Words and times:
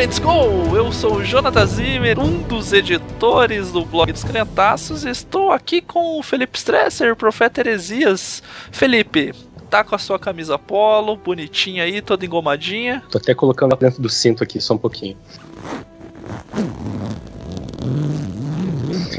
Gigantes 0.00 0.18
Go! 0.18 0.74
Eu 0.74 0.90
sou 0.92 1.16
o 1.16 1.22
Jonathan 1.22 1.66
Zimmer, 1.66 2.18
um 2.18 2.40
dos 2.40 2.72
editores 2.72 3.70
do 3.70 3.84
blog 3.84 4.10
dos 4.10 4.24
Crentaços, 4.24 5.04
e 5.04 5.10
estou 5.10 5.52
aqui 5.52 5.82
com 5.82 6.18
o 6.18 6.22
Felipe 6.22 6.56
Stresser, 6.56 7.14
profeta 7.14 7.60
Heresias. 7.60 8.42
Felipe, 8.72 9.34
tá 9.68 9.84
com 9.84 9.94
a 9.94 9.98
sua 9.98 10.18
camisa 10.18 10.58
polo, 10.58 11.16
bonitinha 11.16 11.84
aí, 11.84 12.00
toda 12.00 12.24
engomadinha. 12.24 13.02
Tô 13.10 13.18
até 13.18 13.34
colocando 13.34 13.76
dentro 13.76 14.00
do 14.00 14.08
cinto 14.08 14.42
aqui, 14.42 14.58
só 14.58 14.72
um 14.72 14.78
pouquinho. 14.78 15.18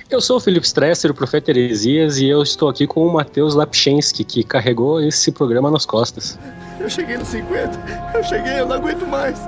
Eu 0.10 0.20
sou 0.20 0.38
o 0.38 0.40
Felipe 0.40 0.66
Stresser, 0.66 1.12
o 1.12 1.14
Profeta 1.14 1.52
Heresias, 1.52 2.18
e 2.18 2.28
eu 2.28 2.42
estou 2.42 2.68
aqui 2.68 2.88
com 2.88 3.06
o 3.06 3.14
Matheus 3.14 3.54
Lapchensky, 3.54 4.24
que 4.24 4.44
carregou 4.44 5.00
esse 5.00 5.32
programa 5.32 5.70
nas 5.70 5.86
costas. 5.86 6.40
Eu 6.80 6.90
cheguei 6.90 7.18
nos 7.18 7.28
50, 7.28 8.16
eu 8.16 8.24
cheguei, 8.24 8.60
eu 8.62 8.66
não 8.66 8.78
aguento 8.78 9.06
mais. 9.06 9.40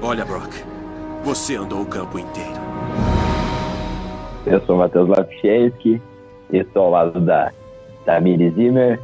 Olha, 0.00 0.24
Brock, 0.24 0.52
você 1.24 1.56
andou 1.56 1.82
o 1.82 1.86
campo 1.86 2.20
inteiro. 2.20 2.60
Eu 4.46 4.64
sou 4.64 4.76
o 4.76 4.78
Matheus 4.78 5.08
Lapchensky, 5.08 6.00
e 6.50 6.56
estou 6.56 6.84
ao 6.84 6.90
lado 6.90 7.20
da, 7.20 7.50
da 8.06 8.20
Miri 8.20 8.48
Zimmer, 8.50 9.00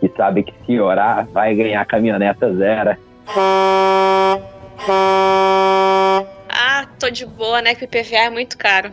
que 0.00 0.08
sabe 0.16 0.42
que 0.42 0.54
se 0.64 0.80
orar 0.80 1.28
vai 1.32 1.54
ganhar 1.54 1.84
caminhoneta 1.84 2.50
zero. 2.54 2.96
Tô 6.98 7.08
de 7.08 7.24
boa, 7.24 7.62
né? 7.62 7.74
Que 7.74 7.84
o 7.84 7.86
IPVA 7.86 8.16
é 8.16 8.30
muito 8.30 8.58
caro. 8.58 8.92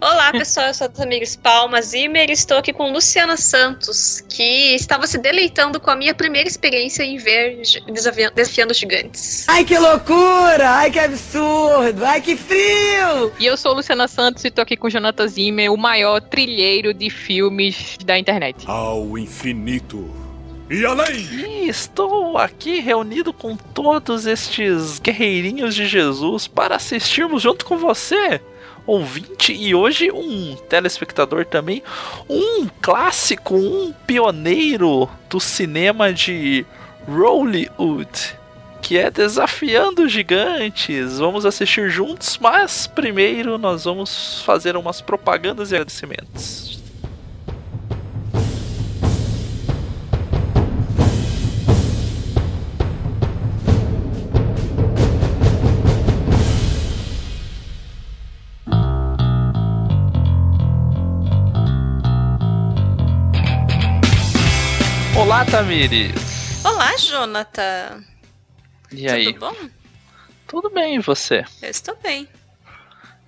Olá, 0.00 0.30
pessoal, 0.36 0.66
eu 0.66 0.74
sou 0.74 0.86
a 0.86 0.90
Tamires 0.90 1.36
Palma 1.36 1.80
Zimmer 1.80 2.28
e 2.28 2.32
estou 2.32 2.58
aqui 2.58 2.72
com 2.72 2.92
Luciana 2.92 3.36
Santos, 3.36 4.20
que 4.28 4.74
estava 4.74 5.06
se 5.06 5.16
deleitando 5.16 5.80
com 5.80 5.90
a 5.90 5.96
minha 5.96 6.14
primeira 6.14 6.48
experiência 6.48 7.02
em 7.02 7.16
ver 7.16 7.62
Desafiando, 7.92 8.34
desafiando 8.34 8.74
Gigantes. 8.74 9.46
Ai, 9.48 9.64
que 9.64 9.78
loucura! 9.78 10.70
Ai, 10.70 10.90
que 10.90 10.98
absurdo! 10.98 12.04
Ai, 12.04 12.20
que 12.20 12.36
frio! 12.36 13.32
E 13.38 13.46
eu 13.46 13.56
sou 13.56 13.74
Luciana 13.74 14.06
Santos 14.06 14.44
e 14.44 14.48
estou 14.48 14.62
aqui 14.62 14.76
com 14.76 14.86
o 14.88 14.90
Jonathan 14.90 15.26
Zimmer, 15.26 15.72
o 15.72 15.78
maior 15.78 16.20
trilheiro 16.20 16.92
de 16.92 17.08
filmes 17.08 17.96
da 18.04 18.18
internet. 18.18 18.64
Ao 18.66 19.16
infinito 19.16 20.19
e 20.70 20.86
além! 20.86 21.16
E 21.16 21.68
estou 21.68 22.38
aqui 22.38 22.78
reunido 22.78 23.32
com 23.32 23.56
todos 23.56 24.24
estes 24.24 25.00
guerreirinhos 25.00 25.74
de 25.74 25.84
Jesus 25.84 26.46
para 26.46 26.76
assistirmos 26.76 27.42
junto 27.42 27.64
com 27.64 27.76
você, 27.76 28.40
ouvinte, 28.86 29.52
e 29.52 29.74
hoje 29.74 30.12
um 30.12 30.54
telespectador 30.68 31.44
também, 31.44 31.82
um 32.28 32.68
clássico, 32.80 33.56
um 33.56 33.92
pioneiro 34.06 35.10
do 35.28 35.40
cinema 35.40 36.12
de 36.12 36.64
Rollywood. 37.08 38.38
Que 38.80 38.96
é 38.96 39.10
Desafiando 39.10 40.08
Gigantes. 40.08 41.18
Vamos 41.18 41.44
assistir 41.44 41.90
juntos, 41.90 42.38
mas 42.38 42.86
primeiro 42.86 43.58
nós 43.58 43.84
vamos 43.84 44.42
fazer 44.42 44.74
umas 44.76 45.00
propagandas 45.00 45.70
e 45.70 45.74
agradecimentos. 45.74 46.79
Olá, 65.40 65.50
Tamires. 65.50 66.62
Olá, 66.62 66.94
Jonathan. 66.98 68.04
E 68.92 69.08
aí? 69.08 69.32
Tudo 69.32 69.40
bom? 69.40 69.56
Tudo 70.46 70.68
bem, 70.68 70.96
e 70.96 70.98
você? 70.98 71.46
Eu 71.62 71.70
estou 71.70 71.96
bem. 72.02 72.28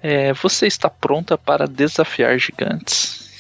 É, 0.03 0.31
você 0.35 0.67
está 0.67 0.91
pronta 0.91 1.39
para 1.39 1.67
desafiar 1.67 2.39
gigantes? 2.39 3.31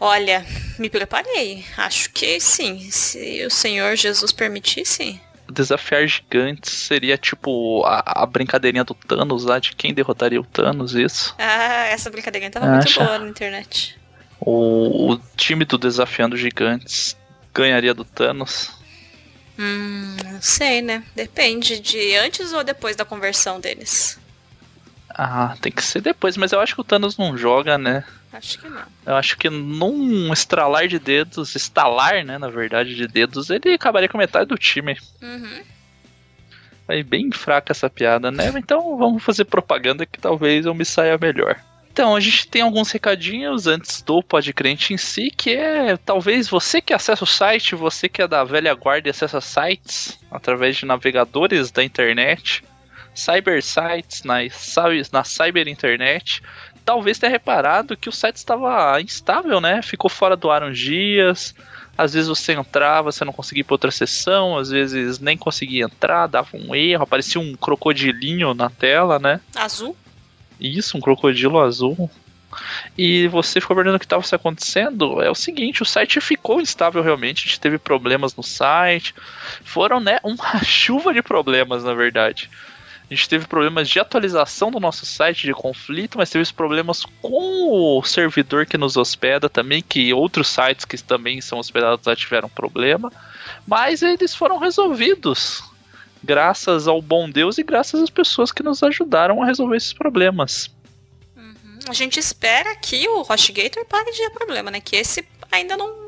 Olha, 0.00 0.44
me 0.80 0.90
preparei. 0.90 1.64
Acho 1.76 2.10
que 2.10 2.40
sim. 2.40 2.90
Se 2.90 3.46
o 3.46 3.50
Senhor 3.50 3.94
Jesus 3.94 4.32
permitir, 4.32 4.84
sim. 4.84 5.20
Desafiar 5.48 6.04
gigantes 6.08 6.72
seria 6.72 7.16
tipo 7.16 7.84
a, 7.84 8.22
a 8.24 8.26
brincadeirinha 8.26 8.82
do 8.82 8.94
Thanos 8.94 9.44
lá, 9.44 9.60
de 9.60 9.76
quem 9.76 9.94
derrotaria 9.94 10.40
o 10.40 10.44
Thanos, 10.44 10.96
isso? 10.96 11.36
Ah, 11.38 11.86
essa 11.86 12.10
brincadeirinha 12.10 12.50
tava 12.50 12.66
muito 12.66 12.88
Acha? 12.88 13.04
boa 13.04 13.20
na 13.20 13.28
internet. 13.28 13.96
O, 14.40 15.12
o 15.12 15.18
time 15.36 15.64
do 15.64 15.78
Desafiando 15.78 16.36
Gigantes 16.36 17.16
ganharia 17.54 17.94
do 17.94 18.04
Thanos? 18.04 18.70
Hum, 19.58 20.16
não 20.24 20.40
sei, 20.40 20.80
né? 20.82 21.04
Depende 21.14 21.78
de 21.78 22.16
antes 22.16 22.52
ou 22.52 22.64
depois 22.64 22.96
da 22.96 23.04
conversão 23.04 23.60
deles. 23.60 24.18
Ah, 25.10 25.54
tem 25.60 25.70
que 25.70 25.82
ser 25.82 26.00
depois, 26.00 26.36
mas 26.36 26.52
eu 26.52 26.60
acho 26.60 26.74
que 26.74 26.80
o 26.80 26.84
Thanos 26.84 27.18
não 27.18 27.36
joga, 27.36 27.76
né? 27.76 28.04
Acho 28.32 28.58
que 28.58 28.68
não. 28.68 28.82
Eu 29.04 29.14
acho 29.14 29.36
que 29.36 29.50
num 29.50 30.32
estralar 30.32 30.88
de 30.88 30.98
dedos, 30.98 31.54
estalar, 31.54 32.24
né, 32.24 32.38
na 32.38 32.48
verdade, 32.48 32.94
de 32.94 33.06
dedos, 33.06 33.50
ele 33.50 33.74
acabaria 33.74 34.08
com 34.08 34.16
metade 34.16 34.48
do 34.48 34.56
time. 34.56 34.98
Uhum. 35.20 35.62
Aí 36.88 37.02
bem 37.02 37.30
fraca 37.30 37.72
essa 37.72 37.90
piada, 37.90 38.30
né? 38.30 38.52
Então 38.56 38.96
vamos 38.96 39.22
fazer 39.22 39.44
propaganda 39.44 40.06
que 40.06 40.18
talvez 40.18 40.64
eu 40.64 40.74
me 40.74 40.84
saia 40.84 41.18
melhor. 41.18 41.60
Então, 41.92 42.16
a 42.16 42.20
gente 42.20 42.48
tem 42.48 42.62
alguns 42.62 42.90
recadinhos 42.90 43.66
antes 43.66 44.00
do 44.00 44.22
Podcrente 44.22 44.94
em 44.94 44.96
si, 44.96 45.30
que 45.30 45.50
é 45.50 45.98
talvez 45.98 46.48
você 46.48 46.80
que 46.80 46.94
acessa 46.94 47.22
o 47.22 47.26
site, 47.26 47.74
você 47.74 48.08
que 48.08 48.22
é 48.22 48.26
da 48.26 48.42
velha 48.44 48.72
guarda 48.72 49.08
e 49.08 49.10
acessa 49.10 49.42
sites 49.42 50.18
através 50.30 50.74
de 50.78 50.86
navegadores 50.86 51.70
da 51.70 51.84
internet, 51.84 52.64
cybersites, 53.14 54.22
na, 54.24 54.36
na 55.12 55.22
cyber 55.22 55.68
internet, 55.68 56.42
talvez 56.82 57.18
tenha 57.18 57.30
reparado 57.30 57.94
que 57.94 58.08
o 58.08 58.12
site 58.12 58.36
estava 58.36 58.98
instável, 58.98 59.60
né? 59.60 59.82
Ficou 59.82 60.08
fora 60.08 60.34
do 60.34 60.50
ar 60.50 60.62
uns 60.62 60.78
dias. 60.78 61.54
Às 61.96 62.14
vezes 62.14 62.26
você 62.26 62.54
entrava, 62.54 63.12
você 63.12 63.22
não 63.22 63.34
conseguia 63.34 63.60
ir 63.60 63.64
para 63.64 63.74
outra 63.74 63.90
sessão, 63.90 64.56
às 64.56 64.70
vezes 64.70 65.18
nem 65.18 65.36
conseguia 65.36 65.84
entrar, 65.84 66.26
dava 66.26 66.56
um 66.56 66.74
erro, 66.74 67.02
aparecia 67.02 67.38
um 67.38 67.54
crocodilinho 67.54 68.54
na 68.54 68.70
tela, 68.70 69.18
né? 69.18 69.42
Azul? 69.54 69.94
Isso, 70.60 70.96
um 70.96 71.00
crocodilo 71.00 71.58
azul. 71.60 72.10
E 72.96 73.28
você 73.28 73.60
ficou 73.60 73.76
perdendo 73.76 73.96
o 73.96 73.98
que 73.98 74.04
estava 74.04 74.24
acontecendo. 74.32 75.22
É 75.22 75.30
o 75.30 75.34
seguinte, 75.34 75.82
o 75.82 75.86
site 75.86 76.20
ficou 76.20 76.60
instável 76.60 77.02
realmente, 77.02 77.44
a 77.44 77.48
gente 77.48 77.60
teve 77.60 77.78
problemas 77.78 78.34
no 78.36 78.42
site. 78.42 79.14
Foram, 79.64 80.00
né, 80.00 80.18
uma 80.24 80.62
chuva 80.62 81.12
de 81.12 81.22
problemas, 81.22 81.84
na 81.84 81.94
verdade. 81.94 82.50
A 83.10 83.14
gente 83.14 83.28
teve 83.28 83.46
problemas 83.46 83.90
de 83.90 84.00
atualização 84.00 84.70
do 84.70 84.80
nosso 84.80 85.04
site, 85.04 85.46
de 85.46 85.52
conflito, 85.52 86.16
mas 86.16 86.30
teve 86.30 86.50
problemas 86.52 87.04
com 87.20 87.98
o 87.98 88.02
servidor 88.02 88.64
que 88.64 88.78
nos 88.78 88.96
hospeda 88.96 89.50
também, 89.50 89.82
que 89.82 90.14
outros 90.14 90.48
sites 90.48 90.86
que 90.86 90.96
também 90.96 91.38
são 91.40 91.58
hospedados 91.58 92.06
lá 92.06 92.16
tiveram 92.16 92.48
problema. 92.48 93.12
Mas 93.66 94.00
eles 94.00 94.34
foram 94.34 94.56
resolvidos 94.58 95.62
graças 96.22 96.86
ao 96.86 97.00
bom 97.02 97.28
Deus 97.30 97.58
e 97.58 97.62
graças 97.62 98.00
às 98.00 98.10
pessoas 98.10 98.52
que 98.52 98.62
nos 98.62 98.82
ajudaram 98.82 99.42
a 99.42 99.46
resolver 99.46 99.76
esses 99.76 99.92
problemas. 99.92 100.70
Uhum. 101.36 101.78
A 101.88 101.92
gente 101.92 102.18
espera 102.18 102.74
que 102.76 103.08
o 103.08 103.22
HostGator 103.22 103.84
pare 103.86 104.10
de 104.12 104.18
ter 104.18 104.30
problema, 104.30 104.70
né? 104.70 104.80
Que 104.80 104.96
esse 104.96 105.26
ainda 105.50 105.76
não 105.76 106.02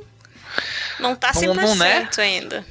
não 1.01 1.17
tá 1.17 1.33
100% 1.33 1.47
Não- 1.47 1.55
não, 1.55 1.77
né? 1.77 2.09
ainda. 2.19 2.65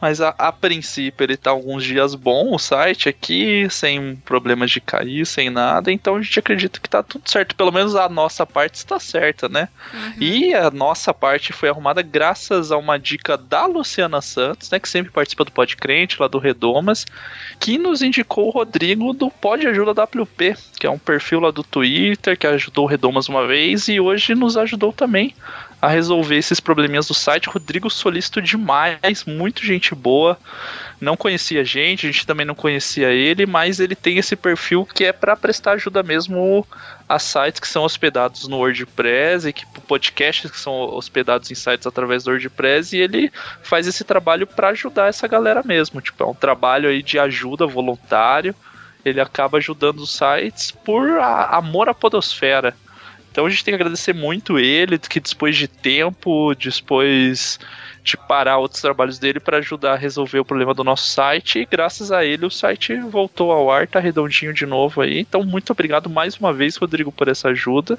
Mas 0.00 0.20
a, 0.20 0.28
a 0.38 0.52
princípio 0.52 1.24
ele 1.24 1.36
tá 1.36 1.50
alguns 1.50 1.84
dias 1.84 2.14
bom 2.14 2.54
o 2.54 2.58
site 2.58 3.08
aqui, 3.08 3.66
sem 3.70 4.16
problemas 4.16 4.70
de 4.70 4.80
cair, 4.80 5.26
sem 5.26 5.50
nada, 5.50 5.90
então 5.90 6.16
a 6.16 6.22
gente 6.22 6.38
acredita 6.38 6.78
que 6.80 6.88
tá 6.88 7.02
tudo 7.02 7.28
certo. 7.28 7.56
Pelo 7.56 7.72
menos 7.72 7.96
a 7.96 8.08
nossa 8.08 8.46
parte 8.46 8.76
está 8.76 8.98
certa, 9.00 9.48
né? 9.48 9.68
E 10.20 10.54
a 10.54 10.70
nossa 10.70 11.12
parte 11.12 11.52
foi 11.52 11.68
arrumada 11.68 12.00
graças 12.02 12.70
a 12.70 12.76
uma 12.76 12.98
dica 12.98 13.36
da 13.36 13.66
Luciana 13.66 14.20
Santos, 14.20 14.70
né? 14.70 14.78
Que 14.78 14.88
sempre 14.88 15.10
participa 15.10 15.44
do 15.44 15.52
Podcrente, 15.52 16.20
lá 16.20 16.28
do 16.28 16.38
Redomas, 16.38 17.04
que 17.58 17.76
nos 17.76 18.02
indicou 18.02 18.46
o 18.46 18.50
Rodrigo 18.50 19.12
do 19.12 19.30
Pod 19.30 19.66
Ajuda 19.66 20.02
WP, 20.02 20.56
que 20.78 20.86
é 20.86 20.90
um 20.90 20.98
perfil 20.98 21.40
lá 21.40 21.50
do 21.50 21.64
Twitter, 21.64 22.38
que 22.38 22.46
ajudou 22.46 22.84
o 22.84 22.88
Redomas 22.88 23.28
uma 23.28 23.46
vez 23.46 23.88
e 23.88 23.98
hoje 23.98 24.34
nos 24.34 24.56
ajudou 24.56 24.92
também 24.92 25.34
a 25.80 25.88
resolver 25.88 26.36
esses 26.36 26.58
probleminhas 26.58 27.06
do 27.06 27.14
site. 27.14 27.48
Rodrigo 27.48 27.88
solicito 27.88 28.42
demais, 28.42 29.24
muito 29.26 29.64
gente 29.64 29.94
boa. 29.94 30.38
Não 31.00 31.16
conhecia 31.16 31.60
a 31.60 31.64
gente, 31.64 32.06
a 32.06 32.10
gente 32.10 32.26
também 32.26 32.44
não 32.44 32.54
conhecia 32.54 33.10
ele, 33.10 33.46
mas 33.46 33.78
ele 33.78 33.94
tem 33.94 34.18
esse 34.18 34.34
perfil 34.34 34.84
que 34.84 35.04
é 35.04 35.12
para 35.12 35.36
prestar 35.36 35.72
ajuda 35.72 36.02
mesmo 36.02 36.66
a 37.08 37.18
sites 37.18 37.60
que 37.60 37.68
são 37.68 37.84
hospedados 37.84 38.48
no 38.48 38.58
WordPress 38.58 39.48
e 39.48 39.52
que 39.52 39.64
podcasts 39.86 40.50
que 40.50 40.58
são 40.58 40.74
hospedados 40.74 41.50
em 41.50 41.54
sites 41.54 41.86
através 41.86 42.24
do 42.24 42.30
WordPress 42.30 42.96
e 42.96 43.00
ele 43.00 43.32
faz 43.62 43.86
esse 43.86 44.02
trabalho 44.02 44.46
para 44.46 44.68
ajudar 44.70 45.08
essa 45.08 45.28
galera 45.28 45.62
mesmo. 45.64 46.00
Tipo, 46.00 46.24
é 46.24 46.26
um 46.26 46.34
trabalho 46.34 46.88
aí 46.88 47.02
de 47.02 47.18
ajuda 47.18 47.66
voluntário. 47.66 48.54
Ele 49.04 49.20
acaba 49.20 49.58
ajudando 49.58 50.00
os 50.00 50.12
sites 50.12 50.72
por 50.72 51.08
amor 51.20 51.88
à 51.88 51.94
podosfera. 51.94 52.74
Então 53.38 53.46
a 53.46 53.50
gente 53.50 53.64
tem 53.64 53.70
que 53.70 53.80
agradecer 53.80 54.12
muito 54.12 54.58
ele, 54.58 54.98
que 54.98 55.20
depois 55.20 55.56
de 55.56 55.68
tempo, 55.68 56.52
depois 56.56 57.60
de 58.02 58.16
parar 58.16 58.58
outros 58.58 58.82
trabalhos 58.82 59.16
dele 59.16 59.38
para 59.38 59.58
ajudar 59.58 59.92
a 59.92 59.96
resolver 59.96 60.40
o 60.40 60.44
problema 60.44 60.74
do 60.74 60.82
nosso 60.82 61.08
site. 61.08 61.60
E 61.60 61.64
graças 61.64 62.10
a 62.10 62.24
ele 62.24 62.44
o 62.44 62.50
site 62.50 62.96
voltou 62.96 63.52
ao 63.52 63.70
ar, 63.70 63.86
tá 63.86 64.00
redondinho 64.00 64.52
de 64.52 64.66
novo 64.66 65.02
aí. 65.02 65.20
Então, 65.20 65.44
muito 65.44 65.70
obrigado 65.70 66.10
mais 66.10 66.36
uma 66.36 66.52
vez, 66.52 66.74
Rodrigo, 66.76 67.12
por 67.12 67.28
essa 67.28 67.50
ajuda. 67.50 67.96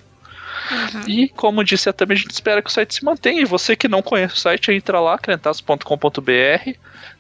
Uhum. 0.70 1.04
E 1.08 1.30
como 1.30 1.64
disse 1.64 1.88
a 1.88 1.94
Tami, 1.94 2.16
a 2.16 2.18
gente 2.18 2.32
espera 2.32 2.62
que 2.62 2.70
o 2.70 2.74
site 2.74 2.96
se 2.96 3.06
mantenha. 3.06 3.42
E 3.42 3.46
você 3.46 3.78
que 3.78 3.88
não 3.88 4.02
conhece 4.02 4.34
o 4.34 4.40
site, 4.40 4.74
entra 4.74 5.00
lá, 5.00 5.18
crentaço.com.br. 5.18 6.74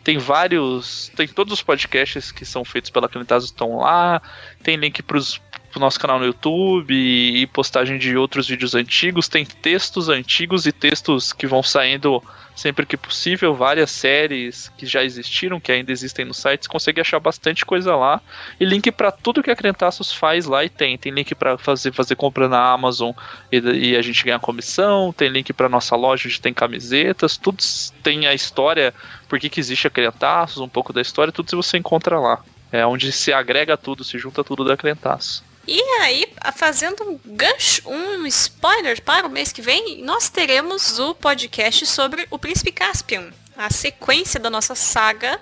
Tem 0.04 0.18
vários. 0.18 1.10
Tem 1.16 1.26
todos 1.26 1.54
os 1.54 1.62
podcasts 1.62 2.34
que 2.34 2.44
são 2.44 2.66
feitos 2.66 2.90
pela 2.90 3.08
Crentaço 3.08 3.46
estão 3.46 3.78
lá. 3.78 4.22
Tem 4.62 4.76
link 4.76 5.02
para 5.04 5.18
os 5.18 5.40
pro 5.70 5.80
nosso 5.80 6.00
canal 6.00 6.20
no 6.20 6.26
YouTube 6.26 6.94
e 6.94 7.48
postagem 7.48 7.98
de 7.98 8.18
outros 8.18 8.48
vídeos 8.48 8.76
antigos. 8.76 9.28
Tem 9.28 9.46
textos 9.46 10.10
antigos 10.10 10.66
e 10.66 10.72
textos 10.72 11.32
que 11.32 11.48
vão 11.48 11.64
saindo 11.64 12.22
sempre 12.60 12.86
que 12.86 12.98
possível, 12.98 13.56
várias 13.56 13.90
séries 13.90 14.70
que 14.78 14.86
já 14.86 15.04
existiram, 15.04 15.60
que 15.60 15.72
ainda 15.72 15.92
existem 15.92 16.26
no 16.26 16.34
site, 16.34 16.64
você 16.64 16.70
consegue 16.70 17.00
achar 17.00 17.20
bastante 17.20 17.66
coisa 17.66 17.96
lá. 17.96 18.22
E 18.60 18.66
link 18.66 18.92
para 18.92 19.12
tudo 19.12 19.42
que 19.42 19.50
a 19.50 19.56
Crentaços 19.56 20.12
faz 20.12 20.46
lá 20.46 20.64
e 20.66 20.70
tem. 20.70 20.98
Tem 20.98 21.12
link 21.12 21.34
para 21.34 21.58
fazer, 21.58 21.94
fazer 21.94 22.16
compra 22.16 22.50
na 22.50 22.72
Amazon 22.72 23.12
e, 23.52 23.60
e 23.60 23.96
a 23.96 24.02
gente 24.02 24.24
ganha 24.26 24.40
comissão, 24.40 25.14
tem 25.14 25.30
link 25.30 25.54
para 25.54 25.70
nossa 25.70 25.96
loja 25.96 26.28
onde 26.28 26.42
tem 26.42 26.54
camisetas, 26.54 27.38
tudo 27.38 27.64
tem 28.04 28.28
a 28.28 28.34
história, 28.34 28.94
por 29.28 29.40
que, 29.40 29.60
existe 29.60 29.88
a 29.88 29.90
Crentaços, 29.90 30.62
um 30.62 30.70
pouco 30.70 30.92
da 30.92 31.02
história, 31.02 31.32
tudo 31.32 31.56
você 31.56 31.78
encontra 31.78 32.20
lá. 32.20 32.44
É 32.72 32.86
onde 32.86 33.12
se 33.12 33.32
agrega 33.32 33.78
tudo, 33.78 34.04
se 34.04 34.20
junta 34.20 34.44
tudo 34.44 34.64
da 34.64 34.76
Crentaço. 34.76 35.49
E 35.72 35.84
aí, 36.02 36.26
fazendo 36.56 37.04
um 37.04 37.20
gancho, 37.24 37.88
um 37.88 38.26
spoiler 38.26 39.00
para 39.04 39.28
o 39.28 39.30
mês 39.30 39.52
que 39.52 39.62
vem, 39.62 40.02
nós 40.02 40.28
teremos 40.28 40.98
o 40.98 41.14
podcast 41.14 41.86
sobre 41.86 42.26
o 42.32 42.40
Príncipe 42.40 42.72
Caspian, 42.72 43.32
a 43.56 43.70
sequência 43.70 44.40
da 44.40 44.50
nossa 44.50 44.74
saga 44.74 45.40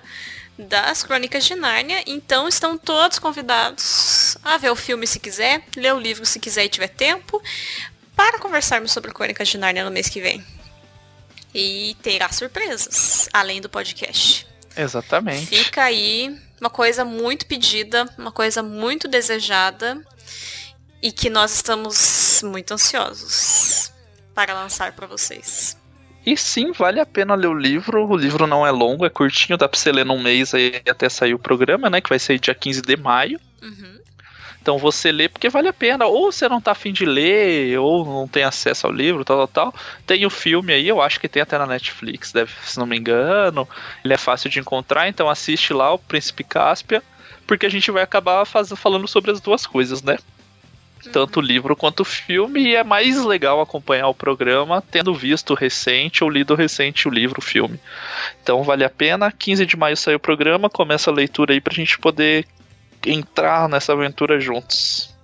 das 0.58 1.02
Crônicas 1.02 1.46
de 1.46 1.54
Nárnia. 1.54 2.04
Então 2.06 2.46
estão 2.46 2.76
todos 2.76 3.18
convidados 3.18 4.36
a 4.44 4.58
ver 4.58 4.68
o 4.68 4.76
filme 4.76 5.06
se 5.06 5.18
quiser, 5.18 5.64
ler 5.74 5.94
o 5.94 5.98
livro 5.98 6.26
se 6.26 6.38
quiser 6.38 6.66
e 6.66 6.68
tiver 6.68 6.88
tempo, 6.88 7.42
para 8.14 8.38
conversarmos 8.38 8.92
sobre 8.92 9.14
Crônicas 9.14 9.48
de 9.48 9.56
Nárnia 9.56 9.82
no 9.82 9.90
mês 9.90 10.10
que 10.10 10.20
vem. 10.20 10.44
E 11.54 11.96
terá 12.02 12.30
surpresas, 12.30 13.30
além 13.32 13.62
do 13.62 13.70
podcast. 13.70 14.46
Exatamente. 14.76 15.46
Fica 15.46 15.84
aí 15.84 16.38
uma 16.60 16.68
coisa 16.68 17.02
muito 17.02 17.46
pedida, 17.46 18.06
uma 18.18 18.30
coisa 18.30 18.62
muito 18.62 19.08
desejada 19.08 20.04
e 21.02 21.12
que 21.12 21.30
nós 21.30 21.54
estamos 21.54 22.42
muito 22.44 22.74
ansiosos 22.74 23.92
para 24.34 24.54
lançar 24.54 24.92
para 24.92 25.06
vocês. 25.06 25.76
E 26.26 26.36
sim, 26.36 26.72
vale 26.72 27.00
a 27.00 27.06
pena 27.06 27.34
ler 27.34 27.46
o 27.46 27.54
livro. 27.54 28.06
O 28.06 28.16
livro 28.16 28.46
não 28.46 28.66
é 28.66 28.70
longo, 28.70 29.06
é 29.06 29.10
curtinho, 29.10 29.56
dá 29.56 29.68
pra 29.68 29.78
você 29.78 29.90
ler 29.90 30.04
num 30.04 30.20
mês 30.20 30.52
aí 30.52 30.82
até 30.88 31.08
sair 31.08 31.32
o 31.32 31.38
programa, 31.38 31.88
né? 31.88 32.00
Que 32.00 32.08
vai 32.10 32.18
ser 32.18 32.38
dia 32.38 32.54
15 32.54 32.82
de 32.82 32.96
maio. 32.96 33.40
Uhum. 33.62 33.98
Então 34.60 34.76
você 34.76 35.10
lê 35.10 35.28
porque 35.28 35.48
vale 35.48 35.68
a 35.68 35.72
pena. 35.72 36.04
Ou 36.04 36.30
você 36.30 36.46
não 36.46 36.60
tá 36.60 36.72
afim 36.72 36.92
de 36.92 37.06
ler, 37.06 37.78
ou 37.78 38.04
não 38.04 38.28
tem 38.28 38.42
acesso 38.42 38.86
ao 38.86 38.92
livro, 38.92 39.24
tal, 39.24 39.48
tal, 39.48 39.72
tal. 39.72 39.80
Tem 40.06 40.26
o 40.26 40.30
filme 40.30 40.72
aí, 40.74 40.86
eu 40.86 41.00
acho 41.00 41.18
que 41.18 41.28
tem 41.28 41.40
até 41.40 41.56
na 41.56 41.66
Netflix, 41.66 42.32
deve, 42.32 42.52
se 42.62 42.78
não 42.78 42.84
me 42.84 42.98
engano. 42.98 43.66
Ele 44.04 44.12
é 44.12 44.18
fácil 44.18 44.50
de 44.50 44.60
encontrar, 44.60 45.08
então 45.08 45.30
assiste 45.30 45.72
lá 45.72 45.94
o 45.94 45.98
Príncipe 45.98 46.44
Cáspia, 46.44 47.02
porque 47.48 47.66
a 47.66 47.70
gente 47.70 47.90
vai 47.90 48.02
acabar 48.02 48.44
faz, 48.44 48.68
falando 48.76 49.08
sobre 49.08 49.32
as 49.32 49.40
duas 49.40 49.66
coisas, 49.66 50.02
né? 50.02 50.18
tanto 51.12 51.38
o 51.38 51.42
livro 51.42 51.76
quanto 51.76 52.00
o 52.00 52.04
filme, 52.04 52.60
e 52.60 52.76
é 52.76 52.84
mais 52.84 53.24
legal 53.24 53.60
acompanhar 53.60 54.08
o 54.08 54.14
programa 54.14 54.82
tendo 54.90 55.14
visto 55.14 55.54
recente 55.54 56.22
ou 56.22 56.30
lido 56.30 56.54
recente 56.54 57.08
o 57.08 57.10
livro, 57.10 57.38
o 57.38 57.42
filme. 57.42 57.80
Então 58.42 58.62
vale 58.62 58.84
a 58.84 58.90
pena. 58.90 59.32
15 59.32 59.64
de 59.64 59.76
maio 59.76 59.96
sai 59.96 60.14
o 60.14 60.20
programa, 60.20 60.68
começa 60.68 61.10
a 61.10 61.14
leitura 61.14 61.54
aí 61.54 61.60
pra 61.60 61.72
gente 61.72 61.98
poder 61.98 62.46
entrar 63.06 63.68
nessa 63.68 63.92
aventura 63.92 64.40
juntos. 64.40 65.14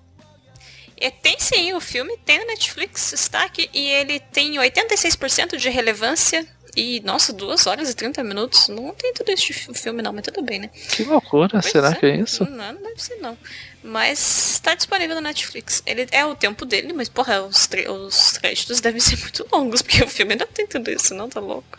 E 0.96 1.10
tem 1.10 1.36
sim, 1.38 1.72
o 1.74 1.80
filme 1.80 2.16
tem 2.24 2.38
na 2.38 2.46
Netflix, 2.46 3.12
está 3.12 3.44
aqui, 3.44 3.68
e 3.74 3.88
ele 3.88 4.20
tem 4.20 4.54
86% 4.54 5.56
de 5.56 5.68
relevância 5.68 6.46
e, 6.76 7.00
nossa, 7.04 7.32
2 7.32 7.66
horas 7.66 7.90
e 7.90 7.94
30 7.94 8.22
minutos. 8.24 8.68
Não 8.68 8.92
tem 8.94 9.12
tudo 9.12 9.30
isso 9.30 9.46
de 9.46 9.78
filme, 9.78 10.02
não, 10.02 10.12
mas 10.12 10.24
tudo 10.24 10.42
bem, 10.42 10.58
né? 10.60 10.68
Que 10.68 11.04
loucura, 11.04 11.60
pois 11.60 11.66
será 11.66 11.90
é. 11.90 11.94
que 11.94 12.06
é 12.06 12.16
isso? 12.16 12.44
Não, 12.44 12.72
não 12.72 12.82
deve 12.82 13.02
ser, 13.02 13.16
não. 13.16 13.38
Mas 13.82 14.52
está 14.54 14.74
disponível 14.74 15.14
na 15.14 15.20
Netflix. 15.20 15.82
Ele 15.86 16.06
é 16.10 16.24
o 16.24 16.34
tempo 16.34 16.64
dele, 16.64 16.92
mas, 16.92 17.08
porra, 17.08 17.42
os, 17.42 17.68
os 17.88 18.38
créditos 18.38 18.80
devem 18.80 19.00
ser 19.00 19.18
muito 19.18 19.46
longos, 19.52 19.82
porque 19.82 20.02
o 20.02 20.08
filme 20.08 20.32
ainda 20.32 20.46
tem 20.46 20.66
tudo 20.66 20.90
isso, 20.90 21.14
não? 21.14 21.28
Tá 21.28 21.40
louco? 21.40 21.78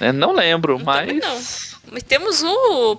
É, 0.00 0.12
não 0.12 0.32
lembro, 0.32 0.78
não 0.78 0.84
mas. 0.84 1.08
Não. 1.08 1.42
Mas 1.92 2.02
temos 2.02 2.42
o. 2.42 2.98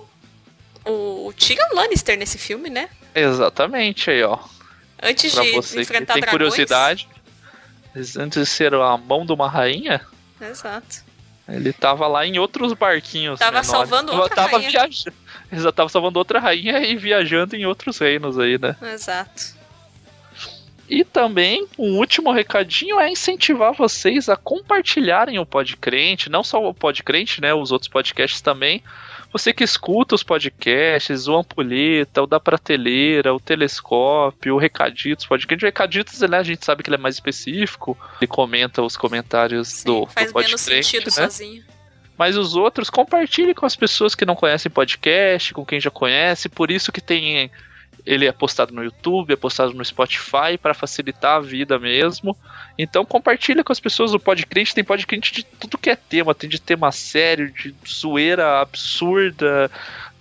O 0.85 1.33
Tyrion 1.37 1.67
Lannister 1.73 2.17
nesse 2.17 2.37
filme, 2.37 2.69
né? 2.69 2.87
Exatamente, 3.13 4.09
aí, 4.09 4.23
ó. 4.23 4.39
Antes 5.01 5.33
pra 5.33 5.43
de 5.43 5.51
você 5.51 5.81
enfrentar 5.81 6.13
que 6.13 6.21
tem 6.21 6.21
dragões. 6.21 6.53
curiosidade, 6.53 7.09
antes 8.17 8.41
de 8.41 8.45
ser 8.45 8.73
a 8.73 8.97
mão 8.97 9.25
de 9.25 9.33
uma 9.33 9.49
rainha. 9.49 9.99
Exato. 10.39 11.06
Ele 11.47 11.71
tava 11.71 12.07
lá 12.07 12.25
em 12.25 12.37
outros 12.37 12.73
barquinhos. 12.73 13.39
Tava 13.39 13.61
menores. 13.61 13.69
salvando 13.69 14.13
outra 14.13 14.35
tava 14.35 14.57
rainha. 14.57 14.69
Viajando. 14.69 15.15
Exato, 15.51 15.75
tava 15.75 15.89
salvando 15.89 16.19
outra 16.19 16.39
rainha 16.39 16.79
e 16.79 16.95
viajando 16.95 17.55
em 17.55 17.65
outros 17.65 17.97
reinos 17.99 18.37
aí, 18.37 18.59
né? 18.59 18.75
Exato. 18.81 19.57
E 20.89 21.03
também, 21.03 21.67
um 21.77 21.97
último 21.97 22.31
recadinho 22.31 22.99
é 22.99 23.09
incentivar 23.09 23.73
vocês 23.73 24.29
a 24.29 24.37
compartilharem 24.37 25.37
o 25.37 25.45
Podcrente, 25.45 26.29
não 26.29 26.43
só 26.43 26.63
o 26.65 26.73
Podcrente, 26.73 27.41
né? 27.41 27.53
Os 27.53 27.71
outros 27.71 27.89
podcasts 27.89 28.39
também. 28.39 28.81
Você 29.37 29.53
que 29.53 29.63
escuta 29.63 30.15
os 30.15 30.23
podcasts, 30.23 31.27
o 31.27 31.35
Ampulheta, 31.35 32.23
o 32.23 32.25
da 32.25 32.39
Prateleira, 32.39 33.35
o 33.35 33.39
Telescópio, 33.39 34.55
o 34.55 34.57
Recaditos, 34.57 35.27
podcast. 35.27 35.63
O 35.63 35.67
Recaditos, 35.67 36.21
né, 36.21 36.39
a 36.39 36.43
gente 36.43 36.65
sabe 36.65 36.81
que 36.81 36.89
ele 36.89 36.95
é 36.95 36.99
mais 36.99 37.15
específico. 37.15 37.95
Ele 38.19 38.27
comenta 38.27 38.81
os 38.81 38.97
comentários 38.97 39.67
Sim, 39.67 39.85
do, 39.85 40.05
faz 40.07 40.33
do 40.33 40.39
menos 40.39 40.59
sentido 40.59 41.05
né? 41.05 41.11
sozinho. 41.11 41.63
Mas 42.17 42.35
os 42.35 42.55
outros, 42.55 42.89
compartilhe 42.89 43.53
com 43.53 43.67
as 43.67 43.75
pessoas 43.75 44.15
que 44.15 44.25
não 44.25 44.35
conhecem 44.35 44.71
podcast, 44.71 45.53
com 45.53 45.63
quem 45.63 45.79
já 45.79 45.91
conhece. 45.91 46.49
Por 46.49 46.71
isso 46.71 46.91
que 46.91 46.99
tem 46.99 47.51
ele 48.07 48.25
é 48.25 48.31
postado 48.31 48.73
no 48.73 48.81
YouTube, 48.81 49.33
é 49.33 49.35
postado 49.35 49.73
no 49.73 49.83
Spotify 49.83 50.57
para 50.59 50.73
facilitar 50.73 51.35
a 51.35 51.41
vida 51.41 51.77
mesmo. 51.77 52.35
Então 52.77 53.03
compartilha 53.03 53.65
com 53.65 53.73
as 53.73 53.81
pessoas 53.81 54.13
o 54.13 54.19
podcast, 54.19 54.73
tem 54.73 54.83
podcast 54.83 55.33
de 55.33 55.43
tudo 55.43 55.77
que 55.77 55.89
é 55.89 55.95
tema, 55.95 56.33
tem 56.33 56.49
de 56.49 56.59
tema 56.59 56.89
sério, 56.89 57.51
de 57.51 57.75
zoeira 57.85 58.61
absurda, 58.61 59.69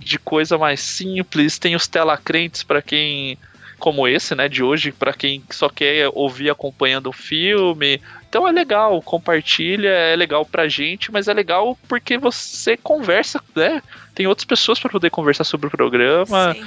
de 0.00 0.18
coisa 0.18 0.58
mais 0.58 0.80
simples, 0.80 1.60
tem 1.60 1.76
os 1.76 1.86
telacrentes 1.86 2.64
para 2.64 2.82
quem 2.82 3.38
como 3.78 4.08
esse, 4.08 4.34
né, 4.34 4.48
de 4.48 4.62
hoje, 4.62 4.90
para 4.90 5.12
quem 5.12 5.44
só 5.50 5.68
quer 5.68 6.10
ouvir 6.12 6.50
acompanhando 6.50 7.08
o 7.08 7.12
filme. 7.12 8.00
Então 8.28 8.48
é 8.48 8.50
legal, 8.50 9.00
compartilha, 9.00 9.90
é 9.90 10.16
legal 10.16 10.44
pra 10.44 10.66
gente, 10.66 11.12
mas 11.12 11.28
é 11.28 11.34
legal 11.34 11.78
porque 11.86 12.18
você 12.18 12.76
conversa, 12.76 13.40
né? 13.54 13.80
Tem 14.14 14.26
outras 14.26 14.46
pessoas 14.46 14.80
para 14.80 14.90
poder 14.90 15.10
conversar 15.10 15.44
sobre 15.44 15.68
o 15.68 15.70
programa. 15.70 16.54
Sim. 16.54 16.64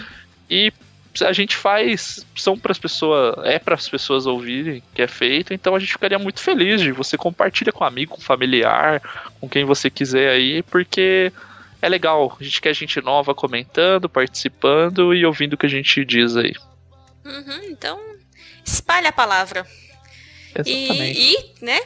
E 0.49 0.73
a 1.21 1.33
gente 1.33 1.55
faz, 1.55 2.25
são 2.35 2.57
para 2.57 2.71
as 2.71 2.77
pessoas, 2.77 3.35
é 3.45 3.59
para 3.59 3.75
as 3.75 3.89
pessoas 3.89 4.25
ouvirem 4.25 4.83
que 4.93 5.01
é 5.01 5.07
feito, 5.07 5.53
então 5.53 5.75
a 5.75 5.79
gente 5.79 5.91
ficaria 5.91 6.19
muito 6.19 6.39
feliz 6.39 6.81
de 6.81 6.91
você 6.91 7.17
compartilha 7.17 7.71
com 7.71 7.83
um 7.83 7.87
amigo, 7.87 8.11
com 8.11 8.21
um 8.21 8.23
familiar, 8.23 9.01
com 9.39 9.49
quem 9.49 9.65
você 9.65 9.89
quiser 9.89 10.29
aí, 10.31 10.61
porque 10.63 11.31
é 11.81 11.89
legal, 11.89 12.37
a 12.39 12.43
gente 12.43 12.61
quer 12.61 12.73
gente 12.73 13.01
nova 13.01 13.33
comentando, 13.33 14.09
participando 14.09 15.13
e 15.13 15.25
ouvindo 15.25 15.53
o 15.53 15.57
que 15.57 15.65
a 15.65 15.69
gente 15.69 16.05
diz 16.05 16.35
aí. 16.37 16.53
Uhum, 17.25 17.63
então, 17.63 17.99
espalha 18.65 19.09
a 19.09 19.13
palavra. 19.13 19.65
Exatamente. 20.55 21.19
E, 21.19 21.33
e, 21.33 21.65
né, 21.65 21.79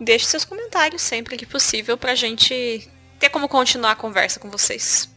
deixe 0.00 0.26
seus 0.26 0.44
comentários 0.44 1.02
sempre 1.02 1.36
que 1.36 1.46
possível 1.46 1.96
pra 1.96 2.14
gente 2.14 2.88
ter 3.18 3.28
como 3.28 3.48
continuar 3.48 3.92
a 3.92 3.96
conversa 3.96 4.40
com 4.40 4.50
vocês. 4.50 5.13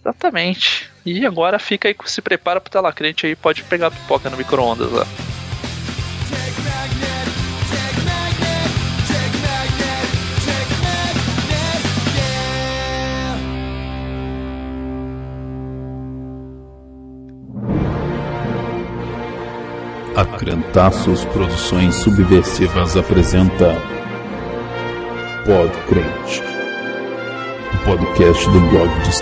Exatamente. 0.00 0.90
E 1.04 1.24
agora 1.24 1.58
fica 1.58 1.88
aí, 1.88 1.96
se 2.06 2.22
prepara 2.22 2.60
pro 2.60 2.70
telacrente 2.70 3.26
aí, 3.26 3.36
pode 3.36 3.62
pegar 3.64 3.90
pipoca 3.90 4.28
no 4.28 4.36
micro-ondas 4.36 4.90
lá. 4.90 5.06
A 20.16 20.24
Crentaços 20.36 21.24
Produções 21.24 21.94
Subversivas 21.94 22.94
apresenta 22.94 23.74
Podcrente, 25.46 26.42
podcast 27.84 28.44
do 28.50 28.60
blog 28.70 28.88
dos 29.04 29.20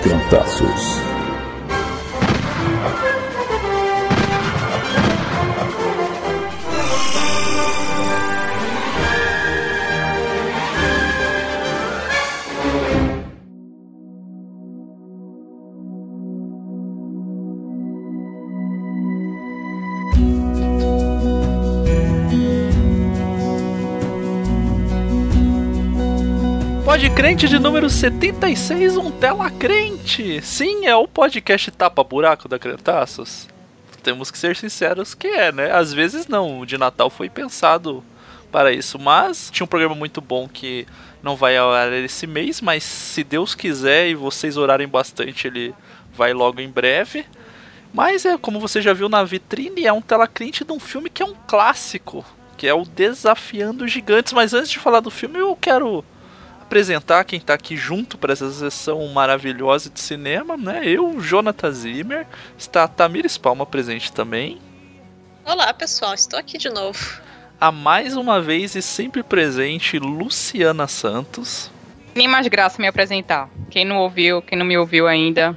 Crente 27.29 27.47
de 27.47 27.59
número 27.59 27.91
76, 27.91 28.97
um 28.97 29.11
Tela 29.11 29.51
Crente. 29.51 30.41
Sim, 30.41 30.87
é 30.87 30.97
o 30.97 31.07
podcast 31.07 31.71
Tapa 31.71 32.03
Buraco 32.03 32.49
da 32.49 32.59
Crentaços. 32.59 33.47
Temos 34.03 34.31
que 34.31 34.39
ser 34.39 34.57
sinceros 34.57 35.13
que 35.13 35.27
é, 35.27 35.53
né? 35.53 35.71
Às 35.71 35.93
vezes 35.93 36.27
não, 36.27 36.61
o 36.61 36.65
de 36.65 36.79
Natal 36.79 37.11
foi 37.11 37.29
pensado 37.29 38.03
para 38.51 38.73
isso, 38.73 38.99
mas 38.99 39.51
tinha 39.53 39.63
um 39.63 39.69
programa 39.69 39.95
muito 39.95 40.23
bom 40.23 40.49
que 40.49 40.87
não 41.23 41.37
vai 41.37 41.55
ao 41.55 41.71
ar 41.71 41.93
esse 41.93 42.27
mês, 42.27 42.63
mas 42.63 42.83
se 42.83 43.23
Deus 43.23 43.55
quiser 43.55 44.09
e 44.09 44.15
vocês 44.15 44.57
orarem 44.57 44.89
bastante, 44.89 45.49
ele 45.49 45.75
vai 46.15 46.33
logo 46.33 46.63
em 46.63 46.71
breve. 46.71 47.27
Mas 47.93 48.25
é 48.25 48.39
como 48.39 48.59
você 48.59 48.81
já 48.81 48.95
viu 48.95 49.11
na 49.11 49.23
vitrine, 49.23 49.85
é 49.85 49.93
um 49.93 50.01
telacrente 50.01 50.65
de 50.65 50.73
um 50.73 50.81
filme 50.81 51.11
que 51.11 51.23
é 51.23 51.27
um 51.27 51.35
clássico, 51.47 52.25
que 52.57 52.67
é 52.67 52.73
o 52.73 52.87
Desafiando 52.87 53.87
Gigantes. 53.87 54.33
Mas 54.33 54.55
antes 54.55 54.71
de 54.71 54.79
falar 54.79 55.01
do 55.01 55.11
filme, 55.11 55.39
eu 55.39 55.55
quero 55.55 56.03
apresentar 56.69 57.25
quem 57.25 57.39
está 57.39 57.55
aqui 57.55 57.79
junto 57.79 58.19
para 58.19 58.35
essa 58.35 58.51
sessão 58.53 59.09
maravilhosa 59.09 59.89
de 59.89 59.99
cinema, 59.99 60.55
né? 60.55 60.83
Eu, 60.85 61.19
Jonathan 61.19 61.73
Zimmer, 61.73 62.27
está 62.59 62.85
a 62.85 62.89
Tamires 62.89 63.39
Palma 63.39 63.65
presente 63.65 64.13
também. 64.13 64.59
Olá, 65.47 65.73
pessoal, 65.73 66.13
estou 66.13 66.39
aqui 66.39 66.59
de 66.59 66.69
novo. 66.69 67.23
A 67.59 67.73
mais 67.73 68.15
uma 68.17 68.39
vez 68.39 68.75
e 68.75 68.83
sempre 68.83 69.23
presente, 69.23 69.99
Luciana 69.99 70.87
Santos. 70.87 71.71
Nem 72.15 72.29
mais 72.29 72.47
graça 72.49 72.81
me 72.81 72.87
apresentar. 72.87 73.49
Quem 73.71 73.87
não 73.87 73.97
ouviu, 73.97 74.43
quem 74.43 74.59
não 74.59 74.67
me 74.67 74.77
ouviu 74.77 75.09
ainda, 75.09 75.57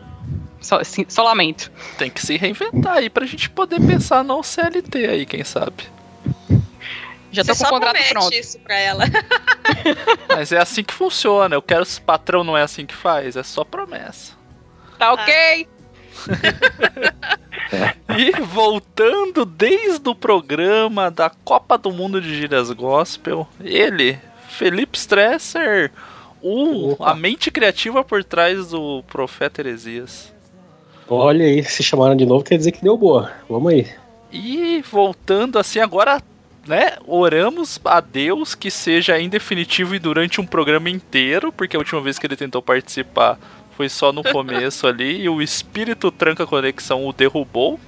só, 0.61 0.81
sim, 0.81 1.05
só 1.09 1.23
lamento. 1.23 1.69
Tem 1.97 2.09
que 2.09 2.25
se 2.25 2.37
reinventar 2.37 2.93
aí 2.93 3.09
pra 3.09 3.25
gente 3.25 3.49
poder 3.49 3.81
pensar 3.85 4.23
no 4.23 4.41
CLT 4.41 5.05
aí, 5.07 5.25
quem 5.25 5.43
sabe. 5.43 5.83
Já 7.31 7.43
tô 7.43 7.53
Você 7.55 7.63
com 7.63 7.65
o 7.65 7.69
só 7.69 7.73
contrato 7.75 7.93
promete 7.93 8.13
pronto. 8.13 8.33
isso 8.33 8.59
pra 8.59 8.77
ela. 8.77 9.03
Mas 10.27 10.51
é 10.51 10.59
assim 10.59 10.83
que 10.83 10.93
funciona. 10.93 11.55
Eu 11.55 11.61
quero 11.61 11.83
esse 11.83 11.99
patrão 12.01 12.43
não 12.43 12.57
é 12.57 12.61
assim 12.63 12.85
que 12.85 12.93
faz, 12.95 13.35
é 13.35 13.43
só 13.43 13.63
promessa. 13.63 14.33
Tá 14.97 15.13
ok? 15.13 15.67
E 18.17 18.31
voltando 18.41 19.45
desde 19.45 20.09
o 20.09 20.13
programa 20.13 21.09
da 21.09 21.29
Copa 21.29 21.77
do 21.77 21.91
Mundo 21.91 22.19
de 22.19 22.35
Gírias 22.35 22.69
Gospel, 22.71 23.47
ele, 23.61 24.19
Felipe 24.49 24.97
Stresser, 24.97 25.89
o, 26.41 26.91
Opa. 26.91 27.11
a 27.11 27.15
mente 27.15 27.49
criativa 27.49 28.03
por 28.03 28.23
trás 28.25 28.67
do 28.71 29.01
Profeta 29.03 29.61
Heresias. 29.61 30.33
Olha 31.07 31.45
aí, 31.45 31.63
se 31.63 31.81
chamaram 31.81 32.15
de 32.15 32.25
novo, 32.25 32.43
quer 32.43 32.57
dizer 32.57 32.73
que 32.73 32.83
deu 32.83 32.97
boa. 32.97 33.31
Vamos 33.49 33.71
aí. 33.71 33.87
E 34.31 34.81
voltando 34.91 35.57
assim, 35.57 35.79
agora, 35.79 36.21
né, 36.67 36.93
oramos 37.07 37.79
a 37.83 37.99
Deus 37.99 38.53
que 38.55 38.69
seja 38.71 39.19
em 39.19 39.27
definitivo 39.29 39.95
e 39.95 39.99
durante 39.99 40.39
um 40.39 40.45
programa 40.45 40.89
inteiro, 40.89 41.51
porque 41.51 41.75
a 41.75 41.79
última 41.79 42.01
vez 42.01 42.19
que 42.19 42.27
ele 42.27 42.35
tentou 42.35 42.61
participar 42.61 43.37
foi 43.75 43.89
só 43.89 44.11
no 44.13 44.21
começo 44.31 44.85
ali, 44.87 45.21
e 45.23 45.29
o 45.29 45.41
espírito 45.41 46.11
tranca 46.11 46.45
conexão 46.45 47.05
o 47.07 47.13
derrubou. 47.13 47.79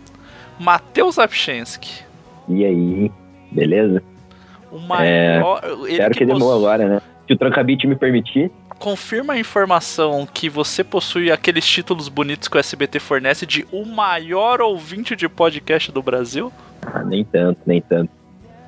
Matheus 0.59 1.17
Apchensky, 1.19 2.03
E 2.47 2.63
aí, 2.65 3.11
beleza? 3.51 4.01
o 4.71 4.79
maior. 4.79 5.61
ele 5.63 5.91
Espero 5.91 6.13
que, 6.13 6.25
possu- 6.25 6.39
demorou 6.39 6.57
agora, 6.57 6.87
né? 6.89 7.01
Se 7.27 7.33
o 7.33 7.37
Trancabit 7.37 7.85
me 7.87 7.95
permitir, 7.95 8.51
Confirma 8.79 9.33
a 9.33 9.39
informação 9.39 10.27
que 10.31 10.49
você 10.49 10.83
possui 10.83 11.31
aqueles 11.31 11.65
títulos 11.65 12.09
bonitos 12.09 12.49
que 12.49 12.57
o 12.57 12.59
SBT 12.59 12.99
fornece 12.99 13.45
de 13.45 13.65
o 13.71 13.85
maior 13.85 14.59
ouvinte 14.61 15.15
de 15.15 15.29
podcast 15.29 15.89
do 15.91 16.01
Brasil? 16.01 16.51
ah, 16.81 17.01
nem 17.03 17.23
tanto, 17.23 17.61
nem 17.65 17.79
tanto. 17.81 18.11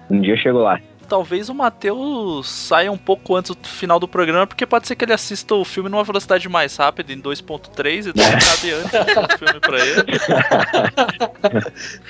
Um 0.10 0.22
dia 0.22 0.34
eu 0.34 0.38
chego 0.38 0.60
lá. 0.60 0.80
Talvez 1.08 1.50
o 1.50 1.54
Matheus 1.54 2.50
saia 2.50 2.92
um 2.92 2.98
pouco 2.98 3.36
antes 3.36 3.56
do 3.56 3.68
final 3.68 4.00
do 4.00 4.08
programa, 4.08 4.48
porque 4.48 4.66
pode 4.66 4.88
ser 4.88 4.96
que 4.96 5.06
ele 5.06 5.14
assista 5.14 5.54
o 5.54 5.64
filme 5.64 5.88
numa 5.88 6.04
velocidade 6.04 6.50
mais 6.50 6.76
rápida, 6.78 7.14
em 7.14 7.22
2.3, 7.22 8.08
e 8.08 8.14
daí 8.14 8.32
cabe 8.32 8.72
antes 8.72 8.92
do 8.92 9.38
filme 9.38 9.60
pra 9.60 9.78
ele. 9.86 10.18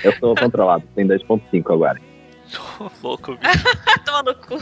Eu 0.02 0.12
sou 0.18 0.34
controlado, 0.34 0.82
tem 0.94 1.06
2.5 1.06 1.74
agora. 1.74 2.00
Louco, 3.02 3.36
bicho. 3.36 3.64
Toma 4.04 4.22
no 4.22 4.34
cu. 4.34 4.56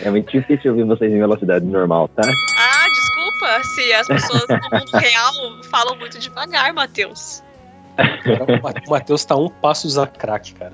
É 0.00 0.10
muito 0.10 0.30
difícil 0.32 0.72
ouvir 0.72 0.84
vocês 0.84 1.12
em 1.12 1.18
velocidade 1.18 1.64
normal, 1.64 2.08
tá? 2.08 2.22
Ah, 2.26 2.86
desculpa 2.88 3.62
se 3.64 3.92
as 3.92 4.06
pessoas 4.06 4.46
no 4.48 4.78
mundo 4.78 4.90
real 4.94 5.62
falam 5.70 5.96
muito 5.96 6.18
devagar, 6.18 6.72
Matheus. 6.72 7.42
O 7.98 8.62
Ma- 8.62 8.72
O 8.86 8.90
Matheus 8.90 9.24
tá 9.24 9.34
um 9.36 9.48
passo 9.48 9.82
de 9.82 9.88
usar 9.88 10.06
crack, 10.06 10.54
cara. 10.54 10.70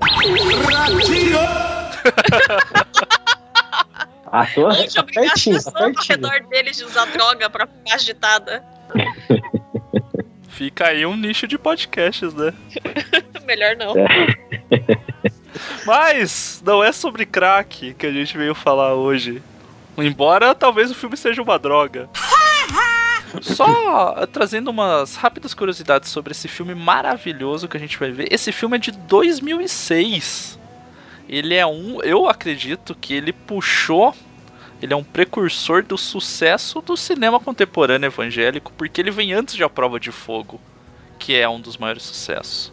De 4.87 4.99
obrigar 4.99 5.25
as 5.25 5.33
pertinho, 5.33 5.63
tá 5.63 5.69
ao 5.75 5.85
pertinho. 5.93 6.17
redor 6.29 6.47
deles 6.49 6.77
de 6.77 6.83
usar 6.83 7.05
droga 7.05 7.49
pra 7.49 7.67
ficar 7.67 7.95
agitada. 7.95 8.63
Fica 10.49 10.87
aí 10.87 11.05
um 11.05 11.15
nicho 11.17 11.47
de 11.47 11.57
podcasts, 11.57 12.33
né? 12.33 12.53
Melhor 13.45 13.75
não. 13.75 13.93
Mas 15.85 16.61
não 16.65 16.83
é 16.83 16.91
sobre 16.91 17.25
crack 17.25 17.93
que 17.93 18.05
a 18.05 18.11
gente 18.11 18.37
veio 18.37 18.55
falar 18.55 18.93
hoje. 18.93 19.41
Embora 19.97 20.53
talvez 20.53 20.91
o 20.91 20.95
filme 20.95 21.15
seja 21.15 21.41
uma 21.41 21.57
droga. 21.57 22.09
Só 23.41 24.25
trazendo 24.27 24.69
umas 24.69 25.15
rápidas 25.15 25.53
curiosidades 25.53 26.09
sobre 26.09 26.31
esse 26.31 26.47
filme 26.47 26.75
maravilhoso 26.75 27.67
que 27.67 27.77
a 27.77 27.79
gente 27.79 27.97
vai 27.97 28.11
ver. 28.11 28.27
Esse 28.31 28.51
filme 28.51 28.77
é 28.77 28.79
de 28.79 28.91
2006. 28.91 30.59
Ele 31.27 31.55
é 31.55 31.65
um, 31.65 32.01
eu 32.03 32.27
acredito 32.29 32.95
que 32.95 33.13
ele 33.13 33.33
puxou, 33.33 34.13
ele 34.81 34.93
é 34.93 34.95
um 34.95 35.03
precursor 35.03 35.83
do 35.83 35.97
sucesso 35.97 36.81
do 36.81 36.95
cinema 36.95 37.39
contemporâneo 37.39 38.07
evangélico, 38.07 38.71
porque 38.77 39.01
ele 39.01 39.11
vem 39.11 39.33
antes 39.33 39.55
de 39.55 39.63
A 39.63 39.69
Prova 39.69 39.99
de 39.99 40.11
Fogo, 40.11 40.61
que 41.17 41.35
é 41.35 41.49
um 41.49 41.59
dos 41.59 41.77
maiores 41.77 42.03
sucessos, 42.03 42.71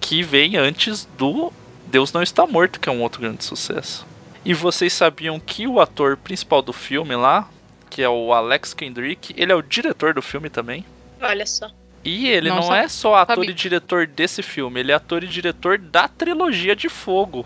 que 0.00 0.22
vem 0.22 0.56
antes 0.56 1.08
do 1.16 1.52
Deus 1.86 2.12
Não 2.12 2.22
Está 2.22 2.46
Morto, 2.46 2.80
que 2.80 2.88
é 2.88 2.92
um 2.92 3.02
outro 3.02 3.20
grande 3.20 3.44
sucesso. 3.44 4.04
E 4.44 4.52
vocês 4.52 4.92
sabiam 4.92 5.38
que 5.38 5.68
o 5.68 5.80
ator 5.80 6.16
principal 6.16 6.60
do 6.60 6.72
filme 6.72 7.14
lá, 7.14 7.48
que 7.92 8.00
é 8.00 8.08
o 8.08 8.32
Alex 8.32 8.72
Kendrick, 8.72 9.34
ele 9.36 9.52
é 9.52 9.54
o 9.54 9.60
diretor 9.60 10.14
do 10.14 10.22
filme 10.22 10.48
também. 10.48 10.82
Olha 11.20 11.44
só. 11.44 11.70
E 12.02 12.26
ele 12.26 12.48
Não 12.48 12.56
não, 12.60 12.74
é 12.74 12.88
só 12.88 13.16
ator 13.16 13.36
sabia. 13.36 13.50
e 13.50 13.54
diretor 13.54 14.06
desse 14.06 14.42
filme, 14.42 14.80
ele 14.80 14.92
é 14.92 14.94
ator 14.94 15.22
e 15.22 15.26
diretor 15.26 15.76
da 15.76 16.08
trilogia 16.08 16.74
de 16.74 16.88
Fogo, 16.88 17.44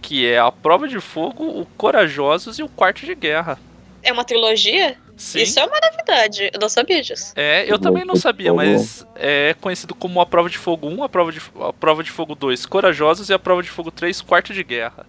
que 0.00 0.24
é 0.24 0.38
A 0.38 0.52
Prova 0.52 0.86
de 0.86 1.00
Fogo, 1.00 1.44
O 1.60 1.66
Corajosos 1.76 2.60
e 2.60 2.62
O 2.62 2.68
Quarto 2.68 3.04
de 3.04 3.16
Guerra. 3.16 3.58
É 4.00 4.12
uma 4.12 4.22
trilogia? 4.24 4.96
Sim. 5.16 5.42
Isso 5.42 5.58
é 5.58 5.64
uma 5.66 5.80
novidade. 5.90 6.50
Eu 6.54 6.60
não 6.60 6.68
sabia 6.68 7.02
disso. 7.02 7.32
É, 7.34 7.64
eu 7.68 7.76
também 7.76 8.04
não 8.04 8.14
sabia, 8.14 8.54
mas 8.54 9.04
é 9.16 9.56
conhecido 9.60 9.92
como 9.92 10.20
a 10.20 10.26
Prova 10.26 10.48
de 10.48 10.56
Fogo 10.56 10.86
1, 10.88 11.02
a 11.02 11.08
Prova 11.08 11.32
de, 11.32 11.40
a 11.60 11.72
prova 11.72 12.04
de 12.04 12.12
Fogo 12.12 12.36
2, 12.36 12.64
Corajosos 12.64 13.28
e 13.28 13.32
a 13.34 13.38
Prova 13.40 13.60
de 13.62 13.70
Fogo 13.70 13.90
3, 13.90 14.20
Quarto 14.20 14.54
de 14.54 14.62
Guerra. 14.62 15.04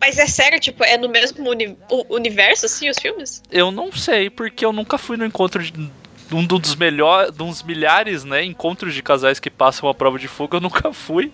Mas 0.00 0.18
é 0.18 0.26
sério, 0.26 0.58
tipo, 0.58 0.82
é 0.82 0.96
no 0.96 1.08
mesmo 1.08 1.48
uni- 1.48 1.76
universo, 2.08 2.66
assim, 2.66 2.88
os 2.88 2.98
filmes? 2.98 3.42
Eu 3.50 3.70
não 3.70 3.92
sei, 3.92 4.30
porque 4.30 4.64
eu 4.64 4.72
nunca 4.72 4.96
fui 4.96 5.16
no 5.16 5.26
encontro 5.26 5.62
de 5.62 5.90
um 6.32 6.44
dos 6.46 6.76
melhores, 6.76 7.34
de 7.34 7.42
uns 7.42 7.62
milhares, 7.62 8.24
né, 8.24 8.42
encontros 8.44 8.94
de 8.94 9.02
casais 9.02 9.40
que 9.40 9.50
passam 9.50 9.88
a 9.88 9.94
prova 9.94 10.18
de 10.18 10.28
fogo, 10.28 10.56
eu 10.56 10.60
nunca 10.60 10.92
fui. 10.92 11.32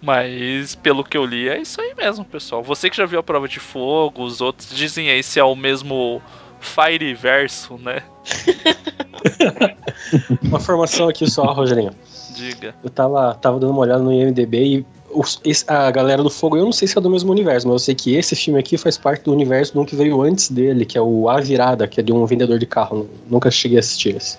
Mas 0.00 0.74
pelo 0.76 1.02
que 1.02 1.16
eu 1.16 1.24
li, 1.24 1.48
é 1.48 1.58
isso 1.60 1.80
aí 1.80 1.94
mesmo, 1.96 2.24
pessoal. 2.24 2.62
Você 2.62 2.88
que 2.88 2.96
já 2.96 3.06
viu 3.06 3.18
a 3.18 3.22
prova 3.22 3.48
de 3.48 3.58
fogo, 3.58 4.22
os 4.22 4.40
outros 4.40 4.70
dizem 4.70 5.10
aí 5.10 5.22
se 5.22 5.40
é 5.40 5.44
o 5.44 5.56
mesmo 5.56 6.22
Fire 6.60 7.12
Verso, 7.14 7.76
né? 7.78 8.02
Uma 10.42 10.60
formação 10.60 11.08
aqui 11.08 11.28
só, 11.28 11.44
Rogerinho. 11.52 11.90
Diga. 12.34 12.74
Eu 12.84 12.90
tava, 12.90 13.34
tava 13.34 13.58
dando 13.58 13.70
uma 13.72 13.80
olhada 13.80 14.02
no 14.02 14.12
IMDB 14.12 14.64
e 14.64 14.86
os- 15.18 15.64
a 15.66 15.90
galera 15.90 16.22
do 16.22 16.30
Fogo, 16.30 16.56
eu 16.56 16.64
não 16.64 16.72
sei 16.72 16.86
se 16.86 16.96
é 16.96 17.00
do 17.00 17.08
mesmo 17.10 17.30
universo, 17.30 17.66
mas 17.66 17.74
eu 17.74 17.78
sei 17.78 17.94
que 17.94 18.14
esse 18.14 18.36
filme 18.36 18.58
aqui 18.60 18.76
faz 18.76 18.98
parte 18.98 19.22
do 19.24 19.32
universo 19.32 19.72
de 19.72 19.78
um 19.78 19.84
que 19.84 19.96
veio 19.96 20.20
antes 20.22 20.50
dele, 20.50 20.84
que 20.84 20.98
é 20.98 21.00
o 21.00 21.28
A 21.28 21.40
Virada, 21.40 21.88
que 21.88 22.00
é 22.00 22.02
de 22.02 22.12
um 22.12 22.24
vendedor 22.26 22.58
de 22.58 22.66
carro. 22.66 23.08
Nunca 23.28 23.50
cheguei 23.50 23.78
a 23.78 23.80
assistir 23.80 24.16
esse. 24.16 24.36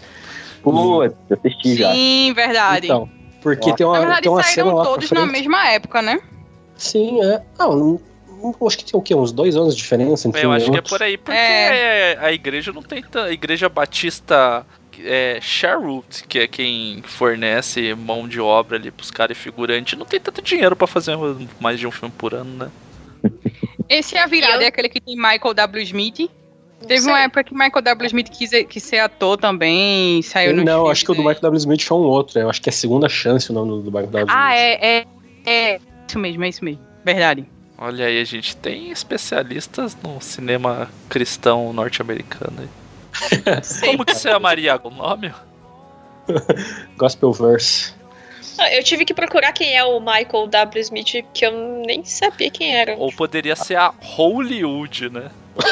Putz, 0.62 1.14
assisti 1.32 1.76
já. 1.76 1.92
Sim, 1.94 2.34
verdade. 2.36 2.88
Então, 2.88 3.10
porque 3.42 3.74
tem 3.74 3.86
Na 3.86 3.92
uma, 3.94 4.00
verdade, 4.00 4.22
tem 4.22 4.32
uma 4.32 4.44
cena 4.44 4.54
saíram 4.56 4.76
lá 4.76 4.84
todos 4.84 5.12
na 5.12 5.26
mesma 5.26 5.68
época, 5.70 6.02
né? 6.02 6.20
Sim, 6.76 7.22
é. 7.24 7.42
Não, 7.58 7.76
não, 7.76 8.02
não- 8.60 8.68
acho 8.68 8.78
que 8.78 8.86
tem 8.86 9.00
o 9.00 9.02
quê? 9.02 9.16
Uns 9.16 9.32
dois 9.32 9.56
anos 9.56 9.76
de 9.76 9.82
diferença 9.82 10.28
entre 10.28 10.44
Eu 10.46 10.50
um 10.50 10.54
e 10.54 10.58
acho 10.58 10.72
que 10.72 10.78
é 10.78 10.82
por 10.82 11.02
aí, 11.02 11.18
porque 11.18 11.38
É. 11.38 12.18
a 12.22 12.32
igreja 12.32 12.72
não 12.72 12.82
tem 12.84 13.04
a 13.16 13.32
igreja 13.32 13.68
batista 13.70 14.66
é, 15.04 15.40
Sherwood, 15.42 16.24
que 16.28 16.40
é 16.40 16.48
quem 16.48 17.02
fornece 17.06 17.94
mão 17.96 18.28
de 18.28 18.40
obra 18.40 18.78
ali 18.78 18.92
pros 18.92 19.12
caras 19.12 19.38
e 19.38 19.40
figurante, 19.40 19.96
não 19.96 20.06
tem 20.06 20.20
tanto 20.20 20.42
dinheiro 20.42 20.76
pra 20.76 20.88
fazer 20.88 21.18
mais 21.60 21.80
de 21.80 21.86
um 21.88 21.92
filme 21.92 22.14
por 22.18 22.34
ano, 22.34 22.66
né? 22.66 22.72
Esse 23.90 24.16
é 24.18 24.24
a 24.24 24.28
virada, 24.28 24.56
Eu- 24.58 24.62
é 24.62 24.68
aquele 24.68 24.90
que 24.90 25.00
tem 25.00 25.16
Michael 25.16 25.54
W. 25.54 25.84
Smith. 25.84 26.20
Não 26.80 26.88
Teve 26.88 27.02
sei. 27.02 27.12
uma 27.12 27.22
época 27.22 27.44
que 27.44 27.54
Michael 27.54 27.82
W. 27.82 28.06
Smith 28.08 28.30
quis, 28.30 28.52
quis 28.70 28.84
ser 28.84 29.00
ator 29.00 29.36
também, 29.38 30.22
saiu 30.22 30.56
no 30.56 30.64
Não, 30.64 30.88
acho 30.88 31.04
que 31.04 31.12
o 31.12 31.16
do 31.16 31.22
Michael 31.22 31.42
W. 31.42 31.58
Smith 31.58 31.82
foi 31.84 31.98
um 31.98 32.02
outro. 32.02 32.38
Eu 32.40 32.50
acho 32.50 32.62
que 32.62 32.70
é 32.70 32.72
Segunda 32.72 33.10
Chance 33.10 33.50
o 33.52 33.54
nome 33.54 33.82
do, 33.84 33.92
Michael 33.92 34.08
W. 34.08 34.26
Ah, 34.30 34.56
Smith. 34.56 34.80
é, 34.84 34.98
é, 34.98 35.06
é. 35.74 35.80
Isso 36.08 36.20
mesmo, 36.20 36.44
é 36.44 36.50
isso 36.50 36.64
mesmo. 36.64 36.82
Verdade. 37.04 37.46
Olha 37.80 38.06
aí, 38.06 38.20
a 38.20 38.24
gente 38.24 38.56
tem 38.58 38.92
especialistas 38.92 39.98
no 40.04 40.22
cinema 40.22 40.90
cristão 41.10 41.72
norte-americano. 41.74 42.54
aí. 42.60 42.68
Como 43.86 44.06
que 44.06 44.14
você 44.16 44.30
amaria 44.30 44.80
o 44.84 44.90
nome? 44.90 45.34
Gospel 46.98 47.32
Verse. 47.34 47.94
Ah, 48.60 48.74
Eu 48.74 48.84
tive 48.84 49.06
que 49.06 49.14
procurar 49.14 49.52
quem 49.54 49.76
é 49.78 49.84
o 49.84 50.00
Michael 50.00 50.48
W. 50.48 50.82
Smith, 50.82 51.24
que 51.34 51.46
eu 51.46 51.52
nem 51.86 52.04
sabia 52.04 52.50
quem 52.50 52.76
era. 52.76 52.96
Ou 52.98 53.12
poderia 53.12 53.56
ser 53.56 53.76
a 53.76 53.94
Hollywood, 54.02 55.10
né? 55.10 55.30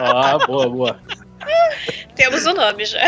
ah, 0.00 0.38
boa, 0.46 0.68
boa. 0.68 1.00
Temos 2.14 2.46
o 2.46 2.54
nome 2.54 2.84
já. 2.86 3.00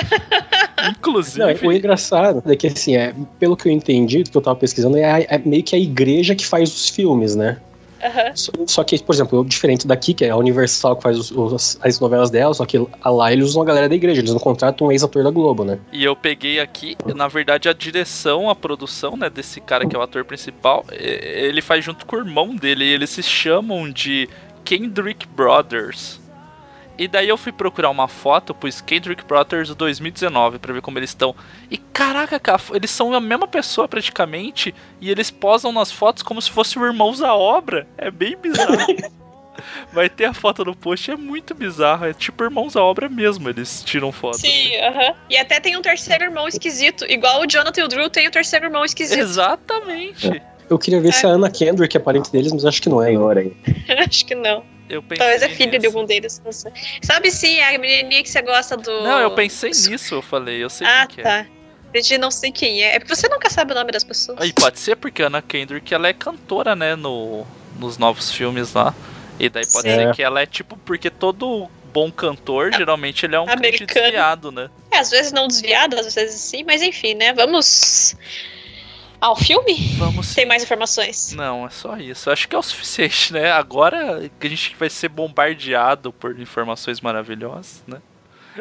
Inclusive. 0.90 1.38
Não, 1.62 1.68
o 1.68 1.72
engraçado 1.72 2.42
é 2.50 2.56
que, 2.56 2.66
assim, 2.66 2.96
é, 2.96 3.14
pelo 3.38 3.56
que 3.56 3.68
eu 3.68 3.72
entendi, 3.72 4.22
do 4.22 4.30
que 4.30 4.36
eu 4.36 4.42
tava 4.42 4.56
pesquisando, 4.58 4.96
é, 4.96 5.04
a- 5.04 5.20
é 5.22 5.38
meio 5.38 5.62
que 5.62 5.74
a 5.74 5.78
igreja 5.78 6.34
que 6.34 6.44
faz 6.46 6.74
os 6.74 6.88
filmes, 6.90 7.34
né? 7.36 7.58
Aham. 8.02 8.32
Só, 8.34 8.52
só 8.66 8.84
que, 8.84 9.02
por 9.02 9.14
exemplo, 9.14 9.44
diferente 9.44 9.86
daqui, 9.86 10.12
que 10.14 10.24
é 10.24 10.30
a 10.30 10.36
Universal 10.36 10.96
que 10.96 11.02
faz 11.02 11.18
os- 11.18 11.30
os- 11.30 11.78
as 11.82 11.98
novelas 12.00 12.30
dela, 12.30 12.52
só 12.54 12.64
que 12.66 12.78
lá 13.04 13.32
eles 13.32 13.46
usam 13.46 13.62
a 13.62 13.64
galera 13.64 13.88
da 13.88 13.94
igreja, 13.94 14.20
eles 14.20 14.32
não 14.32 14.38
contratam 14.38 14.86
um 14.88 14.92
ex-ator 14.92 15.24
da 15.24 15.30
Globo, 15.30 15.64
né? 15.64 15.78
E 15.92 16.04
eu 16.04 16.14
peguei 16.14 16.60
aqui, 16.60 16.96
na 17.14 17.28
verdade, 17.28 17.68
a 17.68 17.72
direção, 17.72 18.50
a 18.50 18.54
produção, 18.54 19.16
né, 19.16 19.30
desse 19.30 19.60
cara 19.60 19.86
que 19.86 19.96
é 19.96 19.98
o 19.98 20.02
ator 20.02 20.24
principal, 20.24 20.84
ele 20.92 21.62
faz 21.62 21.84
junto 21.84 22.04
com 22.06 22.16
o 22.16 22.18
irmão 22.18 22.54
dele, 22.54 22.84
e 22.84 22.88
eles 22.92 23.10
se 23.10 23.22
chamam 23.22 23.90
de 23.90 24.28
Kendrick 24.64 25.26
Brothers. 25.28 26.20
E 26.98 27.06
daí 27.06 27.28
eu 27.28 27.36
fui 27.36 27.52
procurar 27.52 27.90
uma 27.90 28.08
foto, 28.08 28.54
pus 28.54 28.80
Kendrick 28.80 29.24
Brothers 29.24 29.74
2019, 29.74 30.58
pra 30.58 30.72
ver 30.72 30.80
como 30.80 30.98
eles 30.98 31.10
estão. 31.10 31.34
E 31.70 31.76
caraca, 31.76 32.40
cara, 32.40 32.60
eles 32.72 32.90
são 32.90 33.12
a 33.12 33.20
mesma 33.20 33.46
pessoa 33.46 33.86
praticamente, 33.86 34.74
e 35.00 35.10
eles 35.10 35.30
posam 35.30 35.72
nas 35.72 35.92
fotos 35.92 36.22
como 36.22 36.40
se 36.40 36.50
fossem 36.50 36.82
irmãos 36.82 37.20
à 37.22 37.34
obra. 37.34 37.86
É 37.98 38.10
bem 38.10 38.36
bizarro. 38.36 38.76
Vai 39.92 40.08
ter 40.08 40.26
a 40.26 40.34
foto 40.34 40.64
no 40.64 40.76
post, 40.76 41.10
é 41.10 41.16
muito 41.16 41.54
bizarro. 41.54 42.06
É 42.06 42.12
tipo 42.12 42.44
irmãos 42.44 42.76
à 42.76 42.82
obra 42.82 43.08
mesmo, 43.08 43.48
eles 43.48 43.82
tiram 43.84 44.12
foto. 44.12 44.38
Sim, 44.38 44.76
aham. 44.76 45.14
E 45.30 45.36
até 45.36 45.60
tem 45.60 45.76
um 45.76 45.82
terceiro 45.82 46.24
irmão 46.24 46.46
esquisito. 46.46 47.04
Igual 47.10 47.42
o 47.42 47.46
Jonathan 47.46 47.80
e 47.80 47.84
o 47.84 47.88
Drew 47.88 48.10
tem 48.10 48.28
o 48.28 48.30
terceiro 48.30 48.66
irmão 48.66 48.84
esquisito. 48.84 49.18
Exatamente. 49.18 50.42
Eu 50.68 50.78
queria 50.78 51.00
ver 51.00 51.12
se 51.12 51.24
a 51.26 51.30
Anna 51.30 51.50
Kendrick 51.50 51.96
é 51.96 52.00
parente 52.00 52.30
deles, 52.30 52.52
mas 52.52 52.64
acho 52.64 52.82
que 52.82 52.88
não 52.88 53.02
é. 53.02 53.10
Aí. 53.10 53.56
Acho 54.04 54.26
que 54.26 54.34
não. 54.34 54.64
Eu 54.88 55.02
pensei 55.02 55.18
Talvez 55.18 55.42
é 55.42 55.48
filha 55.48 55.72
de 55.72 55.78
nisso. 55.78 55.96
algum 55.96 56.06
deles. 56.06 56.40
Sabe 57.02 57.30
sim, 57.30 57.60
a 57.60 57.78
menininha 57.78 58.22
que 58.22 58.28
você 58.28 58.42
gosta 58.42 58.76
do. 58.76 58.90
Não, 59.02 59.20
eu 59.20 59.32
pensei 59.34 59.70
nisso, 59.70 60.14
eu 60.14 60.22
falei, 60.22 60.62
eu 60.62 60.70
sei 60.70 60.86
Ah, 60.86 61.06
quem 61.06 61.16
que 61.16 61.20
é. 61.20 61.24
tá. 61.24 61.46
Não 62.20 62.30
sei 62.30 62.52
quem 62.52 62.82
é. 62.82 62.96
É 62.96 62.98
porque 62.98 63.14
você 63.14 63.26
nunca 63.28 63.48
sabe 63.48 63.72
o 63.72 63.74
nome 63.74 63.90
das 63.90 64.04
pessoas. 64.04 64.38
Aí 64.40 64.52
pode 64.52 64.78
ser 64.78 64.96
porque 64.96 65.22
a 65.22 65.28
Anna 65.28 65.40
Kendrick 65.40 65.92
ela 65.94 66.06
é 66.08 66.12
cantora, 66.12 66.76
né, 66.76 66.94
no, 66.94 67.46
nos 67.78 67.96
novos 67.96 68.30
filmes 68.30 68.72
lá. 68.74 68.94
E 69.40 69.48
daí 69.48 69.64
pode 69.66 69.88
Sim. 69.88 69.94
ser 69.96 70.14
que 70.14 70.22
ela 70.22 70.40
é 70.42 70.46
tipo, 70.46 70.76
porque 70.78 71.08
todo 71.10 71.70
bom 71.92 72.12
cantor, 72.12 72.70
geralmente 72.74 73.24
ele 73.24 73.34
é 73.34 73.40
um 73.40 73.48
Americano. 73.48 73.86
desviado, 74.02 74.52
né? 74.52 74.68
É, 74.90 74.98
às 74.98 75.10
vezes 75.10 75.32
não 75.32 75.48
desviado, 75.48 75.98
às 75.98 76.14
vezes 76.14 76.38
sim, 76.38 76.62
mas 76.64 76.82
enfim, 76.82 77.14
né? 77.14 77.32
Vamos 77.32 78.14
ao 79.20 79.36
filme? 79.36 79.94
Vamos 79.96 80.34
Tem 80.34 80.46
mais 80.46 80.62
informações? 80.62 81.32
Não, 81.32 81.66
é 81.66 81.70
só 81.70 81.96
isso. 81.96 82.30
Acho 82.30 82.48
que 82.48 82.54
é 82.54 82.58
o 82.58 82.62
suficiente, 82.62 83.32
né? 83.32 83.50
Agora 83.50 84.30
que 84.40 84.46
a 84.46 84.50
gente 84.50 84.76
vai 84.78 84.90
ser 84.90 85.08
bombardeado 85.08 86.12
por 86.12 86.38
informações 86.38 87.00
maravilhosas, 87.00 87.82
né? 87.86 87.98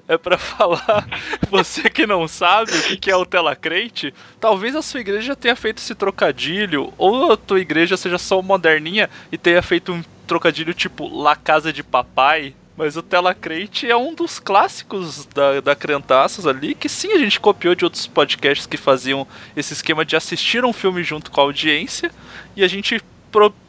É 0.07 0.17
pra 0.17 0.37
falar, 0.37 1.07
você 1.49 1.89
que 1.89 2.05
não 2.05 2.27
sabe 2.27 2.71
o 2.71 2.83
que 2.83 2.97
que 2.97 3.11
é 3.11 3.15
o 3.15 3.25
telacrente, 3.25 4.13
talvez 4.39 4.75
a 4.75 4.81
sua 4.81 4.99
igreja 4.99 5.35
tenha 5.35 5.55
feito 5.55 5.77
esse 5.77 5.95
trocadilho, 5.95 6.93
ou 6.97 7.31
a 7.31 7.37
tua 7.37 7.59
igreja 7.59 7.95
seja 7.95 8.17
só 8.17 8.41
moderninha 8.41 9.09
e 9.31 9.37
tenha 9.37 9.61
feito 9.61 9.93
um 9.93 10.03
trocadilho 10.27 10.73
tipo 10.73 11.07
La 11.07 11.35
Casa 11.35 11.71
de 11.71 11.83
Papai. 11.83 12.53
Mas 12.77 12.97
o 12.97 13.01
Telacrente 13.01 13.89
é 13.89 13.95
um 13.95 14.13
dos 14.13 14.38
clássicos 14.38 15.25
da, 15.27 15.61
da 15.61 15.75
Crentaças 15.75 16.45
ali, 16.45 16.75
que 16.75 16.89
sim, 16.89 17.13
a 17.13 17.17
gente 17.17 17.39
copiou 17.39 17.73
de 17.73 17.85
outros 17.85 18.05
podcasts 18.05 18.67
que 18.67 18.75
faziam 18.75 19.25
esse 19.55 19.73
esquema 19.73 20.03
de 20.03 20.15
assistir 20.15 20.65
um 20.65 20.73
filme 20.73 21.01
junto 21.01 21.31
com 21.31 21.39
a 21.39 21.43
audiência, 21.45 22.11
e 22.53 22.63
a 22.63 22.67
gente, 22.67 23.01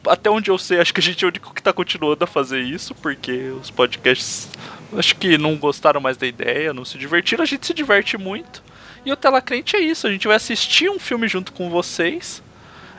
até 0.05 0.29
onde 0.29 0.51
eu 0.51 0.57
sei, 0.57 0.79
acho 0.81 0.93
que 0.93 0.99
a 0.99 1.03
gente 1.03 1.23
é 1.23 1.27
o 1.27 1.29
único 1.29 1.53
que 1.53 1.63
tá 1.63 1.71
continuando 1.71 2.21
a 2.21 2.27
fazer 2.27 2.59
isso, 2.59 2.93
porque 2.95 3.49
os 3.61 3.71
podcasts 3.71 4.49
acho 4.97 5.15
que 5.15 5.37
não 5.37 5.55
gostaram 5.55 6.01
mais 6.01 6.17
da 6.17 6.27
ideia, 6.27 6.73
não 6.73 6.83
se 6.83 6.97
divertiram, 6.97 7.43
a 7.43 7.47
gente 7.47 7.65
se 7.65 7.73
diverte 7.73 8.17
muito. 8.17 8.61
E 9.05 9.11
o 9.11 9.15
Telacrente 9.15 9.75
é 9.77 9.79
isso, 9.79 10.05
a 10.05 10.11
gente 10.11 10.27
vai 10.27 10.35
assistir 10.35 10.89
um 10.89 10.99
filme 10.99 11.29
junto 11.29 11.53
com 11.53 11.69
vocês. 11.69 12.43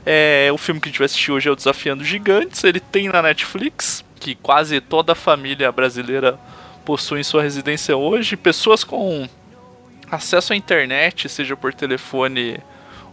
É, 0.07 0.49
o 0.51 0.57
filme 0.57 0.81
que 0.81 0.89
a 0.89 0.91
gente 0.91 0.99
vai 0.99 1.05
assistir 1.05 1.31
hoje 1.31 1.51
é 1.51 1.53
o 1.53 1.57
Desafiando 1.57 2.03
Gigantes, 2.03 2.65
ele 2.65 2.81
tem 2.81 3.11
na 3.11 3.21
Netflix, 3.21 4.03
que 4.19 4.35
quase 4.35 4.81
toda 4.81 5.13
a 5.13 5.17
família 5.17 5.71
brasileira 5.73 6.39
possui 6.85 7.21
em 7.21 7.25
sua 7.25 7.43
residência 7.43 7.97
hoje. 7.97 8.37
Pessoas 8.37 8.85
com 8.85 9.29
acesso 10.11 10.53
à 10.53 10.57
internet, 10.57 11.29
seja 11.29 11.57
por 11.57 11.73
telefone 11.73 12.59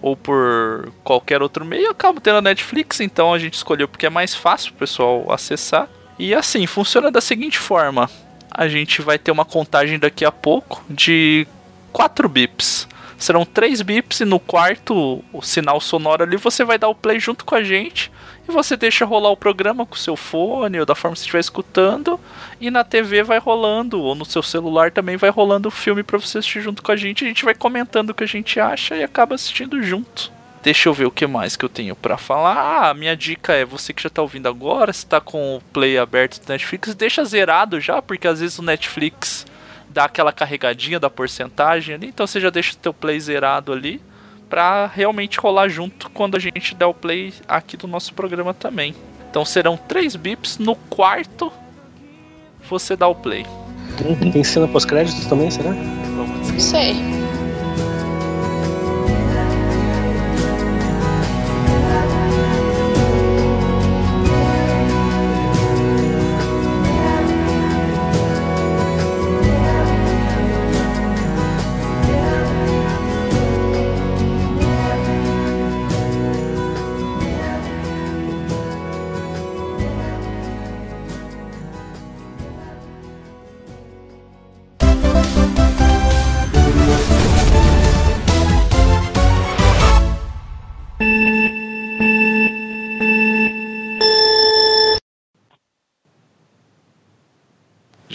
ou 0.02 0.16
por 0.16 0.92
qualquer 1.04 1.42
outro 1.42 1.66
meio, 1.66 1.90
acabam 1.90 2.22
tendo 2.22 2.38
a 2.38 2.42
Netflix, 2.42 3.00
então 3.00 3.34
a 3.34 3.40
gente 3.40 3.56
escolheu 3.56 3.88
porque 3.88 4.06
é 4.06 4.10
mais 4.10 4.36
fácil 4.36 4.72
o 4.72 4.76
pessoal 4.76 5.32
acessar. 5.32 5.88
E 6.18 6.34
assim, 6.34 6.66
funciona 6.66 7.12
da 7.12 7.22
seguinte 7.22 7.58
forma: 7.58 8.10
a 8.50 8.68
gente 8.68 9.02
vai 9.02 9.18
ter 9.18 9.32
uma 9.32 9.46
contagem 9.46 10.00
daqui 10.00 10.24
a 10.24 10.32
pouco 10.32 10.84
de 10.90 11.48
4 11.92 12.30
bips. 12.30 12.88
Serão 13.26 13.44
três 13.44 13.82
bips 13.82 14.20
e 14.20 14.26
no 14.26 14.40
quarto 14.40 15.24
o 15.34 15.42
sinal 15.42 15.82
sonoro 15.82 16.22
ali 16.22 16.38
você 16.38 16.64
vai 16.64 16.78
dar 16.78 16.90
o 16.90 16.94
play 16.94 17.20
junto 17.20 17.44
com 17.44 17.56
a 17.56 17.64
gente 17.64 18.12
e 18.48 18.52
você 18.52 18.78
deixa 18.78 19.04
rolar 19.04 19.32
o 19.32 19.36
programa 19.36 19.84
com 19.84 19.96
o 19.96 19.98
seu 19.98 20.16
fone 20.16 20.80
ou 20.80 20.86
da 20.86 20.94
forma 20.94 21.16
que 21.16 21.22
você 21.22 21.24
estiver 21.24 21.40
escutando 21.40 22.20
e 22.62 22.70
na 22.70 22.84
TV 22.84 23.24
vai 23.24 23.40
rolando 23.40 24.00
ou 24.00 24.14
no 24.14 24.26
seu 24.26 24.44
celular 24.44 24.92
também 24.92 25.18
vai 25.18 25.32
rolando 25.32 25.70
o 25.70 25.72
filme 25.72 26.04
para 26.04 26.20
você 26.20 26.38
assistir 26.38 26.62
junto 26.62 26.84
com 26.84 26.92
a 26.92 26.96
gente. 26.96 27.26
A 27.26 27.28
gente 27.28 27.44
vai 27.44 27.56
comentando 27.56 28.12
o 28.12 28.14
que 28.14 28.24
a 28.24 28.28
gente 28.28 28.60
acha 28.60 28.96
e 28.96 29.02
acaba 29.02 29.34
assistindo 29.34 29.82
junto. 29.82 30.32
Deixa 30.62 30.88
eu 30.88 30.94
ver 30.94 31.08
o 31.08 31.12
que 31.12 31.26
mais 31.26 31.56
que 31.56 31.66
eu 31.66 31.70
tenho 31.70 31.96
pra 31.96 32.20
falar. 32.20 32.56
Ah, 32.56 32.90
a 32.92 32.94
minha 32.94 33.18
dica 33.18 33.54
é 33.54 33.66
você 33.66 33.92
que 33.92 34.04
já 34.04 34.10
tá 34.12 34.22
ouvindo 34.22 34.48
agora, 34.48 34.94
se 34.94 35.04
tá 35.04 35.20
com 35.20 35.56
o 35.56 35.62
play 35.74 35.98
aberto 35.98 36.40
do 36.40 36.48
Netflix, 36.48 36.94
deixa 36.94 37.26
zerado 37.26 37.82
já, 37.82 38.04
porque 38.04 38.28
às 38.28 38.40
vezes 38.40 38.60
o 38.60 38.64
Netflix 38.64 39.48
dá 39.96 40.04
aquela 40.04 40.34
carregadinha 40.34 41.00
da 41.00 41.10
porcentagem 41.10 41.96
ali, 41.96 42.08
então 42.08 42.28
você 42.28 42.42
já 42.42 42.50
deixa 42.50 42.74
o 42.74 42.78
teu 42.78 42.94
play 42.94 43.18
zerado 43.18 43.72
ali 43.72 44.02
pra 44.50 44.88
realmente 44.88 45.40
rolar 45.40 45.70
junto 45.70 46.10
quando 46.10 46.36
a 46.36 46.40
gente 46.40 46.76
der 46.76 46.86
o 46.86 46.94
play 46.94 47.34
aqui 47.48 47.78
do 47.78 47.88
nosso 47.88 48.14
programa 48.14 48.54
também. 48.54 48.94
Então 49.30 49.46
serão 49.46 49.78
três 49.78 50.18
bips 50.18 50.58
no 50.58 50.76
quarto 50.76 51.50
você 52.70 52.96
dá 52.98 53.08
o 53.08 53.16
play. 53.16 53.46
Tem 54.34 54.44
cena 54.44 54.68
pós-créditos 54.68 55.26
também, 55.28 55.50
será? 55.50 55.72
Não 55.72 56.60
sei. 56.60 56.96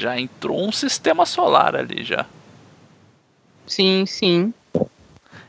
Já 0.00 0.18
entrou 0.18 0.66
um 0.66 0.72
sistema 0.72 1.26
solar 1.26 1.76
ali 1.76 2.02
já. 2.02 2.24
Sim, 3.66 4.06
sim. 4.06 4.54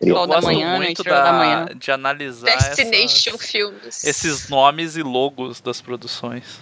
Eu 0.02 0.16
Sol 0.16 0.28
da 0.28 0.36
gosto 0.36 0.46
manhã, 0.48 0.76
muito 0.76 0.98
estrela 1.00 1.24
da 1.24 1.32
manhã. 1.34 1.66
de 1.74 1.90
analisar 1.92 2.46
Destination 2.58 3.36
essas- 3.36 3.50
Filmes. 3.50 4.04
esses 4.04 4.50
nomes 4.50 4.98
e 4.98 5.04
logos 5.04 5.62
das 5.62 5.80
produções. 5.80 6.60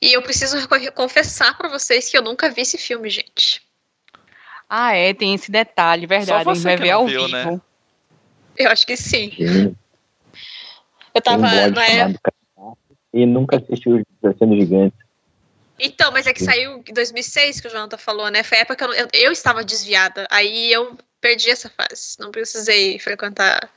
E 0.00 0.12
eu 0.12 0.22
preciso 0.22 0.56
confessar 0.94 1.56
pra 1.56 1.68
vocês 1.68 2.08
que 2.08 2.16
eu 2.16 2.22
nunca 2.22 2.50
vi 2.50 2.62
esse 2.62 2.78
filme, 2.78 3.08
gente. 3.10 3.62
Ah, 4.68 4.94
é, 4.94 5.12
tem 5.12 5.34
esse 5.34 5.50
detalhe, 5.50 6.06
verdade. 6.06 6.44
Só 6.44 6.50
A 6.50 6.54
gente 6.54 6.62
você 6.62 6.68
vai 6.68 6.76
que 6.76 6.82
ver 6.82 6.90
não 6.92 6.98
ao 7.00 7.06
viu, 7.06 7.24
vivo. 7.26 7.32
né? 7.32 7.60
Eu 8.56 8.70
acho 8.70 8.86
que 8.86 8.96
sim. 8.96 9.74
Eu 11.14 11.18
um 11.18 11.22
tava. 11.22 11.42
bode 11.48 11.70
na 11.74 11.84
época- 11.86 12.32
e 13.12 13.26
nunca 13.26 13.56
assistiu 13.56 14.04
Descendo 14.22 14.54
Gigantes. 14.58 14.98
Então, 15.78 16.12
mas 16.12 16.26
é 16.26 16.32
que 16.32 16.44
saiu 16.44 16.82
em 16.86 16.92
2006 16.92 17.60
que 17.60 17.66
o 17.66 17.70
Jonathan 17.70 17.96
falou, 17.98 18.28
né? 18.30 18.42
Foi 18.42 18.58
a 18.58 18.60
época 18.60 18.76
que 18.76 18.84
eu, 18.84 18.92
eu, 18.92 19.08
eu 19.14 19.32
estava 19.32 19.64
desviada. 19.64 20.26
Aí 20.30 20.70
eu 20.72 20.96
perdi 21.20 21.50
essa 21.50 21.70
fase. 21.70 22.16
Não 22.20 22.30
precisei 22.30 22.98
frequentar 22.98 23.68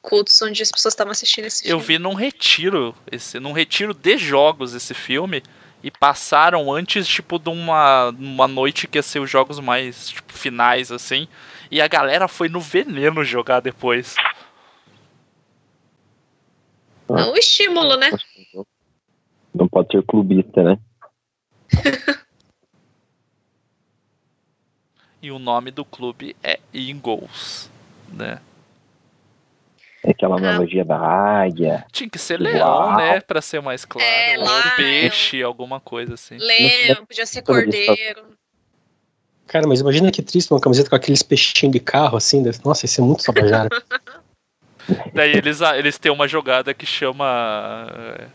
cultos 0.00 0.40
onde 0.42 0.62
as 0.62 0.72
pessoas 0.72 0.92
estavam 0.94 1.12
assistindo 1.12 1.44
esse 1.44 1.64
Eu 1.68 1.78
filme. 1.78 1.84
vi 1.86 1.98
num 1.98 2.14
retiro, 2.14 2.94
esse, 3.10 3.38
num 3.38 3.52
retiro 3.52 3.94
de 3.94 4.18
jogos 4.18 4.74
esse 4.74 4.94
filme. 4.94 5.42
E 5.84 5.90
passaram 5.90 6.72
antes, 6.72 7.06
tipo, 7.06 7.38
de 7.38 7.48
uma, 7.50 8.08
uma 8.10 8.46
noite 8.48 8.86
que 8.86 8.98
ia 8.98 9.02
ser 9.02 9.18
os 9.18 9.28
jogos 9.30 9.58
mais, 9.60 10.08
tipo, 10.10 10.32
finais, 10.32 10.90
assim. 10.92 11.26
E 11.70 11.80
a 11.80 11.88
galera 11.88 12.26
foi 12.28 12.48
no 12.48 12.60
veneno 12.60 13.24
jogar 13.24 13.60
depois. 13.60 14.14
É 17.18 17.24
um 17.24 17.36
estímulo, 17.36 17.96
né? 17.96 18.10
Não 19.54 19.68
pode 19.68 19.92
ser 19.92 20.02
clubista, 20.04 20.62
né? 20.62 20.78
E 25.22 25.30
o 25.30 25.38
nome 25.38 25.70
do 25.70 25.84
clube 25.84 26.34
é 26.42 26.58
Eagles, 26.74 27.70
né? 28.08 28.40
É 30.02 30.10
aquela 30.10 30.36
analogia 30.36 30.84
da 30.84 30.98
águia. 30.98 31.86
Tinha 31.92 32.10
que 32.10 32.18
ser 32.18 32.40
Uau. 32.40 32.52
leão, 32.52 32.96
né? 32.96 33.20
Pra 33.20 33.40
ser 33.40 33.62
mais 33.62 33.84
claro. 33.84 34.04
É, 34.04 34.36
ou 34.36 34.44
lá, 34.44 34.72
peixe, 34.76 35.40
alguma 35.40 35.78
coisa 35.78 36.14
assim. 36.14 36.36
Leão, 36.38 37.06
podia 37.06 37.24
ser 37.24 37.42
cordeiro. 37.42 38.36
Cara, 39.46 39.68
mas 39.68 39.80
imagina 39.80 40.10
que 40.10 40.22
triste 40.22 40.52
uma 40.52 40.60
camiseta 40.60 40.90
com 40.90 40.96
aqueles 40.96 41.22
peixinhos 41.22 41.72
de 41.72 41.78
carro, 41.78 42.16
assim. 42.16 42.42
Nossa, 42.64 42.84
isso 42.84 43.00
é 43.00 43.04
muito 43.04 43.22
sabajara. 43.22 43.68
Daí 45.14 45.32
eles, 45.32 45.60
eles 45.60 45.98
têm 45.98 46.10
uma 46.12 46.26
jogada 46.28 46.74
que 46.74 46.86
chama. 46.86 47.86
eh, 48.18 48.26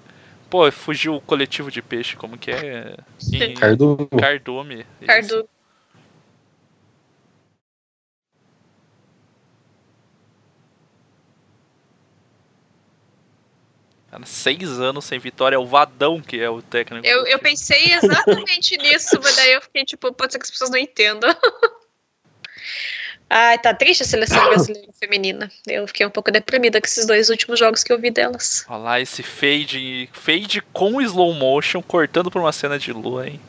Pô, 0.50 0.72
fugiu 0.72 1.16
o 1.16 1.22
coletivo 1.22 1.70
de 1.70 1.82
peixe, 1.82 2.16
como 2.16 2.38
que 2.38 2.52
é? 2.52 2.96
Em... 3.34 3.54
Cardume. 3.54 4.08
Cardume. 4.18 4.86
isso. 5.02 5.08
Cardu. 5.08 5.50
Cara, 14.10 14.26
seis 14.26 14.80
anos 14.80 15.04
sem 15.04 15.20
vitória, 15.20 15.58
é 15.58 15.60
o 15.60 15.66
Vadão 15.66 16.22
que 16.22 16.40
é 16.40 16.50
o 16.50 16.62
técnico. 16.62 17.06
Eu, 17.06 17.26
eu 17.28 17.40
pensei 17.40 17.94
exatamente 17.94 18.78
nisso, 18.82 19.20
mas 19.22 19.36
daí 19.36 19.52
eu 19.52 19.62
fiquei 19.62 19.84
tipo, 19.84 20.14
pode 20.14 20.32
ser 20.32 20.40
que 20.40 20.46
as 20.46 20.52
pessoas 20.52 20.70
não 20.70 20.78
entendam. 20.78 21.30
Ai, 23.30 23.58
tá 23.60 23.74
triste 23.74 24.04
a 24.04 24.06
seleção 24.06 24.44
brasileira 24.50 24.92
feminina. 25.00 25.52
Eu 25.68 25.88
fiquei 25.88 26.06
um 26.06 26.10
pouco 26.10 26.32
deprimida 26.32 26.80
com 26.80 26.88
esses 26.88 27.06
dois 27.06 27.30
últimos 27.30 27.60
jogos 27.60 27.84
que 27.84 27.92
eu 27.92 28.00
vi 28.00 28.10
delas. 28.10 28.66
Olha 28.70 28.78
lá 28.78 29.02
esse 29.02 29.22
fade, 29.22 30.10
fade 30.14 30.62
com 30.74 31.02
slow 31.02 31.34
motion, 31.34 31.82
cortando 31.82 32.32
por 32.32 32.42
uma 32.42 32.52
cena 32.52 32.80
de 32.80 32.94
lua, 32.94 33.28
hein? 33.28 33.40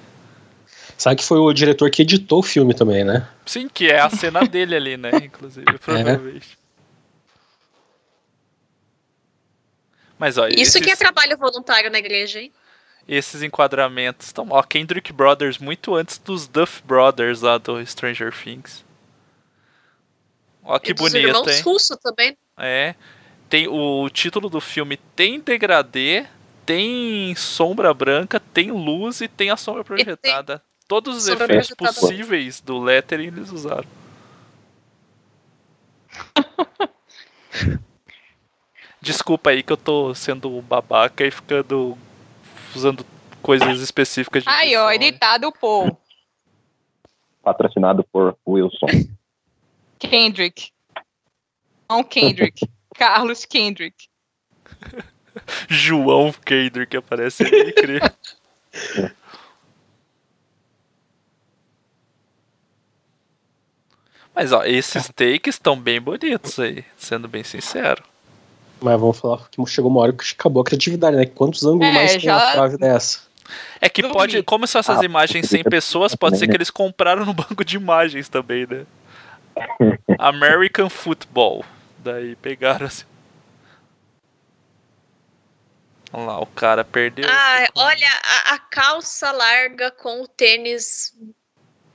Sabe 0.96 1.16
que 1.16 1.24
foi 1.24 1.38
o 1.38 1.52
diretor 1.52 1.90
que 1.90 2.02
editou 2.02 2.40
o 2.40 2.42
filme 2.42 2.74
também, 2.74 3.04
né? 3.04 3.28
Sim, 3.46 3.68
que 3.68 3.88
é 3.88 4.00
a 4.00 4.10
cena 4.10 4.40
dele 4.48 4.74
ali, 4.74 4.96
né? 4.96 5.10
Inclusive, 5.22 5.78
provavelmente. 5.78 6.58
Mas 10.18 10.36
olha, 10.36 10.52
Isso 10.52 10.78
esses, 10.78 10.82
que 10.82 10.90
é 10.90 10.96
trabalho 10.96 11.38
voluntário 11.38 11.88
na 11.90 11.98
igreja, 11.98 12.40
hein? 12.40 12.52
esses 13.08 13.42
enquadramentos 13.42 14.26
estão. 14.26 14.46
Ó, 14.50 14.62
Kendrick 14.62 15.12
Brothers 15.12 15.58
muito 15.58 15.94
antes 15.94 16.18
dos 16.18 16.46
Duff 16.46 16.82
Brothers 16.84 17.40
lá 17.40 17.56
do 17.56 17.84
Stranger 17.86 18.32
Things. 18.32 18.84
Ó, 20.68 20.78
que 20.78 20.90
e 20.90 20.94
dos 20.94 21.10
bonito, 21.10 21.26
irmãos 21.26 21.48
hein? 21.48 21.62
Russo 21.62 21.96
também. 21.96 22.36
É. 22.58 22.94
Tem 23.48 23.66
o 23.66 24.10
título 24.10 24.50
do 24.50 24.60
filme 24.60 24.98
tem 25.16 25.40
degradê, 25.40 26.26
tem 26.66 27.34
sombra 27.34 27.94
branca, 27.94 28.38
tem 28.38 28.70
luz 28.70 29.22
e 29.22 29.28
tem 29.28 29.48
a 29.48 29.56
sombra 29.56 29.82
projetada. 29.82 30.62
Todos 30.86 31.16
os 31.16 31.24
sombra 31.24 31.46
efeitos 31.46 31.68
projetada. 31.74 31.98
possíveis 31.98 32.60
do 32.60 32.78
lettering 32.78 33.28
eles 33.28 33.50
usaram. 33.50 33.88
Desculpa 39.00 39.48
aí 39.50 39.62
que 39.62 39.72
eu 39.72 39.76
tô 39.78 40.14
sendo 40.14 40.60
babaca 40.60 41.24
e 41.24 41.30
ficando 41.30 41.96
usando 42.76 43.06
coisas 43.40 43.80
específicas 43.80 44.42
de 44.42 44.50
Aí, 44.50 44.76
ó, 44.76 44.90
edição, 44.90 45.08
editado 45.08 45.50
por 45.52 45.96
Patrocinado 47.42 48.04
por 48.12 48.36
Wilson. 48.46 48.86
Kendrick. 49.98 50.70
Não 51.88 52.02
Kendrick. 52.04 52.66
Carlos 52.96 53.44
Kendrick. 53.44 54.08
João 55.68 56.32
Kendrick 56.32 56.96
aparece 56.96 57.44
aí, 57.44 57.72
crer. 57.72 58.14
Mas 64.34 64.52
ó, 64.52 64.64
esses 64.64 65.08
takes 65.14 65.56
estão 65.56 65.78
bem 65.78 66.00
bonitos 66.00 66.58
aí, 66.58 66.84
sendo 66.96 67.26
bem 67.26 67.42
sincero. 67.42 68.02
Mas 68.80 69.00
vamos 69.00 69.18
falar 69.18 69.48
que 69.50 69.64
chegou 69.66 69.90
uma 69.90 70.00
hora 70.00 70.12
que 70.12 70.24
acabou 70.32 70.60
a 70.62 70.64
criatividade, 70.64 71.16
né? 71.16 71.26
Quantos 71.26 71.64
ângulos 71.64 71.88
É, 71.88 71.92
mais 71.92 72.10
tem 72.12 72.20
já- 72.20 72.36
uma 72.36 72.52
frase 72.52 72.78
dessa? 72.78 73.20
É 73.80 73.88
que 73.88 74.02
Dormi. 74.02 74.16
pode, 74.16 74.42
como 74.42 74.66
são 74.66 74.78
essas 74.78 75.00
Ah, 75.00 75.04
imagens 75.04 75.48
sem 75.48 75.64
pessoas, 75.64 76.14
pode 76.14 76.38
ser 76.38 76.46
que 76.46 76.54
eles 76.56 76.70
compraram 76.70 77.24
no 77.24 77.32
banco 77.32 77.64
de 77.64 77.76
imagens 77.76 78.28
também, 78.28 78.66
né? 78.66 78.84
American 80.18 80.88
Football. 80.88 81.64
Daí 81.98 82.36
pegaram 82.36 82.86
assim. 82.86 83.04
Olha 86.12 86.24
lá, 86.24 86.40
o 86.40 86.46
cara 86.46 86.84
perdeu. 86.84 87.26
Ah, 87.28 87.66
olha 87.74 88.06
a, 88.24 88.54
a 88.54 88.58
calça 88.58 89.30
larga 89.30 89.90
com 89.90 90.22
o 90.22 90.28
tênis 90.28 91.14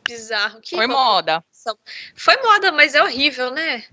bizarro. 0.07 0.61
Que 0.61 0.75
Foi 0.75 0.85
moda. 0.87 1.43
Foi 2.15 2.35
moda, 2.43 2.71
mas 2.71 2.93
é 2.93 3.01
horrível, 3.01 3.49
né? 3.51 3.83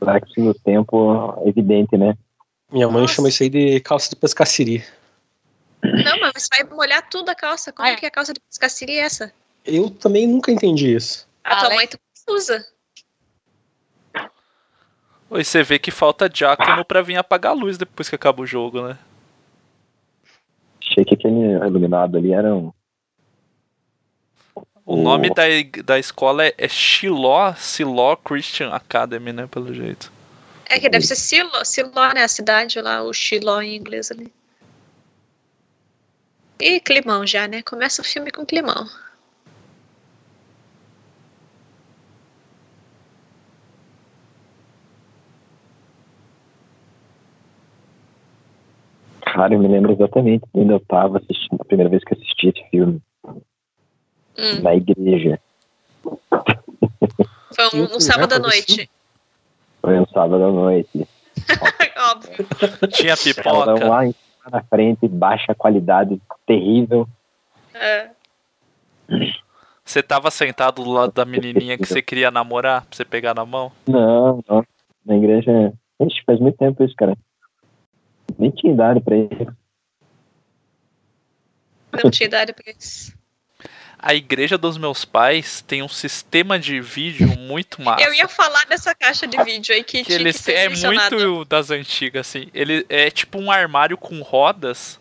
Reflexo 0.00 0.40
no 0.40 0.54
tempo 0.54 1.42
evidente, 1.46 1.96
né? 1.96 2.16
Minha 2.70 2.88
mãe 2.88 3.02
Nossa. 3.02 3.14
chama 3.14 3.28
isso 3.28 3.42
aí 3.42 3.48
de 3.48 3.80
calça 3.80 4.10
de 4.10 4.16
pescaciri. 4.16 4.84
Não, 5.82 6.18
mas 6.20 6.48
vai 6.50 6.64
molhar 6.64 7.08
tudo 7.08 7.30
a 7.30 7.34
calça. 7.34 7.72
Como 7.72 7.88
Ai. 7.88 7.96
que 7.96 8.06
a 8.06 8.10
calça 8.10 8.32
de 8.32 8.40
pescaria 8.40 9.02
é 9.02 9.04
essa? 9.04 9.32
Eu 9.64 9.90
também 9.90 10.26
nunca 10.26 10.52
entendi 10.52 10.94
isso. 10.94 11.26
A 11.42 11.56
tua 11.56 11.64
Alex- 11.66 11.76
mãe 11.76 11.86
tá 11.88 11.98
confusa. 12.26 12.66
E 15.30 15.42
você 15.44 15.62
vê 15.62 15.78
que 15.78 15.90
falta 15.90 16.28
diácono 16.28 16.84
pra 16.84 17.02
vir 17.02 17.16
apagar 17.16 17.52
a 17.52 17.54
luz 17.54 17.76
depois 17.76 18.08
que 18.08 18.14
acaba 18.14 18.42
o 18.42 18.46
jogo, 18.46 18.86
né? 18.86 18.98
Achei 20.82 21.04
que 21.04 21.14
aquele 21.14 21.52
iluminado 21.66 22.16
ali 22.16 22.32
era 22.32 22.54
um. 22.54 22.72
O 24.86 24.94
O- 24.94 25.02
nome 25.02 25.30
da, 25.30 25.42
da 25.84 25.98
escola 25.98 26.44
é, 26.46 26.54
é 26.58 26.68
Shiloh, 26.68 27.54
Shiloh 27.56 28.16
Christian 28.18 28.70
Academy, 28.70 29.32
né? 29.32 29.46
Pelo 29.46 29.72
jeito. 29.74 30.12
É 30.66 30.78
que 30.78 30.88
deve 30.88 31.04
ser 31.06 31.16
Silo, 31.16 31.64
Siló, 31.64 32.12
né? 32.14 32.22
A 32.22 32.28
cidade 32.28 32.80
lá, 32.80 33.02
o 33.02 33.12
Chiló 33.12 33.60
em 33.60 33.76
inglês 33.76 34.10
ali. 34.10 34.32
E 36.60 36.80
climão 36.80 37.26
já, 37.26 37.48
né? 37.48 37.62
Começa 37.62 38.00
o 38.00 38.04
filme 38.04 38.30
com 38.30 38.46
climão. 38.46 38.86
Cara, 49.34 49.52
eu 49.52 49.58
me 49.58 49.66
lembro 49.66 49.92
exatamente 49.92 50.44
quando 50.52 50.70
eu 50.70 50.78
tava 50.78 51.18
assistindo, 51.18 51.60
a 51.60 51.64
primeira 51.64 51.90
vez 51.90 52.04
que 52.04 52.14
assisti 52.14 52.48
esse 52.50 52.70
filme, 52.70 53.02
Hum, 54.38 54.62
na 54.62 54.74
igreja. 54.76 55.40
foi 57.52 57.66
um, 57.80 57.96
um 57.96 58.00
sábado 58.00 58.32
à 58.34 58.38
noite. 58.38 58.88
Foi 59.80 59.98
um 59.98 60.06
sábado 60.06 60.44
à 60.44 60.52
noite. 60.52 61.08
Óbvio. 62.12 62.46
Tinha 62.92 63.16
pipoca. 63.16 63.86
lá 63.88 64.06
em 64.06 64.12
cima 64.12 64.50
na 64.52 64.62
frente, 64.62 65.08
baixa 65.08 65.52
qualidade, 65.54 66.20
terrível. 66.46 67.08
É. 67.74 68.10
Você 69.84 70.00
tava 70.00 70.30
sentado 70.30 70.82
do 70.84 70.90
lado 70.90 71.12
da 71.12 71.24
menininha 71.24 71.76
que 71.76 71.86
você 71.86 72.00
queria 72.00 72.30
namorar, 72.30 72.82
pra 72.82 72.96
você 72.96 73.04
pegar 73.04 73.34
na 73.34 73.44
mão? 73.44 73.72
Não, 73.86 74.42
não. 74.48 74.64
Na 75.04 75.16
igreja. 75.16 75.72
Ixi, 76.00 76.22
faz 76.24 76.38
muito 76.40 76.56
tempo 76.56 76.82
isso, 76.84 76.94
cara. 76.96 77.16
Nem 78.38 78.50
tinha 78.50 78.72
idade 78.72 79.00
pra 79.00 79.16
isso. 79.16 79.56
Não 82.02 82.10
tinha 82.10 82.26
idade 82.26 82.52
pra 82.52 82.72
isso. 82.76 83.14
A 83.98 84.14
igreja 84.14 84.58
dos 84.58 84.76
meus 84.76 85.04
pais 85.04 85.62
tem 85.62 85.82
um 85.82 85.88
sistema 85.88 86.58
de 86.58 86.78
vídeo 86.78 87.26
muito 87.38 87.80
massa. 87.80 88.04
Eu 88.04 88.12
ia 88.12 88.28
falar 88.28 88.66
dessa 88.66 88.94
caixa 88.94 89.26
de 89.26 89.42
vídeo 89.42 89.74
aí 89.74 89.82
que, 89.82 89.98
que 89.98 90.04
tinha 90.04 90.18
eles 90.18 90.36
que 90.36 90.42
ser 90.42 90.52
é 90.52 90.68
muito 90.68 91.44
das 91.46 91.70
antigas, 91.70 92.28
assim. 92.28 92.48
Ele 92.52 92.84
é 92.90 93.10
tipo 93.10 93.38
um 93.38 93.50
armário 93.50 93.96
com 93.96 94.20
rodas, 94.20 95.00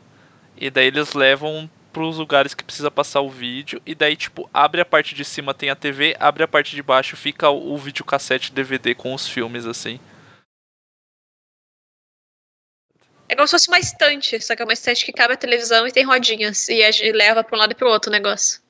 e 0.55 0.69
daí 0.69 0.87
eles 0.87 1.13
levam 1.13 1.69
pros 1.91 2.17
lugares 2.17 2.53
que 2.53 2.63
precisa 2.63 2.89
passar 2.89 3.19
o 3.19 3.29
vídeo, 3.29 3.81
e 3.85 3.93
daí, 3.93 4.15
tipo, 4.15 4.49
abre 4.53 4.79
a 4.79 4.85
parte 4.85 5.13
de 5.13 5.25
cima, 5.25 5.53
tem 5.53 5.69
a 5.69 5.75
TV, 5.75 6.15
abre 6.17 6.43
a 6.43 6.47
parte 6.47 6.73
de 6.73 6.81
baixo, 6.81 7.17
fica 7.17 7.49
o, 7.49 7.73
o 7.73 7.77
videocassete 7.77 8.53
DVD 8.53 8.95
com 8.95 9.13
os 9.13 9.27
filmes, 9.27 9.65
assim. 9.65 9.99
É 13.33 13.35
como 13.35 13.47
se 13.47 13.51
fosse 13.53 13.67
uma 13.67 13.79
estante, 13.79 14.39
só 14.39 14.55
que 14.55 14.61
é 14.61 14.65
uma 14.65 14.73
estante 14.73 15.03
que 15.03 15.11
cabe 15.11 15.33
a 15.33 15.37
televisão 15.37 15.87
e 15.87 15.91
tem 15.91 16.03
rodinhas. 16.05 16.69
E 16.69 16.83
a 16.83 16.91
gente 16.91 17.11
leva 17.11 17.43
para 17.43 17.55
um 17.55 17.59
lado 17.59 17.71
e 17.71 17.75
para 17.75 17.87
o 17.87 17.89
outro 17.89 18.11
o 18.11 18.13
negócio. 18.13 18.61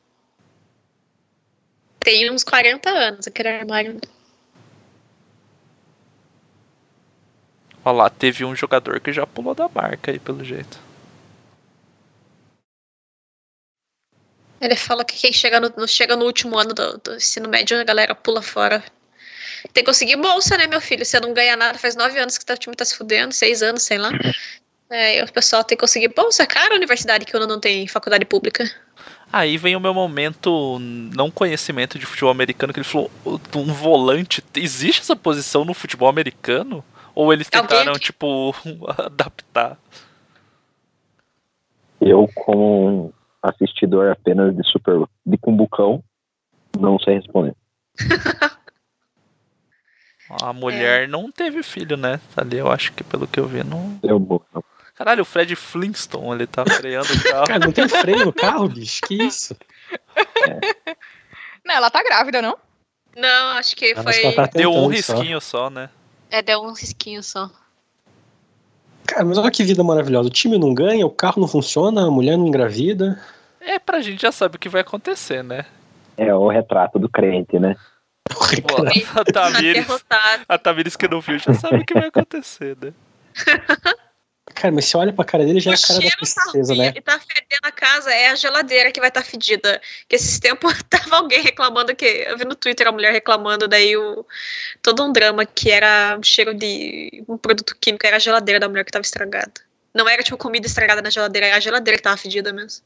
Tem 2.00 2.32
uns 2.32 2.46
40 2.46 2.90
anos 2.90 3.28
aquele 3.28 3.50
armário. 3.50 4.00
Olha 7.84 7.98
lá, 7.98 8.10
teve 8.10 8.46
um 8.46 8.56
jogador 8.56 9.02
que 9.02 9.12
já 9.12 9.28
pulou 9.28 9.54
da 9.54 9.68
marca 9.68 10.12
aí, 10.12 10.18
pelo 10.18 10.46
jeito. 10.46 10.80
Ele 14.62 14.78
fala 14.78 15.04
que 15.04 15.18
quem 15.18 15.34
chega 15.34 15.60
no, 15.60 15.86
chega 15.90 16.16
no 16.16 16.24
último 16.24 16.58
ano 16.58 16.74
do, 16.74 16.98
do 17.00 17.16
ensino 17.16 17.50
médio, 17.50 17.82
a 17.82 17.84
galera 17.84 18.16
pula 18.16 18.42
fora. 18.42 18.82
Tem 19.72 19.84
que 19.84 19.90
conseguir 19.90 20.18
bolsa, 20.18 20.58
né, 20.58 20.68
meu 20.68 20.82
filho? 20.82 21.06
Você 21.06 21.20
não 21.20 21.34
ganha 21.34 21.56
nada, 21.56 21.78
faz 21.78 21.96
nove 21.96 22.20
anos 22.20 22.38
que 22.38 22.52
o 22.52 22.58
time 22.58 22.76
tá 22.76 22.84
se 22.84 22.96
fudendo, 22.96 23.34
seis 23.34 23.62
anos, 23.62 23.84
sei 23.84 23.98
lá. 23.98 24.10
É, 24.90 25.18
e 25.18 25.24
o 25.24 25.32
pessoal 25.34 25.64
tem 25.64 25.76
que 25.76 25.82
conseguir 25.82 26.10
bolsa. 26.10 26.44
É 26.44 26.46
caro 26.46 26.74
a 26.74 26.78
universidade 26.78 27.26
que 27.26 27.34
não 27.40 27.60
tem 27.60 27.88
faculdade 27.88 28.26
pública. 28.26 28.64
Aí 29.32 29.58
vem 29.58 29.76
o 29.76 29.80
meu 29.80 29.92
momento 29.92 30.78
não 30.80 31.32
conhecimento 31.32 31.98
de 31.98 32.06
futebol 32.06 32.30
americano, 32.30 32.72
que 32.72 32.80
ele 32.80 32.86
falou, 32.88 33.10
um 33.56 33.74
volante, 33.74 34.44
existe 34.56 35.02
essa 35.02 35.16
posição 35.16 35.66
no 35.66 35.74
futebol 35.74 36.08
americano? 36.08 36.86
Ou 37.16 37.34
eles 37.34 37.48
Alguém 37.52 37.68
tentaram, 37.70 37.94
aqui- 37.94 38.06
tipo, 38.06 38.54
adaptar? 38.96 39.80
Eu, 42.00 42.30
como 42.36 43.12
assistidor 43.42 44.12
apenas 44.12 44.56
de 44.56 44.64
Super 44.70 45.04
de 45.26 45.38
Cumbucão, 45.40 46.04
não 46.78 47.00
sei 47.00 47.16
responder. 47.16 47.56
A 50.30 50.52
mulher 50.54 51.08
não 51.08 51.32
teve 51.32 51.62
filho, 51.64 51.96
né? 51.98 52.20
Ali 52.36 52.58
eu 52.58 52.72
acho 52.72 52.92
que 52.94 53.04
pelo 53.04 53.28
que 53.28 53.40
eu 53.40 53.48
vi, 53.48 53.64
não. 53.64 54.00
Eu 54.02 54.20
vou. 54.20 54.44
Caralho, 54.96 55.22
o 55.24 55.26
Fred 55.26 55.56
Flintstone, 55.56 56.36
ele 56.36 56.48
tá 56.48 56.64
freando 56.66 57.12
o 57.14 57.24
carro. 57.24 57.48
Cara, 57.48 57.60
não 57.66 57.72
tem 57.72 57.88
freio 57.90 58.26
no 58.26 58.34
carro, 58.34 58.70
bicho? 58.70 59.02
Que 59.02 59.16
isso? 59.16 59.56
Não, 61.66 61.76
ela 61.76 61.90
tá 61.90 62.04
grávida, 62.04 62.42
não? 62.42 62.58
Não, 63.16 63.58
acho 63.58 63.76
que 63.76 63.92
Ela 63.92 64.04
foi. 64.04 64.34
tá 64.34 64.50
Deu 64.54 64.72
um 64.72 64.90
tentando 64.90 65.04
só. 65.04 65.14
risquinho 65.16 65.42
só, 65.42 65.70
né? 65.70 65.90
É, 66.30 66.42
deu 66.42 66.62
um 66.62 66.74
risquinho 66.74 67.22
só. 67.22 67.50
Cara, 69.06 69.26
mas 69.26 69.38
olha 69.38 69.52
que 69.52 69.64
vida 69.64 69.84
maravilhosa. 69.84 70.30
O 70.30 70.32
time 70.32 70.58
não 70.58 70.74
ganha, 70.74 71.06
o 71.06 71.10
carro 71.12 71.40
não 71.42 71.48
funciona, 71.48 72.08
a 72.08 72.12
mulher 72.12 72.38
não 72.38 72.48
engravida. 72.48 73.22
É, 73.62 73.78
pra 73.78 74.02
gente 74.02 74.22
já 74.22 74.32
sabe 74.32 74.56
o 74.56 74.60
que 74.60 74.70
vai 74.70 74.82
acontecer, 74.82 75.44
né? 75.44 75.66
É 76.18 76.34
o 76.34 76.48
retrato 76.50 76.98
do 77.00 77.08
crente, 77.10 77.60
né? 77.60 77.76
Pô, 78.30 79.20
a 79.20 79.26
Tamires, 79.26 79.86
Derrotado. 79.86 80.46
a 80.48 80.58
Tamires 80.58 80.98
não 81.10 81.22
viu 81.22 81.38
já 81.38 81.54
sabe 81.54 81.78
o 81.78 81.86
que 81.86 81.94
vai 81.94 82.08
acontecer, 82.08 82.78
né? 82.82 82.94
Cara, 84.54 84.74
mas 84.74 84.86
você 84.86 84.98
olha 84.98 85.14
pra 85.14 85.24
cara 85.24 85.46
dele 85.46 85.60
já 85.60 85.72
é 85.72 85.74
a 85.74 85.78
cara 85.78 85.94
da 85.96 86.02
cheiro 86.02 86.18
tristeza, 86.18 86.76
né? 86.76 86.94
E 86.96 87.02
tá 87.02 87.20
fedendo 87.20 87.64
a 87.64 87.72
casa, 87.72 88.14
é 88.14 88.30
a 88.30 88.36
geladeira 88.36 88.92
que 88.92 89.00
vai 89.00 89.08
estar 89.08 89.24
fedida. 89.24 89.82
Que 90.08 90.18
esses 90.18 90.38
tempos 90.38 90.84
tava 90.90 91.16
alguém 91.16 91.42
reclamando 91.42 91.96
que. 91.96 92.06
Eu 92.06 92.38
vi 92.38 92.44
no 92.44 92.56
Twitter 92.56 92.88
a 92.88 92.92
mulher 92.92 93.14
reclamando, 93.14 93.68
daí 93.68 93.96
o, 93.96 94.26
todo 94.82 95.04
um 95.04 95.14
drama 95.14 95.46
que 95.46 95.72
era 95.72 96.18
um 96.20 96.24
cheiro 96.24 96.54
de 96.54 97.24
um 97.28 97.38
produto 97.38 97.76
químico, 97.80 98.06
era 98.06 98.18
a 98.18 98.20
geladeira 98.20 98.60
da 98.60 98.68
mulher 98.68 98.84
que 98.84 98.92
tava 98.92 99.04
estragada. 99.04 99.54
Não 99.94 100.10
era 100.10 100.22
tipo 100.22 100.38
comida 100.38 100.68
estragada 100.68 101.02
na 101.02 101.10
geladeira, 101.10 101.48
era 101.48 101.58
a 101.58 101.62
geladeira 101.62 101.98
que 101.98 102.04
tava 102.04 102.18
fedida 102.18 102.52
mesmo. 102.52 102.84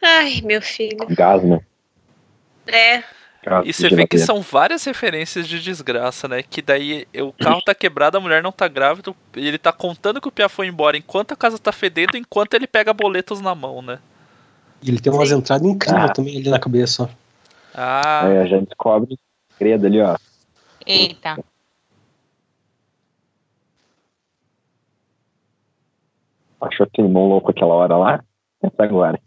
Ai, 0.00 0.40
meu 0.42 0.62
filho. 0.62 1.06
Gás, 1.10 1.42
né? 1.42 1.60
É. 2.68 3.02
Gás 3.42 3.66
E 3.66 3.72
você 3.72 3.88
vê 3.88 4.06
que 4.06 4.18
são 4.18 4.40
várias 4.42 4.84
referências 4.84 5.46
de 5.48 5.60
desgraça, 5.60 6.26
né? 6.28 6.42
Que 6.42 6.60
daí 6.60 7.06
o 7.16 7.32
carro 7.32 7.62
tá 7.62 7.74
quebrado, 7.74 8.16
a 8.16 8.20
mulher 8.20 8.42
não 8.42 8.52
tá 8.52 8.66
grávida, 8.68 9.14
e 9.36 9.46
ele 9.46 9.58
tá 9.58 9.72
contando 9.72 10.20
que 10.20 10.28
o 10.28 10.32
Pia 10.32 10.48
foi 10.48 10.66
embora 10.66 10.96
enquanto 10.96 11.32
a 11.32 11.36
casa 11.36 11.58
tá 11.58 11.72
fedendo, 11.72 12.16
enquanto 12.16 12.54
ele 12.54 12.66
pega 12.66 12.92
boletos 12.92 13.40
na 13.40 13.54
mão, 13.54 13.80
né? 13.80 13.98
E 14.82 14.90
ele 14.90 15.00
tem 15.00 15.12
umas 15.12 15.30
entradas 15.30 15.66
incríveis 15.66 16.10
Ah. 16.10 16.12
também 16.12 16.36
ali 16.36 16.50
na 16.50 16.58
cabeça, 16.58 17.04
ó. 17.04 17.08
Ah, 17.74 18.26
Aí 18.26 18.38
a 18.38 18.46
gente 18.46 18.66
descobre 18.68 19.14
o 19.14 19.18
segredo 19.56 19.86
ali, 19.86 20.00
ó. 20.00 20.16
Eita. 20.84 21.38
Achou 26.60 26.86
que 26.92 27.00
limão 27.00 27.28
louco 27.28 27.50
aquela 27.50 27.74
hora 27.74 27.96
lá? 27.96 28.24
Pensa 28.60 28.82
agora. 28.82 29.20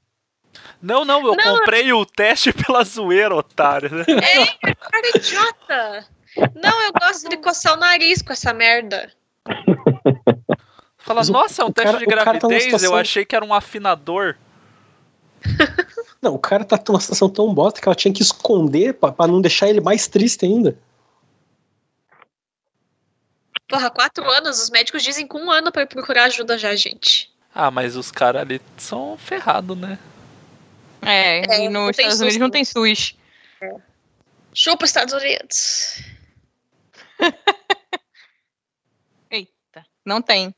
Não, 0.82 1.06
não, 1.06 1.26
eu 1.28 1.36
Não. 1.36 1.58
comprei 1.58 1.92
o 1.94 2.06
teste 2.06 2.52
pela 2.54 2.84
zoeira, 2.84 3.36
otário, 3.36 3.90
né? 3.94 4.06
É, 4.08 4.74
cara 4.76 5.10
idiota! 5.16 6.06
Não, 6.56 6.82
eu 6.84 6.92
gosto 6.94 7.28
de 7.30 7.38
coçar 7.38 7.74
o 7.74 7.78
nariz 7.80 8.22
com 8.22 8.32
essa 8.34 8.54
merda. 8.54 9.12
Fala, 10.98 11.24
nossa, 11.26 11.62
é 11.62 11.66
um 11.66 11.72
teste 11.72 11.92
cara- 11.92 11.98
de 12.00 12.06
tá 12.06 12.12
gravidez, 12.24 12.64
eu 12.66 12.72
situação- 12.72 12.96
achei 12.96 13.26
que 13.26 13.36
era 13.36 13.44
um 13.44 13.54
afinador. 13.54 14.36
Não, 16.22 16.36
o 16.36 16.40
cara 16.40 16.64
tá 16.64 16.80
numa 16.88 17.00
situação 17.00 17.28
tão 17.28 17.52
bosta 17.52 17.82
que 17.82 17.88
ela 17.90 17.96
tinha 17.96 18.14
que 18.14 18.22
esconder 18.22 18.94
pra, 18.94 19.12
pra 19.12 19.26
não 19.26 19.42
deixar 19.42 19.68
ele 19.68 19.82
mais 19.82 20.08
triste 20.08 20.46
ainda. 20.46 20.78
Porra, 23.68 23.90
quatro 23.90 24.30
anos, 24.30 24.62
os 24.62 24.70
médicos 24.70 25.02
dizem 25.02 25.26
com 25.26 25.40
um 25.40 25.50
ano 25.50 25.72
pra 25.72 25.82
ir 25.84 25.88
procurar 25.88 26.26
ajuda 26.26 26.58
já, 26.58 26.76
gente. 26.76 27.32
Ah, 27.56 27.72
mas 27.72 27.96
os 27.96 28.12
caras 28.12 28.42
ali 28.44 28.62
são 28.78 29.18
ferrados, 29.18 29.76
né? 29.78 29.98
É, 31.02 31.40
É, 31.54 31.66
e 31.66 31.70
nos 31.70 31.90
Estados 31.92 32.14
SUS, 32.14 32.22
Unidos 32.22 32.38
não 32.38 32.50
tem 32.50 32.66
SUS. 32.66 33.16
Chupa 34.54 34.86
os 34.86 34.90
Estados 34.90 35.14
Unidos. 35.14 36.02
Eita, 39.32 39.86
não 40.06 40.22
tem. 40.22 40.54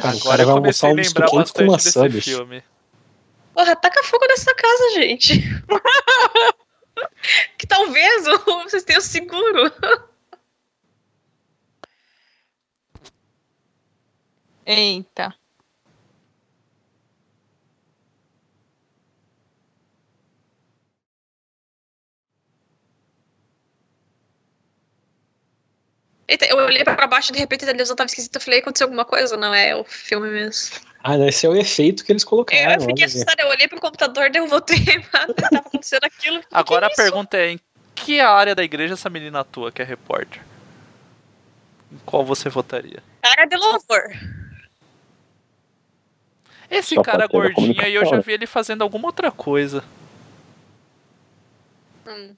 Cara, 0.00 0.16
Agora 0.16 0.42
eu 0.42 0.46
vai 0.46 0.54
comecei 0.56 0.88
a 0.88 0.92
um 0.92 0.96
lembrar 0.96 1.28
com 1.28 1.36
bastante 1.36 1.84
desse 1.84 2.08
bicho. 2.08 2.30
filme. 2.30 2.62
Porra, 3.54 3.76
taca 3.76 4.02
fogo 4.02 4.26
nessa 4.26 4.52
casa, 4.54 4.90
gente. 4.94 5.40
que 7.58 7.66
talvez 7.66 8.24
vocês 8.64 8.82
tenham 8.82 9.00
seguro. 9.00 9.72
Eita. 14.66 15.34
Eu 26.28 26.56
olhei 26.56 26.84
pra 26.84 27.06
baixo 27.06 27.30
e 27.30 27.34
de 27.34 27.38
repente 27.38 27.64
a 27.64 27.66
televisão 27.68 27.94
tava 27.96 28.06
esquisita. 28.06 28.38
Eu 28.38 28.42
falei, 28.42 28.60
aconteceu 28.60 28.86
alguma 28.86 29.04
coisa? 29.04 29.36
Não, 29.36 29.54
é 29.54 29.74
o 29.76 29.84
filme 29.84 30.30
mesmo. 30.30 30.76
Ah, 31.02 31.18
não, 31.18 31.28
esse 31.28 31.44
é 31.44 31.48
o 31.48 31.54
efeito 31.54 32.04
que 32.04 32.12
eles 32.12 32.22
Eu, 32.22 32.28
colocaram. 32.28 32.72
eu 32.74 32.80
fiquei 32.80 33.04
assustada, 33.04 33.42
eu 33.42 33.48
olhei 33.48 33.68
pro 33.68 33.78
computador, 33.80 34.30
daí 34.30 34.40
eu 34.40 34.46
voltei 34.48 34.78
pra 35.10 35.26
tava 35.34 35.58
acontecendo 35.58 36.04
aquilo. 36.04 36.40
Que 36.40 36.46
Agora 36.50 36.86
a 36.86 36.88
isso? 36.88 36.96
pergunta 36.96 37.36
é: 37.36 37.50
em 37.50 37.60
que 37.94 38.20
área 38.20 38.54
da 38.54 38.64
igreja 38.64 38.94
essa 38.94 39.10
menina 39.10 39.40
atua 39.40 39.70
que 39.70 39.82
é 39.82 39.84
repórter? 39.84 40.42
Em 41.92 41.98
qual 42.06 42.24
você 42.24 42.48
votaria? 42.48 43.02
Cara 43.22 43.44
de 43.44 43.56
louvor. 43.56 44.02
Esse 46.70 46.94
Só 46.94 47.02
cara 47.02 47.26
gordinho 47.26 47.80
aí 47.82 47.94
eu 47.94 48.00
já 48.00 48.06
comunicação, 48.06 48.22
vi 48.22 48.32
ele 48.32 48.46
fazendo 48.46 48.82
alguma 48.82 49.08
outra 49.08 49.30
coisa. 49.30 49.84
Hum. 52.06 52.34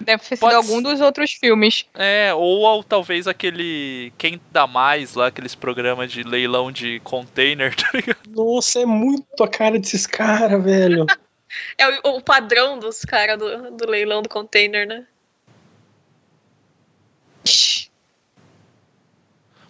Deve 0.00 0.22
ter 0.22 0.36
sido 0.36 0.40
Pode 0.40 0.54
algum 0.54 0.82
dos 0.82 1.00
outros 1.00 1.32
filmes. 1.32 1.86
É, 1.94 2.32
ou, 2.34 2.66
ao- 2.66 2.82
talvez 2.84 3.26
aquele. 3.26 4.12
Quem 4.18 4.40
dá 4.50 4.66
mais 4.66 5.14
lá, 5.14 5.28
aqueles 5.28 5.54
programas 5.54 6.10
de 6.12 6.22
leilão 6.22 6.70
de 6.72 7.00
container, 7.00 7.74
tá 7.76 7.90
ligado? 7.94 8.18
Nossa, 8.28 8.80
é 8.80 8.86
muito 8.86 9.42
a 9.42 9.48
cara 9.48 9.78
desses 9.78 10.06
caras, 10.06 10.62
velho. 10.62 11.06
É 11.78 11.88
o, 11.88 12.16
o 12.16 12.20
padrão 12.20 12.80
dos 12.80 13.02
caras 13.02 13.38
do, 13.38 13.70
do 13.70 13.88
leilão 13.88 14.20
do 14.22 14.28
container, 14.28 14.88
né? 14.88 15.06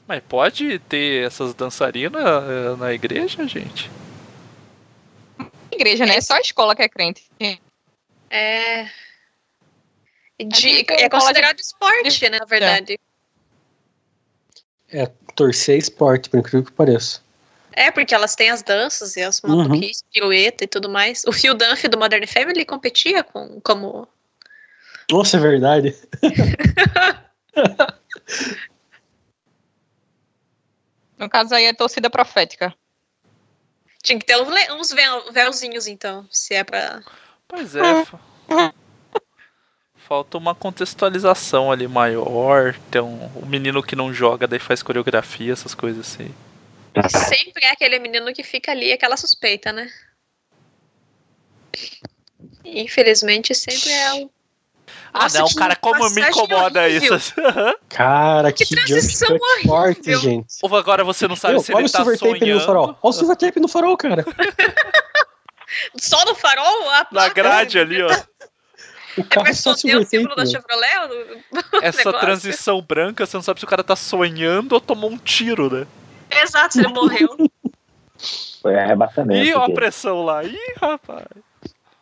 Mas 0.07 0.23
pode 0.27 0.79
ter 0.81 1.27
essas 1.27 1.53
dançarinas 1.55 2.23
eh, 2.25 2.77
na 2.79 2.93
igreja, 2.93 3.47
gente? 3.47 3.91
Igreja, 5.73 6.07
né? 6.07 6.17
É 6.17 6.21
só 6.21 6.35
a 6.35 6.41
escola 6.41 6.75
que 6.77 6.83
é 6.83 6.89
crente. 6.89 7.25
É. 8.31 8.89
De- 10.39 10.69
é 10.69 10.81
escola 10.81 11.09
considerado 11.09 11.61
esporte, 11.61 12.29
né? 12.29 12.39
Na 12.39 12.45
verdade. 12.45 12.99
É, 14.89 15.07
torcer 15.35 15.77
é 15.77 15.79
esporte, 15.79 16.29
por 16.29 16.39
incrível 16.39 16.65
que 16.65 16.73
pareça. 16.73 17.23
É, 17.73 17.91
porque 17.91 18.15
elas 18.15 18.35
têm 18.37 18.51
as 18.51 18.63
danças 18.63 19.17
e 19.17 19.23
as 19.23 19.43
Uhum. 19.43 19.57
maluquices, 19.57 20.05
pirueta 20.13 20.65
e 20.65 20.67
tudo 20.67 20.89
mais. 20.89 21.25
O 21.25 21.33
Phil 21.33 21.55
Dunphy 21.55 21.89
do 21.89 21.99
Modern 21.99 22.27
Family 22.27 22.65
competia 22.65 23.25
com, 23.25 23.61
como. 23.61 24.09
Nossa, 25.11 25.37
é 25.37 25.41
verdade. 25.41 25.97
No 31.17 31.31
caso 31.31 31.55
aí 31.55 31.65
é 31.65 31.73
torcida 31.73 32.11
profética. 32.11 32.75
Tinha 34.03 34.19
que 34.19 34.27
ter 34.27 34.37
uns, 34.73 34.93
véuzinhos, 35.33 35.87
então, 35.87 36.27
se 36.31 36.55
é 36.55 36.65
pra. 36.65 37.03
Pois 37.49 37.75
é. 37.77 37.81
Fa- 40.05 40.15
Falta 40.15 40.39
uma 40.39 40.55
contextualização 40.55 41.73
ali 41.73 41.89
maior. 41.89 42.75
Tem 42.91 43.01
um, 43.01 43.27
o 43.35 43.47
menino 43.47 43.83
que 43.83 43.97
não 43.97 44.13
joga, 44.13 44.47
daí 44.47 44.59
faz 44.59 44.83
coreografia, 44.83 45.53
essas 45.53 45.75
coisas 45.75 46.07
assim. 46.07 46.33
Sempre 47.11 47.65
é 47.65 47.71
aquele 47.71 47.99
menino 47.99 48.33
que 48.33 48.43
fica 48.45 48.71
ali, 48.71 48.93
aquela 48.93 49.17
suspeita, 49.17 49.73
né? 49.73 49.91
Infelizmente, 52.65 53.55
sempre 53.55 53.91
é 53.91 54.15
o. 54.15 54.31
Ah, 55.13 55.23
Nossa, 55.25 55.39
não, 55.41 55.49
cara, 55.55 55.77
como 55.77 56.11
me 56.11 56.21
incomoda 56.23 56.83
horrível. 56.83 57.17
isso. 57.17 57.35
Cara, 57.89 58.53
que, 58.53 58.65
Que 58.67 58.75
transição 58.75 59.29
horrível. 59.29 59.63
forte, 59.71 60.17
gente. 60.17 60.47
Ou 60.61 60.77
agora 60.77 61.05
você 61.05 61.29
não 61.29 61.37
sabe 61.37 61.55
Meu, 61.55 61.63
se 61.63 61.73
olha 61.73 61.83
ele 61.83 61.89
o 61.89 61.93
tá 61.93 61.99
silver 61.99 62.19
tape 62.19 62.53
no 62.53 62.61
farol. 62.61 62.85
Olha 62.89 62.97
o 63.03 63.13
silver 63.13 63.37
tape 63.37 63.61
no 63.61 63.69
farol, 63.69 63.97
cara. 63.97 64.25
Só 65.99 66.25
no 66.25 66.35
farol? 66.35 66.91
A 66.91 66.99
Na 66.99 67.05
placa 67.05 67.35
grade 67.35 67.79
ali, 67.79 68.03
ó. 68.03 68.09
O 69.17 69.21
É 69.21 69.25
carro 69.25 69.43
pra 69.45 69.51
é 69.51 69.53
só 69.53 69.73
esconder 69.73 69.97
o 69.97 70.05
silver 70.05 70.09
símbolo 70.09 70.35
da. 70.37 70.47
Chevrolet? 70.47 70.97
o- 70.99 71.39
o 71.79 71.81
Essa 71.83 71.99
negócio? 71.99 72.21
transição 72.21 72.81
branca, 72.83 73.25
você 73.27 73.37
não 73.37 73.43
sabe 73.43 73.61
se 73.61 73.65
o 73.65 73.69
cara 73.69 73.85
tá 73.85 73.95
sonhando 73.97 74.73
ou 74.73 74.81
tomou 74.81 75.11
um 75.11 75.19
tiro, 75.19 75.73
né? 75.73 75.87
Exato, 76.31 76.79
ele 76.79 76.89
morreu. 76.89 77.29
Foi 78.63 78.75
arrebatamento. 78.79 79.45
Ih, 79.45 79.55
ó 79.55 79.65
a 79.65 79.71
pressão 79.73 80.23
lá. 80.25 80.43
Ih, 80.43 80.57
rapaz. 80.81 81.27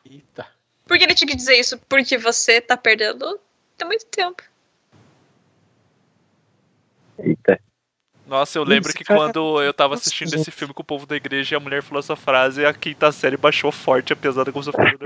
Eita. 0.09 0.47
Por 0.87 0.97
que 0.97 1.05
ele 1.05 1.15
tinha 1.15 1.29
que 1.29 1.37
dizer 1.37 1.57
isso? 1.59 1.79
Porque 1.89 2.17
você 2.17 2.61
tá 2.61 2.77
perdendo 2.77 3.39
tem 3.77 3.87
muito 3.87 4.07
tempo. 4.07 4.43
Eita. 7.19 7.61
Nossa, 8.27 8.59
eu 8.59 8.65
lembro 8.65 8.93
que 8.95 9.05
quando 9.05 9.63
eu 9.63 9.75
tava 9.75 9.95
assistindo 9.95 10.35
esse 10.35 10.51
filme 10.51 10.73
com 10.73 10.83
o 10.83 10.85
povo 10.85 11.07
da 11.07 11.17
igreja 11.17 11.55
e 11.55 11.57
a 11.57 11.61
mulher 11.61 11.83
falou 11.83 12.01
essa 12.01 12.17
frase, 12.17 12.65
a 12.65 12.73
quinta 12.73 13.11
série 13.11 13.37
baixou 13.37 13.73
forte, 13.73 14.13
apesar 14.13 14.45
da 14.45 14.53
como 14.53 14.65
você 14.65 14.73
falou. 14.73 14.93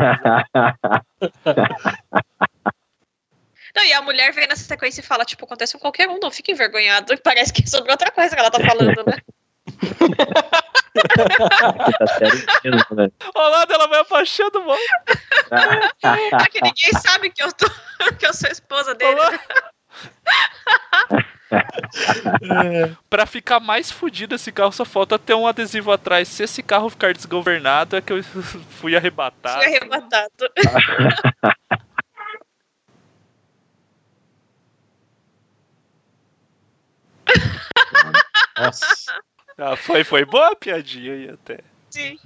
Não, 3.75 3.85
e 3.85 3.93
a 3.93 4.01
mulher 4.01 4.33
vem 4.33 4.47
nessa 4.49 4.65
sequência 4.65 5.03
e 5.03 5.05
fala, 5.05 5.25
tipo, 5.27 5.45
acontece 5.45 5.75
com 5.75 5.81
qualquer 5.81 6.09
um, 6.09 6.19
não 6.19 6.31
fica 6.31 6.51
envergonhado. 6.51 7.13
E 7.13 7.19
Parece 7.21 7.53
que 7.53 7.63
é 7.63 7.67
sobre 7.67 7.91
outra 7.91 8.11
coisa 8.11 8.35
que 8.35 8.41
ela 8.41 8.51
tá 8.51 8.59
falando, 8.59 9.05
né? 9.07 9.19
Quinta 11.85 12.07
série 12.07 12.47
mesmo, 12.65 12.97
né? 12.97 13.11
Olha 13.35 13.49
lá, 13.49 13.67
ela 13.69 13.87
vai 13.87 14.01
abaixando, 14.01 14.65
mano. 14.65 14.81
É 16.03 16.49
que 16.49 16.63
ninguém 16.63 16.91
sabe 17.03 17.29
que 17.29 17.43
eu, 17.43 17.53
tô, 17.53 17.67
que 18.19 18.27
eu 18.27 18.33
sou 18.33 18.51
esposa 18.51 18.95
dele. 18.95 19.21
Olha 19.21 19.39
Pra 23.09 23.27
ficar 23.27 23.61
mais 23.61 23.91
fudido 23.91 24.35
esse 24.35 24.51
carro, 24.51 24.73
só 24.73 24.85
falta 24.85 25.19
ter 25.19 25.35
um 25.35 25.47
adesivo 25.47 25.93
atrás. 25.93 26.29
Se 26.29 26.43
esse 26.43 26.63
carro 26.63 26.91
ficar 26.91 27.15
desgovernado, 27.15 27.97
é 27.97 28.01
que 28.01 28.13
eu 28.13 28.23
fui 28.81 28.97
arrebatado. 28.97 29.63
Fui 29.63 29.77
arrebatado. 29.77 30.51
Nossa. 38.59 39.21
Ah, 39.59 39.77
foi, 39.77 40.05
foi 40.05 40.25
boa 40.25 40.53
a 40.53 40.57
piadinha 40.57 41.13
aí 41.13 41.31
até. 41.31 41.61
Sim. 41.91 42.19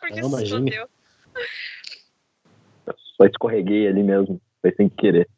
Porque 0.00 0.20
Não, 0.20 0.30
se 0.30 0.50
fodeu. 0.50 0.88
Só 3.16 3.26
escorreguei 3.26 3.88
ali 3.88 4.02
mesmo. 4.02 4.40
Foi 4.60 4.72
sem 4.76 4.88
querer. 4.88 5.28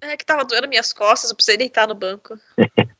É 0.00 0.16
que 0.16 0.24
tava 0.24 0.44
doendo 0.44 0.68
minhas 0.68 0.92
costas, 0.92 1.30
eu 1.30 1.36
precisei 1.36 1.56
deitar 1.56 1.88
no 1.88 1.94
banco. 1.94 2.38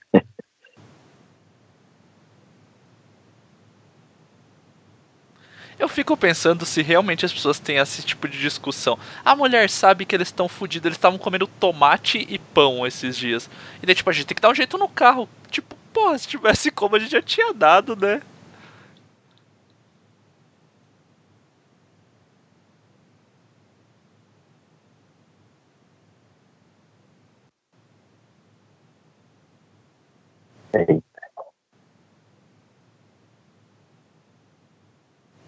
Eu 5.79 5.89
fico 5.89 6.17
pensando 6.17 6.65
se 6.65 6.81
realmente 6.81 7.27
as 7.27 7.33
pessoas 7.33 7.59
têm 7.59 7.77
esse 7.77 8.03
tipo 8.03 8.27
de 8.27 8.41
discussão. 8.41 8.99
A 9.23 9.37
mulher 9.37 9.69
sabe 9.69 10.07
que 10.07 10.15
eles 10.15 10.29
estão 10.29 10.49
fudidos, 10.49 10.87
eles 10.87 10.97
estavam 10.97 11.19
comendo 11.19 11.47
tomate 11.47 12.27
e 12.31 12.39
pão 12.39 12.87
esses 12.87 13.15
dias. 13.15 13.51
E 13.83 13.87
daí, 13.87 13.95
tipo, 13.95 14.09
a 14.09 14.13
gente 14.13 14.27
tem 14.27 14.35
que 14.35 14.41
dar 14.41 14.49
um 14.49 14.55
jeito 14.55 14.79
no 14.79 14.89
carro. 14.89 15.29
Tipo, 15.51 15.77
porra, 15.93 16.17
se 16.17 16.27
tivesse 16.27 16.71
como, 16.71 16.97
a 16.97 16.99
gente 16.99 17.13
já 17.13 17.21
tinha 17.21 17.53
dado, 17.53 17.95
né? 17.95 18.23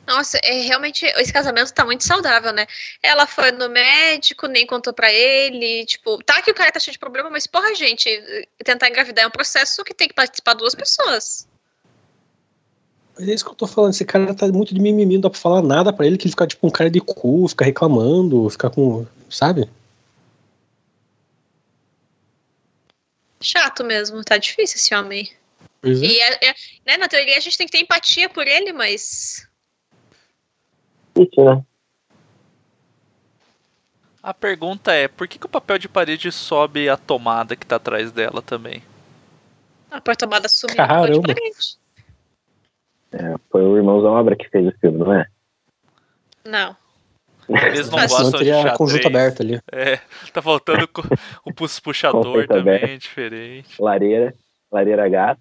Nossa, 0.06 0.38
é 0.42 0.62
realmente 0.62 1.04
esse 1.04 1.30
casamento 1.30 1.70
tá 1.74 1.84
muito 1.84 2.02
saudável, 2.02 2.50
né? 2.50 2.66
Ela 3.02 3.26
foi 3.26 3.52
no 3.52 3.68
médico, 3.68 4.46
nem 4.46 4.66
contou 4.66 4.94
pra 4.94 5.12
ele, 5.12 5.84
tipo, 5.84 6.16
tá 6.24 6.40
que 6.40 6.50
o 6.50 6.54
cara 6.54 6.72
tá 6.72 6.80
cheio 6.80 6.94
de 6.94 6.98
problema, 6.98 7.28
mas 7.28 7.46
porra, 7.46 7.74
gente, 7.74 8.08
tentar 8.64 8.88
engravidar 8.88 9.24
é 9.24 9.28
um 9.28 9.30
processo 9.30 9.84
que 9.84 9.92
tem 9.92 10.08
que 10.08 10.14
participar 10.14 10.54
duas 10.54 10.74
pessoas. 10.74 11.46
Mas 13.18 13.28
é 13.28 13.34
isso 13.34 13.44
que 13.44 13.50
eu 13.50 13.54
tô 13.54 13.66
falando. 13.66 13.92
Esse 13.92 14.04
cara 14.04 14.32
tá 14.32 14.46
muito 14.48 14.72
de 14.72 14.80
mimimi, 14.80 15.16
não 15.16 15.22
dá 15.22 15.30
pra 15.30 15.38
falar 15.38 15.60
nada 15.60 15.92
pra 15.92 16.06
ele, 16.06 16.16
que 16.16 16.24
ele 16.24 16.30
fica 16.30 16.46
tipo 16.46 16.66
um 16.66 16.70
cara 16.70 16.90
de 16.90 17.00
cu, 17.00 17.46
fica 17.48 17.64
reclamando, 17.64 18.48
fica 18.48 18.70
com. 18.70 19.04
Sabe? 19.28 19.68
Chato 23.40 23.84
mesmo, 23.84 24.24
tá 24.24 24.36
difícil 24.36 24.76
esse 24.76 24.94
homem. 24.94 25.32
Pois 25.80 26.02
é. 26.02 26.06
E 26.06 26.20
é- 26.20 26.48
é- 26.50 26.54
né, 26.84 26.96
na 26.96 27.08
teoria 27.08 27.36
a 27.36 27.40
gente 27.40 27.56
tem 27.56 27.66
que 27.66 27.72
ter 27.72 27.82
empatia 27.82 28.28
por 28.28 28.46
ele, 28.46 28.72
mas 28.72 29.48
Isso, 31.16 31.44
né? 31.44 31.64
A 34.22 34.34
pergunta 34.34 34.92
é, 34.92 35.08
por 35.08 35.26
que, 35.28 35.38
que 35.38 35.46
o 35.46 35.48
papel 35.48 35.78
de 35.78 35.88
parede 35.88 36.30
sobe 36.32 36.88
a 36.88 36.96
tomada 36.96 37.54
que 37.56 37.64
tá 37.64 37.76
atrás 37.76 38.10
dela 38.12 38.42
também? 38.42 38.82
a 39.90 40.00
porta-tomada 40.00 40.48
sumiu. 40.48 40.76
Caramba. 40.76 41.06
ficou 41.06 41.34
diferente. 41.34 41.78
É, 43.12 43.34
foi 43.50 43.62
o 43.62 43.76
Irmãos 43.76 44.04
à 44.04 44.10
Obra 44.10 44.36
que 44.36 44.48
fez 44.48 44.66
o 44.66 44.78
filme, 44.78 44.98
não 44.98 45.14
é? 45.14 45.26
Não. 46.44 46.76
Eles 47.48 47.88
não 47.88 47.98
Senão 47.98 48.08
gostam 48.08 48.30
de 48.30 48.38
teria 48.38 48.54
xadrez. 48.56 48.76
conjunto 48.76 49.06
aberto 49.06 49.42
ali. 49.42 49.60
É, 49.72 49.98
tá 50.32 50.42
faltando 50.42 50.88
o 51.44 51.52
puxador 51.52 52.46
também, 52.46 52.76
aberto. 52.76 53.00
diferente. 53.00 53.80
Lareira, 53.80 54.34
lareira 54.70 55.08
gato. 55.08 55.40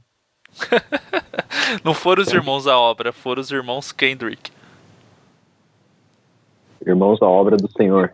Não 1.83 1.93
foram 1.93 2.23
os 2.23 2.31
irmãos 2.31 2.65
à 2.67 2.77
obra, 2.77 3.11
foram 3.11 3.41
os 3.41 3.51
irmãos 3.51 3.91
Kendrick. 3.91 4.51
Irmãos 6.85 7.21
à 7.21 7.25
Obra 7.25 7.57
do 7.57 7.69
Senhor. 7.73 8.13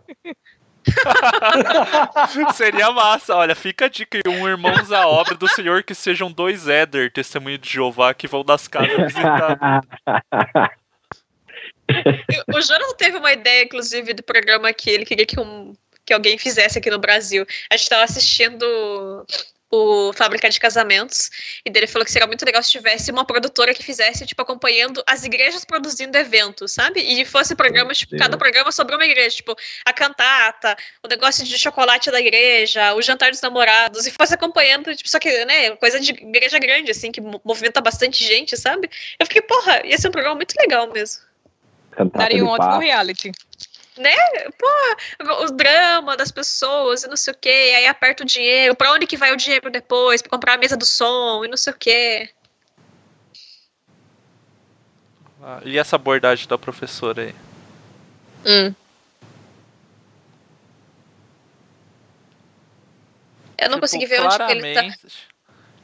Seria 2.54 2.90
massa, 2.90 3.34
olha, 3.36 3.54
fica 3.54 3.86
a 3.86 3.88
dica 3.88 4.18
um 4.28 4.46
irmãos 4.48 4.92
à 4.92 5.06
obra 5.06 5.34
do 5.34 5.48
Senhor 5.48 5.82
que 5.82 5.94
sejam 5.94 6.30
dois 6.30 6.68
Éder, 6.68 7.10
testemunho 7.12 7.56
de 7.56 7.70
Jeová, 7.70 8.12
que 8.12 8.26
vão 8.26 8.44
das 8.44 8.68
casas 8.68 8.96
visitar. 9.12 9.80
O 12.54 12.60
Jonathan 12.60 12.96
teve 12.96 13.16
uma 13.18 13.32
ideia, 13.32 13.64
inclusive, 13.64 14.14
do 14.14 14.22
programa 14.22 14.72
que 14.72 14.90
ele 14.90 15.04
queria 15.04 15.26
que, 15.26 15.38
um, 15.38 15.74
que 16.04 16.12
alguém 16.12 16.38
fizesse 16.38 16.78
aqui 16.78 16.90
no 16.90 16.98
Brasil. 16.98 17.46
A 17.70 17.76
gente 17.76 17.88
tava 17.88 18.04
assistindo 18.04 19.26
o 19.70 20.12
Fábrica 20.12 20.48
de 20.48 20.60
Casamentos, 20.60 21.30
e 21.66 21.70
dele 21.70 21.88
falou 21.88 22.04
que 22.04 22.12
seria 22.12 22.28
muito 22.28 22.44
legal 22.44 22.62
se 22.62 22.70
tivesse 22.70 23.10
uma 23.10 23.24
produtora 23.24 23.74
que 23.74 23.82
fizesse, 23.82 24.24
tipo, 24.24 24.40
acompanhando 24.40 25.02
as 25.04 25.24
igrejas 25.24 25.64
produzindo 25.64 26.16
eventos, 26.16 26.70
sabe? 26.70 27.00
E 27.00 27.24
fosse 27.24 27.56
programas, 27.56 27.98
tipo, 27.98 28.16
cada 28.16 28.36
programa 28.36 28.70
sobre 28.70 28.94
uma 28.94 29.04
igreja, 29.04 29.34
tipo, 29.36 29.56
a 29.84 29.92
cantata, 29.92 30.76
o 31.02 31.08
negócio 31.08 31.44
de 31.44 31.58
chocolate 31.58 32.08
da 32.10 32.20
igreja, 32.20 32.94
o 32.94 33.02
jantar 33.02 33.32
dos 33.32 33.40
namorados, 33.40 34.06
e 34.06 34.12
fosse 34.12 34.34
acompanhando, 34.34 34.94
tipo, 34.94 35.08
só 35.08 35.18
que, 35.18 35.44
né, 35.44 35.70
coisa 35.76 35.98
de 35.98 36.12
igreja 36.12 36.58
grande, 36.60 36.92
assim, 36.92 37.10
que 37.10 37.20
mo- 37.20 37.40
movimenta 37.44 37.80
bastante 37.80 38.24
gente, 38.24 38.56
sabe? 38.56 38.88
Eu 39.18 39.26
fiquei, 39.26 39.42
porra, 39.42 39.84
ia 39.84 39.98
ser 39.98 40.06
um 40.08 40.12
programa 40.12 40.36
muito 40.36 40.54
legal 40.56 40.92
mesmo. 40.92 41.22
Cantata 41.94 42.18
Daria 42.18 42.44
um 42.44 42.48
ótimo 42.48 42.78
reality. 42.78 43.32
o 45.40 45.50
drama 45.52 46.16
das 46.16 46.30
pessoas 46.30 47.04
e 47.04 47.08
não 47.08 47.16
sei 47.16 47.32
o 47.32 47.36
que, 47.36 47.48
aí 47.48 47.86
aperta 47.86 48.24
o 48.24 48.26
dinheiro, 48.26 48.74
pra 48.74 48.92
onde 48.92 49.06
que 49.06 49.16
vai 49.16 49.32
o 49.32 49.36
dinheiro 49.36 49.70
depois, 49.70 50.20
pra 50.20 50.30
comprar 50.30 50.54
a 50.54 50.58
mesa 50.58 50.76
do 50.76 50.84
som 50.84 51.44
e 51.44 51.48
não 51.48 51.56
sei 51.56 51.72
o 51.72 51.76
que. 51.76 52.28
Ah, 55.42 55.60
e 55.64 55.78
essa 55.78 55.96
abordagem 55.96 56.48
da 56.48 56.58
professora 56.58 57.22
aí? 57.22 57.34
Hum. 58.46 58.74
Eu 63.56 63.68
não 63.68 63.76
Tipo, 63.76 63.80
consegui 63.80 64.06
ver 64.06 64.20
onde 64.20 64.36
que 64.36 64.42
ele 64.52 64.74
tá. 64.74 64.80
claramente, 64.80 65.28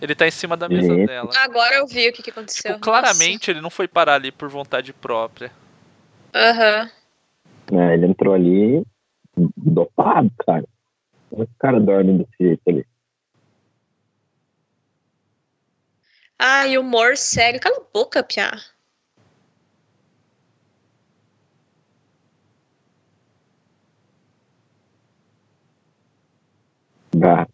ele 0.01 0.15
tá 0.15 0.27
em 0.27 0.31
cima 0.31 0.57
da 0.57 0.69
mesa 0.69 0.95
dela. 1.07 1.31
Agora 1.37 1.77
eu 1.77 1.87
vi 1.87 2.09
o 2.09 2.13
que, 2.13 2.23
que 2.23 2.31
aconteceu. 2.31 2.73
Tipo, 2.73 2.81
claramente 2.81 3.51
ele 3.51 3.61
não 3.61 3.71
foi 3.71 3.87
parar 3.87 4.15
ali 4.15 4.33
por 4.33 4.49
vontade 4.49 4.93
própria. 4.93 5.53
Aham. 6.35 6.91
É, 7.73 7.95
ele 7.95 8.07
entrou 8.07 8.35
ali 8.35 8.85
dopado, 9.57 10.31
cara. 10.47 10.65
Como 11.31 11.45
o 11.45 11.49
cara 11.59 11.81
dorme 11.81 12.19
desse 12.19 12.37
jeito 12.39 12.63
ali? 12.69 12.87
Ai, 16.39 16.79
humor 16.79 17.17
sério. 17.17 17.61
Cala 17.61 17.77
a 17.77 17.85
boca, 17.93 18.23
Piá. 18.23 18.53
Bah, 27.15 27.47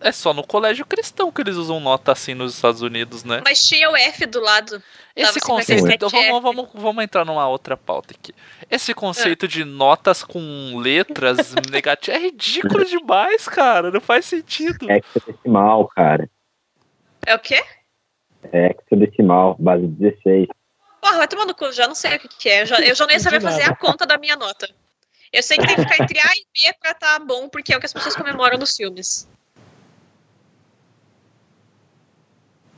É 0.00 0.10
só 0.12 0.32
no 0.32 0.46
colégio 0.46 0.86
cristão 0.86 1.30
que 1.30 1.42
eles 1.42 1.56
usam 1.56 1.78
nota 1.78 2.12
assim 2.12 2.32
nos 2.32 2.54
Estados 2.54 2.80
Unidos, 2.80 3.22
né? 3.22 3.42
Mas 3.44 3.62
tinha 3.62 3.90
o 3.90 3.96
F 3.96 4.24
do 4.24 4.40
lado. 4.40 4.82
Esse 5.14 5.38
Tava 5.38 5.46
conceito. 5.46 5.80
57 5.80 5.94
Então, 5.94 6.40
vamos, 6.40 6.42
vamos, 6.42 6.82
vamos 6.82 7.04
entrar 7.04 7.24
numa 7.26 7.46
outra 7.46 7.76
pauta 7.76 8.14
aqui. 8.14 8.34
Esse 8.70 8.94
conceito 8.94 9.46
de 9.46 9.62
notas 9.62 10.24
com 10.24 10.78
letras 10.78 11.54
negativas 11.70 12.18
é 12.18 12.24
ridículo 12.24 12.84
demais, 12.86 13.46
cara. 13.46 13.90
Não 13.90 14.00
faz 14.00 14.24
sentido. 14.24 14.90
Hexadecimal, 14.90 15.86
cara. 15.88 16.30
É 17.26 17.34
o 17.34 17.38
quê? 17.38 17.62
É 18.52 18.70
hexadecimal, 18.70 19.54
base 19.58 19.86
16. 19.86 20.48
Porra, 21.02 21.18
vai 21.18 21.28
tomar 21.28 21.44
no 21.44 21.54
cu, 21.54 21.70
já 21.72 21.86
não 21.86 21.94
sei 21.94 22.16
o 22.16 22.20
que, 22.20 22.28
que 22.28 22.48
é. 22.48 22.62
Eu 22.62 22.66
já, 22.66 22.80
eu 22.80 22.94
já 22.94 23.06
não 23.06 23.12
ia 23.12 23.20
saber 23.20 23.40
fazer 23.42 23.64
a 23.64 23.76
conta 23.76 24.06
da 24.06 24.16
minha 24.16 24.36
nota. 24.36 24.68
Eu 25.32 25.42
sei 25.42 25.58
que 25.58 25.66
tem 25.66 25.76
que 25.76 25.82
ficar 25.82 26.02
entre 26.02 26.18
A 26.18 26.32
e 26.32 26.44
B 26.52 26.74
pra 26.80 26.94
tá 26.94 27.18
bom, 27.18 27.48
porque 27.48 27.72
é 27.72 27.76
o 27.76 27.80
que 27.80 27.86
as 27.86 27.92
pessoas 27.92 28.16
comemoram 28.16 28.58
nos 28.58 28.76
filmes. 28.76 29.28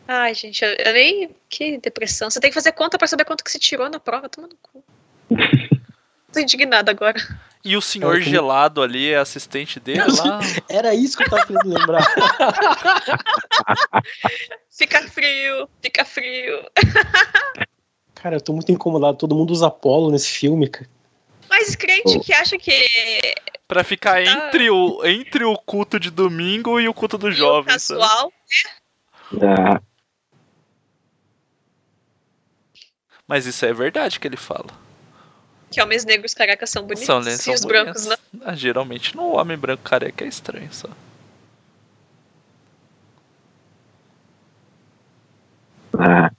Ai, 0.06 0.34
gente, 0.34 0.64
eu, 0.64 0.70
eu 0.70 0.92
nem. 0.92 1.30
Que 1.48 1.78
depressão. 1.78 2.30
Você 2.30 2.40
tem 2.40 2.50
que 2.50 2.54
fazer 2.54 2.72
conta 2.72 2.98
pra 2.98 3.06
saber 3.06 3.24
quanto 3.24 3.44
que 3.44 3.50
se 3.50 3.58
tirou 3.58 3.88
na 3.88 4.00
prova. 4.00 4.28
Toma 4.28 4.48
no 4.48 4.56
cu. 4.56 4.84
Tô 6.32 6.40
indignada 6.40 6.90
agora. 6.90 7.18
E 7.64 7.76
o 7.76 7.82
senhor 7.82 8.20
gelado 8.20 8.82
ali 8.82 9.12
é 9.12 9.18
assistente 9.18 9.78
dele 9.78 10.00
lá. 10.00 10.40
Era 10.68 10.94
isso 10.94 11.16
que 11.16 11.24
eu 11.24 11.30
tava 11.30 11.46
querendo 11.46 11.68
lembrar. 11.68 12.02
Fica 14.70 15.02
frio, 15.02 15.68
fica 15.82 16.04
frio. 16.04 16.64
Cara, 18.14 18.36
eu 18.36 18.40
tô 18.40 18.52
muito 18.54 18.72
incomodado. 18.72 19.18
Todo 19.18 19.36
mundo 19.36 19.52
usa 19.52 19.70
polo 19.70 20.10
nesse 20.10 20.30
filme, 20.30 20.68
cara. 20.68 20.88
Mas 21.48 21.76
crente 21.76 22.18
que 22.20 22.32
acha 22.32 22.56
que 22.56 22.72
Pra 23.68 23.84
ficar 23.84 24.22
entre 24.22 24.70
o, 24.70 25.04
entre 25.04 25.44
o 25.44 25.56
culto 25.58 26.00
de 26.00 26.10
domingo 26.10 26.80
e 26.80 26.88
o 26.88 26.94
culto 26.94 27.18
do 27.18 27.30
jovem. 27.30 27.78
sabe? 27.78 28.00
casual. 28.00 28.32
Ah, 29.40 29.80
Mas 33.32 33.46
isso 33.46 33.64
é 33.64 33.72
verdade 33.72 34.20
que 34.20 34.28
ele 34.28 34.36
fala. 34.36 34.66
Que 35.70 35.80
homens 35.80 36.04
negros 36.04 36.34
carecas 36.34 36.68
são 36.68 36.82
bonitos. 36.82 37.06
São, 37.06 37.22
né? 37.22 37.32
e 37.32 37.38
São 37.38 37.54
os 37.54 37.64
brancos 37.64 38.04
bonitos. 38.04 38.28
não. 38.30 38.42
Ah, 38.46 38.54
geralmente 38.54 39.16
no 39.16 39.38
homem 39.38 39.56
branco 39.56 39.82
careca 39.82 40.22
é 40.22 40.28
estranho 40.28 40.68
só. 40.70 40.86
ah, 45.98 46.30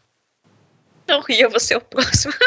Não 1.07 1.21
ria, 1.21 1.49
você 1.49 1.73
é 1.73 1.77
o 1.77 1.81
próximo. 1.81 2.31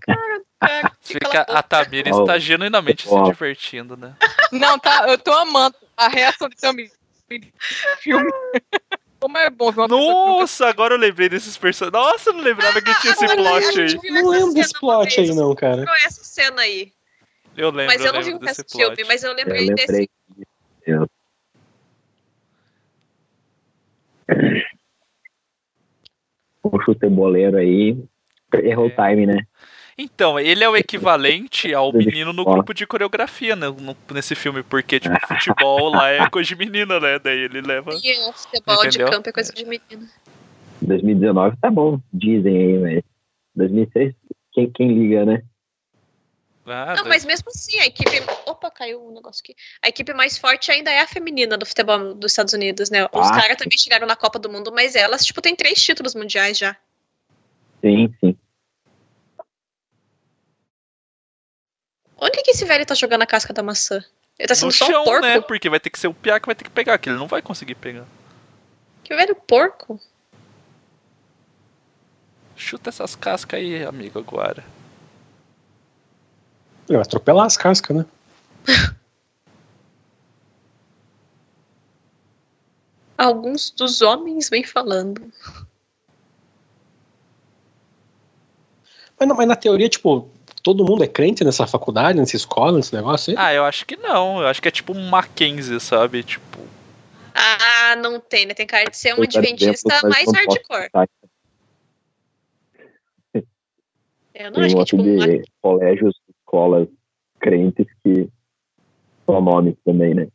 cara, 0.00 0.42
cara, 0.60 0.92
Fica, 1.00 1.40
a 1.48 1.62
Tamira 1.62 2.14
Oh. 2.14 2.20
está 2.20 2.38
genuinamente 2.38 3.04
se 3.08 3.14
Oh. 3.14 3.22
divertindo, 3.22 3.96
né? 3.96 4.14
Não, 4.52 4.78
tá, 4.78 5.06
eu 5.08 5.16
tô 5.16 5.32
amando 5.32 5.76
a 5.96 6.08
reação 6.08 6.46
desse 6.50 6.66
amigo. 6.66 6.92
Filme. 8.00 8.30
Como 9.22 9.38
é 9.38 9.48
bom 9.48 9.70
ver 9.70 9.82
uma 9.82 9.86
Nossa, 9.86 10.66
agora 10.66 10.94
eu 10.94 10.98
lembrei 10.98 11.28
desses 11.28 11.56
personagens. 11.56 11.92
Nossa, 11.92 12.30
eu 12.30 12.32
não 12.34 12.42
lembrava 12.42 12.82
que 12.82 12.92
tinha 13.00 13.12
esse 13.12 13.24
Ah, 13.24 13.36
plot 13.36 13.78
aí. 13.78 14.10
Não 14.10 14.18
essa 14.18 14.28
lembro 14.30 14.54
desse 14.54 14.80
plot 14.80 15.20
aí, 15.20 15.34
não, 15.36 15.54
cara. 15.54 15.76
Lembrou 15.76 15.94
essa 16.04 16.24
cena 16.24 16.62
aí. 16.62 16.92
Eu 17.56 17.70
lembro, 17.70 17.94
Mas 17.94 18.04
eu 18.04 18.12
não 18.12 18.20
vi 18.20 18.34
o 18.34 18.38
do 18.40 18.48
filme, 18.48 18.96
plot. 18.96 19.04
mas 19.06 19.22
eu 19.22 19.30
eu 19.30 19.36
lembrei 19.36 19.70
desse. 19.70 19.92
lembrei. 19.92 20.08
Eu- 20.84 21.08
Um 26.64 26.80
chuteboleiro 26.80 27.56
aí. 27.58 27.96
Errou 28.54 28.86
o 28.86 28.90
time, 28.90 29.24
né? 29.24 29.46
Então, 30.02 30.38
ele 30.38 30.64
é 30.64 30.68
o 30.68 30.76
equivalente 30.76 31.72
ao 31.72 31.92
menino 31.92 32.32
no 32.32 32.44
grupo 32.44 32.74
de 32.74 32.86
coreografia, 32.86 33.54
né? 33.54 33.68
no- 33.68 33.96
nesse 34.12 34.34
filme, 34.34 34.62
porque, 34.62 34.98
tipo, 34.98 35.14
futebol 35.28 35.90
lá 35.90 36.08
é 36.10 36.28
coisa 36.28 36.48
de 36.48 36.56
menina, 36.56 36.98
né? 36.98 37.18
Daí 37.18 37.38
ele 37.38 37.60
leva. 37.60 37.90
E 38.02 38.28
o 38.28 38.32
futebol 38.32 38.84
Entendeu? 38.84 39.06
de 39.06 39.12
campo 39.12 39.28
é 39.28 39.32
coisa 39.32 39.52
de 39.52 39.64
menino. 39.64 40.08
2019 40.80 41.56
tá 41.60 41.70
bom, 41.70 42.00
dizem 42.12 42.56
aí, 42.56 42.78
mas 42.78 43.02
2006, 43.54 44.14
quem, 44.52 44.70
quem 44.72 44.88
liga, 44.92 45.24
né? 45.24 45.42
Ah, 46.66 46.86
Não, 46.96 47.04
dois- 47.04 47.08
mas 47.08 47.24
mesmo 47.24 47.48
assim, 47.48 47.78
a 47.80 47.86
equipe. 47.86 48.10
Opa, 48.46 48.70
caiu 48.70 49.04
um 49.04 49.12
negócio 49.12 49.42
aqui. 49.44 49.54
A 49.82 49.88
equipe 49.88 50.12
mais 50.14 50.38
forte 50.38 50.70
ainda 50.70 50.90
é 50.92 51.00
a 51.00 51.06
feminina 51.08 51.56
do 51.58 51.66
futebol 51.66 52.14
dos 52.14 52.32
Estados 52.32 52.52
Unidos, 52.54 52.88
né? 52.90 53.04
Os 53.12 53.28
Ah. 53.28 53.40
caras 53.40 53.56
também 53.56 53.76
chegaram 53.78 54.06
na 54.06 54.14
Copa 54.16 54.38
do 54.38 54.48
Mundo, 54.50 54.70
mas 54.72 54.94
elas, 54.94 55.24
tipo, 55.24 55.40
tem 55.42 55.54
três 55.56 55.82
títulos 55.82 56.14
mundiais 56.14 56.56
já. 56.58 56.76
Sim, 57.80 58.12
sim. 58.20 58.31
Onde 62.22 62.40
que 62.40 62.52
esse 62.52 62.64
velho 62.64 62.86
tá 62.86 62.94
jogando 62.94 63.22
a 63.22 63.26
casca 63.26 63.52
da 63.52 63.64
maçã? 63.64 63.96
Ele 64.38 64.46
tá 64.46 64.54
sendo 64.54 64.66
no 64.66 64.72
só 64.72 64.86
chão, 64.86 65.02
um 65.02 65.04
porco? 65.04 65.26
né? 65.26 65.40
Porque 65.40 65.68
vai 65.68 65.80
ter 65.80 65.90
que 65.90 65.98
ser 65.98 66.06
o 66.06 66.14
Piá 66.14 66.38
que 66.38 66.46
vai 66.46 66.54
ter 66.54 66.62
que 66.62 66.70
pegar, 66.70 66.96
que 66.96 67.08
ele 67.08 67.18
não 67.18 67.26
vai 67.26 67.42
conseguir 67.42 67.74
pegar. 67.74 68.04
Que 69.02 69.12
velho 69.12 69.34
porco? 69.34 70.00
Chuta 72.54 72.90
essas 72.90 73.16
cascas 73.16 73.58
aí, 73.58 73.84
amigo, 73.84 74.20
agora. 74.20 74.64
Ele 76.88 76.96
vai 76.96 77.02
atropelar 77.02 77.46
as 77.46 77.56
cascas, 77.56 77.96
né? 77.96 78.06
Alguns 83.18 83.68
dos 83.70 84.00
homens 84.00 84.48
vêm 84.48 84.62
falando. 84.62 85.32
Mas, 89.18 89.28
não, 89.28 89.34
mas 89.36 89.48
na 89.48 89.56
teoria, 89.56 89.88
tipo, 89.88 90.30
todo 90.62 90.84
mundo 90.84 91.02
é 91.02 91.08
crente 91.08 91.44
nessa 91.44 91.66
faculdade, 91.66 92.18
nessa 92.18 92.36
escola, 92.36 92.76
nesse 92.76 92.94
negócio 92.94 93.32
aí? 93.32 93.36
Ah, 93.38 93.52
eu 93.52 93.64
acho 93.64 93.84
que 93.84 93.96
não. 93.96 94.40
Eu 94.40 94.46
acho 94.46 94.62
que 94.62 94.68
é 94.68 94.70
tipo 94.70 94.92
um 94.92 95.08
Mackenzie, 95.08 95.80
sabe? 95.80 96.22
Tipo. 96.22 96.58
Ah, 97.34 97.96
não 97.96 98.20
tem, 98.20 98.46
né? 98.46 98.54
Tem 98.54 98.66
cara 98.66 98.88
de 98.90 98.96
ser 98.96 99.18
um 99.18 99.22
adventista 99.22 100.00
mais 100.04 100.30
hardcore. 100.32 100.88
Eu 104.34 104.50
não 104.50 104.52
Tem 104.52 104.64
acho 104.64 104.74
um 104.74 104.76
que 104.76 104.80
é 104.80 104.84
tipo 104.84 105.02
monte 105.02 105.28
de 105.28 105.44
colégios, 105.60 106.14
escolas 106.28 106.88
crentes 107.38 107.86
que 108.02 108.28
são 109.26 109.40
nomes 109.40 109.74
também, 109.84 110.14
né? 110.14 110.28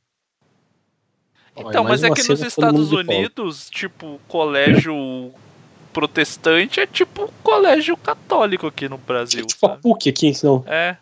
Então, 1.56 1.84
mas 1.84 2.04
é 2.04 2.12
que 2.12 2.28
nos 2.28 2.42
Estados 2.42 2.92
Unidos, 2.92 3.70
tipo, 3.70 4.20
colégio 4.28 5.34
protestante 5.98 6.80
é 6.80 6.86
tipo 6.86 7.34
colégio 7.42 7.98
católico 7.98 8.68
aqui 8.68 8.88
no 8.88 9.00
Brasil. 9.00 9.44
Tipo 9.48 9.66
a 9.66 9.78
PUC 9.78 10.10
aqui, 10.10 10.32
não. 10.44 10.64
É. 10.68 10.96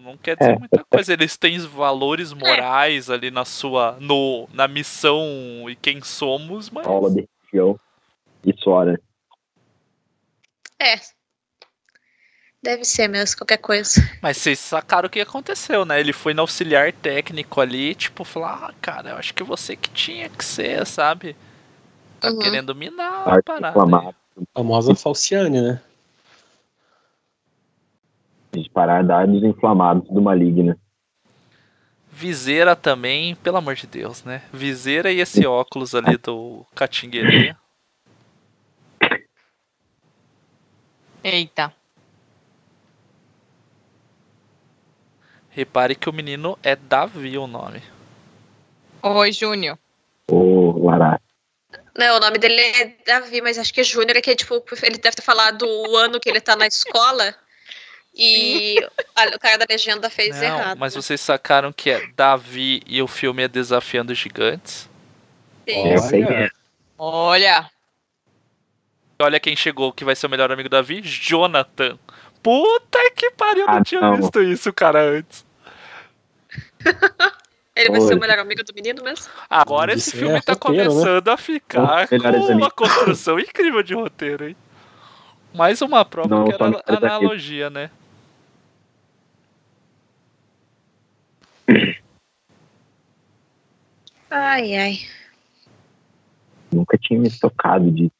Não- 0.00 0.16
quer 0.16 0.36
dizer 0.36 0.52
É. 0.52 0.58
muita 0.58 0.84
coisa. 0.84 1.12
Eles 1.12 1.36
têm 1.36 1.58
valores 1.58 2.32
morais 2.32 3.10
ali 3.10 3.28
na 3.32 3.44
sua. 3.44 3.96
No, 4.00 4.48
na 4.52 4.68
missão 4.68 5.68
e 5.68 5.74
quem 5.74 6.00
somos, 6.00 6.70
mas. 6.70 6.86
Aula 6.86 7.10
de 7.10 7.28
religião 7.52 7.78
e 8.44 8.54
né? 8.86 8.96
É. 10.78 11.00
Deve 12.62 12.84
ser 12.84 13.08
mesmo, 13.08 13.36
qualquer 13.38 13.58
coisa. 13.58 14.00
Mas 14.22 14.36
vocês 14.36 14.60
sacaram 14.60 15.08
o 15.08 15.10
que 15.10 15.20
aconteceu, 15.20 15.84
né? 15.84 15.98
Ele 15.98 16.12
foi 16.12 16.34
no 16.34 16.42
auxiliar 16.42 16.92
técnico 16.92 17.60
ali, 17.60 17.96
tipo, 17.96 18.22
falar, 18.22 18.68
ah, 18.68 18.74
cara, 18.80 19.10
eu 19.10 19.16
acho 19.16 19.34
que 19.34 19.42
você 19.42 19.74
que 19.74 19.90
tinha 19.90 20.28
que 20.28 20.44
ser, 20.44 20.86
sabe? 20.86 21.36
Tá 22.20 22.30
Uhum. 22.30 22.38
querendo 22.38 22.74
minar 22.74 23.28
a 23.28 23.42
parada. 23.42 24.14
famosa 24.54 24.94
Falciane, 24.94 25.60
né? 25.60 25.80
Disparar 28.52 29.04
dados 29.04 29.42
inflamados 29.42 30.08
do 30.08 30.20
maligno. 30.20 30.78
Viseira 32.10 32.74
também, 32.74 33.36
pelo 33.36 33.58
amor 33.58 33.76
de 33.76 33.86
Deus, 33.86 34.24
né? 34.24 34.42
Viseira 34.52 35.12
e 35.12 35.20
esse 35.20 35.46
óculos 35.46 35.94
ali 35.94 36.16
do 36.16 36.66
Catingueria. 36.74 37.56
Eita. 41.22 41.72
Repare 45.50 45.94
que 45.94 46.08
o 46.08 46.12
menino 46.12 46.58
é 46.62 46.74
Davi 46.74 47.36
o 47.38 47.46
nome. 47.46 47.82
Oi, 49.02 49.32
Júnior. 49.32 49.78
Ô, 50.30 50.84
Lará. 50.84 51.20
Não, 51.98 52.16
o 52.16 52.20
nome 52.20 52.38
dele 52.38 52.60
é 52.60 52.94
Davi, 53.04 53.40
mas 53.42 53.58
acho 53.58 53.74
que 53.74 53.80
é 53.80 53.84
Júnior, 53.84 54.16
é 54.16 54.20
que 54.20 54.34
tipo, 54.36 54.62
ele 54.82 54.98
deve 54.98 55.16
ter 55.16 55.22
falado 55.22 55.66
o 55.66 55.96
ano 55.96 56.20
que 56.20 56.28
ele 56.30 56.40
tá 56.40 56.54
na 56.54 56.66
escola 56.66 57.34
e 58.14 58.76
a- 59.16 59.34
o 59.34 59.38
cara 59.38 59.58
da 59.58 59.66
legenda 59.68 60.08
fez 60.08 60.36
Não, 60.36 60.44
errado. 60.44 60.78
mas 60.78 60.94
vocês 60.94 61.20
sacaram 61.20 61.72
que 61.72 61.90
é 61.90 62.06
Davi 62.16 62.82
e 62.86 63.02
o 63.02 63.08
filme 63.08 63.42
é 63.42 63.48
Desafiando 63.48 64.12
os 64.12 64.18
Gigantes? 64.18 64.88
Sim. 65.68 65.82
Que 66.08 66.32
é. 66.32 66.48
Olha. 66.96 67.68
Olha 69.20 69.40
quem 69.40 69.56
chegou 69.56 69.92
que 69.92 70.04
vai 70.04 70.14
ser 70.14 70.26
o 70.26 70.30
melhor 70.30 70.52
amigo 70.52 70.68
Davi, 70.68 71.00
Jonathan. 71.02 71.98
Puta 72.40 73.10
que 73.16 73.32
pariu, 73.32 73.62
eu 73.62 73.66
não 73.66 73.74
Ah, 73.78 73.82
tinha 73.84 74.00
não. 74.00 74.16
visto 74.16 74.40
isso, 74.40 74.72
cara, 74.72 75.00
antes. 75.02 75.44
Ele 77.78 77.90
vai 77.90 78.00
Oi. 78.00 78.08
ser 78.08 78.14
o 78.14 78.20
melhor 78.20 78.40
amigo 78.40 78.64
do 78.64 78.74
menino 78.74 79.04
mesmo? 79.04 79.26
Agora 79.48 79.92
esse 79.92 80.10
é 80.10 80.18
filme 80.18 80.34
é, 80.36 80.40
tá 80.40 80.54
roteiro, 80.54 80.76
né? 80.76 80.84
começando 80.88 81.26
né? 81.28 81.32
a 81.32 81.36
ficar 81.36 82.08
com 82.08 82.16
uma 82.52 82.70
construção 82.72 83.38
incrível 83.38 83.84
de 83.84 83.94
roteiro, 83.94 84.48
hein? 84.48 84.56
Mais 85.54 85.80
uma 85.80 86.04
prova 86.04 86.28
Não, 86.28 86.44
que 86.44 86.54
era 86.54 86.72
tá 86.72 86.96
analogia, 86.96 87.70
né? 87.70 87.88
Ai, 94.28 94.74
ai. 94.74 94.98
Nunca 96.72 96.98
tinha 96.98 97.20
me 97.20 97.30
tocado 97.30 97.92
de 97.92 98.10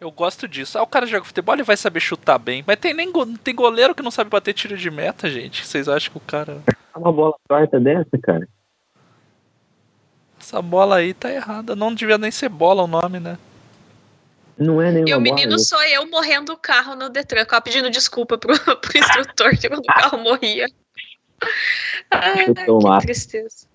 Eu 0.00 0.10
gosto 0.10 0.48
disso. 0.48 0.78
Ah, 0.78 0.82
o 0.82 0.86
cara 0.86 1.06
joga 1.06 1.24
futebol, 1.26 1.54
ele 1.54 1.62
vai 1.62 1.76
saber 1.76 2.00
chutar 2.00 2.38
bem. 2.38 2.64
Mas 2.66 2.78
tem, 2.78 2.94
nem 2.94 3.12
go- 3.12 3.36
tem 3.38 3.54
goleiro 3.54 3.94
que 3.94 4.02
não 4.02 4.10
sabe 4.10 4.30
bater 4.30 4.54
tiro 4.54 4.76
de 4.76 4.90
meta, 4.90 5.28
gente. 5.30 5.66
Vocês 5.66 5.88
acham 5.88 6.10
que 6.12 6.16
o 6.16 6.20
cara. 6.22 6.62
Uma 6.96 7.12
bola 7.12 7.34
torta 7.46 7.78
dessa, 7.78 8.16
cara. 8.22 8.48
Essa 10.40 10.62
bola 10.62 10.96
aí 10.96 11.12
tá 11.12 11.30
errada. 11.30 11.76
Não 11.76 11.94
devia 11.94 12.16
nem 12.16 12.30
ser 12.30 12.48
bola 12.48 12.82
o 12.82 12.86
nome, 12.86 13.20
né? 13.20 13.38
Não 14.56 14.80
é 14.80 14.90
nenhuma 14.90 15.10
E 15.10 15.12
o 15.14 15.20
bola. 15.20 15.22
menino 15.34 15.58
sou 15.58 15.82
eu 15.82 16.08
morrendo 16.10 16.52
o 16.52 16.56
carro 16.56 16.94
no 16.96 17.10
Detran, 17.10 17.46
ó, 17.52 17.60
pedindo 17.60 17.90
desculpa 17.90 18.38
pro, 18.38 18.54
pro 18.80 18.98
instrutor 18.98 19.50
que 19.58 19.68
quando 19.68 19.80
o 19.80 19.94
carro 19.94 20.18
morria. 20.18 20.66
Ai, 22.10 22.46
o 22.48 22.54
que 23.00 23.06
tristeza. 23.06 23.66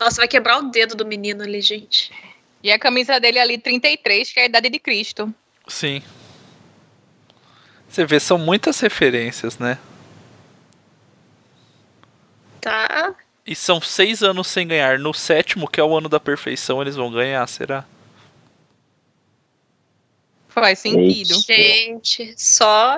Nossa, 0.00 0.16
vai 0.16 0.28
quebrar 0.28 0.58
o 0.58 0.70
dedo 0.70 0.94
do 0.94 1.06
menino 1.06 1.42
ali, 1.42 1.60
gente. 1.60 2.12
E 2.64 2.72
a 2.72 2.78
camisa 2.78 3.20
dele 3.20 3.38
ali, 3.38 3.58
33, 3.58 4.32
que 4.32 4.40
é 4.40 4.44
a 4.44 4.46
idade 4.46 4.70
de 4.70 4.78
Cristo. 4.78 5.32
Sim. 5.68 6.02
Você 7.86 8.06
vê, 8.06 8.18
são 8.18 8.38
muitas 8.38 8.80
referências, 8.80 9.58
né? 9.58 9.78
Tá. 12.62 13.14
E 13.46 13.54
são 13.54 13.82
seis 13.82 14.22
anos 14.22 14.46
sem 14.46 14.66
ganhar. 14.66 14.98
No 14.98 15.12
sétimo, 15.12 15.68
que 15.68 15.78
é 15.78 15.84
o 15.84 15.94
ano 15.94 16.08
da 16.08 16.18
perfeição, 16.18 16.80
eles 16.80 16.96
vão 16.96 17.12
ganhar, 17.12 17.46
será? 17.46 17.84
Faz 20.48 20.78
sentido. 20.78 21.38
Gente, 21.42 22.34
só. 22.38 22.96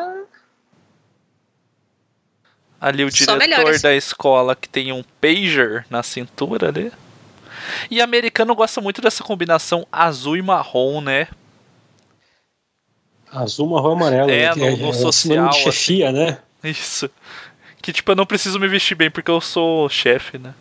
Ali 2.80 3.02
o 3.02 3.10
Só 3.10 3.16
diretor 3.16 3.38
melhores. 3.38 3.82
da 3.82 3.96
escola 3.96 4.54
que 4.54 4.68
tem 4.68 4.92
um 4.92 5.02
pager 5.20 5.84
na 5.90 6.04
cintura 6.04 6.68
ali. 6.68 6.92
E 7.90 8.00
americano 8.00 8.54
gosta 8.54 8.80
muito 8.80 9.00
dessa 9.00 9.22
combinação 9.24 9.86
azul 9.90 10.36
e 10.36 10.42
marrom, 10.42 11.00
né? 11.00 11.28
Azul, 13.32 13.68
marrom 13.68 13.90
e 13.90 13.96
amarelo. 13.96 14.30
É, 14.30 14.52
que 14.52 14.58
no- 14.60 14.76
no 14.76 15.12
sinônimo 15.12 15.12
social, 15.12 15.48
de 15.50 15.58
chefia, 15.58 16.12
né? 16.12 16.38
Isso. 16.64 17.10
Que 17.82 17.92
tipo, 17.92 18.10
eu 18.12 18.16
não 18.16 18.26
preciso 18.26 18.58
me 18.58 18.66
vestir 18.68 18.94
bem 18.94 19.10
porque 19.10 19.30
eu 19.30 19.40
sou 19.40 19.88
chefe, 19.88 20.38
né? 20.38 20.54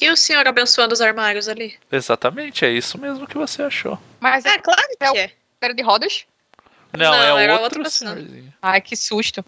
E 0.00 0.08
o 0.10 0.16
senhor 0.16 0.46
abençoando 0.48 0.94
os 0.94 1.00
armários 1.02 1.46
ali? 1.46 1.74
Exatamente, 1.92 2.64
é 2.64 2.70
isso 2.70 2.96
mesmo 2.98 3.26
que 3.26 3.36
você 3.36 3.62
achou. 3.62 3.98
Mas 4.18 4.46
É, 4.46 4.54
é 4.54 4.58
claro 4.58 4.80
que 4.98 5.18
é. 5.18 5.30
era 5.60 5.74
de 5.74 5.82
rodas? 5.82 6.24
Não, 6.96 7.10
Não, 7.12 7.38
é 7.38 7.44
era 7.44 7.52
outro 7.54 7.64
outra 7.64 7.82
pessoa. 7.82 8.14
senhorzinho. 8.14 8.54
Ai, 8.62 8.80
que 8.80 8.96
susto. 8.96 9.44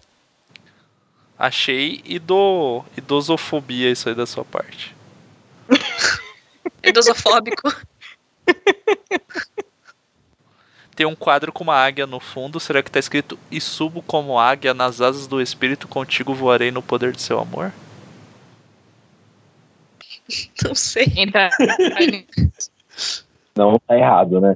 Achei 1.39 2.01
ido... 2.05 2.85
idosofobia 2.95 3.89
isso 3.89 4.07
aí 4.09 4.13
da 4.13 4.27
sua 4.27 4.45
parte. 4.45 4.95
Idosofóbico. 6.83 7.71
Tem 10.95 11.05
um 11.05 11.15
quadro 11.15 11.51
com 11.53 11.63
uma 11.63 11.75
águia 11.75 12.05
no 12.05 12.19
fundo. 12.19 12.59
Será 12.59 12.83
que 12.83 12.91
tá 12.91 12.99
escrito 12.99 13.39
E 13.49 13.61
subo 13.61 14.01
como 14.01 14.37
águia 14.37 14.73
nas 14.73 14.99
asas 15.01 15.25
do 15.25 15.41
espírito, 15.41 15.87
contigo 15.87 16.33
voarei 16.33 16.69
no 16.71 16.81
poder 16.81 17.13
de 17.13 17.21
seu 17.21 17.39
amor? 17.39 17.71
Não 20.63 20.75
sei. 20.75 21.05
Entra. 21.15 21.49
Não 23.55 23.79
tá 23.79 23.97
errado, 23.97 24.39
né? 24.41 24.55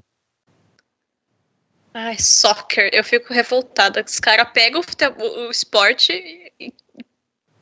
Ai, 1.93 2.17
soccer. 2.19 2.89
Eu 2.93 3.03
fico 3.03 3.33
revoltada. 3.33 4.03
Os 4.05 4.19
caras 4.19 4.49
pegam 4.53 4.81
o, 4.81 4.83
o- 5.23 5.47
o 5.47 5.51
esporte, 5.51 6.11
e- 6.11 6.44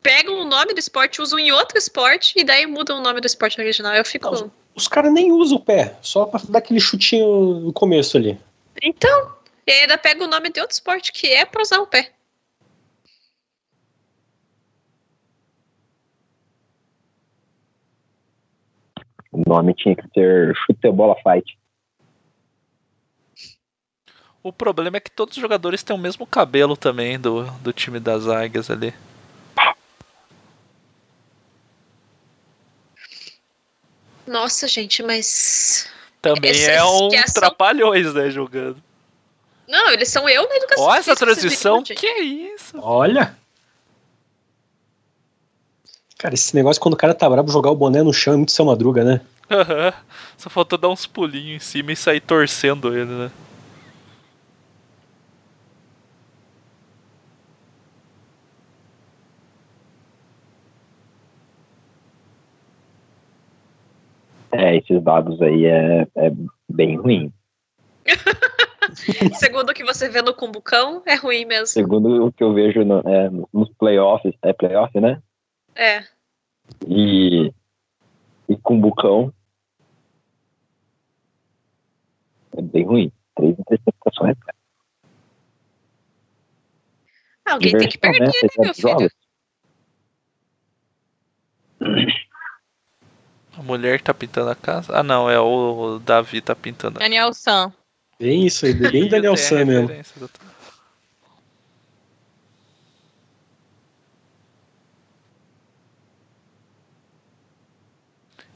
pegam 0.04 0.42
o 0.42 0.46
nome 0.46 0.74
do 0.74 0.80
esporte, 0.80 1.22
usam 1.22 1.40
em 1.40 1.52
outro 1.54 1.78
esporte 1.78 2.34
e 2.38 2.44
daí 2.44 2.68
mudam 2.68 3.00
o 3.00 3.02
nome 3.02 3.22
do 3.22 3.26
esporte 3.26 3.60
original. 3.60 3.96
Eu 3.96 4.06
fico. 4.06 4.30
Não, 4.30 4.52
Os 4.76 4.88
caras 4.88 5.12
nem 5.12 5.32
usam 5.32 5.58
o 5.58 5.64
pé, 5.64 5.98
só 6.02 6.26
pra 6.26 6.42
dar 6.50 6.60
aquele 6.60 6.82
chutinho 6.82 7.62
no 7.62 7.74
começo 7.74 8.18
ali. 8.18 8.38
Então, 8.82 9.34
e 9.66 9.72
ainda 9.72 9.98
pega 9.98 10.24
o 10.24 10.28
nome 10.28 10.52
de 10.52 10.60
outro 10.60 10.74
esporte 10.74 11.14
que 11.14 11.28
é 11.28 11.46
pra 11.46 11.62
usar 11.62 11.80
o 11.80 11.88
pé. 11.88 12.12
O 19.32 19.42
nome 19.50 19.74
tinha 19.74 19.96
que 19.96 20.08
ser 20.14 20.54
Chutebola 20.56 21.16
Fight. 21.24 21.58
O 24.44 24.52
problema 24.52 24.98
é 24.98 25.00
que 25.00 25.10
todos 25.10 25.38
os 25.38 25.42
jogadores 25.42 25.82
têm 25.82 25.96
o 25.96 26.00
mesmo 26.00 26.28
cabelo 26.28 26.76
também 26.76 27.18
do, 27.18 27.46
do 27.62 27.72
time 27.72 28.00
das 28.00 28.28
águias 28.28 28.70
ali. 28.70 28.94
Nossa, 34.26 34.68
gente, 34.68 35.04
mas. 35.04 35.88
Também 36.22 36.64
é 36.66 36.84
um 36.84 37.08
esquece- 37.10 37.34
trapalhões, 37.34 38.14
né, 38.14 38.30
jogando. 38.30 38.82
Não, 39.68 39.90
eles 39.92 40.10
são 40.10 40.28
eu 40.30 40.48
na 40.48 40.56
educação. 40.56 40.84
Ó, 40.86 40.96
essa 40.96 41.16
transição, 41.16 41.84
que 41.84 42.06
é 42.08 42.22
isso? 42.22 42.78
Olha! 42.82 43.36
Cara, 46.18 46.34
esse 46.36 46.56
negócio 46.56 46.82
quando 46.82 46.94
o 46.94 46.98
cara 46.98 47.14
tá 47.14 47.30
brabo 47.30 47.52
jogar 47.52 47.70
o 47.72 47.76
boné 47.76 48.02
no 48.02 48.14
chão 48.14 48.34
é 48.34 48.38
muito 48.38 48.52
seu 48.52 48.64
madruga, 48.66 49.04
né? 49.04 49.22
Aham. 49.52 49.94
Só 50.38 50.50
faltou 50.50 50.78
dar 50.78 50.88
uns 50.90 51.06
pulinhos 51.06 51.56
em 51.56 51.60
cima 51.60 51.92
e 51.92 51.96
sair 51.96 52.22
torcendo 52.22 52.96
ele, 52.98 53.12
né? 53.12 53.32
É, 64.54 64.76
esses 64.78 65.04
dados 65.04 65.42
aí 65.42 65.66
é, 65.66 66.02
é 66.16 66.32
bem 66.70 66.96
ruim. 66.96 67.34
Segundo 69.34 69.72
o 69.72 69.74
que 69.74 69.84
você 69.84 70.08
vê 70.08 70.22
no 70.22 70.34
Cumbucão, 70.36 71.02
é 71.08 71.16
ruim 71.16 71.46
mesmo. 71.46 71.66
Segundo 71.66 72.28
o 72.28 72.32
que 72.32 72.44
eu 72.44 72.54
vejo 72.54 72.84
no- 72.86 73.00
é, 73.00 73.30
nos 73.52 73.70
playoffs, 73.74 74.36
é 74.44 74.54
playoff, 74.54 75.00
né? 75.00 75.22
É. 75.74 76.04
E, 76.88 77.52
e 78.48 78.56
com 78.58 78.80
Bucão 78.80 79.34
é 82.56 82.62
bem 82.62 82.86
ruim. 82.86 83.12
Três 83.36 83.58
interceptações. 83.58 84.38
cara. 84.38 84.58
Alguém 87.46 87.76
tem 87.76 87.90
que 87.90 87.98
perder, 87.98 88.20
né? 88.20 88.26
né, 88.28 88.50
meu 88.60 88.74
Sete 88.76 88.82
filho? 88.82 89.10
A 93.58 93.62
mulher 93.62 94.02
tá 94.02 94.14
pintando 94.14 94.50
a 94.50 94.56
casa? 94.56 94.98
Ah, 94.98 95.04
não, 95.04 95.30
é 95.30 95.40
o 95.40 96.00
Davi 96.00 96.42
tá 96.42 96.56
pintando 96.56 96.98
a 96.98 97.04
Daniel 97.04 97.34
San. 97.34 97.72
Bem 98.20 98.48
isso 98.48 98.66
aí, 98.66 98.74
bem 98.74 99.08
Daniel 99.10 99.38
Sam 99.38 99.66
mesmo. 99.66 99.92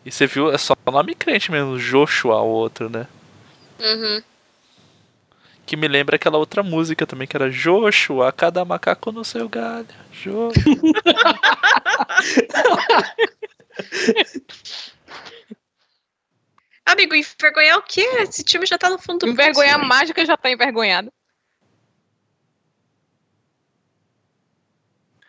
E 0.04 0.12
você 0.12 0.26
viu, 0.26 0.52
é 0.52 0.58
só 0.58 0.76
nome 0.86 1.14
crente 1.14 1.52
mesmo, 1.52 1.78
Joshua, 1.78 2.42
o 2.42 2.48
outro, 2.48 2.90
né? 2.90 3.06
Uhum. 3.80 4.24
Que 5.66 5.76
me 5.76 5.88
lembra 5.88 6.16
aquela 6.16 6.38
outra 6.38 6.64
música 6.64 7.06
também, 7.06 7.28
que 7.28 7.36
era 7.36 7.52
Joshua, 7.52 8.32
cada 8.32 8.64
macaco 8.64 9.12
no 9.12 9.26
seu 9.26 9.50
galho. 9.50 9.86
Joshua. 10.12 10.54
Amigo, 16.86 17.14
envergonhar 17.14 17.78
o 17.78 17.82
quê? 17.82 18.02
Esse 18.20 18.44
time 18.44 18.66
já 18.66 18.78
tá 18.78 18.90
no 18.90 18.98
fundo 18.98 19.26
do 19.26 19.28
Envergonhar 19.28 19.76
poço. 19.76 19.90
mágica 19.90 20.26
já 20.26 20.38
tá 20.38 20.50
envergonhado. 20.50 21.12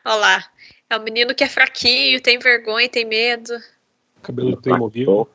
Olha 0.04 0.14
lá. 0.14 0.50
É 0.88 0.96
um 0.96 1.02
menino 1.02 1.34
que 1.34 1.42
é 1.44 1.48
fraquinho, 1.48 2.20
tem 2.20 2.38
vergonha, 2.38 2.88
tem 2.88 3.04
medo. 3.04 3.52
Cabelo 4.22 4.56
Playmobil. 4.56 5.28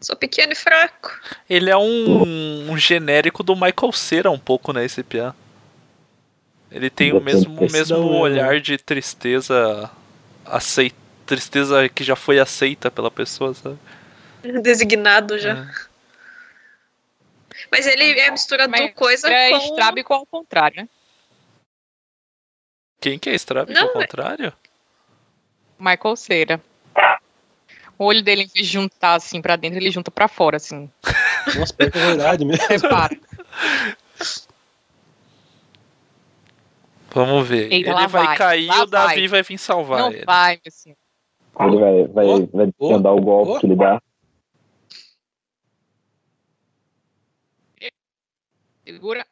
Sou 0.00 0.16
pequeno 0.16 0.52
e 0.52 0.56
fraco. 0.56 1.18
Ele 1.48 1.70
é 1.70 1.76
um, 1.76 2.70
um 2.70 2.76
genérico 2.76 3.42
do 3.42 3.54
Michael 3.54 3.92
Cera 3.92 4.30
um 4.30 4.38
pouco, 4.38 4.72
né, 4.72 4.84
esse 4.84 5.02
piá. 5.02 5.34
Ele 6.70 6.90
tem 6.90 7.12
o 7.12 7.20
mesmo, 7.20 7.58
o 7.58 7.72
mesmo 7.72 7.96
olhar 8.18 8.60
de 8.60 8.76
tristeza 8.76 9.90
acei- 10.48 10.92
tristeza 11.24 11.88
que 11.88 12.04
já 12.04 12.14
foi 12.16 12.38
aceita 12.38 12.90
pela 12.90 13.10
pessoa, 13.10 13.52
sabe? 13.54 13.78
Designado 14.62 15.38
já. 15.38 15.58
É. 15.58 15.66
Mas 17.70 17.86
ele 17.86 18.18
é 18.20 18.30
mistura 18.30 18.68
Mas 18.68 18.80
do 18.88 18.92
coisa 18.94 19.28
é 19.28 19.50
com... 19.50 19.56
estrábico 19.56 20.12
ao 20.14 20.24
contrário, 20.26 20.82
né? 20.82 20.88
Quem 23.00 23.18
que 23.18 23.28
é 23.30 23.34
estrábico 23.34 23.72
Não, 23.78 23.88
ao 23.88 23.90
é- 23.90 23.92
contrário? 24.06 24.52
Michael 25.78 26.16
Cera. 26.16 26.62
O 27.98 28.04
olho 28.04 28.22
dele, 28.22 28.42
em 28.42 28.46
vez 28.46 28.66
de 28.66 28.72
juntar 28.72 29.14
assim 29.14 29.40
pra 29.40 29.56
dentro, 29.56 29.78
ele 29.78 29.90
junta 29.90 30.10
pra 30.10 30.28
fora, 30.28 30.56
assim. 30.58 30.90
Nossa, 31.58 31.74
é 31.78 31.88
verdade 31.88 32.44
mesmo. 32.44 32.66
Repara. 32.68 33.16
Vamos 37.16 37.48
ver. 37.48 37.72
Eita, 37.72 37.92
ele 37.92 38.06
vai, 38.08 38.26
vai, 38.26 38.36
cair 38.36 38.68
e 38.68 38.78
o 38.78 38.84
Davi 38.84 39.20
vai. 39.20 39.28
vai, 39.28 39.42
vir 39.42 39.56
salvar 39.56 40.00
Não 40.00 40.12
ele. 40.12 40.24
vai, 40.26 40.60
meu 40.62 40.70
senhor. 40.70 40.98
Ele 41.58 41.78
vai, 41.78 42.06
vai, 42.08 42.46
vai 42.52 42.66
desvendar 42.78 43.14
o 43.14 43.20
golpe 43.22 43.60
que 43.60 43.66
ele 43.66 43.74
dá. 43.74 44.02
Segura. 48.84 49.26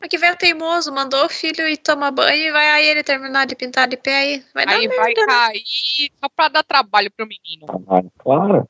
Aqui 0.00 0.16
velho 0.16 0.36
teimoso, 0.38 0.92
mandou 0.92 1.26
o 1.26 1.28
filho 1.28 1.68
ir 1.68 1.76
tomar 1.76 2.10
banho 2.10 2.48
e 2.48 2.52
vai 2.52 2.70
aí 2.70 2.86
ele 2.86 3.02
terminar 3.02 3.46
de 3.46 3.54
pintar 3.54 3.86
de 3.86 3.98
pé 3.98 4.16
aí. 4.16 4.44
Vai 4.54 4.64
dar 4.64 4.76
Aí 4.76 4.88
merda, 4.88 5.02
vai 5.02 5.12
né? 5.14 5.26
cair 5.26 6.10
só 6.18 6.28
pra 6.34 6.48
dar 6.48 6.62
trabalho 6.62 7.10
pro 7.14 7.26
menino. 7.26 7.66
Ah, 7.86 8.02
claro. 8.18 8.66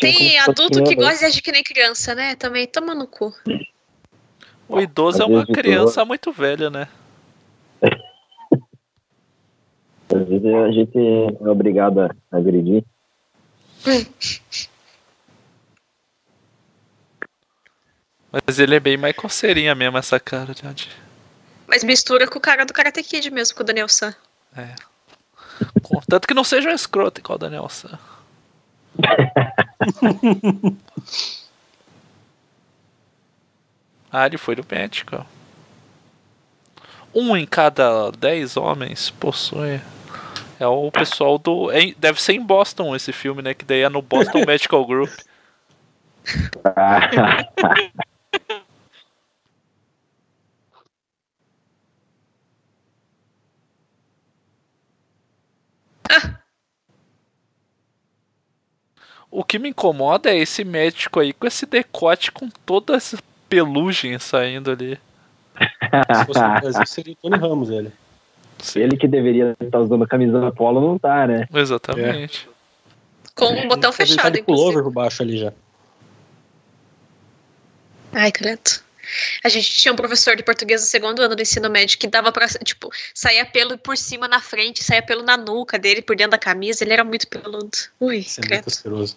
Tem 0.00 0.38
adulto 0.38 0.82
que 0.84 0.94
gosta 0.94 1.18
de 1.18 1.24
agir 1.26 1.42
que 1.42 1.52
nem 1.52 1.62
criança, 1.62 2.14
né? 2.14 2.34
Também 2.36 2.66
toma 2.66 2.94
no 2.94 3.06
cu. 3.06 3.34
O 4.68 4.80
idoso 4.80 5.22
é 5.22 5.26
uma 5.26 5.46
criança 5.46 6.04
muito 6.04 6.32
velha, 6.32 6.70
né? 6.70 6.88
Às 10.14 10.28
vezes 10.28 10.54
a 10.54 10.70
gente 10.70 10.98
é 10.98 11.48
obrigado 11.48 12.00
a 12.00 12.10
agredir. 12.30 12.84
Mas 18.46 18.58
ele 18.58 18.74
é 18.74 18.80
bem 18.80 18.96
mais 18.96 19.14
coceirinha 19.14 19.74
mesmo, 19.74 19.98
essa 19.98 20.18
cara, 20.18 20.54
gente. 20.54 20.88
Mas 21.66 21.84
mistura 21.84 22.26
com 22.26 22.38
o 22.38 22.42
cara 22.42 22.64
do 22.64 22.72
Karate 22.72 23.02
Kid 23.02 23.30
mesmo, 23.30 23.56
com 23.56 23.62
o 23.62 23.66
Daniel 23.66 23.88
San. 23.88 24.14
É. 24.56 24.74
Contanto 25.82 26.26
que 26.26 26.34
não 26.34 26.44
seja 26.44 26.70
um 26.70 26.74
escroto 26.74 27.20
igual 27.20 27.36
o 27.36 27.40
Daniel 27.40 27.68
San. 27.68 27.98
ah, 34.10 34.26
ele 34.26 34.38
foi 34.38 34.54
do 34.54 34.66
médico. 34.70 35.24
Um 37.14 37.36
em 37.36 37.46
cada 37.46 38.10
dez 38.12 38.56
homens 38.56 39.10
possui. 39.10 39.80
É 40.58 40.66
o 40.66 40.90
pessoal 40.90 41.38
do. 41.38 41.70
é 41.70 41.92
deve 41.98 42.22
ser 42.22 42.34
em 42.34 42.42
Boston 42.42 42.94
esse 42.94 43.12
filme, 43.12 43.42
né? 43.42 43.54
Que 43.54 43.64
daí 43.64 43.80
é 43.82 43.88
no 43.88 44.00
Boston 44.00 44.44
Medical 44.46 44.84
Group. 44.86 45.10
O 59.32 59.42
que 59.42 59.58
me 59.58 59.70
incomoda 59.70 60.30
é 60.30 60.36
esse 60.36 60.62
médico 60.62 61.18
aí 61.18 61.32
com 61.32 61.46
esse 61.46 61.64
decote 61.64 62.30
com 62.30 62.50
toda 62.66 62.94
essa 62.94 63.18
pelugem 63.48 64.18
saindo 64.18 64.70
ali. 64.70 64.98
Se 65.56 66.24
fosse 66.26 66.40
no 66.40 66.60
Brasil, 66.60 66.86
seria 66.86 67.14
o 67.14 67.16
Tony 67.16 67.38
Ramos, 67.38 67.70
ele. 67.70 67.90
Ele 68.76 68.96
que 68.96 69.08
deveria 69.08 69.56
estar 69.58 69.80
usando 69.80 70.04
a 70.04 70.06
camisa 70.06 70.52
polo 70.52 70.82
não 70.82 70.98
tá, 70.98 71.26
né? 71.26 71.48
Exatamente. 71.52 72.46
Com 73.34 73.46
o 73.46 73.68
botão 73.68 73.70
Ele 73.72 73.80
tá 73.80 73.92
fechado, 73.92 74.32
de 74.34 74.40
inclusive. 74.40 74.44
pullover 74.44 74.82
por 74.84 74.92
baixo 74.92 75.22
ali 75.22 75.38
já. 75.38 75.52
Ai, 78.12 78.30
credo. 78.30 78.82
A 79.42 79.48
gente 79.48 79.70
tinha 79.72 79.92
um 79.92 79.96
professor 79.96 80.36
de 80.36 80.42
português 80.42 80.80
no 80.80 80.86
segundo 80.86 81.20
ano 81.22 81.34
do 81.34 81.42
ensino 81.42 81.68
médio 81.68 81.98
que 81.98 82.06
dava 82.06 82.32
pra, 82.32 82.46
tipo, 82.48 82.90
saía 83.14 83.44
pelo 83.44 83.76
por 83.78 83.96
cima 83.96 84.28
na 84.28 84.40
frente, 84.40 84.82
saía 84.82 85.02
pelo 85.02 85.22
na 85.22 85.36
nuca 85.36 85.78
dele, 85.78 86.02
por 86.02 86.16
dentro 86.16 86.32
da 86.32 86.38
camisa. 86.38 86.84
Ele 86.84 86.92
era 86.92 87.04
muito 87.04 87.26
peludo. 87.28 87.70
Ui, 88.00 88.18
Isso 88.18 88.40
é 88.40 88.42
muito 88.42 88.48
credo. 88.48 88.68
asqueroso. 88.68 89.16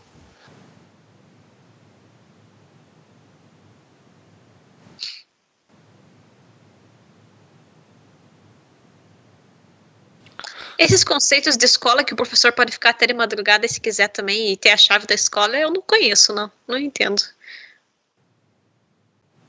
Esses 10.78 11.06
conceitos 11.06 11.56
de 11.56 11.66
escola 11.66 12.04
que 12.04 12.14
o 12.14 12.18
professor 12.18 12.52
pode 12.52 12.74
ficar 12.74 12.90
até 12.90 13.08
de 13.08 13.14
madrugada 13.14 13.66
se 13.68 13.80
quiser 13.80 14.10
também 14.10 14.52
e 14.52 14.58
ter 14.58 14.72
a 14.72 14.78
chave 14.78 15.08
da 15.08 15.16
escola, 15.16 15.58
eu 15.58 15.72
não 15.72 15.82
conheço, 15.82 16.34
não. 16.34 16.52
Não 16.68 16.78
entendo. 16.78 17.22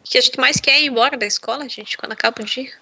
O 0.07 0.09
que 0.09 0.19
a 0.19 0.21
gente 0.21 0.39
mais 0.39 0.61
quer 0.61 0.73
é 0.73 0.83
ir 0.83 0.87
embora 0.87 1.17
da 1.17 1.27
escola, 1.27 1.69
gente, 1.69 1.99
quando 1.99 2.13
acaba 2.13 2.41
o 2.41 2.45
dia. 2.45 2.73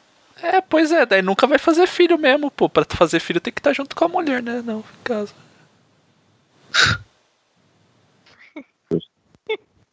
É, 0.43 0.61
pois 0.61 0.93
é, 0.93 1.07
daí 1.07 1.23
nunca 1.23 1.47
vai 1.47 1.59
fazer 1.59 1.87
filho 1.87 2.19
mesmo, 2.19 2.51
pô. 2.51 2.69
Pra 2.69 2.85
fazer 2.85 3.19
filho 3.19 3.41
tem 3.41 3.53
que 3.53 3.61
estar 3.61 3.73
junto 3.73 3.97
com 3.97 4.05
a 4.05 4.09
mulher, 4.09 4.43
né? 4.43 4.61
Não, 4.63 4.81
em 4.81 5.03
casa. 5.03 5.33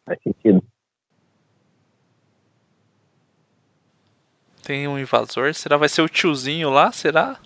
Faz 0.04 0.18
sentido. 0.22 0.62
Tem 4.62 4.86
um 4.86 4.98
invasor. 4.98 5.54
Será 5.54 5.76
vai 5.76 5.88
ser 5.88 6.02
o 6.02 6.08
tiozinho 6.08 6.68
lá? 6.70 6.92
Será? 6.92 7.36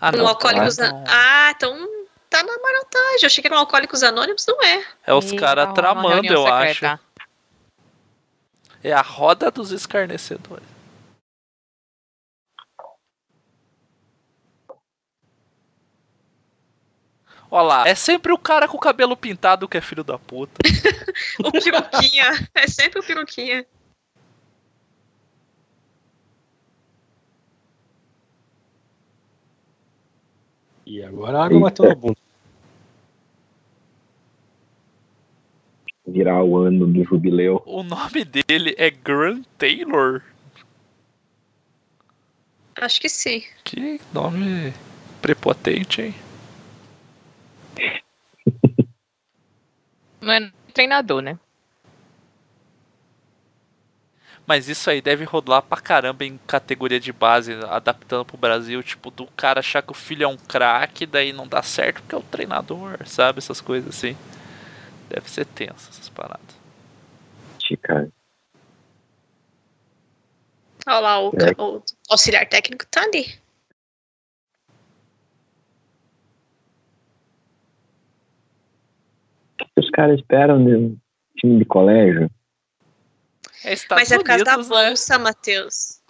Ah, 0.00 0.10
um 0.10 0.18
não. 0.18 0.28
alcoólicos. 0.28 0.78
ah, 0.78 0.84
a- 0.86 0.92
não. 0.92 1.04
Ah, 1.08 1.52
então 1.56 1.88
tá 2.28 2.42
na 2.42 2.58
marotagem. 2.58 3.18
Eu 3.22 3.26
achei 3.26 3.40
que 3.40 3.48
era 3.48 3.56
um 3.56 3.60
alcoólicos 3.60 4.02
anônimos, 4.02 4.44
não 4.46 4.62
é. 4.62 4.84
É 5.06 5.14
os 5.14 5.32
caras 5.32 5.66
tá 5.68 5.72
tramando, 5.72 6.26
eu 6.32 6.42
secreta. 6.44 6.92
acho. 6.92 7.00
É 8.82 8.92
a 8.92 9.00
roda 9.00 9.50
dos 9.50 9.70
escarnecedores. 9.70 10.66
Olha 17.50 17.62
lá, 17.62 17.86
é 17.88 17.94
sempre 17.94 18.32
o 18.32 18.38
cara 18.38 18.66
com 18.66 18.78
o 18.78 18.80
cabelo 18.80 19.14
pintado 19.14 19.68
que 19.68 19.76
é 19.76 19.80
filho 19.80 20.02
da 20.02 20.18
puta. 20.18 20.54
O 21.38 21.52
peruquinha. 21.52 22.48
é 22.54 22.66
sempre 22.66 22.98
o 23.00 23.02
peruquinha. 23.02 23.66
E 30.86 31.02
agora 31.02 31.38
a 31.38 31.44
água 31.44 31.60
bateu 31.60 31.84
na 31.88 31.94
bunda. 31.94 32.31
Virar 36.06 36.42
o 36.42 36.58
ano 36.58 36.86
do 36.86 37.04
jubileu. 37.04 37.62
O 37.64 37.82
nome 37.82 38.24
dele 38.24 38.74
é 38.76 38.90
Grant 38.90 39.44
Taylor. 39.56 40.20
Acho 42.80 43.00
que 43.00 43.08
sim. 43.08 43.44
Que 43.62 44.00
nome 44.12 44.72
prepotente, 45.20 46.02
hein? 46.02 46.14
Não 50.20 50.32
é 50.32 50.52
treinador, 50.72 51.22
né? 51.22 51.38
Mas 54.46 54.68
isso 54.68 54.90
aí 54.90 55.00
deve 55.00 55.24
rolar 55.24 55.62
pra 55.62 55.80
caramba 55.80 56.24
em 56.24 56.38
categoria 56.46 56.98
de 56.98 57.12
base, 57.12 57.52
adaptando 57.70 58.24
pro 58.24 58.36
Brasil, 58.36 58.82
tipo, 58.82 59.10
do 59.10 59.26
cara 59.36 59.60
achar 59.60 59.82
que 59.82 59.92
o 59.92 59.94
filho 59.94 60.24
é 60.24 60.26
um 60.26 60.36
craque, 60.36 61.06
daí 61.06 61.32
não 61.32 61.46
dá 61.46 61.62
certo 61.62 62.02
porque 62.02 62.14
é 62.14 62.18
o 62.18 62.22
treinador, 62.22 62.98
sabe? 63.06 63.38
Essas 63.38 63.60
coisas 63.60 63.88
assim. 63.94 64.16
Deve 65.12 65.28
ser 65.30 65.44
tenso 65.46 65.90
essas 65.90 66.08
paradas. 66.08 66.62
Cara. 67.82 68.10
Olha 70.86 71.00
lá, 71.00 71.20
o, 71.20 71.30
É. 71.30 71.62
o 71.62 71.82
auxiliar 72.10 72.46
técnico 72.48 72.86
tá 72.86 73.02
ali. 73.02 73.38
Os 79.76 79.90
caras 79.90 80.18
esperam 80.18 80.62
de 80.64 80.74
um 80.74 80.98
time 81.36 81.58
de 81.58 81.64
colégio. 81.64 82.30
É 83.64 83.74
Mas 83.90 84.10
é 84.10 84.18
por 84.18 84.24
causa 84.24 84.44
da 84.44 84.56
né? 84.58 84.64
bolsa, 84.64 85.18
Matheus. 85.18 86.00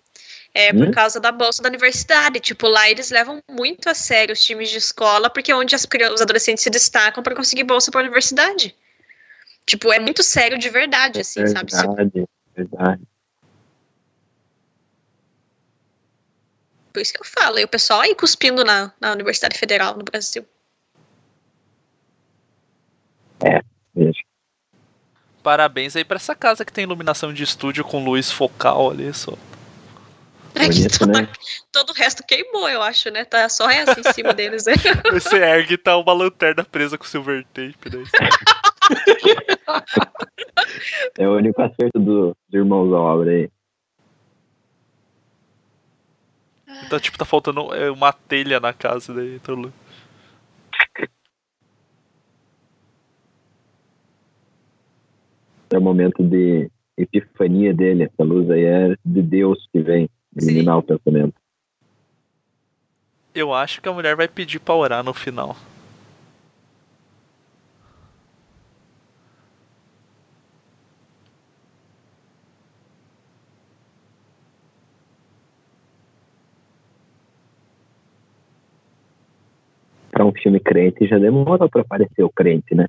É 0.55 0.73
por 0.73 0.89
Hum? 0.89 0.91
causa 0.91 1.21
da 1.21 1.31
bolsa 1.33 1.63
da 1.63 1.69
universidade. 1.69 2.41
Tipo, 2.41 2.67
lá 2.67 2.91
eles 2.91 3.11
levam 3.11 3.43
muito 3.49 3.89
a 3.89 3.95
sério 3.95 4.33
os 4.33 4.43
times 4.43 4.69
de 4.71 4.79
escola, 4.79 5.31
porque 5.31 5.53
é 5.53 5.57
onde 5.57 5.75
as 5.75 5.87
os 6.13 6.21
adolescentes 6.21 6.65
se 6.65 6.71
destacam 6.71 7.23
para 7.23 7.35
conseguir 7.37 7.65
bolsa 7.65 7.91
para 7.91 8.03
universidade. 8.03 8.75
Tipo, 9.67 9.93
é 9.93 9.99
muito 9.99 10.23
sério 10.23 10.59
de 10.59 10.69
verdade, 10.69 11.21
assim, 11.21 11.47
sabe? 11.47 11.71
Se- 11.71 11.87
Verdade, 11.87 12.29
verdade. 12.57 13.03
Por 16.93 17.01
isso 17.01 17.13
que 17.15 17.21
eu 17.21 17.25
falo. 17.25 17.59
E 17.59 17.65
o 17.65 17.69
pessoal 17.69 18.01
aí 18.01 18.15
cuspindo 18.15 18.65
na, 18.65 18.93
na 19.01 19.13
Universidade 19.13 19.59
Federal 19.59 19.97
no 19.97 20.05
Brasil. 20.05 20.45
Veja. 23.95 24.21
Parabéns 25.43 25.97
aí 25.97 26.05
pra 26.05 26.17
essa 26.17 26.35
casa 26.35 26.65
que 26.65 26.73
tem 26.73 26.85
iluminação 26.85 27.33
de 27.33 27.43
estúdio 27.43 27.85
com 27.85 28.05
luz 28.05 28.31
focal 28.31 28.91
ali 28.91 29.13
só. 29.13 29.33
É 30.55 30.69
que 30.69 30.75
Bonito, 30.75 30.99
todo, 30.99 31.13
né? 31.13 31.29
todo 31.73 31.91
o 31.91 31.95
resto 31.95 32.23
queimou, 32.27 32.69
eu 32.69 32.83
acho, 32.83 33.11
né? 33.11 33.25
Tá 33.25 33.49
só 33.49 33.69
essa 33.71 33.99
em 33.99 34.13
cima 34.13 34.33
deles. 34.35 34.67
Né? 34.67 34.75
Esse 35.17 35.37
ergue 35.37 35.77
tá 35.79 35.97
uma 35.97 36.13
lanterna 36.13 36.63
presa 36.63 36.97
com 36.99 37.05
silver 37.05 37.45
tape, 37.53 37.91
né? 37.97 38.05
é 41.19 41.29
o 41.29 41.37
único 41.37 41.61
acerto 41.63 41.99
do, 41.99 42.37
do 42.49 42.57
Irmãos 42.57 42.91
da 42.91 42.99
Obra 42.99 43.31
aí. 43.31 43.51
Tá, 46.89 46.99
tipo, 46.99 47.19
tá 47.19 47.25
faltando 47.25 47.75
é, 47.75 47.91
uma 47.91 48.13
telha 48.13 48.61
na 48.61 48.73
casa 48.73 49.15
daí, 49.15 49.39
tô 49.41 49.71
É 55.71 55.79
o 55.79 55.81
momento 55.81 56.23
de 56.23 56.71
epifania 56.97 57.73
dele, 57.73 58.05
essa 58.05 58.23
luz 58.23 58.51
aí 58.51 58.65
é 58.65 58.97
de 59.05 59.23
Deus 59.23 59.67
que 59.73 59.81
vem 59.81 60.09
eliminar 60.37 60.75
Sim. 60.75 60.81
o 60.81 60.83
pensamento. 60.83 61.35
Eu 63.35 63.55
acho 63.55 63.81
que 63.81 63.89
a 63.89 63.93
mulher 63.93 64.15
vai 64.15 64.29
pedir 64.29 64.61
pra 64.61 64.75
orar 64.75 65.03
no 65.03 65.15
final. 65.15 65.57
Pra 80.23 80.29
um 80.29 80.33
filme 80.41 80.61
crente 80.61 81.05
já 81.09 81.19
demora 81.19 81.69
pra 81.69 81.81
aparecer 81.83 82.23
o 82.23 82.31
crente, 82.31 82.77
né? 82.77 82.87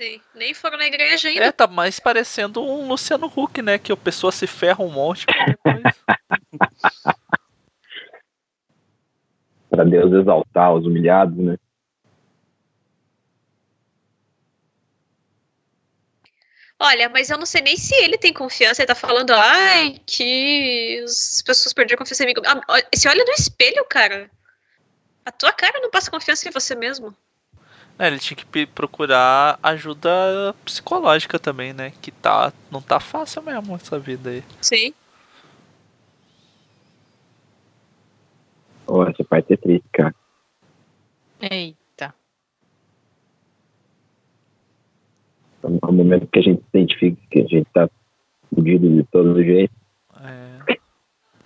Sim, 0.00 0.20
nem 0.34 0.52
foram 0.52 0.76
na 0.78 0.86
igreja 0.86 1.28
ainda. 1.28 1.44
É, 1.44 1.52
tá 1.52 1.68
mais 1.68 2.00
parecendo 2.00 2.60
um 2.60 2.88
Luciano 2.88 3.30
Huck, 3.36 3.62
né? 3.62 3.78
Que 3.78 3.92
a 3.92 3.96
pessoa 3.96 4.32
se 4.32 4.48
ferra 4.48 4.82
um 4.82 4.90
monte. 4.90 5.26
depois- 5.26 5.94
Pra 9.70 9.84
Deus 9.84 10.12
exaltar 10.12 10.74
os 10.74 10.84
humilhados, 10.86 11.36
né? 11.38 11.56
Olha, 16.80 17.08
mas 17.10 17.28
eu 17.30 17.36
não 17.38 17.44
sei 17.46 17.60
nem 17.60 17.76
se 17.76 17.94
ele 17.94 18.16
tem 18.18 18.32
confiança. 18.32 18.80
Ele 18.82 18.86
tá 18.88 18.94
falando, 18.94 19.30
ai, 19.32 20.00
que 20.06 21.00
as 21.04 21.42
pessoas 21.46 21.72
perderam 21.72 21.98
confiança 21.98 22.24
em 22.24 22.26
mim. 22.26 22.32
Ah, 22.46 22.60
Você 22.92 23.08
olha 23.08 23.24
no 23.24 23.32
espelho, 23.32 23.84
cara. 23.88 24.28
A 25.30 25.32
tua 25.32 25.52
cara 25.52 25.78
não 25.78 25.88
passa 25.88 26.10
confiança 26.10 26.48
em 26.48 26.50
você 26.50 26.74
mesmo. 26.74 27.14
É, 27.96 28.08
ele 28.08 28.18
tinha 28.18 28.36
que 28.36 28.66
procurar 28.66 29.60
ajuda 29.62 30.10
psicológica 30.64 31.38
também, 31.38 31.72
né? 31.72 31.92
Que 32.02 32.10
tá, 32.10 32.52
não 32.68 32.82
tá 32.82 32.98
fácil 32.98 33.40
mesmo 33.40 33.76
essa 33.76 33.96
vida 33.96 34.30
aí. 34.30 34.42
Sim. 34.60 34.92
Oh, 38.88 39.04
essa 39.04 39.22
parte 39.22 39.52
é 39.52 39.56
triste, 39.56 39.86
cara. 39.92 40.12
Eita. 41.40 42.12
É 45.62 45.66
um 45.66 45.92
momento 45.92 46.26
que 46.26 46.40
a 46.40 46.42
gente 46.42 46.60
se 46.62 46.68
identifica 46.76 47.22
que 47.30 47.40
a 47.40 47.46
gente 47.46 47.68
tá 47.72 47.88
fudido 48.52 48.96
de 48.96 49.04
todo 49.04 49.44
jeito. 49.44 49.72
É. 50.20 50.76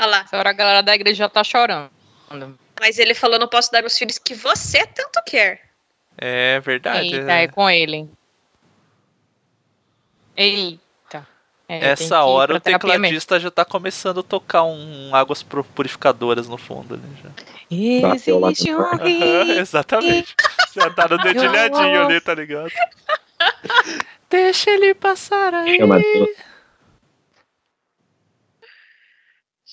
Olha 0.00 0.10
lá. 0.10 0.20
Essa 0.20 0.38
hora 0.38 0.48
a 0.48 0.54
galera 0.54 0.82
da 0.82 0.94
igreja 0.94 1.18
já 1.18 1.28
tá 1.28 1.44
chorando. 1.44 1.90
Mas 2.80 2.98
ele 2.98 3.14
falou, 3.14 3.38
não 3.38 3.48
posso 3.48 3.70
dar 3.70 3.84
os 3.84 3.96
filhos 3.96 4.18
que 4.18 4.34
você 4.34 4.86
tanto 4.86 5.20
quer. 5.24 5.62
É 6.18 6.60
verdade. 6.60 7.14
Eita, 7.14 7.32
é 7.32 7.48
com 7.48 7.68
ele. 7.68 8.08
Eita. 10.36 11.26
É, 11.68 11.90
Essa 11.90 12.22
hora 12.24 12.54
o 12.56 12.60
tecladista 12.60 13.40
já 13.40 13.50
tá 13.50 13.64
começando 13.64 14.20
a 14.20 14.22
tocar 14.22 14.64
um 14.64 15.14
águas 15.14 15.42
pu- 15.42 15.64
purificadoras 15.64 16.46
no 16.48 16.58
fundo 16.58 16.94
ali 16.94 17.02
já. 17.22 17.30
Existe 18.14 18.74
um. 18.74 19.50
Exatamente. 19.58 20.34
Já 20.74 20.90
tá 20.90 21.08
no 21.08 21.18
dedilhadinho 21.18 22.04
ali, 22.04 22.20
tá 22.20 22.34
ligado? 22.34 22.70
Deixa 24.28 24.70
ele 24.70 24.94
passar 24.94 25.54
aí. 25.54 25.76
Chama 25.76 25.98
Deus. 26.00 26.28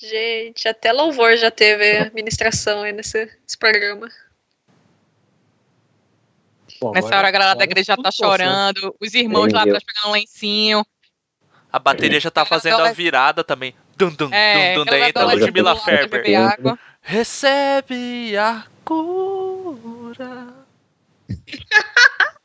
Gente, 0.02 0.68
até 0.68 0.92
louvor 0.92 1.38
já 1.38 1.52
teve 1.52 2.10
ministração 2.14 2.82
aí 2.82 2.92
nesse, 2.92 3.26
nesse 3.44 3.56
programa. 3.58 4.10
Bom, 6.80 6.92
Nessa 6.92 7.08
agora- 7.10 7.18
hora 7.20 7.28
a 7.28 7.32
galera 7.32 7.54
da 7.54 7.64
igreja 7.64 7.94
já 7.94 7.98
tá 7.98 8.04
né? 8.10 8.12
chorando. 8.12 8.96
Os 9.00 9.14
irmãos 9.14 9.54
lá 9.54 9.62
atrás 9.62 9.84
pegando 9.84 10.08
um 10.10 10.14
lencinho. 10.14 10.84
A 11.72 11.78
bateria 11.78 12.20
já 12.20 12.32
tá 12.32 12.44
fazendo 12.44 12.82
a 12.82 12.92
virada 12.92 13.44
também. 13.44 13.76
Dum, 13.96 14.10
dum, 14.10 14.34
É, 14.34 14.74
dum, 14.74 14.84
dum. 14.84 14.86
Daí 14.90 15.10
entra 15.10 15.24
Ludmilla 15.26 15.76
Ferber. 15.80 16.24
Recebe 17.02 18.36
a 18.36 18.66
cura. 18.84 20.48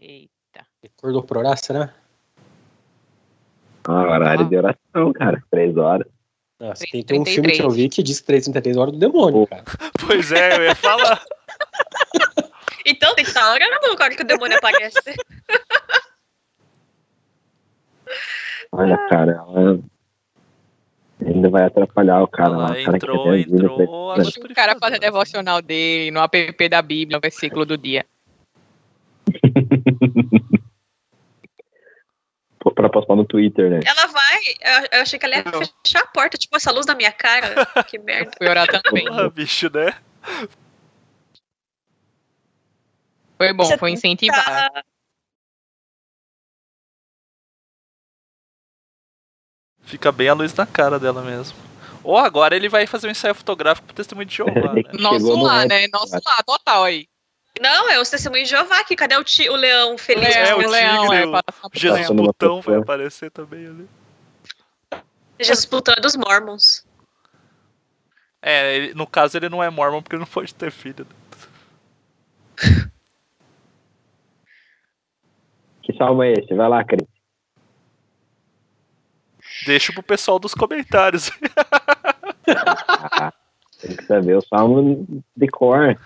Eita. 0.00 0.66
Acordou 0.84 1.22
por 1.24 1.38
orar, 1.38 1.58
será? 1.58 1.92
Ah, 3.90 4.02
horário 4.02 4.44
de 4.46 4.54
oração, 4.56 5.12
cara. 5.14 5.42
Três 5.50 5.74
horas. 5.76 6.06
Nossa, 6.60 6.84
tem, 6.90 7.02
tem 7.02 7.20
um 7.20 7.24
33. 7.24 7.34
filme 7.34 7.52
que 7.52 7.62
eu 7.62 7.70
vi 7.70 7.88
que 7.88 8.02
diz 8.02 8.20
que 8.20 8.26
333 8.26 8.76
horas 8.76 8.92
do 8.92 8.98
demônio, 8.98 9.46
cara. 9.46 9.64
Pois 10.06 10.30
é, 10.30 10.56
eu 10.58 10.64
ia 10.64 10.74
falar. 10.74 11.22
Então 12.90 13.14
tem 13.14 13.22
que 13.24 13.30
estar 13.30 13.52
orando 13.52 13.84
agora 13.92 14.14
que 14.16 14.22
o 14.22 14.26
demônio 14.26 14.56
aparece. 14.56 14.96
Olha, 18.72 18.96
cara, 19.08 19.32
ela 19.32 19.78
ainda 21.22 21.50
vai 21.50 21.64
atrapalhar 21.64 22.22
o 22.22 22.28
cara 22.28 22.56
lá. 22.56 22.68
Ela 22.68 22.80
O 22.80 22.84
cara 22.84 22.96
entrou, 22.96 23.32
vida 23.32 23.56
entrou, 23.56 24.14
pra- 24.14 24.22
acho 24.22 24.40
O 24.40 24.54
cara 24.54 24.78
faz 24.78 24.94
a 24.94 24.98
devocional 24.98 25.60
dele 25.60 26.10
no 26.10 26.20
app 26.20 26.68
da 26.70 26.80
Bíblia, 26.80 27.18
o 27.18 27.20
versículo 27.20 27.66
do 27.66 27.76
dia. 27.76 28.06
Pra 32.74 32.88
postar 32.88 33.16
no 33.16 33.24
Twitter, 33.24 33.70
né? 33.70 33.80
Ela 33.84 34.06
vai. 34.06 34.38
Eu, 34.60 34.88
eu 34.92 35.02
achei 35.02 35.18
que 35.18 35.26
ela 35.26 35.36
ia 35.36 35.44
Não. 35.44 35.60
fechar 35.84 36.02
a 36.02 36.06
porta, 36.06 36.36
tipo, 36.38 36.56
essa 36.56 36.70
luz 36.70 36.86
na 36.86 36.94
minha 36.94 37.12
cara. 37.12 37.66
Que 37.84 37.98
merda. 38.00 38.30
Fui 38.36 38.48
orar 38.48 38.66
também. 38.66 39.04
Porra, 39.06 39.30
bicho, 39.30 39.70
né? 39.72 39.94
Foi 43.36 43.52
bom, 43.52 43.64
Você 43.64 43.78
foi 43.78 43.90
incentivar. 43.92 44.44
Tá- 44.44 44.82
Fica 49.82 50.12
bem 50.12 50.28
a 50.28 50.34
luz 50.34 50.52
na 50.54 50.66
cara 50.66 50.98
dela 50.98 51.22
mesmo. 51.22 51.56
Ou 52.04 52.16
agora 52.18 52.54
ele 52.54 52.68
vai 52.68 52.86
fazer 52.86 53.08
um 53.08 53.10
ensaio 53.10 53.34
fotográfico 53.34 53.86
pro 53.86 53.96
testemunho 53.96 54.26
de 54.26 54.34
Jeová, 54.36 54.72
né? 54.74 54.82
Nosso 54.98 55.42
lá, 55.42 55.60
rap, 55.60 55.68
né? 55.68 55.86
Nosso 55.92 56.14
lá, 56.14 56.42
total 56.44 56.84
aí. 56.84 57.08
Não, 57.60 57.90
é 57.90 57.98
o 57.98 58.04
testemunho 58.04 58.44
de 58.44 58.50
Jeová 58.50 58.80
aqui. 58.80 58.94
Cadê 58.96 59.16
o, 59.16 59.24
ti, 59.24 59.48
o 59.48 59.56
leão 59.56 59.96
feliz? 59.98 60.34
É, 60.34 60.54
o 60.54 60.58
o 60.58 60.68
leão, 60.70 61.02
tigre, 61.02 61.16
é, 61.22 61.26
o 61.26 61.70
Jesus 61.72 62.06
Putão 62.08 62.60
vai 62.60 62.76
aparecer 62.76 63.30
também 63.30 63.66
ali. 63.66 63.88
Jesus 65.40 65.64
Plutão 65.66 65.94
é 65.96 66.00
dos 66.00 66.16
Mormons. 66.16 66.86
É, 68.40 68.76
ele- 68.76 68.94
no 68.94 69.06
caso 69.06 69.36
ele 69.36 69.48
não 69.48 69.62
é 69.62 69.68
mormon 69.70 70.00
porque 70.02 70.16
não 70.16 70.26
pode 70.26 70.54
ter 70.54 70.70
filho. 70.70 71.06
né? 71.08 71.16
Que 75.82 75.96
salmo 75.96 76.22
é 76.22 76.32
esse? 76.34 76.52
Vai 76.54 76.68
lá, 76.68 76.84
Cris. 76.84 77.06
Deixa 79.64 79.90
pro 79.92 80.02
pessoal 80.02 80.38
dos 80.38 80.54
comentários. 80.54 81.30
Ah, 82.50 83.32
tem 83.80 83.94
que 83.94 84.04
saber 84.06 84.34
o 84.36 84.40
salmo 84.40 85.22
de 85.36 85.48
cor. 85.48 85.98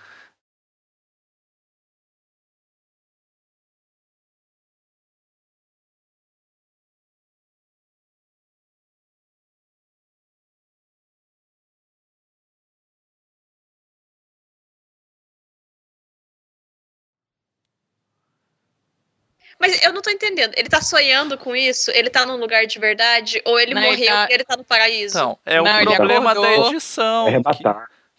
Mas 19.63 19.81
eu 19.85 19.93
não 19.93 20.03
tô 20.03 20.11
entendendo. 20.11 20.53
Ele 20.57 20.69
tá 20.69 20.81
sonhando 20.83 21.39
com 21.39 21.55
isso? 21.55 21.89
Ele 21.93 22.11
tá 22.11 22.27
num 22.27 22.37
lugar 22.37 22.67
de 22.67 22.81
verdade? 22.81 23.41
Ou 23.45 23.61
ele 23.61 23.73
Não, 23.75 23.81
ele 23.83 23.91
morreu 23.93 24.09
tá- 24.13 24.27
e 24.29 24.35
ele 24.35 24.43
tá 24.45 24.57
no 24.57 24.65
paraíso? 24.65 25.17
Então, 25.17 25.39
é 25.47 25.61
o 25.61 25.65
Não, 25.65 25.77
ele 25.81 25.95
problema 25.95 26.35
da 26.35 26.53
edição. 26.67 27.41
Vai 27.41 27.55
Que, 27.55 27.63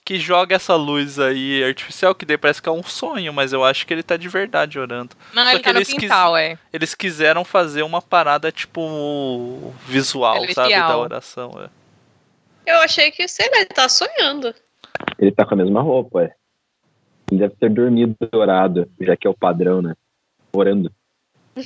que 0.05 0.19
joga 0.19 0.55
essa 0.55 0.73
luz 0.75 1.19
aí 1.19 1.61
artificial, 1.65 2.15
que 2.15 2.25
daí 2.25 2.37
parece 2.37 2.61
que 2.61 2.69
é 2.69 2.71
um 2.71 2.81
sonho, 2.81 3.33
mas 3.33 3.51
eu 3.51 3.61
acho 3.63 3.85
que 3.85 3.93
ele 3.93 4.01
tá 4.01 4.15
de 4.15 4.29
verdade 4.29 4.79
orando. 4.79 5.17
Não, 5.33 5.43
Só 5.43 5.49
ele 5.49 5.57
que 5.59 5.63
tá 5.65 5.73
no 5.73 5.77
eles 5.79 5.87
quis- 5.89 5.97
quintal, 5.99 6.37
é. 6.37 6.57
Eles 6.71 6.95
quiseram 6.95 7.43
fazer 7.43 7.83
uma 7.83 8.01
parada, 8.01 8.49
tipo, 8.49 9.73
visual, 9.85 10.35
sabe? 10.35 10.53
Celestial. 10.53 10.87
Da 10.89 10.97
oração. 10.97 11.51
é. 11.61 11.69
Eu 12.71 12.77
achei 12.79 13.11
que, 13.11 13.27
sei 13.27 13.49
lá, 13.49 13.57
ele 13.57 13.65
tá 13.65 13.89
sonhando. 13.89 14.55
Ele 15.19 15.31
tá 15.33 15.45
com 15.45 15.55
a 15.55 15.57
mesma 15.57 15.81
roupa, 15.81 16.23
é. 16.23 16.33
Ele 17.29 17.41
deve 17.41 17.55
ter 17.59 17.69
dormido 17.69 18.15
orado, 18.33 18.89
já 19.01 19.17
que 19.17 19.27
é 19.27 19.29
o 19.29 19.33
padrão, 19.33 19.81
né? 19.81 19.93
Orando. 20.53 20.89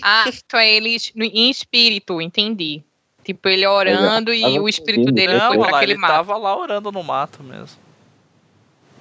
Ah, 0.01 0.25
então 0.27 0.59
é 0.59 0.69
ele 0.69 0.97
no- 1.15 1.23
em 1.25 1.49
espírito, 1.49 2.21
entendi. 2.21 2.83
Tipo, 3.23 3.49
ele 3.49 3.65
orando 3.67 4.33
e 4.33 4.59
o 4.59 4.69
espírito 4.69 5.11
dele? 5.11 5.37
Não, 5.37 5.47
foi 5.49 5.57
lá, 5.57 5.77
aquele 5.77 5.91
ele 5.93 5.99
mato. 5.99 6.11
tava 6.13 6.37
lá 6.37 6.57
orando 6.57 6.91
no 6.91 7.03
mato 7.03 7.43
mesmo. 7.43 7.77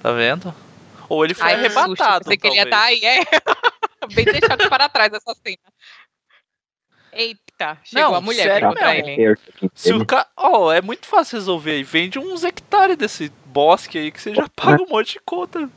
Tá 0.01 0.11
vendo? 0.11 0.53
Ou 1.09 1.23
ele 1.23 1.33
foi 1.33 1.47
Ai, 1.47 1.55
que 1.61 1.69
susto, 1.69 1.77
arrebatado. 1.79 2.25
Pensei 2.25 2.37
que 2.37 2.47
ele 2.47 2.55
ia 2.57 2.63
estar 2.63 2.77
talvez. 2.81 3.03
aí, 3.03 3.19
é. 3.19 3.25
Bem 4.13 4.25
deixado 4.25 4.69
para 4.69 4.89
trás 4.89 5.11
essa 5.13 5.33
cena. 5.33 5.57
Eita, 7.13 7.77
chegou 7.83 8.09
Não, 8.09 8.15
a 8.15 8.21
mulher 8.21 8.43
sério 8.43 8.73
pra 8.73 8.95
ele. 8.95 9.35
Se 9.73 9.93
o 9.93 10.05
ca... 10.05 10.27
oh, 10.37 10.71
é 10.71 10.81
muito 10.81 11.07
fácil 11.07 11.37
resolver 11.37 11.71
aí. 11.71 11.83
Vende 11.83 12.19
uns 12.19 12.43
hectares 12.43 12.95
desse 12.97 13.31
bosque 13.45 13.97
aí 13.97 14.11
que 14.11 14.21
você 14.21 14.35
já 14.35 14.47
paga 14.55 14.83
um 14.83 14.87
monte 14.87 15.13
de 15.13 15.19
conta. 15.25 15.69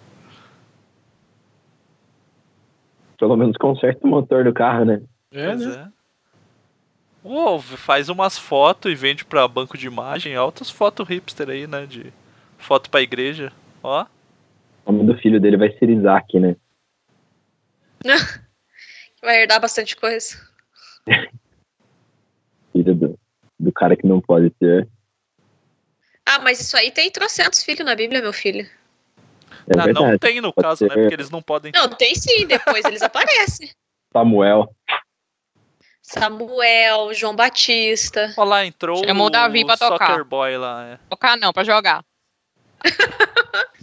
Pelo 3.20 3.36
menos 3.36 3.54
conserta 3.58 4.00
o 4.06 4.08
motor 4.08 4.44
do 4.44 4.52
carro, 4.52 4.86
né? 4.86 5.02
É, 5.30 5.44
Pois 5.44 5.66
né? 5.66 5.92
é. 5.94 6.00
Ô, 7.22 7.60
faz 7.60 8.08
umas 8.08 8.38
fotos 8.38 8.90
e 8.90 8.94
vende 8.94 9.26
pra 9.26 9.46
banco 9.46 9.76
de 9.76 9.86
imagem. 9.86 10.34
Altas 10.34 10.70
fotos 10.70 11.06
hipster 11.06 11.50
aí, 11.50 11.66
né? 11.66 11.84
De 11.84 12.10
foto 12.56 12.88
pra 12.88 13.02
igreja. 13.02 13.52
Ó. 13.82 14.06
O 14.86 14.92
nome 14.92 15.12
do 15.12 15.18
filho 15.20 15.38
dele 15.38 15.58
vai 15.58 15.70
ser 15.78 15.90
Isaac, 15.90 16.40
né? 16.40 16.56
Vai 19.22 19.42
herdar 19.42 19.60
bastante 19.60 19.94
coisa. 19.96 20.34
Filho 22.72 22.94
do, 22.94 23.18
do 23.58 23.70
cara 23.70 23.94
que 23.94 24.06
não 24.06 24.18
pode 24.18 24.48
ter. 24.48 24.88
Ah, 26.24 26.38
mas 26.38 26.58
isso 26.58 26.74
aí 26.74 26.90
tem 26.90 27.10
trocentos 27.10 27.62
filhos 27.62 27.84
na 27.84 27.94
Bíblia, 27.94 28.22
meu 28.22 28.32
filho. 28.32 28.66
É 29.70 29.78
Ah, 29.78 29.84
verdade. 29.84 30.06
não 30.10 30.18
tem 30.18 30.40
no 30.40 30.52
Pode 30.52 30.66
caso, 30.66 30.84
né? 30.84 30.90
ser. 30.90 31.00
Porque 31.00 31.14
eles 31.14 31.30
não 31.30 31.40
podem. 31.40 31.70
Não, 31.72 31.88
tem 31.88 32.14
sim, 32.14 32.46
depois 32.46 32.84
eles 32.84 33.02
aparecem. 33.02 33.70
Samuel. 34.12 34.74
Samuel, 36.02 37.14
João 37.14 37.36
Batista. 37.36 38.34
Olha 38.36 38.48
lá, 38.48 38.66
entrou 38.66 39.04
Chamou 39.04 39.28
o 39.28 39.30
Davi 39.30 39.64
pra 39.64 39.76
tocar. 39.76 40.08
Soccer 40.08 40.24
Boy 40.24 40.56
lá. 40.56 40.84
É. 40.86 40.98
Tocar 41.08 41.36
não, 41.36 41.52
pra 41.52 41.62
jogar. 41.62 42.04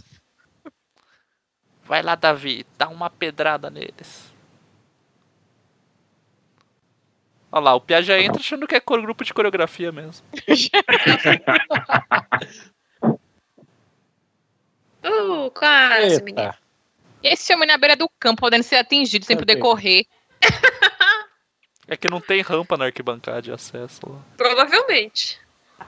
Vai 1.84 2.02
lá, 2.02 2.14
Davi, 2.14 2.66
dá 2.76 2.88
uma 2.88 3.08
pedrada 3.08 3.70
neles. 3.70 4.28
Olha 7.50 7.64
lá, 7.64 7.74
o 7.74 7.80
Pia 7.80 8.02
já 8.02 8.20
entra 8.20 8.40
achando 8.40 8.66
que 8.66 8.76
é 8.76 8.80
grupo 8.80 9.24
de 9.24 9.32
coreografia 9.32 9.90
mesmo. 9.90 10.26
Uh, 15.04 15.50
quase, 15.52 16.22
menino. 16.22 16.40
Eita. 16.42 16.58
Esse 17.22 17.52
homem 17.54 17.66
na 17.66 17.76
beira 17.76 17.96
do 17.96 18.08
campo, 18.20 18.40
podendo 18.42 18.62
ser 18.62 18.76
atingido 18.76 19.24
sem 19.24 19.36
poder 19.36 19.56
correr. 19.56 20.04
É 21.86 21.96
que 21.96 22.08
não 22.10 22.20
tem 22.20 22.42
rampa 22.42 22.76
na 22.76 22.84
arquibancada 22.84 23.40
de 23.42 23.50
acesso 23.50 24.00
lá. 24.08 24.20
Provavelmente. 24.36 25.38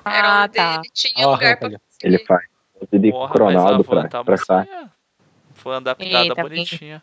Era 0.04 0.28
Ah, 0.40 0.44
onde 0.44 0.54
tá. 0.54 0.74
ele 0.76 0.90
tinha 0.92 1.28
Ó, 1.28 1.32
lugar 1.32 1.56
pra. 1.58 1.70
Ele 2.02 2.18
faz. 2.24 2.46
De 2.90 3.10
Porra, 3.10 3.34
Ronaldo 3.34 3.84
pra, 3.84 4.08
tá 4.08 4.24
pra 4.24 4.38
cá. 4.38 4.66
Foi 5.54 5.76
adaptada 5.76 6.22
Eita, 6.24 6.34
bonitinha. 6.42 7.02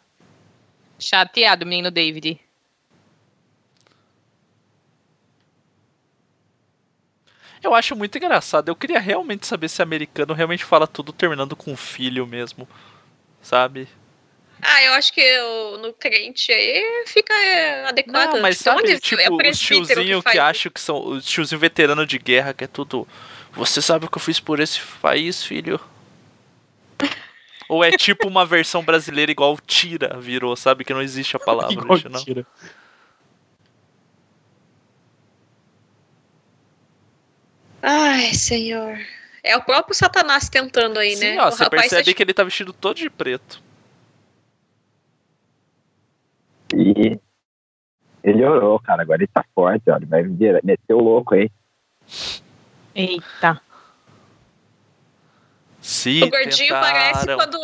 Chateado, 0.97 1.65
menino 1.65 1.91
David. 1.91 2.39
Eu 7.63 7.73
acho 7.73 7.95
muito 7.95 8.17
engraçado. 8.17 8.69
Eu 8.69 8.75
queria 8.75 8.99
realmente 8.99 9.45
saber 9.47 9.67
se 9.69 9.81
americano 9.81 10.33
realmente 10.33 10.63
fala 10.63 10.87
tudo 10.87 11.11
terminando 11.11 11.55
com 11.55 11.75
filho 11.75 12.25
mesmo. 12.27 12.67
Sabe? 13.41 13.87
Ah, 14.61 14.83
eu 14.83 14.93
acho 14.93 15.13
que 15.13 15.21
eu- 15.21 15.77
no 15.79 15.93
crente 15.93 16.51
aí 16.51 17.03
fica 17.05 17.33
é, 17.33 17.85
adequado. 17.85 18.33
Não, 18.33 18.41
mas 18.41 18.57
Tipo, 18.57 18.63
sabe, 18.71 18.81
onde- 18.81 18.99
tipo, 18.99 19.21
é 19.21 19.29
o 19.29 19.35
os 19.51 19.59
tiozinhos 19.59 20.23
que, 20.23 20.23
faz 20.23 20.39
acham 20.39 20.71
que 20.71 20.81
são 20.81 20.97
os 21.07 21.25
tiozinhos 21.25 21.61
veteranos 21.61 22.07
de 22.07 22.17
guerra, 22.17 22.53
que 22.53 22.63
é 22.63 22.67
tudo. 22.67 23.07
Você 23.53 23.81
sabe 23.81 24.05
o 24.05 24.09
que 24.09 24.17
eu 24.17 24.21
fiz 24.21 24.39
por 24.39 24.59
esse 24.59 24.81
país, 25.01 25.43
filho? 25.43 25.79
Ou 27.69 27.83
é 27.83 27.91
tipo 27.91 28.27
uma 28.27 28.45
versão 28.45 28.83
brasileira 28.83 29.31
igual 29.31 29.57
tira 29.65 30.17
virou, 30.19 30.55
sabe? 30.55 30.85
Que 30.85 30.93
não 30.93 31.01
existe 31.01 31.35
a 31.35 31.39
palavra 31.39 31.73
Igual 31.73 31.91
original. 31.91 32.23
tira. 32.23 32.45
Ai, 37.89 38.33
senhor. 38.33 38.99
É 39.41 39.55
o 39.55 39.61
próprio 39.63 39.95
Satanás 39.95 40.49
tentando 40.49 40.99
aí, 40.99 41.15
Sim, 41.15 41.35
né? 41.35 41.41
ó, 41.41 41.47
O 41.47 41.51
você 41.51 41.63
rapaz 41.63 41.83
percebe 41.83 42.11
tá- 42.11 42.17
que 42.17 42.23
ele 42.23 42.33
tá 42.33 42.43
vestido 42.43 42.73
todo 42.73 42.97
de 42.97 43.09
preto. 43.09 43.63
E 46.75 47.17
ele 48.21 48.43
orou, 48.43 48.77
cara. 48.79 49.03
Agora 49.03 49.19
ele 49.21 49.27
tá 49.33 49.45
forte, 49.55 49.89
ó. 49.89 49.95
Ele 49.95 50.05
vai 50.05 50.21
meter 50.23 50.93
o 50.93 50.99
louco 50.99 51.33
aí. 51.33 51.49
Eita. 52.93 53.61
Se 55.79 56.21
O 56.23 56.29
gordinho 56.29 56.73
parece 56.73 57.25
quando. 57.33 57.57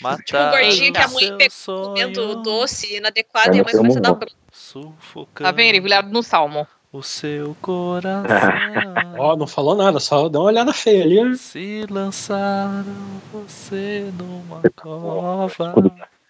matar 0.00 0.22
Tipo, 0.22 0.38
o 0.38 0.50
gordinho 0.50 0.92
que 0.92 1.00
a 1.00 1.08
mãe 1.08 1.36
pegou 1.36 1.84
comendo 1.88 2.42
doce 2.42 2.96
inadequado 2.98 3.56
e 3.56 3.60
a 3.60 3.64
mãe 3.64 3.72
começa 3.74 3.98
a 3.98 4.02
dar 4.02 4.12
bronca. 4.14 4.32
Sufocando 4.52 5.48
Tá 5.48 5.50
vendo? 5.50 5.70
Ele 5.70 5.80
virado 5.80 6.08
no 6.10 6.22
salmo. 6.22 6.68
O 6.92 7.02
seu 7.02 7.54
coração. 7.62 9.14
Ó, 9.18 9.36
não 9.36 9.46
falou 9.46 9.74
nada, 9.76 10.00
só 10.00 10.28
dá 10.28 10.38
uma 10.40 10.46
olhada 10.48 10.72
feia 10.72 11.04
ali. 11.04 11.18
ó. 11.20 11.34
Se 11.34 11.86
lançaram 11.88 12.84
você 13.32 14.10
numa 14.18 14.60
cova 14.76 15.74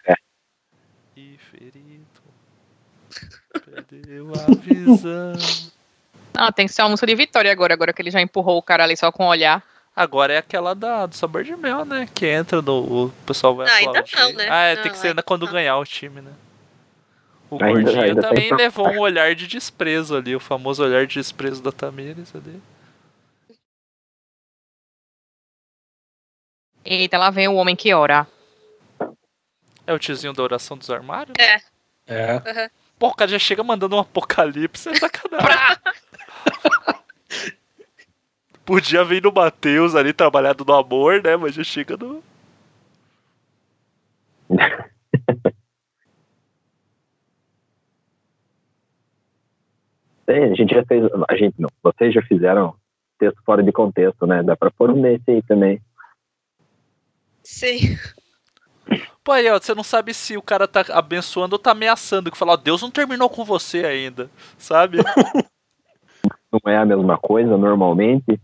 É. 0.07 0.15
e 1.17 1.39
ferido 1.51 2.05
perdeu 3.89 4.33
a 4.35 4.55
visão. 4.55 5.33
Ah, 6.35 6.53
tem 6.53 6.67
que 6.67 6.73
ser 6.73 6.83
uma 6.83 6.91
música 6.91 7.07
de 7.07 7.15
vitória 7.15 7.51
agora, 7.51 7.75
agora 7.75 7.93
que 7.93 8.01
ele 8.01 8.11
já 8.11 8.21
empurrou 8.21 8.57
o 8.59 8.63
cara 8.63 8.85
ali 8.85 8.97
só 8.97 9.11
com 9.11 9.25
o 9.25 9.29
olhar. 9.29 9.63
Agora 9.95 10.33
é 10.33 10.39
aquela 10.39 10.73
da, 10.75 11.05
do 11.05 11.15
sabor 11.17 11.43
de 11.43 11.55
mel, 11.57 11.85
né? 11.85 12.09
Que 12.15 12.27
entra 12.27 12.63
no. 12.63 13.07
O 13.07 13.13
pessoal 13.27 13.57
vai 13.57 13.67
Não, 13.67 13.75
ainda 13.75 14.05
não, 14.17 14.33
né? 14.35 14.47
Ah, 14.49 14.63
é, 14.67 14.77
Não, 14.77 14.83
tem 14.85 14.93
que 14.93 14.99
ser 14.99 15.09
ainda 15.09 15.23
quando 15.23 15.45
não. 15.47 15.53
ganhar 15.53 15.77
o 15.77 15.85
time, 15.85 16.21
né? 16.21 16.31
O 17.51 17.55
Ainda- 17.63 17.83
gordinho 17.83 18.03
ainda 18.03 18.21
também 18.23 18.49
pra- 18.49 18.57
levou 18.59 18.89
um 18.89 19.01
olhar 19.05 19.35
de 19.35 19.47
desprezo 19.47 20.17
ali, 20.17 20.35
o 20.37 20.41
famoso 20.41 20.83
olhar 20.85 21.07
de 21.07 21.15
desprezo 21.15 21.63
da 21.63 21.73
Tamires 21.73 22.35
ali. 22.35 22.61
Eita, 26.85 27.19
lá 27.19 27.31
vem 27.31 27.49
o 27.49 27.55
homem 27.57 27.77
que 27.77 27.93
ora. 27.93 28.27
É 29.87 29.93
o 29.93 29.99
tiozinho 29.99 30.33
da 30.33 30.43
oração 30.43 30.79
dos 30.79 30.89
armários? 30.91 31.35
É. 31.39 31.57
É. 32.07 32.71
Pô, 32.99 33.09
o 33.09 33.15
cara 33.15 33.31
já 33.31 33.39
chega 33.39 33.63
mandando 33.63 33.97
um 33.97 34.01
apocalipse, 34.01 34.89
é 34.89 34.95
sacanagem. 34.95 35.47
Podia 38.65 39.05
vir 39.05 39.23
no 39.23 39.33
Mateus 39.33 39.95
ali, 39.97 40.13
trabalhado 40.13 40.65
no 40.65 40.73
amor, 40.75 41.23
né? 41.23 41.37
Mas 41.37 41.55
já 41.55 41.65
chega 41.65 41.97
no. 41.97 42.23
Tem, 50.31 50.45
a 50.45 50.55
gente 50.55 50.73
já 50.73 50.85
fez. 50.85 51.05
A 51.29 51.37
gente 51.37 51.61
não. 51.61 51.69
Vocês 51.83 52.15
já 52.15 52.23
fizeram 52.23 52.77
texto 53.19 53.43
fora 53.45 53.65
de 53.65 53.73
contexto, 53.73 54.29
né? 54.29 54.45
Dá 54.45 54.57
pra 54.57 54.71
pôr 54.71 54.89
um 54.89 55.03
desse 55.03 55.29
aí 55.29 55.43
também. 55.43 55.83
Sim. 57.43 57.99
Pô, 59.25 59.33
aí, 59.33 59.51
ó, 59.51 59.59
você 59.59 59.75
não 59.75 59.83
sabe 59.83 60.15
se 60.15 60.37
o 60.37 60.43
cara 60.43 60.69
tá 60.69 60.85
abençoando 60.91 61.57
ou 61.57 61.59
tá 61.59 61.73
ameaçando. 61.73 62.31
Que 62.31 62.39
fala, 62.39 62.53
ó, 62.53 62.57
Deus 62.57 62.81
não 62.81 62.93
terminou 62.93 63.29
com 63.29 63.45
você 63.45 63.85
ainda, 63.85 64.31
sabe? 64.57 64.99
Não 66.53 66.61
é 66.67 66.77
a 66.77 66.85
mesma 66.85 67.17
coisa 67.17 67.57
normalmente. 67.57 68.41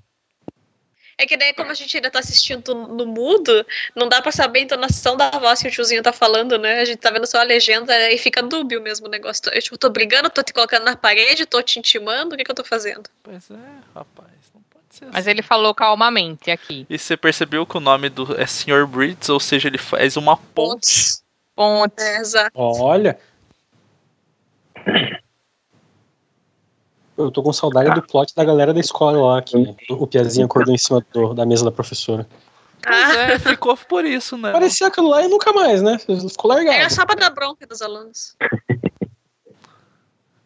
É 1.18 1.26
que 1.26 1.36
daí, 1.36 1.54
como 1.54 1.70
a 1.70 1.74
gente 1.74 1.96
ainda 1.96 2.10
tá 2.10 2.18
assistindo 2.18 2.74
no 2.74 3.06
mudo, 3.06 3.64
não 3.94 4.06
dá 4.06 4.20
pra 4.20 4.30
saber 4.30 4.58
a 4.58 4.62
entonação 4.62 5.16
da 5.16 5.30
voz 5.30 5.62
que 5.62 5.68
o 5.68 5.70
tiozinho 5.70 6.02
tá 6.02 6.12
falando, 6.12 6.58
né? 6.58 6.80
A 6.80 6.84
gente 6.84 6.98
tá 6.98 7.10
vendo 7.10 7.26
só 7.26 7.38
a 7.40 7.42
legenda 7.42 8.12
e 8.12 8.18
fica 8.18 8.42
dúbio 8.42 8.82
mesmo 8.82 9.06
o 9.06 9.10
negócio. 9.10 9.42
Eu, 9.50 9.62
tipo, 9.62 9.78
tô 9.78 9.88
brigando, 9.88 10.28
tô 10.28 10.42
te 10.42 10.52
colocando 10.52 10.84
na 10.84 10.94
parede, 10.94 11.46
tô 11.46 11.62
te 11.62 11.78
intimando, 11.78 12.34
o 12.34 12.38
que 12.38 12.44
que 12.44 12.50
eu 12.50 12.54
tô 12.54 12.64
fazendo? 12.64 13.08
pois 13.22 13.50
é, 13.50 13.54
rapaz, 13.94 14.30
não 14.54 14.60
pode 14.68 14.84
ser 14.90 15.06
Mas 15.06 15.16
assim. 15.16 15.30
ele 15.30 15.40
falou 15.42 15.74
calmamente 15.74 16.50
aqui. 16.50 16.86
E 16.90 16.98
você 16.98 17.16
percebeu 17.16 17.64
que 17.64 17.78
o 17.78 17.80
nome 17.80 18.10
do 18.10 18.38
é 18.38 18.46
Sr. 18.46 18.86
Brits, 18.86 19.30
ou 19.30 19.40
seja, 19.40 19.68
ele 19.68 19.78
faz 19.78 20.18
uma 20.18 20.36
ponte. 20.36 21.16
Ponte. 21.54 21.98
É, 21.98 22.18
exato. 22.18 22.52
Olha. 22.54 23.18
Eu 27.16 27.30
tô 27.30 27.42
com 27.42 27.52
saudade 27.52 27.90
do 27.94 28.02
plot 28.06 28.34
da 28.34 28.44
galera 28.44 28.74
da 28.74 28.80
escola 28.80 29.34
lá, 29.34 29.42
que 29.42 29.56
o 29.90 30.06
Piazinho 30.06 30.46
acordou 30.46 30.74
em 30.74 30.78
cima 30.78 31.04
do- 31.12 31.32
da 31.32 31.46
mesa 31.46 31.64
da 31.64 31.72
professora. 31.72 32.26
Pois 32.82 33.16
é, 33.16 33.38
ficou 33.38 33.76
por 33.76 34.04
isso, 34.04 34.36
né? 34.36 34.52
Parecia 34.52 34.86
aquilo 34.86 35.08
lá 35.08 35.22
e 35.22 35.28
nunca 35.28 35.52
mais, 35.52 35.82
né? 35.82 35.98
Ficou 35.98 36.52
Era 36.52 36.62
largado. 36.64 36.94
só 36.94 37.06
pra 37.06 37.14
dar 37.14 37.30
bronca 37.30 37.66
dos 37.66 37.80
alunos. 37.82 38.36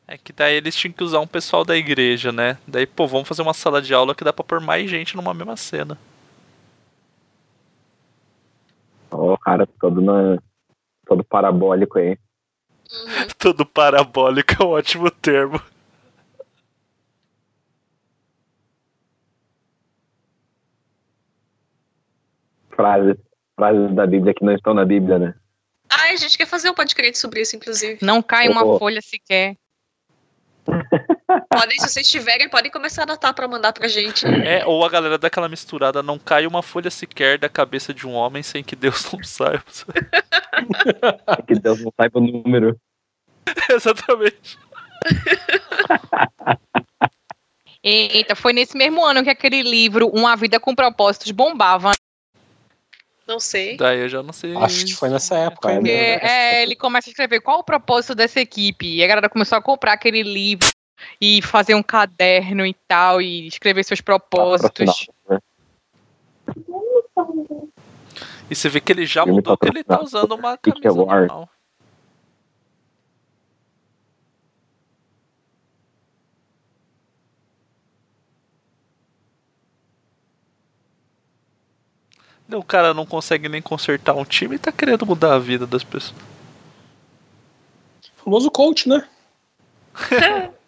É 0.07 0.17
que 0.17 0.33
daí 0.33 0.55
eles 0.57 0.75
tinham 0.75 0.93
que 0.93 1.05
usar 1.05 1.21
um 1.21 1.27
pessoal 1.27 1.65
da 1.65 1.77
igreja, 1.77 2.33
né? 2.33 2.57
Daí, 2.67 2.87
pô, 2.87 3.07
vamos 3.07 3.29
fazer 3.29 3.43
uma 3.43 3.55
sala 3.55 3.83
de 3.83 3.93
aula 3.93 4.15
que 4.15 4.25
dá 4.25 4.33
pra 4.33 4.45
pôr 4.45 4.61
mais 4.61 4.89
gente 4.91 5.15
numa 5.17 5.35
mesma 5.35 5.57
cena. 5.57 5.99
Ó, 9.11 9.35
o 9.35 9.39
cara 9.39 9.67
todo, 9.81 10.01
na, 10.01 10.39
todo 11.07 11.23
parabólico 11.25 11.99
aí. 11.99 12.17
Todo 13.39 13.65
parabólico 13.65 14.55
é 14.61 14.65
um 14.65 14.71
ótimo 14.71 15.11
termo. 15.13 15.61
Frases, 22.81 23.17
frases 23.57 23.95
da 23.95 24.07
Bíblia 24.07 24.33
que 24.35 24.45
não 24.45 24.55
estão 24.55 24.73
na 24.75 24.85
Bíblia, 24.85 25.19
né? 25.19 25.35
Ai, 25.91 26.15
a 26.15 26.17
gente 26.17 26.39
quer 26.39 26.47
fazer 26.47 26.71
um 26.71 26.75
podcast 26.75 27.19
sobre 27.19 27.41
isso, 27.43 27.57
inclusive. 27.57 27.99
Não 28.01 28.23
cai 28.23 28.49
uma 28.49 28.65
Oh. 28.65 28.79
folha 28.79 29.01
sequer. 29.03 29.57
Podem, 31.49 31.79
se 31.79 31.89
vocês 31.89 32.09
tiverem, 32.09 32.49
podem 32.49 32.71
começar 32.71 33.03
a 33.03 33.05
anotar 33.05 33.35
pra 33.35 33.47
mandar 33.49 33.73
pra 33.73 33.87
gente. 33.89 34.25
É, 34.27 34.65
ou 34.67 34.85
a 34.85 34.89
galera 34.89 35.17
daquela 35.19 35.49
misturada, 35.49 36.03
não 36.03 36.19
cai 36.19 36.47
uma 36.47 36.63
folha 36.63 36.91
sequer 36.91 37.39
da 37.39 37.49
cabeça 37.49 37.93
de 37.95 38.07
um 38.07 38.13
homem 38.13 38.43
sem 38.43 38.63
que 38.65 38.75
Deus 38.77 39.11
não 39.13 39.23
saiba. 39.23 39.63
que 41.47 41.55
Deus 41.55 41.81
não 41.83 41.93
saiba 41.97 42.19
o 42.19 42.23
número. 42.23 42.79
Exatamente. 43.71 44.59
Eita, 47.83 48.35
foi 48.37 48.53
nesse 48.53 48.77
mesmo 48.77 49.05
ano 49.05 49.23
que 49.25 49.31
aquele 49.31 49.63
livro, 49.63 50.09
Uma 50.09 50.37
Vida 50.37 50.61
com 50.61 50.75
Propósitos, 50.75 51.31
bombava. 51.31 51.93
Não 53.31 53.39
sei. 53.39 53.77
Daí 53.77 54.01
eu 54.01 54.09
já 54.09 54.25
não 54.25 54.33
sei. 54.33 54.57
Acho 54.57 54.85
que 54.85 54.93
foi 54.93 55.09
nessa 55.09 55.37
época. 55.37 55.69
né? 55.69 55.77
Porque, 55.77 55.89
é, 55.89 56.65
ele 56.65 56.75
começa 56.75 57.09
a 57.09 57.13
escrever 57.13 57.41
qual 57.41 57.61
o 57.61 57.65
propósito 57.65 58.13
dessa 58.13 58.41
equipe. 58.41 58.97
E 58.97 59.05
a 59.05 59.07
galera 59.07 59.29
começou 59.29 59.57
a 59.57 59.63
comprar 59.63 59.93
aquele 59.93 60.25
livro 60.25 60.69
e 61.21 61.41
fazer 61.41 61.77
um 61.77 61.83
caderno 61.83 62.67
e 62.67 62.75
tal, 62.89 63.23
e 63.23 63.47
escrever 63.47 63.85
seus 63.85 64.01
propósitos. 64.01 65.07
E 68.51 68.55
você 68.57 68.69
vê 68.69 68.81
que 68.81 68.91
ele 68.91 69.07
já 69.07 69.25
mudou 69.25 69.57
que 69.57 69.69
ele 69.69 69.85
tá 69.85 70.03
usando 70.03 70.33
uma 70.33 70.59
camisa 70.59 70.93
normal. 70.93 71.49
O 82.57 82.65
cara 82.65 82.93
não 82.95 83.07
consegue 83.07 83.49
nem 83.49 83.63
consertar 83.63 84.15
um 84.15 84.25
time 84.25 84.57
e 84.57 84.59
tá 84.59 84.73
querendo 84.73 85.07
mudar 85.07 85.35
a 85.35 85.39
vida 85.39 85.67
das 85.67 85.85
pessoas. 85.85 86.21
famoso 88.17 88.51
coach, 88.51 88.89
né? 88.89 89.07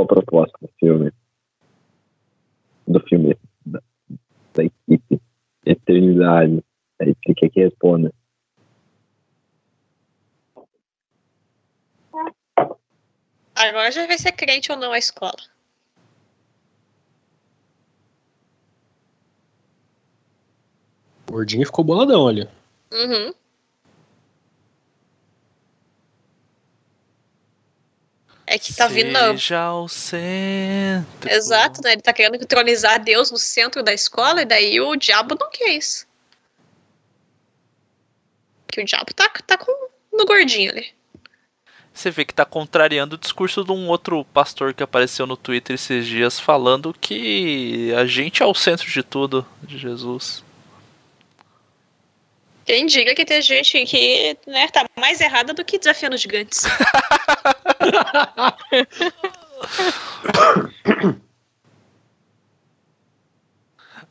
Qual 0.00 0.04
o 0.04 0.06
propósito 0.06 0.58
do 0.62 0.70
filme? 0.78 1.12
Do 2.86 3.00
filme 3.00 3.36
da, 3.66 3.82
da 4.54 4.64
equipe. 4.64 5.20
Eternidade. 5.66 6.64
Aí 6.98 7.14
você 7.14 7.34
quer 7.34 7.50
que 7.50 7.60
responda. 7.60 8.12
Agora 13.54 13.90
já 13.92 14.06
vai 14.06 14.16
ser 14.16 14.32
crente 14.32 14.72
ou 14.72 14.78
não 14.78 14.92
a 14.92 14.98
escola. 14.98 15.36
O 21.28 21.32
gordinho 21.32 21.66
ficou 21.66 21.84
boladão 21.84 22.26
ali. 22.26 22.48
Uhum. 22.90 23.34
É 28.50 28.58
que 28.58 28.74
tá 28.74 28.88
vindo. 28.88 29.16
Seja 29.16 29.72
o 29.74 29.86
centro. 29.86 31.30
Exato, 31.30 31.80
né? 31.84 31.92
Ele 31.92 32.02
tá 32.02 32.12
querendo 32.12 32.34
entronizar 32.34 33.00
Deus 33.00 33.30
no 33.30 33.38
centro 33.38 33.80
da 33.80 33.94
escola, 33.94 34.42
e 34.42 34.44
daí 34.44 34.80
o 34.80 34.96
diabo 34.96 35.36
não 35.38 35.48
quer 35.52 35.68
isso. 35.68 36.04
Que 38.66 38.80
o 38.80 38.84
diabo 38.84 39.14
tá, 39.14 39.28
tá 39.46 39.56
com, 39.56 39.72
no 40.12 40.26
gordinho 40.26 40.72
ali. 40.72 40.88
Você 41.94 42.10
vê 42.10 42.24
que 42.24 42.34
tá 42.34 42.44
contrariando 42.44 43.14
o 43.14 43.18
discurso 43.18 43.62
de 43.62 43.70
um 43.70 43.86
outro 43.86 44.24
pastor 44.24 44.74
que 44.74 44.82
apareceu 44.82 45.28
no 45.28 45.36
Twitter 45.36 45.74
esses 45.74 46.04
dias 46.04 46.40
falando 46.40 46.92
que 47.00 47.94
a 47.96 48.04
gente 48.04 48.42
é 48.42 48.46
o 48.46 48.54
centro 48.54 48.90
de 48.90 49.04
tudo, 49.04 49.46
de 49.62 49.78
Jesus. 49.78 50.42
Quem 52.70 52.86
diga 52.86 53.16
que 53.16 53.24
tem 53.24 53.42
gente 53.42 53.84
que 53.84 54.38
né, 54.46 54.68
tá 54.68 54.84
mais 54.96 55.20
errada 55.20 55.52
do 55.52 55.64
que 55.64 55.76
desafiando 55.76 56.14
os 56.14 56.22
gigantes. 56.22 56.62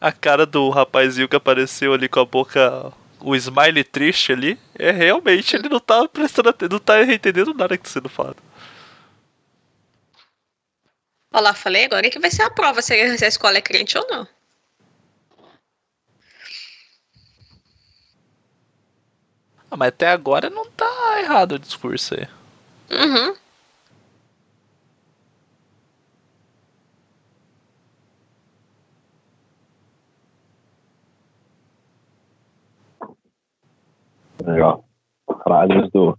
A 0.02 0.12
cara 0.12 0.46
do 0.46 0.70
rapazinho 0.70 1.30
que 1.30 1.38
apareceu 1.38 1.94
ali 1.94 2.10
com 2.10 2.20
a 2.20 2.26
boca, 2.26 2.92
o 3.22 3.34
smile 3.34 3.82
triste 3.82 4.34
ali, 4.34 4.60
é 4.78 4.92
realmente 4.92 5.56
ele 5.56 5.70
não 5.70 5.80
tá 5.80 6.06
prestando 6.10 6.50
atenção, 6.50 6.74
não 6.74 6.80
tá 6.80 7.02
entendendo 7.02 7.54
nada 7.54 7.78
que 7.78 7.86
tá 7.86 7.90
sendo 7.90 8.10
falado. 8.10 8.44
Olha 11.32 11.44
lá, 11.44 11.54
falei 11.54 11.86
agora 11.86 12.10
que 12.10 12.20
vai 12.20 12.30
ser 12.30 12.42
a 12.42 12.50
prova 12.50 12.82
se 12.82 12.94
a 12.94 13.28
escola 13.28 13.58
é 13.58 13.62
crente 13.62 13.98
ou 13.98 14.06
não. 14.10 14.28
Ah, 19.72 19.78
mas 19.78 19.90
até 19.90 20.10
agora 20.10 20.50
não 20.50 20.66
tá 20.72 21.22
errado 21.22 21.54
o 21.54 21.60
discurso 21.60 22.16
aí. 22.16 22.28
Uhum. 22.92 23.36
Aí, 34.46 34.62
ó. 34.62 34.80
Frases 35.44 35.92
do, 35.92 36.18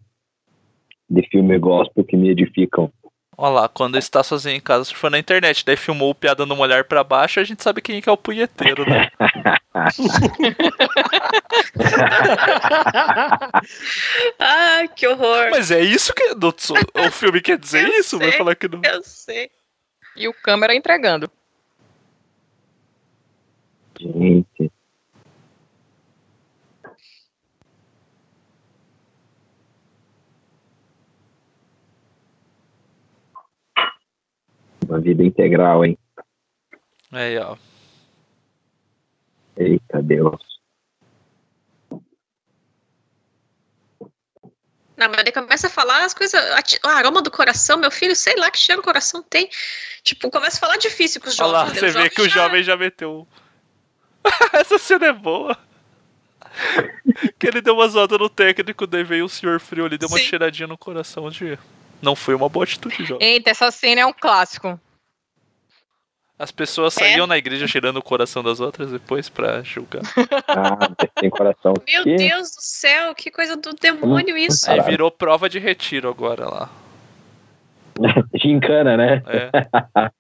de 1.09 1.28
filme 1.28 1.59
gospel 1.59 2.05
que 2.05 2.16
me 2.16 2.30
edificam. 2.30 2.92
Olha 3.43 3.61
lá, 3.62 3.68
quando 3.70 3.97
está 3.97 4.22
sozinho 4.22 4.55
em 4.57 4.61
casa, 4.61 4.84
se 4.84 4.95
for 4.95 5.11
na 5.11 5.18
internet, 5.18 5.64
daí 5.64 5.74
filmou 5.74 6.11
o 6.11 6.14
piada 6.14 6.45
dando 6.45 6.53
um 6.55 6.61
olhar 6.61 6.84
pra 6.84 7.03
baixo, 7.03 7.41
a 7.41 7.45
gente 7.45 7.62
sabe 7.62 7.80
quem 7.80 7.99
que 8.03 8.09
é 8.09 8.12
o 8.12 8.16
punheteiro, 8.16 8.84
né? 8.84 9.11
Ah, 14.38 14.86
que 14.95 15.07
horror. 15.07 15.49
Mas 15.51 15.70
é 15.70 15.80
isso 15.80 16.12
que 16.14 16.34
do- 16.34 16.49
o 16.95 17.11
filme 17.11 17.41
quer 17.41 17.59
dizer 17.59 17.86
Eu 17.88 17.95
isso? 18.01 18.18
Vai 18.18 18.28
sei, 18.30 18.38
falar 18.38 18.55
que 18.55 18.68
não. 18.68 18.80
Eu 18.84 19.03
sei. 19.03 19.51
E 20.16 20.28
o 20.28 20.34
câmera 20.34 20.74
entregando. 20.74 21.30
Gente. 23.99 24.47
Uma 34.91 34.99
vida 35.01 35.22
integral, 35.22 35.84
hein? 35.84 35.97
Aí, 37.12 37.38
ó. 37.38 37.57
Eita 39.57 40.03
Deus. 40.03 40.43
Não, 44.97 45.09
mas 45.09 45.18
ele 45.20 45.30
começa 45.30 45.68
a 45.68 45.70
falar 45.70 46.05
as 46.05 46.12
coisas. 46.12 46.43
O 46.84 46.88
aroma 46.88 47.22
do 47.22 47.30
coração, 47.30 47.78
meu 47.78 47.91
filho, 47.93 48.16
sei 48.16 48.34
lá 48.34 48.51
que 48.51 48.59
cheiro 48.59 48.80
o 48.80 48.84
coração 48.84 49.22
tem. 49.22 49.49
Tipo, 50.03 50.28
começa 50.28 50.57
a 50.57 50.61
falar 50.61 50.76
difícil 50.76 51.20
com 51.20 51.28
os 51.28 51.38
Olha 51.38 51.51
jovens. 51.51 51.68
lá, 51.68 51.68
né? 51.68 51.74
você 51.74 51.86
vê 51.86 51.93
jovens 51.93 52.14
que 52.14 52.22
o 52.22 52.28
já- 52.28 52.34
jovem 52.43 52.62
já 52.64 52.76
meteu. 52.76 53.20
um. 53.20 53.26
Essa 54.53 54.76
cena 54.76 55.07
é 55.07 55.12
boa. 55.12 55.57
que 57.38 57.47
ele 57.47 57.61
deu 57.61 57.74
uma 57.74 57.86
zoada 57.86 58.18
no 58.18 58.28
técnico, 58.28 58.88
daí 58.88 59.05
veio 59.05 59.26
o 59.26 59.28
senhor 59.28 59.61
frio 59.61 59.86
ali, 59.86 59.97
deu 59.97 60.09
uma 60.09 60.18
Sim. 60.18 60.24
cheiradinha 60.24 60.66
no 60.66 60.76
coração 60.76 61.30
de. 61.30 61.57
Não 62.03 62.16
foi 62.16 62.34
uma 62.34 62.48
boa 62.48 62.64
atitude, 62.64 63.05
jovem. 63.05 63.26
Eita, 63.26 63.51
essa 63.51 63.70
cena 63.70 64.01
é 64.03 64.07
um 64.07 64.12
clássico. 64.12 64.78
As 66.38 66.51
pessoas 66.51 66.96
É. 66.96 67.01
saíam 67.01 67.26
na 67.26 67.36
igreja 67.36 67.68
cheirando 67.68 67.98
o 67.98 68.03
coração 68.03 68.42
das 68.42 68.61
outras 68.61 68.90
depois 68.90 69.28
pra 69.28 69.62
julgar. 69.62 70.01
Ah, 70.48 70.90
tem 71.20 71.28
coração. 71.30 71.74
Meu 71.86 72.03
Que? 72.03 72.16
Deus 72.16 72.48
do 72.51 72.62
céu, 72.62 73.14
que 73.14 73.30
coisa 73.30 73.57
do 73.57 73.72
demônio 73.74 74.36
isso. 74.36 74.68
Aí 74.68 74.76
Caralho. 74.76 74.90
virou 74.90 75.11
prova 75.11 75.48
de 75.48 75.59
retiro 75.59 76.09
agora 76.09 76.48
lá. 76.48 76.70
Gincana, 78.34 78.96
né? 78.96 79.22
É. 79.26 79.51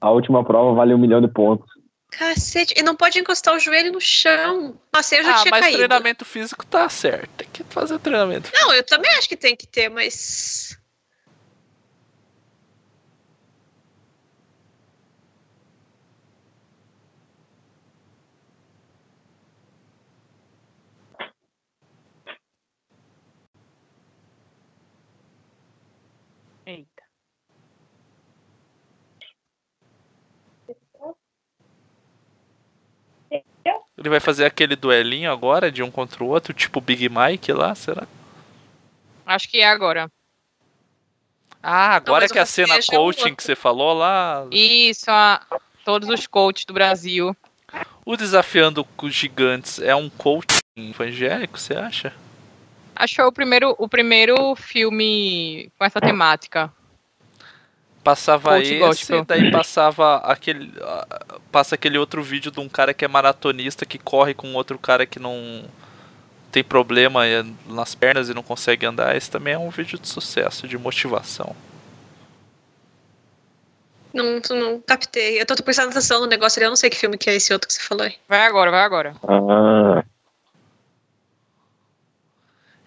A 0.00 0.10
última 0.10 0.44
prova 0.44 0.74
vale 0.74 0.92
um 0.94 0.98
milhão 0.98 1.20
de 1.20 1.28
pontos. 1.28 1.66
Cacete, 2.10 2.74
e 2.76 2.82
não 2.82 2.94
pode 2.94 3.18
encostar 3.18 3.54
o 3.54 3.58
joelho 3.58 3.90
no 3.92 4.00
chão. 4.00 4.76
Nossa, 4.92 5.16
eu 5.16 5.24
já 5.24 5.30
ah, 5.30 5.38
tinha 5.42 5.50
mas 5.50 5.60
caído. 5.62 5.78
treinamento 5.78 6.24
físico 6.26 6.66
tá 6.66 6.86
certo. 6.88 7.30
Tem 7.38 7.48
que 7.50 7.64
fazer 7.64 7.98
treinamento. 7.98 8.50
Não, 8.52 8.74
eu 8.74 8.84
também 8.84 9.10
acho 9.12 9.28
que 9.28 9.36
tem 9.36 9.56
que 9.56 9.66
ter, 9.66 9.88
mas. 9.88 10.78
Ele 33.96 34.08
vai 34.08 34.20
fazer 34.20 34.46
aquele 34.46 34.74
duelinho 34.74 35.30
agora 35.30 35.70
de 35.70 35.82
um 35.82 35.90
contra 35.90 36.24
o 36.24 36.28
outro, 36.28 36.54
tipo 36.54 36.80
Big 36.80 37.08
Mike 37.08 37.52
lá, 37.52 37.74
será? 37.74 38.06
Acho 39.26 39.48
que 39.48 39.58
é 39.60 39.68
agora. 39.68 40.10
Ah, 41.62 41.96
agora 41.96 42.24
mas 42.24 42.32
que 42.32 42.38
a 42.38 42.46
cena 42.46 42.74
é 42.74 42.80
coaching 42.82 43.34
que 43.34 43.42
você 43.42 43.54
falou 43.54 43.92
lá, 43.92 44.46
Isso, 44.50 45.08
a, 45.08 45.40
todos 45.84 46.08
os 46.08 46.26
coaches 46.26 46.64
do 46.64 46.74
Brasil. 46.74 47.36
o 48.04 48.16
desafiando 48.16 48.86
os 49.00 49.14
gigantes 49.14 49.78
é 49.78 49.94
um 49.94 50.10
coaching 50.10 50.58
evangélico, 50.76 51.58
você 51.58 51.74
acha? 51.74 52.12
Acho 52.96 53.14
que 53.14 53.16
foi 53.16 53.26
o 53.26 53.32
primeiro, 53.32 53.74
o 53.78 53.88
primeiro 53.88 54.56
filme 54.56 55.70
com 55.78 55.84
essa 55.84 56.00
temática. 56.00 56.72
Passava 58.02 58.50
Coach 58.50 58.62
esse, 58.62 58.78
gospel. 58.78 59.24
daí 59.24 59.50
passava 59.50 60.16
aquele. 60.16 60.72
Passa 61.52 61.76
aquele 61.76 61.98
outro 61.98 62.22
vídeo 62.22 62.50
de 62.50 62.58
um 62.58 62.68
cara 62.68 62.92
que 62.92 63.04
é 63.04 63.08
maratonista 63.08 63.86
que 63.86 63.98
corre 63.98 64.34
com 64.34 64.54
outro 64.54 64.76
cara 64.78 65.06
que 65.06 65.20
não 65.20 65.64
tem 66.50 66.64
problema 66.64 67.26
eh, 67.26 67.44
nas 67.66 67.94
pernas 67.94 68.28
e 68.28 68.34
não 68.34 68.42
consegue 68.42 68.84
andar. 68.84 69.16
Esse 69.16 69.30
também 69.30 69.54
é 69.54 69.58
um 69.58 69.70
vídeo 69.70 69.98
de 69.98 70.08
sucesso, 70.08 70.66
de 70.66 70.76
motivação. 70.76 71.54
Não, 74.12 74.40
não 74.50 74.80
captei. 74.80 75.40
Eu 75.40 75.46
tô 75.46 75.54
prestando 75.62 75.90
atenção 75.90 76.20
no 76.20 76.26
negócio 76.26 76.58
ali, 76.58 76.66
eu 76.66 76.70
não 76.70 76.76
sei 76.76 76.90
que 76.90 76.96
filme 76.96 77.16
que 77.16 77.30
é 77.30 77.36
esse 77.36 77.52
outro 77.52 77.68
que 77.68 77.72
você 77.72 77.80
falou 77.80 78.04
aí. 78.04 78.14
Vai 78.28 78.44
agora, 78.44 78.70
vai 78.70 78.82
agora. 78.82 79.14
Ah, 79.22 80.04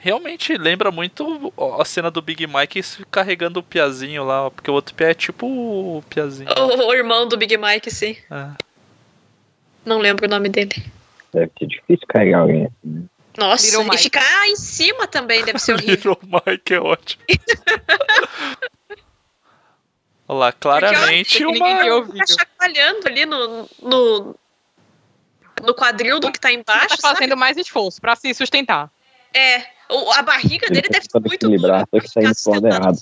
Realmente 0.05 0.55
lembra 0.55 0.91
muito 0.91 1.51
a 1.81 1.83
cena 1.83 2.11
do 2.11 2.21
Big 2.21 2.45
Mike 2.45 2.79
carregando 3.09 3.59
o 3.59 3.63
piazinho 3.63 4.23
lá, 4.23 4.51
porque 4.51 4.69
o 4.69 4.73
outro 4.75 4.93
pé 4.93 5.09
é 5.09 5.13
tipo 5.15 5.47
o 5.47 6.03
piazinho. 6.07 6.47
O, 6.55 6.89
o 6.89 6.93
irmão 6.93 7.27
do 7.27 7.35
Big 7.35 7.57
Mike, 7.57 7.89
sim. 7.89 8.15
É. 8.29 8.49
Não 9.83 9.97
lembro 9.97 10.27
o 10.27 10.29
nome 10.29 10.47
dele. 10.47 10.75
deve 11.33 11.51
ser 11.57 11.65
difícil 11.65 12.05
carregar 12.07 12.41
alguém 12.41 12.65
assim. 12.67 12.75
né? 12.83 13.03
Nossa, 13.35 13.65
Little 13.65 13.81
e 13.81 13.89
Mike. 13.89 14.03
ficar 14.03 14.47
em 14.47 14.55
cima 14.55 15.07
também 15.07 15.43
deve 15.43 15.57
ser 15.57 15.73
horrível. 15.73 15.95
Little 16.21 16.41
Mike 16.45 16.73
é 16.75 16.79
ótimo. 16.79 17.23
Olha 20.27 20.37
lá, 20.39 20.51
claramente 20.51 21.43
Porque, 21.43 21.45
ó, 21.45 21.51
ninguém 21.51 21.89
uma. 21.91 21.95
o 21.97 22.03
vídeo. 22.05 22.27
chacoalhando 22.27 23.07
ali 23.07 23.25
no, 23.25 23.67
no, 23.81 24.35
no 25.63 25.73
quadril 25.73 26.19
do 26.19 26.31
que 26.31 26.39
tá 26.39 26.51
embaixo, 26.51 26.95
tá 26.97 27.09
fazendo 27.09 27.35
mais 27.35 27.57
esforço 27.57 27.99
pra 27.99 28.15
se 28.15 28.31
sustentar. 28.35 28.81
sabe? 28.81 28.91
É, 29.33 29.74
o- 29.89 30.11
a 30.11 30.21
barriga 30.21 30.65
Ele 30.67 30.75
dele 30.81 30.89
deve 30.89 31.05
ser 31.09 31.19
muito 31.19 31.49
dura. 31.49 31.79
só 31.79 31.99
que 31.99 32.09
pro 32.11 32.21
lado 32.23 32.35
sustentar 32.35 32.81
errado. 32.81 32.97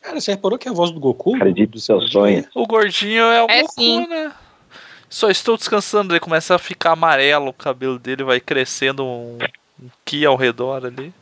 Cara, 0.00 0.20
você 0.20 0.32
reparou 0.32 0.58
que 0.58 0.68
é 0.68 0.70
a 0.70 0.74
voz 0.74 0.90
do 0.92 1.00
Goku? 1.00 1.34
Acredite 1.34 1.70
do 1.72 1.74
no 1.76 1.80
seu 1.80 2.00
sonho. 2.02 2.46
O 2.54 2.66
gordinho 2.66 3.24
é 3.24 3.42
o 3.42 3.50
É 3.50 3.62
Goku, 3.62 3.72
sim. 3.74 4.06
né? 4.06 4.32
Só 5.08 5.30
estou 5.30 5.56
descansando, 5.56 6.12
ele 6.12 6.20
começa 6.20 6.54
a 6.54 6.58
ficar 6.58 6.92
amarelo, 6.92 7.48
o 7.48 7.52
cabelo 7.52 7.98
dele 7.98 8.22
vai 8.24 8.40
crescendo 8.40 9.04
um, 9.04 9.38
um 9.82 9.88
ki 10.04 10.24
ao 10.26 10.36
redor 10.36 10.84
ali. 10.84 11.12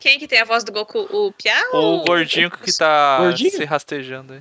Quem 0.00 0.18
que 0.18 0.28
tem 0.28 0.40
a 0.40 0.44
voz 0.44 0.62
do 0.64 0.72
Goku? 0.72 1.00
O 1.10 1.32
Pia? 1.32 1.54
O 1.72 2.04
gordinho 2.04 2.50
que 2.50 2.76
tá 2.76 3.18
Gordinho? 3.18 3.50
se 3.50 3.64
rastejando 3.64 4.34
aí. 4.34 4.40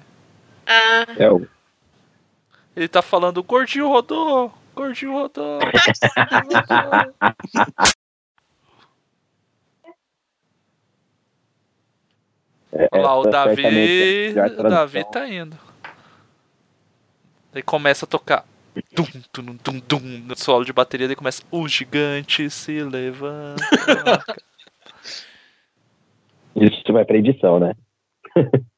Ah, 0.65 1.05
É 1.17 1.31
o 1.31 1.47
Ele 2.75 2.87
tá 2.87 3.01
falando, 3.01 3.41
gordinho 3.43 3.87
rodou, 3.87 4.53
gordinho 4.75 5.13
rodou. 5.13 5.59
é, 12.73 12.87
Olha 12.91 13.03
lá, 13.03 13.17
o 13.17 13.21
essa 13.21 13.29
Davi, 13.31 14.37
é 14.37 14.45
o 14.59 14.63
Davi 14.63 15.03
tá 15.11 15.27
indo. 15.27 15.57
Daí 17.53 17.63
começa 17.63 18.05
a 18.05 18.07
tocar. 18.07 18.45
Dum, 18.93 19.05
dum, 19.33 19.57
dum, 19.63 19.79
dum, 19.87 19.99
no 20.25 20.37
solo 20.37 20.65
de 20.65 20.73
bateria, 20.73 21.07
daí 21.07 21.15
começa. 21.15 21.41
O 21.49 21.65
gigante 21.67 22.49
se 22.49 22.83
levanta. 22.83 23.63
Isso 26.55 26.91
vai 26.91 27.05
pra 27.05 27.17
edição, 27.17 27.59
né? 27.59 27.73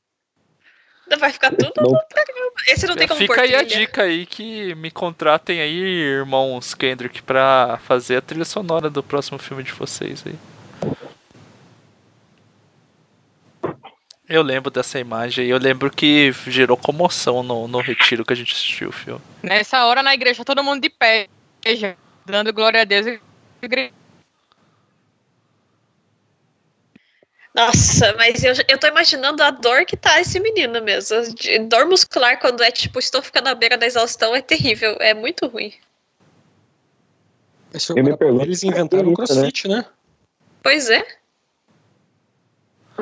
vai 1.16 1.32
ficar 1.32 1.52
tudo 1.52 1.72
Não. 1.78 1.92
no 1.92 2.04
programa. 2.08 2.52
Esse 2.68 2.86
não 2.86 2.96
tem 2.96 3.08
como 3.08 3.20
Fica 3.20 3.42
aí 3.42 3.56
a 3.56 3.64
dica 3.64 4.04
aí 4.04 4.26
que 4.26 4.76
me 4.76 4.92
contratem 4.92 5.62
aí, 5.62 5.80
irmãos 5.80 6.74
Kendrick, 6.74 7.22
pra 7.22 7.80
fazer 7.86 8.18
a 8.18 8.22
trilha 8.22 8.44
sonora 8.46 8.90
do 8.90 9.02
próximo 9.02 9.38
filme 9.38 9.64
de 9.64 9.72
vocês 9.72 10.24
aí. 10.26 10.36
Eu 14.28 14.42
lembro 14.42 14.70
dessa 14.70 15.00
imagem 15.00 15.46
aí, 15.46 15.50
eu 15.50 15.58
lembro 15.58 15.90
que 15.90 16.34
gerou 16.48 16.76
comoção 16.76 17.42
no, 17.42 17.66
no 17.66 17.80
retiro 17.80 18.26
que 18.26 18.34
a 18.34 18.36
gente 18.36 18.54
assistiu 18.54 18.90
o 18.90 18.92
filme. 18.92 19.22
Nessa 19.42 19.86
hora 19.86 20.04
na 20.04 20.14
igreja, 20.14 20.44
todo 20.44 20.62
mundo 20.62 20.82
de 20.82 20.90
pé, 20.90 21.28
dando 22.26 22.52
glória 22.52 22.82
a 22.82 22.84
Deus 22.84 23.08
e 23.08 23.22
Nossa, 27.58 28.14
mas 28.18 28.44
eu, 28.44 28.54
eu 28.68 28.78
tô 28.78 28.86
imaginando 28.86 29.42
a 29.42 29.50
dor 29.50 29.84
que 29.84 29.98
tá 29.98 30.22
esse 30.22 30.40
menino 30.40 30.80
mesmo. 30.80 31.34
De- 31.34 31.58
dor 31.60 31.88
muscular 31.88 32.40
quando 32.40 32.62
é 32.62 32.70
tipo, 32.70 33.00
estou 33.00 33.20
ficando 33.20 33.48
à 33.48 33.56
beira 33.56 33.76
da 33.76 33.88
exaustão 33.88 34.36
é 34.36 34.44
terrível. 34.44 34.96
É 35.00 35.16
muito 35.16 35.48
ruim. 35.48 35.74
Esse 37.74 37.98
Eu 37.98 38.04
me 38.04 38.16
pergunto 38.16 38.44
eles 38.44 38.60
que 38.60 38.68
inventaram 38.68 39.08
o 39.08 39.10
né? 39.10 39.16
crossfit, 39.16 39.68
né? 39.68 39.86
Pois 40.62 40.88
é. 40.88 41.04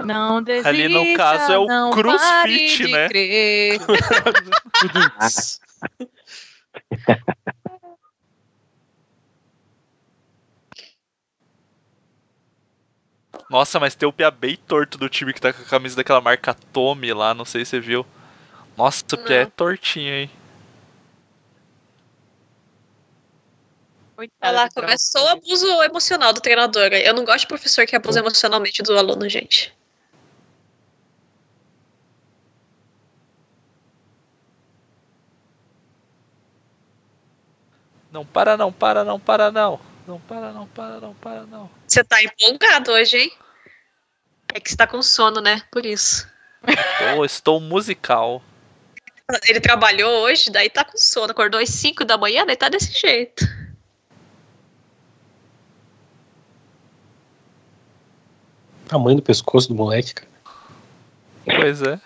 Não 0.06 0.42
desista, 0.42 0.70
Ali 0.70 0.88
no 0.88 1.18
caso 1.18 1.52
é 1.52 1.60
o 1.60 1.92
CrossFit, 1.92 2.88
né? 2.88 3.10
Nossa, 13.50 13.80
mas 13.80 13.96
tem 13.96 14.08
o 14.08 14.14
pia 14.14 14.32
bem 14.32 14.56
torto 14.56 14.98
do 14.98 15.08
time 15.08 15.34
que 15.34 15.40
tá 15.40 15.54
com 15.54 15.62
a 15.62 15.66
camisa 15.66 15.96
daquela 15.96 16.20
marca 16.22 16.54
Tommy 16.74 17.14
lá, 17.14 17.34
não 17.34 17.46
sei 17.46 17.64
se 17.64 17.72
você 17.72 17.80
viu. 17.80 18.06
Nossa, 18.76 19.04
o 19.14 19.18
pia 19.18 19.42
é 19.42 19.46
tortinho, 19.46 20.14
hein? 20.14 20.32
Olha 24.18 24.52
lá, 24.52 24.70
começou 24.70 25.22
o 25.24 25.28
abuso 25.28 25.68
emocional 25.84 26.32
do 26.32 26.40
treinador. 26.40 26.94
Eu 26.94 27.14
não 27.14 27.26
gosto 27.26 27.42
de 27.42 27.48
professor 27.48 27.86
que 27.86 27.96
abusa 27.96 28.20
emocionalmente 28.20 28.82
do 28.82 28.98
aluno, 28.98 29.28
gente. 29.28 29.76
Não 38.12 38.26
para 38.26 38.56
não, 38.56 38.72
para 38.72 39.04
não, 39.04 39.20
para 39.20 39.52
não. 39.52 39.95
Não 40.08 40.20
para 40.20 40.52
não, 40.52 40.68
para 40.68 41.00
não, 41.00 41.16
para 41.16 41.46
não. 41.46 41.70
Você 41.88 42.04
tá 42.04 42.22
empolgado 42.22 42.92
hoje, 42.92 43.18
hein? 43.18 43.32
É 44.54 44.60
que 44.60 44.70
você 44.70 44.78
tá 44.78 44.86
com 44.86 45.02
sono, 45.02 45.42
né? 45.42 45.64
Por 45.72 45.86
isso. 45.86 46.28
Estou, 46.68 47.26
estou 47.26 47.60
musical. 47.60 48.42
Ele 49.48 49.60
trabalhou 49.60 50.24
hoje, 50.24 50.52
daí 50.52 50.70
tá 50.70 50.86
com 50.86 50.98
sono. 50.98 51.32
Acordou 51.32 51.60
às 51.60 51.70
5 51.70 52.06
da 52.06 52.18
manhã, 52.18 52.46
daí 52.46 52.56
tá 52.56 52.70
desse 52.70 52.94
jeito. 52.94 53.44
Tamanho 58.88 59.18
do 59.18 59.24
pescoço 59.24 59.68
do 59.68 59.76
moleque, 59.76 60.14
cara. 60.14 60.30
Pois 61.60 61.82
é. 61.82 62.00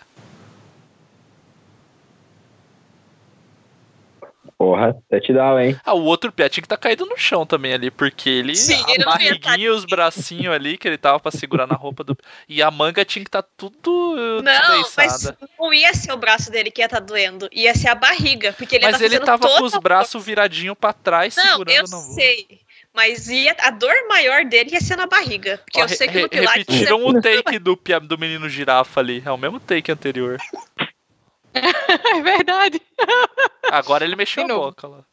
Porra, 4.59 4.93
touchdown, 5.09 5.57
hein? 5.57 5.79
Ah, 5.85 5.93
o 5.93 6.03
outro 6.03 6.33
pia 6.33 6.49
tinha 6.49 6.61
que 6.61 6.67
tá 6.67 6.75
caído 6.75 7.05
no 7.05 7.17
chão 7.17 7.45
também 7.45 7.71
ali, 7.73 7.89
porque 7.89 8.29
ele. 8.29 8.53
Sim, 8.57 8.73
a 8.85 8.91
ele 8.91 9.05
não 9.05 9.11
ia 9.13 9.29
tá- 9.39 9.39
barriguinha 9.45 9.67
e 9.67 9.69
os 9.69 9.85
bracinhos 9.85 10.53
ali 10.53 10.77
que 10.77 10.85
ele 10.85 10.97
tava 10.97 11.17
pra 11.17 11.31
segurar 11.31 11.65
na 11.65 11.75
roupa 11.75 12.03
do. 12.03 12.17
E 12.47 12.61
a 12.61 12.69
manga 12.69 13.05
tinha 13.05 13.23
que 13.23 13.31
tá 13.31 13.41
tudo 13.41 14.41
Não, 14.43 14.83
mas 14.97 15.33
não 15.57 15.73
ia 15.73 15.93
ser 15.93 16.11
o 16.11 16.17
braço 16.17 16.51
dele 16.51 16.71
que 16.71 16.81
ia 16.81 16.87
estar 16.87 16.99
doendo. 16.99 17.47
Ia 17.53 17.73
ser 17.73 17.87
a 17.87 17.95
barriga. 17.95 18.51
Porque 18.51 18.75
ele 18.75 18.83
Mas 18.85 18.97
tá 18.99 19.05
ele 19.05 19.17
tava 19.21 19.47
com 19.47 19.63
os 19.63 19.77
braços 19.77 20.25
viradinhos 20.25 20.75
pra 20.77 20.91
trás, 20.91 21.37
Não, 21.37 21.43
segurando 21.51 21.75
eu 21.77 21.83
na 21.83 21.97
voz. 21.97 22.15
sei. 22.15 22.59
Mas 22.93 23.29
ia, 23.29 23.55
a 23.61 23.69
dor 23.69 23.93
maior 24.09 24.43
dele 24.43 24.71
ia 24.73 24.81
ser 24.81 24.97
na 24.97 25.07
barriga. 25.07 25.57
Porque 25.63 25.79
Ó, 25.79 25.83
eu 25.85 25.89
sei 25.89 26.09
que 26.09 26.21
no 26.21 26.27
Pilates. 26.27 26.65
repetiram 26.67 27.05
o 27.05 27.21
take 27.21 27.59
do, 27.59 27.79
do 28.01 28.17
menino 28.17 28.49
girafa 28.49 28.99
ali. 28.99 29.23
É 29.25 29.31
o 29.31 29.37
mesmo 29.37 29.57
take 29.57 29.89
anterior. 29.89 30.37
É 32.15 32.21
verdade. 32.21 32.81
Agora 33.71 34.03
ele 34.05 34.15
mexeu 34.15 34.43
a 34.43 34.47
boca 34.47 34.87
lá. 34.87 35.03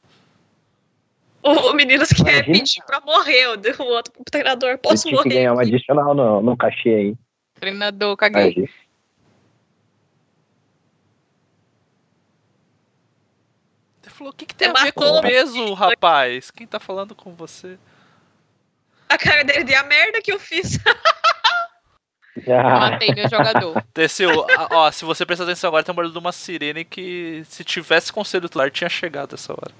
O, 1.42 1.70
o 1.70 1.74
menino 1.74 2.04
que 2.06 2.14
quer 2.24 2.44
Imagina. 2.44 2.58
pedir 2.58 2.82
pra 2.84 3.00
morrer. 3.00 3.46
O, 3.48 3.82
o 3.82 3.86
outro 3.86 4.12
treinador, 4.30 4.70
Ele 4.70 4.78
posso 4.78 5.10
morrer? 5.10 5.28
ganhar 5.30 5.52
um 5.54 5.58
adicional 5.58 6.14
no, 6.14 6.42
no 6.42 6.56
cachê 6.56 6.88
aí. 6.88 7.16
Treinador, 7.54 8.16
caguei. 8.16 8.42
Imagina. 8.52 8.68
Ele 14.02 14.10
falou: 14.14 14.32
o 14.32 14.36
que, 14.36 14.46
que 14.46 14.54
tem 14.54 14.68
Você 14.70 14.78
a 14.78 14.84
ver 14.84 14.92
com 14.92 15.04
o 15.04 15.22
peso, 15.22 15.74
rapaz? 15.74 16.50
Quem 16.50 16.66
tá 16.66 16.80
falando 16.80 17.14
com 17.14 17.34
você? 17.34 17.78
A 19.08 19.16
cara 19.16 19.44
dele 19.44 19.64
de 19.64 19.74
a 19.74 19.84
merda 19.84 20.20
que 20.20 20.32
eu 20.32 20.38
fiz. 20.40 20.78
Matei 22.46 23.14
meu 23.14 23.28
jogador. 23.28 23.82
Desceu, 23.94 24.46
a- 24.50 24.68
ó, 24.72 24.90
se 24.90 25.04
você 25.04 25.24
prestar 25.24 25.44
atenção 25.44 25.68
agora, 25.68 25.82
tem 25.84 25.92
um 25.92 25.96
barulho 25.96 26.12
de 26.12 26.18
uma 26.18 26.32
sirene 26.32 26.84
que, 26.84 27.42
se 27.48 27.64
tivesse 27.64 28.12
conselho 28.12 28.42
tutelar, 28.42 28.70
tinha 28.70 28.88
chegado 28.90 29.34
essa 29.34 29.52
hora. 29.52 29.72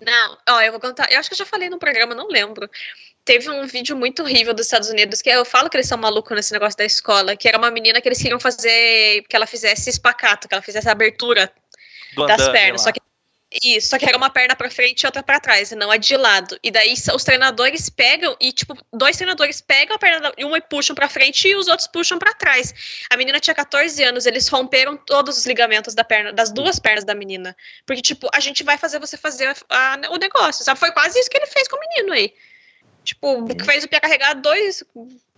Não, 0.00 0.38
ó, 0.48 0.60
eu 0.62 0.72
vou 0.72 0.80
contar. 0.80 1.10
Eu 1.12 1.18
acho 1.20 1.28
que 1.28 1.34
eu 1.34 1.38
já 1.38 1.44
falei 1.44 1.68
no 1.68 1.78
programa, 1.78 2.14
não 2.14 2.26
lembro. 2.28 2.68
Teve 3.22 3.50
um 3.50 3.66
vídeo 3.66 3.94
muito 3.94 4.22
horrível 4.22 4.54
dos 4.54 4.64
Estados 4.66 4.88
Unidos, 4.88 5.20
que 5.20 5.28
eu 5.28 5.44
falo 5.44 5.68
que 5.68 5.76
eles 5.76 5.86
são 5.86 5.98
malucos 5.98 6.34
nesse 6.34 6.52
negócio 6.54 6.76
da 6.78 6.84
escola, 6.86 7.36
que 7.36 7.46
era 7.46 7.58
uma 7.58 7.70
menina 7.70 8.00
que 8.00 8.08
eles 8.08 8.20
queriam 8.20 8.40
fazer, 8.40 9.22
que 9.28 9.36
ela 9.36 9.46
fizesse 9.46 9.90
espacato, 9.90 10.48
que 10.48 10.54
ela 10.54 10.62
fizesse 10.62 10.88
a 10.88 10.92
abertura 10.92 11.52
Do 12.14 12.26
das 12.26 12.40
andame 12.40 12.58
pernas. 12.58 12.80
lá. 12.80 12.84
Só 12.84 12.92
que, 12.92 13.00
isso, 13.52 13.88
só 13.88 13.98
que 13.98 14.06
era 14.06 14.16
uma 14.16 14.30
perna 14.30 14.54
pra 14.54 14.70
frente 14.70 15.02
e 15.02 15.06
outra 15.06 15.22
pra 15.22 15.40
trás, 15.40 15.72
e 15.72 15.74
não 15.74 15.90
a 15.90 15.96
de 15.96 16.16
lado. 16.16 16.58
E 16.62 16.70
daí 16.70 16.92
os 16.92 17.24
treinadores 17.24 17.90
pegam 17.90 18.36
e, 18.40 18.52
tipo, 18.52 18.76
dois 18.92 19.16
treinadores 19.16 19.60
pegam 19.60 19.96
a 19.96 19.98
perna 19.98 20.20
da- 20.20 20.32
e 20.38 20.44
uma 20.44 20.58
e 20.58 20.60
puxam 20.60 20.94
pra 20.94 21.08
frente 21.08 21.48
e 21.48 21.56
os 21.56 21.66
outros 21.66 21.88
puxam 21.88 22.18
pra 22.18 22.32
trás. 22.32 22.72
A 23.10 23.16
menina 23.16 23.40
tinha 23.40 23.54
14 23.54 24.02
anos, 24.04 24.24
eles 24.24 24.46
romperam 24.48 24.96
todos 24.96 25.36
os 25.36 25.46
ligamentos 25.46 25.94
da 25.94 26.04
perna, 26.04 26.32
das 26.32 26.50
duas 26.50 26.78
pernas 26.78 27.04
da 27.04 27.14
menina. 27.14 27.56
Porque, 27.84 28.02
tipo, 28.02 28.28
a 28.32 28.38
gente 28.38 28.62
vai 28.62 28.78
fazer 28.78 29.00
você 29.00 29.16
fazer 29.16 29.48
a- 29.68 29.94
a- 29.94 30.10
o 30.10 30.16
negócio, 30.16 30.64
sabe? 30.64 30.78
Foi 30.78 30.92
quase 30.92 31.18
isso 31.18 31.28
que 31.28 31.36
ele 31.36 31.46
fez 31.46 31.66
com 31.66 31.76
o 31.76 31.80
menino 31.80 32.12
aí. 32.12 32.32
Tipo, 33.02 33.46
fez 33.64 33.82
o 33.82 33.88
Pia 33.88 33.98
carregar 33.98 34.34
dois, 34.34 34.84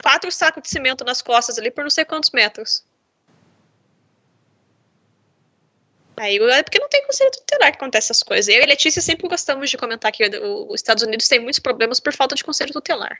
quatro 0.02 0.30
sacos 0.30 0.62
de 0.64 0.68
cimento 0.68 1.04
nas 1.04 1.22
costas 1.22 1.58
ali 1.58 1.70
por 1.70 1.82
não 1.84 1.90
sei 1.90 2.04
quantos 2.04 2.30
metros. 2.30 2.84
Aí 6.22 6.36
é 6.36 6.62
porque 6.62 6.78
não 6.78 6.88
tem 6.88 7.04
conselho 7.04 7.32
tutelar 7.32 7.72
que 7.72 7.78
acontece 7.78 8.06
essas 8.12 8.22
coisas. 8.22 8.46
Eu 8.46 8.62
e 8.62 8.66
Letícia 8.66 9.02
sempre 9.02 9.26
gostamos 9.28 9.68
de 9.68 9.76
comentar 9.76 10.12
que 10.12 10.24
os 10.24 10.74
Estados 10.76 11.02
Unidos 11.02 11.26
tem 11.26 11.40
muitos 11.40 11.58
problemas 11.58 11.98
por 11.98 12.12
falta 12.12 12.36
de 12.36 12.44
conselho 12.44 12.72
tutelar. 12.72 13.18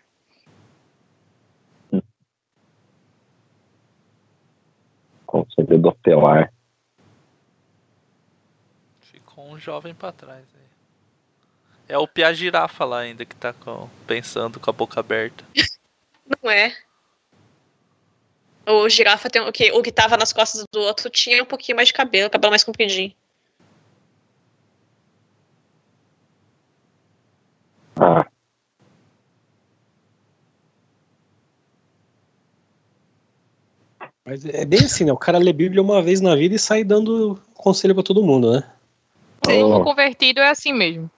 Conselho 5.26 5.82
tutelar. 5.82 6.52
Ficou 9.00 9.48
um 9.50 9.58
jovem 9.58 9.94
pra 9.94 10.12
trás 10.12 10.44
aí. 10.54 10.62
É 11.88 11.98
o 11.98 12.06
Pia 12.06 12.32
Girafa 12.32 12.84
lá 12.84 13.00
ainda 13.00 13.24
que 13.24 13.34
tá 13.34 13.52
com- 13.52 13.88
pensando 14.06 14.60
com 14.60 14.70
a 14.70 14.72
boca 14.72 15.00
aberta. 15.00 15.44
Não 16.42 16.50
é? 16.50 16.76
O 18.66 18.88
girafa 18.88 19.28
tem 19.28 19.42
o 19.42 19.52
que 19.52 19.72
o 19.72 19.82
que 19.82 19.90
tava 19.90 20.16
nas 20.16 20.32
costas 20.32 20.64
do 20.72 20.80
outro 20.80 21.10
tinha 21.10 21.42
um 21.42 21.46
pouquinho 21.46 21.76
mais 21.76 21.88
de 21.88 21.94
cabelo, 21.94 22.30
cabelo 22.30 22.50
mais 22.50 22.64
compridinho. 22.64 23.12
Ah, 27.98 28.26
Mas 34.24 34.44
é 34.44 34.64
bem 34.64 34.80
assim, 34.80 35.04
né? 35.04 35.12
O 35.12 35.16
cara 35.16 35.38
lê 35.38 35.52
Bíblia 35.52 35.82
uma 35.82 36.00
vez 36.00 36.20
na 36.20 36.36
vida 36.36 36.54
e 36.54 36.58
sai 36.58 36.84
dando 36.84 37.38
conselho 37.54 37.94
pra 37.94 38.04
todo 38.04 38.22
mundo, 38.22 38.52
né? 38.52 38.64
O 39.48 39.80
oh, 39.80 39.84
convertido 39.84 40.40
é 40.40 40.48
assim 40.48 40.72
mesmo. 40.72 41.10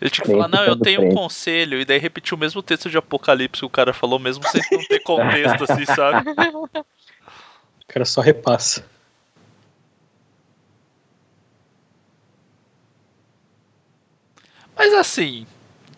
Ele 0.00 0.10
tinha 0.10 0.24
que 0.24 0.30
falar, 0.30 0.48
não, 0.48 0.64
eu 0.64 0.76
tenho 0.76 1.02
um 1.02 1.14
conselho, 1.14 1.80
e 1.80 1.84
daí 1.84 1.98
repetiu 1.98 2.36
o 2.36 2.40
mesmo 2.40 2.62
texto 2.62 2.90
de 2.90 2.98
Apocalipse 2.98 3.60
que 3.60 3.66
o 3.66 3.70
cara 3.70 3.94
falou, 3.94 4.18
mesmo 4.18 4.46
sem 4.48 4.60
não 4.70 4.84
ter 4.84 5.00
contexto, 5.00 5.64
assim, 5.64 5.86
sabe? 5.86 6.30
O 6.30 7.86
cara 7.88 8.04
só 8.04 8.20
repassa. 8.20 8.84
Mas 14.76 14.92
assim, 14.92 15.46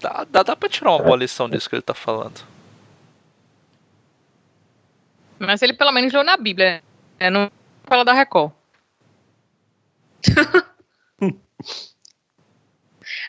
dá, 0.01 0.25
dá, 0.31 0.43
dá 0.45 0.55
pra 0.55 0.69
tirar 0.69 0.93
uma 0.93 1.03
boa 1.03 1.16
lição 1.16 1.51
disso 1.51 1.69
que 1.69 1.75
ele 1.75 1.83
tá 1.83 1.95
falando. 1.95 2.41
Mas 5.39 5.62
ele 5.62 5.73
pelo 5.73 5.91
menos 5.93 6.12
leu 6.12 6.23
na 6.23 6.37
Bíblia. 6.37 6.83
É 7.19 7.29
não 7.31 7.51
fala 7.85 8.05
da 8.05 8.12
Record. 8.12 8.53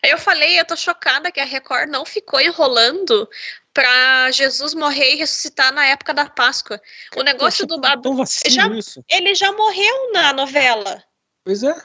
Aí 0.04 0.12
eu 0.12 0.18
falei, 0.18 0.60
eu 0.60 0.66
tô 0.66 0.76
chocada 0.76 1.32
que 1.32 1.40
a 1.40 1.46
Record 1.46 1.90
não 1.90 2.06
ficou 2.06 2.40
enrolando 2.40 3.30
pra 3.74 4.32
Jesus 4.32 4.74
morrer 4.74 5.14
e 5.14 5.18
ressuscitar 5.18 5.74
na 5.74 5.86
época 5.88 6.14
da 6.14 6.30
Páscoa. 6.30 6.80
O 7.16 7.22
negócio 7.24 7.66
do 7.68 7.80
Babu, 7.80 8.24
já- 8.48 8.68
isso. 8.70 9.04
ele 9.10 9.36
já 9.36 9.52
morreu 9.52 10.12
na 10.14 10.32
novela. 10.34 11.04
Pois 11.44 11.64
é. 11.64 11.76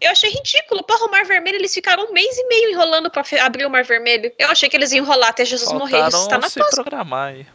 Eu 0.00 0.10
achei 0.12 0.30
ridículo. 0.30 0.82
Porra, 0.82 1.06
o 1.06 1.10
Mar 1.10 1.26
Vermelho, 1.26 1.56
eles 1.56 1.74
ficaram 1.74 2.04
um 2.06 2.12
mês 2.12 2.34
e 2.38 2.46
meio 2.48 2.70
enrolando 2.70 3.10
pra 3.10 3.22
fe- 3.22 3.38
abrir 3.38 3.66
o 3.66 3.70
Mar 3.70 3.84
Vermelho. 3.84 4.32
Eu 4.38 4.48
achei 4.48 4.66
que 4.68 4.76
eles 4.76 4.92
iam 4.92 5.04
enrolar 5.04 5.28
até 5.28 5.44
Jesus 5.44 5.70
morrer 5.72 5.98
e 5.98 6.02
ressuscitar 6.04 6.40
Faltaram 6.40 6.40
na 6.42 6.48
se 6.48 6.58
Páscoa. 6.58 6.82
programar 6.84 7.28
aí. 7.28 7.46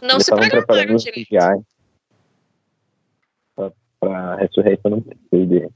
Não 0.00 0.14
eles 0.14 0.24
se 0.24 0.30
programaram 0.30 0.96
direito. 0.96 1.28
Pra, 3.56 3.72
pra 3.98 4.36
ressurreição 4.36 4.90
não 4.92 5.00
perder. 5.30 5.68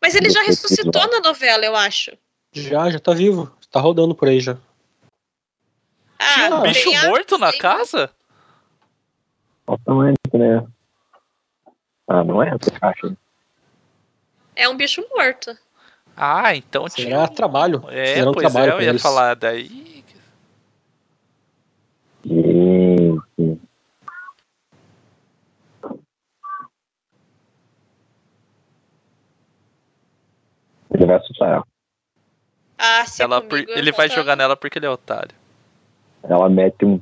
Mas 0.00 0.14
ele 0.14 0.28
já 0.28 0.42
ressuscitou 0.42 1.08
na 1.08 1.20
novela, 1.20 1.64
eu 1.64 1.74
acho. 1.74 2.12
Já, 2.54 2.88
já 2.90 3.00
tá 3.00 3.12
vivo. 3.12 3.50
Tá 3.70 3.80
rodando 3.80 4.14
por 4.14 4.28
aí 4.28 4.40
já. 4.40 4.56
Tinha 6.18 6.54
um 6.54 6.62
bicho 6.62 6.90
a- 6.94 7.08
morto 7.08 7.36
na 7.36 7.52
casa? 7.52 8.10
Altamente, 9.66 10.18
né? 10.32 10.64
Ah, 12.08 12.22
não 12.22 12.42
é 12.42 12.48
essa 12.50 12.70
caixa. 12.70 13.16
É 14.54 14.68
um 14.68 14.76
bicho 14.76 15.04
morto. 15.16 15.56
Ah, 16.16 16.54
então 16.54 16.88
Será 16.88 17.26
tinha. 17.26 17.28
trabalho. 17.28 17.84
É, 17.88 18.06
Fizeram 18.06 18.32
pois 18.32 18.52
trabalho 18.52 18.72
é, 18.72 18.74
eu 18.76 18.82
ia 18.82 18.90
eles. 18.90 19.02
falar 19.02 19.34
daí. 19.34 20.04
Gente. 22.24 23.60
Ele 30.92 31.06
vai 31.06 31.16
assustar 31.16 31.48
ela. 31.54 31.66
Ah, 32.86 33.06
se 33.06 33.22
Ela, 33.22 33.40
por- 33.40 33.48
comigo, 33.50 33.70
eu 33.70 33.78
ele 33.78 33.92
vai 33.92 34.08
jogar 34.10 34.36
nela 34.36 34.56
porque 34.56 34.78
ele 34.78 34.86
é 34.86 34.90
otário. 34.90 35.34
Ela 36.22 36.48
mete 36.48 36.84
um, 36.84 36.94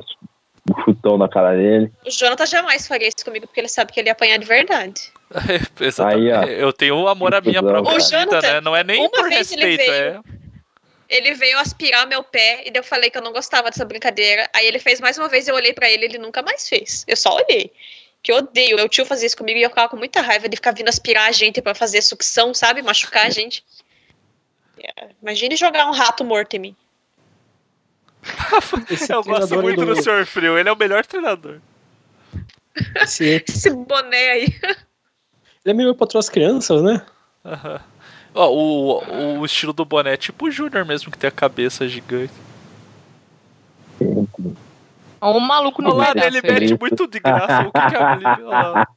um 0.70 0.82
chutão 0.84 1.16
na 1.18 1.28
cara 1.28 1.54
dele. 1.56 1.92
O 2.06 2.10
Jonathan 2.10 2.46
jamais 2.46 2.86
faria 2.86 3.08
isso 3.08 3.24
comigo, 3.24 3.46
porque 3.46 3.60
ele 3.60 3.68
sabe 3.68 3.92
que 3.92 4.00
ele 4.00 4.08
ia 4.08 4.12
apanhar 4.12 4.38
de 4.38 4.44
verdade. 4.46 5.12
Exatamente. 5.80 6.32
Aí, 6.32 6.32
ó. 6.32 6.42
eu 6.44 6.72
tenho 6.72 7.06
amor 7.08 7.34
à 7.34 7.40
minha 7.40 7.62
própria 7.62 7.94
O 7.94 7.98
vida, 7.98 8.08
Jonathan, 8.08 8.40
né? 8.52 8.60
Não 8.60 8.76
é 8.76 8.84
nem 8.84 9.00
uma 9.00 9.10
por 9.10 9.28
vez 9.28 9.50
ele 9.52 9.64
respeito, 9.64 9.90
veio- 9.90 10.24
é. 10.28 10.42
Ele 11.08 11.34
veio 11.34 11.58
aspirar 11.58 12.06
meu 12.06 12.22
pé 12.24 12.62
e 12.66 12.70
daí 12.70 12.80
eu 12.80 12.84
falei 12.84 13.10
que 13.10 13.18
eu 13.18 13.22
não 13.22 13.32
gostava 13.32 13.70
dessa 13.70 13.84
brincadeira. 13.84 14.48
Aí 14.54 14.66
ele 14.66 14.78
fez 14.78 14.98
mais 15.00 15.18
uma 15.18 15.28
vez, 15.28 15.46
eu 15.46 15.54
olhei 15.54 15.74
pra 15.74 15.90
ele, 15.90 16.06
ele 16.06 16.16
nunca 16.18 16.42
mais 16.42 16.66
fez. 16.68 17.04
Eu 17.06 17.16
só 17.18 17.36
olhei. 17.36 17.70
Que 18.22 18.32
eu 18.32 18.36
odeio. 18.36 18.76
Meu 18.76 18.88
tio 18.88 19.04
fazia 19.04 19.26
isso 19.26 19.36
comigo 19.36 19.58
e 19.58 19.62
eu 19.62 19.68
ficava 19.68 19.88
com 19.90 19.96
muita 19.96 20.22
raiva 20.22 20.48
de 20.48 20.56
ficar 20.56 20.72
vindo 20.72 20.88
aspirar 20.88 21.28
a 21.28 21.32
gente 21.32 21.60
pra 21.60 21.74
fazer 21.74 22.00
sucção, 22.00 22.54
sabe? 22.54 22.80
Machucar 22.80 23.26
a 23.26 23.30
gente. 23.30 23.62
É, 24.82 25.10
Imagine 25.22 25.56
jogar 25.56 25.86
um 25.88 25.92
rato 25.92 26.24
morto 26.24 26.54
em 26.54 26.58
mim. 26.58 26.76
Esse 28.90 29.12
Eu 29.12 29.22
gosto 29.22 29.54
aí 29.54 29.60
muito 29.60 29.84
do 29.84 29.94
do- 29.94 30.02
Sr. 30.02 30.26
Frio, 30.26 30.58
ele 30.58 30.68
é 30.68 30.72
o 30.72 30.76
melhor 30.76 31.04
treinador. 31.06 31.58
Esse, 32.96 33.44
Esse 33.48 33.70
boné 33.70 34.30
aí. 34.30 34.44
ele 35.64 35.66
é 35.66 35.72
meio 35.74 35.94
patrão 35.94 36.18
as 36.18 36.28
crianças, 36.28 36.82
né? 36.82 37.02
Aham. 37.44 37.80
Ó, 38.34 38.48
o, 38.50 39.38
o 39.40 39.44
estilo 39.44 39.72
do 39.72 39.84
boné 39.84 40.14
é 40.14 40.16
tipo 40.16 40.46
o 40.46 40.50
Júnior 40.50 40.84
mesmo, 40.86 41.10
que 41.12 41.18
tem 41.18 41.28
a 41.28 41.32
cabeça 41.32 41.86
gigante. 41.86 42.32
Um 44.00 45.38
maluco 45.40 45.80
no 45.82 45.90
Olha 45.90 45.98
lá, 45.98 46.06
pedaço. 46.14 46.26
ele 46.28 46.40
aí. 46.42 46.60
mete 46.60 46.80
muito 46.80 47.06
de 47.06 47.20
graça. 47.20 47.68
O 47.68 47.72
que, 47.72 47.88
que 47.88 47.94
é 47.94 48.02
a 48.02 48.10
Felipe? 48.18 48.42
Olha 48.42 48.68
lá. 48.68 48.88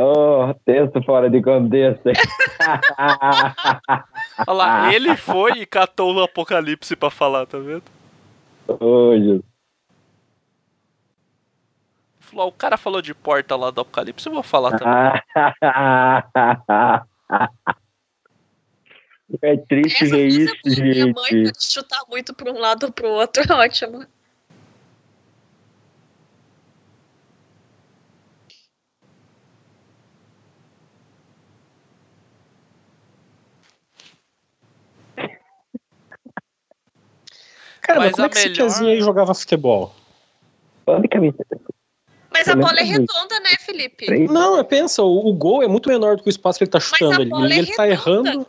Oh, 0.00 0.54
texto 0.64 1.02
fora 1.02 1.28
de 1.28 1.42
contexto. 1.42 2.08
Olha 4.46 4.56
lá, 4.56 4.94
ele 4.94 5.16
foi 5.16 5.50
e 5.58 5.66
catou 5.66 6.14
o 6.14 6.22
Apocalipse 6.22 6.94
pra 6.94 7.10
falar, 7.10 7.46
tá 7.46 7.58
vendo? 7.58 7.82
oh, 8.68 9.12
Jesus. 9.16 9.42
Falou, 12.20 12.44
"Ah, 12.44 12.48
o 12.48 12.52
cara 12.52 12.76
falou 12.76 13.00
de 13.02 13.12
porta 13.14 13.56
lá 13.56 13.70
do 13.70 13.80
Apocalipse, 13.80 14.26
eu 14.28 14.34
vou 14.34 14.42
falar 14.42 14.78
também. 14.78 15.22
É 19.42 19.56
triste 19.58 20.04
Essa 20.04 20.16
ver 20.16 20.26
isso, 20.26 20.54
boa, 20.64 20.76
minha 20.80 21.04
mãe 21.06 21.14
gente. 21.30 21.44
pode 21.44 21.62
chutar 21.64 22.00
muito 22.08 22.34
pra 22.34 22.50
um 22.50 22.58
lado 22.58 22.86
ou 22.86 22.92
pro 22.92 23.08
outro. 23.08 23.42
Ótimo. 23.54 24.06
Cara, 37.88 38.00
mas, 38.00 38.10
Mas 38.10 38.14
como 38.16 38.24
a 38.24 38.26
é 38.26 38.28
que 38.28 38.36
esse 38.38 38.48
melhor- 38.50 38.68
tiazinho 38.68 38.90
aí 38.90 39.00
jogava 39.00 39.32
futebol? 39.34 39.94
Basicamente, 40.84 41.38
Mas 42.30 42.46
a 42.46 42.54
bola 42.54 42.78
é 42.80 42.82
redonda, 42.82 43.40
né, 43.40 43.56
Felipe? 43.60 44.28
Não, 44.28 44.62
pensa, 44.62 45.02
o, 45.02 45.26
o 45.26 45.32
gol 45.32 45.62
é 45.62 45.68
muito 45.68 45.88
menor 45.88 46.16
do 46.16 46.22
que 46.22 46.28
o 46.28 46.30
espaço 46.30 46.58
que 46.58 46.64
ele 46.64 46.70
tá 46.70 46.78
chutando 46.80 47.22
ali. 47.22 47.30
bola 47.30 47.50
é 47.50 47.56
ele 47.58 47.74
tá 47.74 47.88
errando. 47.88 48.46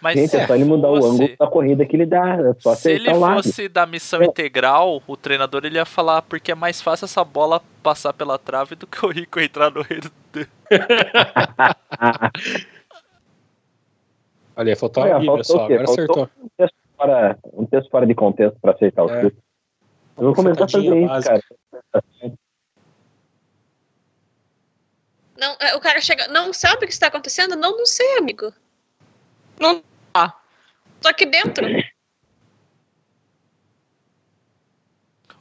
Mas 0.00 0.14
Gente, 0.14 0.36
é 0.36 0.46
só 0.46 0.54
ele 0.54 0.64
mudar 0.64 0.90
o 0.90 1.04
ângulo 1.04 1.28
da 1.36 1.46
corrida 1.48 1.84
que 1.84 1.96
ele 1.96 2.06
dá. 2.06 2.36
É 2.36 2.54
só 2.60 2.76
se 2.76 2.92
ele 2.92 3.12
lado. 3.12 3.42
fosse 3.42 3.68
da 3.68 3.84
missão 3.84 4.22
integral, 4.22 5.02
o 5.08 5.16
treinador 5.16 5.64
ele 5.64 5.74
ia 5.78 5.84
falar 5.84 6.22
porque 6.22 6.52
é 6.52 6.54
mais 6.54 6.80
fácil 6.80 7.06
essa 7.06 7.24
bola 7.24 7.60
passar 7.82 8.12
pela 8.12 8.38
trave 8.38 8.76
do 8.76 8.86
que 8.86 9.04
o 9.04 9.08
Rico 9.10 9.40
entrar 9.40 9.72
no 9.72 9.82
reino 9.82 10.08
dele. 10.32 10.48
Olha, 14.56 14.76
faltou 14.76 15.02
Olha, 15.02 15.16
a 15.16 15.18
Bíblia 15.18 15.44
só, 15.44 15.64
agora 15.64 15.84
Faltou 15.86 15.94
acertou. 15.94 16.30
Um 16.60 16.66
fora, 16.96 17.38
um 17.52 17.66
texto 17.66 17.90
fora 17.90 18.06
de 18.06 18.14
contexto 18.14 18.58
pra 18.60 18.72
acertar 18.72 19.04
o 19.04 19.10
É. 19.10 19.22
chute. 19.22 19.36
Eu 20.16 20.24
vou 20.24 20.34
começar 20.34 20.64
a 20.64 20.68
fazer 20.68 20.96
isso, 20.96 21.06
básica. 21.08 21.40
cara. 21.92 22.04
Não, 25.38 25.54
é, 25.60 25.74
o 25.76 25.80
cara 25.80 26.00
chega. 26.00 26.28
Não 26.28 26.52
sabe 26.52 26.76
o 26.84 26.88
que 26.88 26.92
está 26.92 27.08
acontecendo? 27.08 27.54
Não, 27.56 27.76
não 27.76 27.84
sei, 27.86 28.16
amigo. 28.18 28.52
Não 29.60 29.82
tá. 30.12 30.40
Tô 31.02 31.08
aqui 31.08 31.26
dentro. 31.26 31.66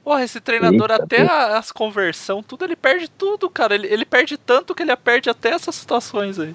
Porra, 0.04 0.24
esse 0.24 0.40
treinador, 0.40 0.92
Eita, 0.92 1.04
até 1.04 1.22
a- 1.22 1.58
as 1.58 1.72
conversão, 1.72 2.44
tudo, 2.44 2.64
ele 2.64 2.76
perde 2.76 3.10
tudo, 3.10 3.50
cara. 3.50 3.74
Ele, 3.74 3.88
ele 3.88 4.06
perde 4.06 4.38
tanto 4.38 4.76
que 4.76 4.84
ele 4.84 4.96
perde 4.98 5.30
até 5.30 5.50
essas 5.50 5.74
situações 5.76 6.38
aí. 6.38 6.54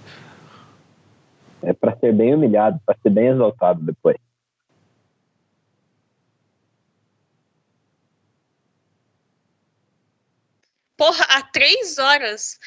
É 1.63 1.73
pra 1.73 1.97
ser 1.97 2.13
bem 2.15 2.35
humilhado, 2.35 2.79
pra 2.87 2.95
ser 3.03 3.11
bem 3.11 3.27
exaltado 3.29 3.83
depois. 3.83 4.17
Porra, 11.01 11.25
há 11.31 11.43
três 11.43 11.97
horas. 11.97 12.59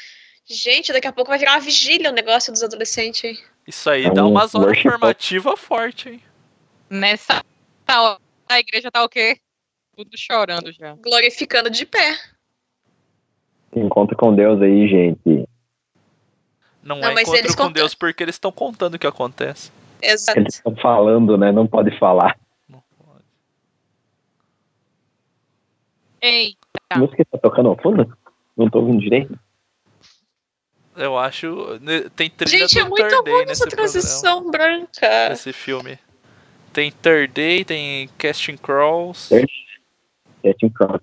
Gente, 0.43 0.91
daqui 0.91 1.07
a 1.07 1.13
pouco 1.13 1.29
vai 1.29 1.37
virar 1.37 1.51
uma 1.51 1.59
vigília 1.59 2.09
o 2.09 2.13
negócio 2.13 2.51
dos 2.51 2.63
adolescentes 2.63 3.23
aí. 3.25 3.39
Isso 3.67 3.87
aí 3.87 4.05
É 4.05 4.09
dá 4.09 4.25
um 4.25 4.31
umas 4.31 4.55
horas 4.55 4.69
worship. 4.69 4.89
formativas 4.89 5.59
forte, 5.59 6.09
hein? 6.09 6.23
Nessa 6.89 7.43
hora, 7.87 8.17
a 8.49 8.59
igreja 8.59 8.89
tá 8.89 9.03
o 9.03 9.07
quê? 9.07 9.37
Tudo 9.95 10.09
chorando 10.17 10.71
já. 10.71 10.95
Glorificando 10.95 11.69
de 11.69 11.85
pé. 11.85 12.17
Encontra 13.75 14.17
com 14.17 14.33
Deus 14.33 14.59
aí, 14.63 14.87
gente. 14.87 15.47
Não, 16.81 16.95
Não, 16.97 17.09
é 17.09 17.13
mas 17.13 17.27
encontro 17.27 17.47
com 17.49 17.53
contam- 17.55 17.71
Deus 17.71 17.93
porque 17.93 18.23
eles 18.23 18.33
estão 18.33 18.51
contando 18.51 18.95
o 18.95 18.99
que 18.99 19.05
acontece. 19.05 19.71
Exato. 20.01 20.39
Eles 20.39 20.55
estão 20.55 20.75
falando, 20.77 21.37
né? 21.37 21.51
Não 21.51 21.67
pode 21.67 21.95
falar. 21.99 22.35
Ei, 26.19 26.55
A 26.89 26.97
música 26.97 27.23
tá 27.25 27.37
tocando 27.37 27.69
ao 27.69 27.77
fundo? 27.79 28.11
Não 28.55 28.69
tô 28.69 28.79
ouvindo 28.79 28.99
direito. 28.99 29.37
Eu 30.95 31.17
acho. 31.17 31.79
né, 31.81 32.09
Tem 32.15 32.29
trilha 32.29 32.67
Gente, 32.67 32.79
é 32.79 32.83
muito 32.83 33.21
ruim 33.21 33.45
essa 33.47 33.67
transição 33.67 34.49
branca. 34.49 35.31
Esse 35.31 35.51
filme. 35.51 35.97
Tem 36.71 36.91
Third 36.91 37.33
Day, 37.33 37.65
tem 37.65 38.09
Casting 38.17 38.57
Crawls. 38.57 39.29
Getting 40.43 40.69
Cross. 40.69 41.01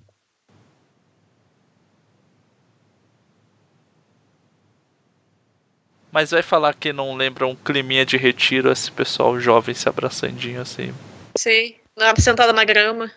Mas 6.12 6.32
vai 6.32 6.42
falar 6.42 6.74
que 6.74 6.92
não 6.92 7.14
lembra 7.14 7.46
um 7.46 7.54
climinha 7.54 8.04
de 8.04 8.16
retiro, 8.16 8.70
esse 8.70 8.90
pessoal 8.90 9.38
jovem 9.38 9.74
se 9.74 9.88
abraçandinho 9.88 10.60
assim. 10.60 10.92
Sim. 11.38 11.76
Sentada 12.18 12.52
na 12.52 12.64
grama. 12.64 13.10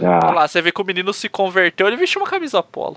Olha 0.00 0.18
Ah, 0.22 0.30
lá, 0.30 0.48
você 0.48 0.62
vê 0.62 0.72
que 0.72 0.80
o 0.80 0.84
menino 0.84 1.12
se 1.12 1.28
converteu, 1.28 1.86
ele 1.86 1.96
vestiu 1.96 2.20
uma 2.20 2.28
camisa 2.28 2.62
polo. 2.62 2.96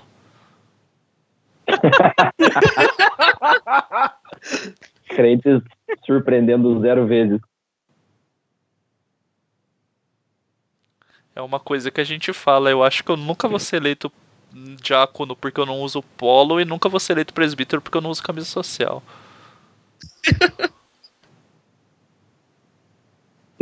crentes 5.08 5.62
surpreendendo 6.04 6.80
zero 6.80 7.06
vezes. 7.06 7.40
É 11.34 11.40
uma 11.40 11.58
coisa 11.58 11.90
que 11.90 12.00
a 12.00 12.04
gente 12.04 12.32
fala. 12.32 12.70
Eu 12.70 12.82
acho 12.82 13.02
que 13.02 13.10
eu 13.10 13.16
nunca 13.16 13.48
vou 13.48 13.58
ser 13.58 13.76
eleito 13.76 14.12
diácono 14.52 15.34
porque 15.34 15.58
eu 15.58 15.66
não 15.66 15.80
uso 15.80 16.02
polo 16.16 16.60
e 16.60 16.64
nunca 16.64 16.88
vou 16.88 17.00
ser 17.00 17.14
eleito 17.14 17.32
presbítero 17.32 17.80
porque 17.80 17.96
eu 17.96 18.02
não 18.02 18.10
uso 18.10 18.22
camisa 18.22 18.46
social. 18.46 19.02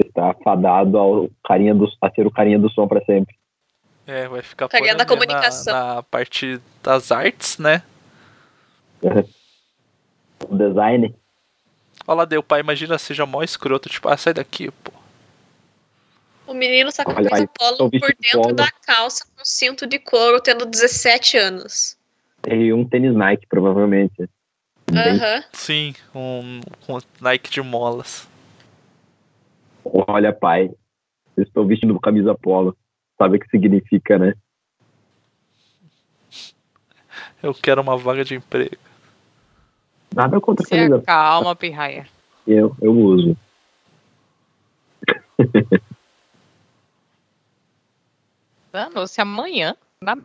Você 0.01 0.11
tá 0.13 0.35
fadado 0.43 0.97
ao 0.97 1.31
carinha 1.45 1.75
do, 1.75 1.87
a 2.01 2.11
ser 2.11 2.27
o 2.27 2.31
carinha 2.31 2.59
do 2.59 2.71
som 2.71 2.89
pra 2.89 3.05
sempre. 3.05 3.37
É, 4.07 4.27
vai 4.27 4.43
ficar 4.43 4.69
Carinha 4.69 4.95
da 4.95 5.05
comunicação. 5.05 5.73
Na, 5.73 5.95
na 5.97 6.03
parte 6.03 6.59
das 6.83 7.13
artes, 7.13 7.59
né? 7.59 7.83
O 10.49 10.57
design. 10.57 11.15
Olha 12.07 12.17
lá, 12.17 12.25
deu 12.25 12.43
pai, 12.43 12.61
imagina 12.61 12.97
seja 12.97 13.27
mó 13.27 13.43
escroto, 13.43 13.91
tipo, 13.91 14.09
ah, 14.09 14.17
sai 14.17 14.33
daqui, 14.33 14.71
pô. 14.71 14.91
O 16.47 16.55
menino 16.55 16.91
tá 16.91 17.05
com 17.05 17.13
Olha, 17.13 17.29
polo 17.47 17.91
por 17.91 17.91
dentro 18.01 18.41
polo. 18.41 18.55
da 18.55 18.71
calça 18.87 19.27
com 19.37 19.45
cinto 19.45 19.87
de 19.87 19.99
couro, 19.99 20.41
tendo 20.41 20.65
17 20.65 21.37
anos. 21.37 21.95
E 22.49 22.73
um 22.73 22.89
tênis 22.89 23.15
Nike, 23.15 23.47
provavelmente. 23.47 24.31
Aham. 24.91 25.45
Sim, 25.53 25.95
um, 26.15 26.61
um 26.89 26.99
Nike 27.21 27.51
de 27.51 27.61
molas. 27.61 28.27
Olha, 29.93 30.33
pai, 30.33 30.71
eu 31.37 31.43
estou 31.43 31.67
vestindo 31.67 31.99
camisa 31.99 32.35
polo. 32.35 32.77
Sabe 33.19 33.37
o 33.37 33.41
que 33.41 33.49
significa, 33.49 34.19
né? 34.19 34.35
Eu 37.43 37.53
quero 37.55 37.83
uma 37.83 37.97
vaga 37.97 38.25
de 38.25 38.37
emprego. 38.37 38.77
Nada 40.15 40.41
contra 40.41 40.65
se 40.65 40.71
camisa 40.71 40.97
acalma, 40.97 41.57
pirraia. 41.57 42.07
Eu, 42.47 42.77
eu 42.81 42.93
uso. 42.93 43.37
Danou-se 48.73 49.21
amanhã, 49.21 49.77
na 50.03 50.17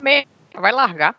meia, 0.00 0.26
vai 0.54 0.72
largar. 0.72 1.16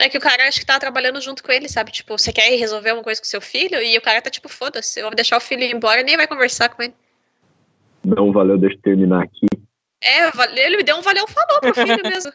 É 0.00 0.08
que 0.08 0.18
o 0.18 0.20
cara 0.20 0.46
acho 0.46 0.60
que 0.60 0.66
tá 0.66 0.78
trabalhando 0.78 1.20
junto 1.20 1.42
com 1.42 1.50
ele, 1.50 1.68
sabe? 1.68 1.90
Tipo, 1.90 2.18
você 2.18 2.32
quer 2.32 2.52
ir 2.52 2.56
resolver 2.56 2.92
uma 2.92 3.02
coisa 3.02 3.20
com 3.20 3.26
seu 3.26 3.40
filho? 3.40 3.80
E 3.80 3.96
o 3.96 4.02
cara 4.02 4.20
tá 4.20 4.28
tipo, 4.28 4.48
foda-se, 4.48 5.00
eu 5.00 5.06
vou 5.06 5.14
deixar 5.14 5.36
o 5.36 5.40
filho 5.40 5.62
ir 5.62 5.74
embora 5.74 6.00
e 6.00 6.04
nem 6.04 6.16
vai 6.16 6.26
conversar 6.26 6.68
com 6.68 6.82
ele. 6.82 6.94
Não 8.04 8.30
valeu, 8.30 8.58
deixa 8.58 8.76
eu 8.76 8.82
terminar 8.82 9.24
aqui. 9.24 9.46
É, 10.02 10.26
ele 10.60 10.76
me 10.76 10.82
deu 10.82 10.96
um 10.96 11.02
valeu 11.02 11.26
falou 11.26 11.60
pro 11.60 11.74
filho 11.74 12.02
mesmo. 12.04 12.32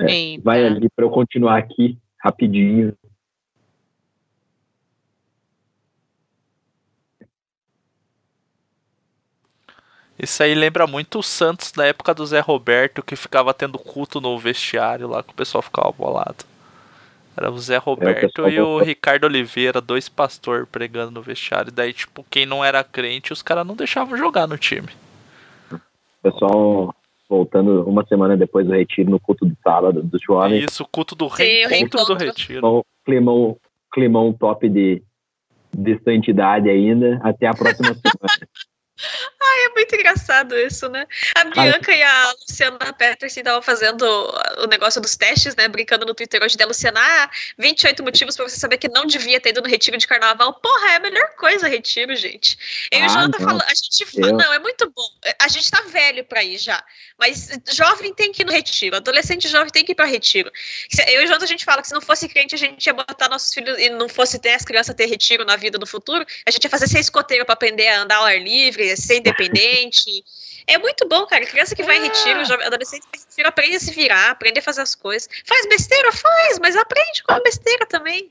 É. 0.00 0.38
Vai 0.42 0.64
ali 0.64 0.88
pra 0.96 1.04
eu 1.04 1.10
continuar 1.10 1.58
aqui 1.58 1.98
rapidinho. 2.18 2.96
Isso 10.22 10.42
aí 10.42 10.54
lembra 10.54 10.86
muito 10.86 11.18
o 11.18 11.22
Santos 11.22 11.72
na 11.74 11.86
época 11.86 12.14
do 12.14 12.26
Zé 12.26 12.40
Roberto, 12.40 13.02
que 13.02 13.16
ficava 13.16 13.54
tendo 13.54 13.78
culto 13.78 14.20
no 14.20 14.38
vestiário 14.38 15.08
lá, 15.08 15.22
que 15.22 15.32
o 15.32 15.34
pessoal 15.34 15.62
ficava 15.62 15.90
bolado. 15.90 16.44
Era 17.36 17.50
o 17.50 17.58
Zé 17.58 17.78
Roberto 17.78 18.20
pessoal 18.20 18.50
e 18.50 18.60
o. 18.60 18.78
Ricardo 18.80 19.24
Oliveira, 19.24 19.80
dois 19.80 20.10
pastor 20.10 20.66
pregando 20.66 21.10
no 21.10 21.22
vestiário. 21.22 21.72
Daí, 21.72 21.92
tipo, 21.92 22.24
quem 22.28 22.44
não 22.44 22.62
era 22.62 22.84
crente, 22.84 23.32
os 23.32 23.40
caras 23.40 23.66
não 23.66 23.74
deixavam 23.74 24.18
jogar 24.18 24.46
no 24.46 24.58
time. 24.58 24.88
Pessoal 26.22 26.94
voltando 27.30 27.88
uma 27.88 28.04
semana 28.04 28.36
depois 28.36 28.66
do 28.66 28.72
retiro 28.72 29.08
no 29.08 29.20
culto 29.20 29.46
de 29.46 29.56
sábado 29.62 30.02
dos 30.02 30.20
jovens. 30.20 30.64
Isso, 30.64 30.82
o 30.82 30.88
culto 30.88 31.14
do 31.14 31.30
Sim, 31.30 31.64
o 31.64 31.68
reencontro 31.68 32.04
do 32.04 32.14
retiro. 32.14 32.60
Climão, 32.60 32.84
climão, 33.06 33.56
climão 33.92 34.32
top 34.32 34.68
de, 34.68 35.00
de 35.72 35.98
santidade 36.02 36.68
ainda. 36.68 37.20
Até 37.22 37.46
a 37.46 37.54
próxima 37.54 37.94
semana. 37.94 38.49
É 39.42 39.68
muito 39.70 39.94
engraçado 39.94 40.58
isso, 40.58 40.88
né? 40.88 41.06
A 41.34 41.44
Bianca 41.44 41.92
e 41.94 42.02
a 42.02 42.32
Luciana 42.48 42.78
Peterson 42.92 43.40
estavam 43.40 43.62
fazendo 43.62 44.04
o 44.58 44.66
negócio 44.66 45.00
dos 45.00 45.16
testes, 45.16 45.54
né? 45.56 45.68
Brincando 45.68 46.04
no 46.06 46.14
Twitter 46.14 46.42
hoje 46.42 46.56
da 46.56 46.66
Luciana. 46.66 47.00
Ah, 47.02 47.30
28 47.58 48.02
motivos 48.02 48.36
pra 48.36 48.48
você 48.48 48.56
saber 48.58 48.78
que 48.78 48.88
não 48.88 49.06
devia 49.06 49.40
ter 49.40 49.50
ido 49.50 49.62
no 49.62 49.68
retiro 49.68 49.96
de 49.96 50.06
carnaval. 50.06 50.54
Porra, 50.54 50.92
é 50.92 50.96
a 50.96 51.00
melhor 51.00 51.34
coisa 51.36 51.68
retiro, 51.68 52.14
gente. 52.16 52.58
Eu 52.90 53.00
e 53.00 53.02
o 53.02 53.04
Ah, 53.06 53.08
Jonathan 53.08 53.38
não. 53.38 53.46
falando, 53.48 53.62
a 53.62 53.74
gente 53.74 54.06
fala, 54.06 54.26
Eu- 54.28 54.32
não, 54.36 54.52
é 54.52 54.58
muito 54.58 54.90
bom. 54.94 55.08
A 55.40 55.48
gente 55.48 55.70
tá 55.70 55.82
velho 55.82 56.24
pra 56.24 56.42
ir 56.42 56.58
já. 56.58 56.82
Mas 57.18 57.48
jovem 57.72 58.14
tem 58.14 58.32
que 58.32 58.42
ir 58.42 58.44
no 58.46 58.52
retiro. 58.52 58.96
Adolescente 58.96 59.48
jovem 59.48 59.70
tem 59.70 59.84
que 59.84 59.92
ir 59.92 59.94
pra 59.94 60.04
retiro. 60.06 60.50
Eu 61.08 61.22
e 61.22 61.24
o 61.24 61.26
Jonathan, 61.26 61.44
a 61.44 61.48
gente 61.48 61.64
fala 61.64 61.82
que 61.82 61.88
se 61.88 61.94
não 61.94 62.00
fosse 62.00 62.28
crente, 62.28 62.54
a 62.54 62.58
gente 62.58 62.86
ia 62.86 62.92
botar 62.92 63.28
nossos 63.28 63.52
filhos 63.52 63.78
e 63.78 63.88
não 63.90 64.08
fosse 64.08 64.38
ter 64.38 64.52
as 64.54 64.64
crianças 64.64 64.94
ter 64.94 65.06
retiro 65.06 65.44
na 65.44 65.56
vida 65.56 65.78
no 65.78 65.86
futuro, 65.86 66.24
a 66.46 66.50
gente 66.50 66.64
ia 66.64 66.70
fazer 66.70 66.86
ser 66.88 67.00
escoteiro 67.00 67.44
pra 67.44 67.52
aprender 67.54 67.88
a 67.88 68.02
andar 68.02 68.16
ao 68.16 68.24
ar 68.24 68.38
livre, 68.40 68.89
ser 68.96 69.18
independente. 69.18 70.24
É 70.66 70.78
muito 70.78 71.06
bom, 71.08 71.26
cara. 71.26 71.44
Criança 71.46 71.74
que 71.74 71.82
vai 71.82 71.98
em 71.98 72.02
retiro, 72.02 72.44
jovem, 72.44 72.66
adolescente 72.66 73.06
que 73.10 73.18
retiro, 73.18 73.48
aprende 73.48 73.76
a 73.76 73.80
se 73.80 73.92
virar, 73.92 74.30
aprende 74.30 74.58
a 74.58 74.62
fazer 74.62 74.82
as 74.82 74.94
coisas. 74.94 75.28
Faz 75.46 75.66
besteira? 75.68 76.12
Faz, 76.12 76.58
mas 76.58 76.76
aprende 76.76 77.22
com 77.24 77.32
a 77.32 77.40
besteira 77.40 77.86
também. 77.86 78.30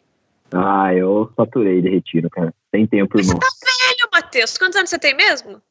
Ah, 0.52 0.94
eu 0.94 1.32
saturei 1.36 1.82
de 1.82 1.90
retiro, 1.90 2.30
cara. 2.30 2.54
Sem 2.72 2.88
tempo, 2.88 3.12
Mas 3.16 3.28
você 3.28 3.34
irmão. 3.34 3.40
tá 3.40 3.48
velho, 3.88 4.10
Matheus. 4.12 4.58
Quantos 4.58 4.78
anos 4.78 4.90
você 4.90 4.98
tem 5.00 5.14
mesmo? 5.16 5.62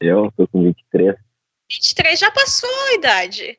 Eu 0.00 0.32
tô 0.36 0.46
com 0.48 0.62
23. 0.62 1.16
23 1.70 2.18
já 2.18 2.30
passou 2.30 2.70
a 2.90 2.94
idade. 2.94 3.58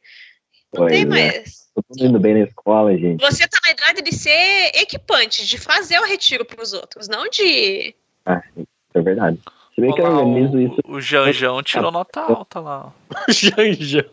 Não 0.73 0.81
Pois 0.81 0.91
tem 0.93 1.01
é. 1.01 1.05
mais. 1.05 1.67
todo 1.76 1.85
mundo 1.89 2.05
indo 2.09 2.19
bem 2.19 2.34
na 2.35 2.39
escola, 2.45 2.95
gente. 2.97 3.19
Você 3.21 3.47
tá 3.47 3.57
na 3.65 3.71
idade 3.71 4.01
de 4.01 4.13
ser 4.15 4.71
equipante, 4.76 5.45
de 5.45 5.57
fazer 5.57 5.99
o 5.99 6.05
retiro 6.05 6.45
pros 6.45 6.71
outros, 6.73 7.07
não 7.07 7.27
de. 7.27 7.93
Ah, 8.26 8.41
isso 8.55 8.67
é 8.93 9.01
verdade. 9.01 9.39
Se 9.80 9.85
bem 9.85 9.93
que 9.95 10.01
eu 10.01 10.06
organizo 10.06 10.57
o, 10.57 10.61
isso. 10.61 10.76
o 10.85 11.01
Janjão 11.01 11.64
tirou 11.64 11.91
nota 11.91 12.22
alta 12.22 12.60
lá. 12.60 12.93
Janjão. 13.30 14.03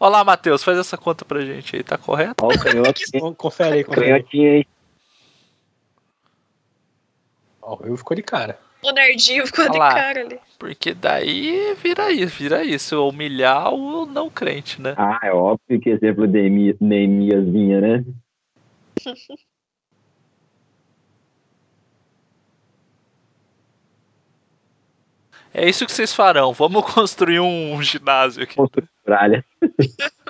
Olha 0.00 0.10
lá, 0.10 0.24
Matheus, 0.24 0.62
faz 0.62 0.76
essa 0.78 0.96
conta 0.98 1.24
pra 1.24 1.40
gente 1.40 1.76
aí, 1.76 1.82
tá 1.82 1.96
correto? 1.96 2.44
Ó, 2.44 2.48
o 2.48 2.58
canhoto, 2.58 3.00
Confere 3.36 3.74
aí, 3.78 3.84
confere 3.84 4.04
aí. 4.06 4.10
canhotinho 4.12 4.52
aí. 4.52 4.66
Ó, 7.62 7.78
eu 7.84 7.96
ficou 7.96 8.14
de 8.14 8.22
cara. 8.22 8.58
O 8.82 8.90
nerdinho 8.92 9.46
ficou 9.46 9.70
de 9.70 9.78
cara 9.78 10.20
ali. 10.20 10.38
Porque 10.58 10.92
daí 10.92 11.74
vira 11.82 12.12
isso, 12.12 12.36
vira 12.36 12.62
isso. 12.62 13.08
Humilhar 13.08 13.72
o 13.72 14.04
não 14.04 14.28
crente, 14.28 14.80
né? 14.82 14.92
Ah, 14.98 15.18
é 15.22 15.32
óbvio 15.32 15.80
que 15.80 15.88
exemplo 15.88 16.26
de 16.26 16.34
Neemi- 16.50 16.76
Neemiaszinha, 16.78 17.80
né? 17.80 18.04
É 25.54 25.68
isso 25.68 25.86
que 25.86 25.92
vocês 25.92 26.12
farão. 26.12 26.52
Vamos 26.52 26.84
construir 26.92 27.38
um 27.38 27.80
ginásio 27.80 28.42
aqui. 28.42 28.56
Muralha. 29.06 29.44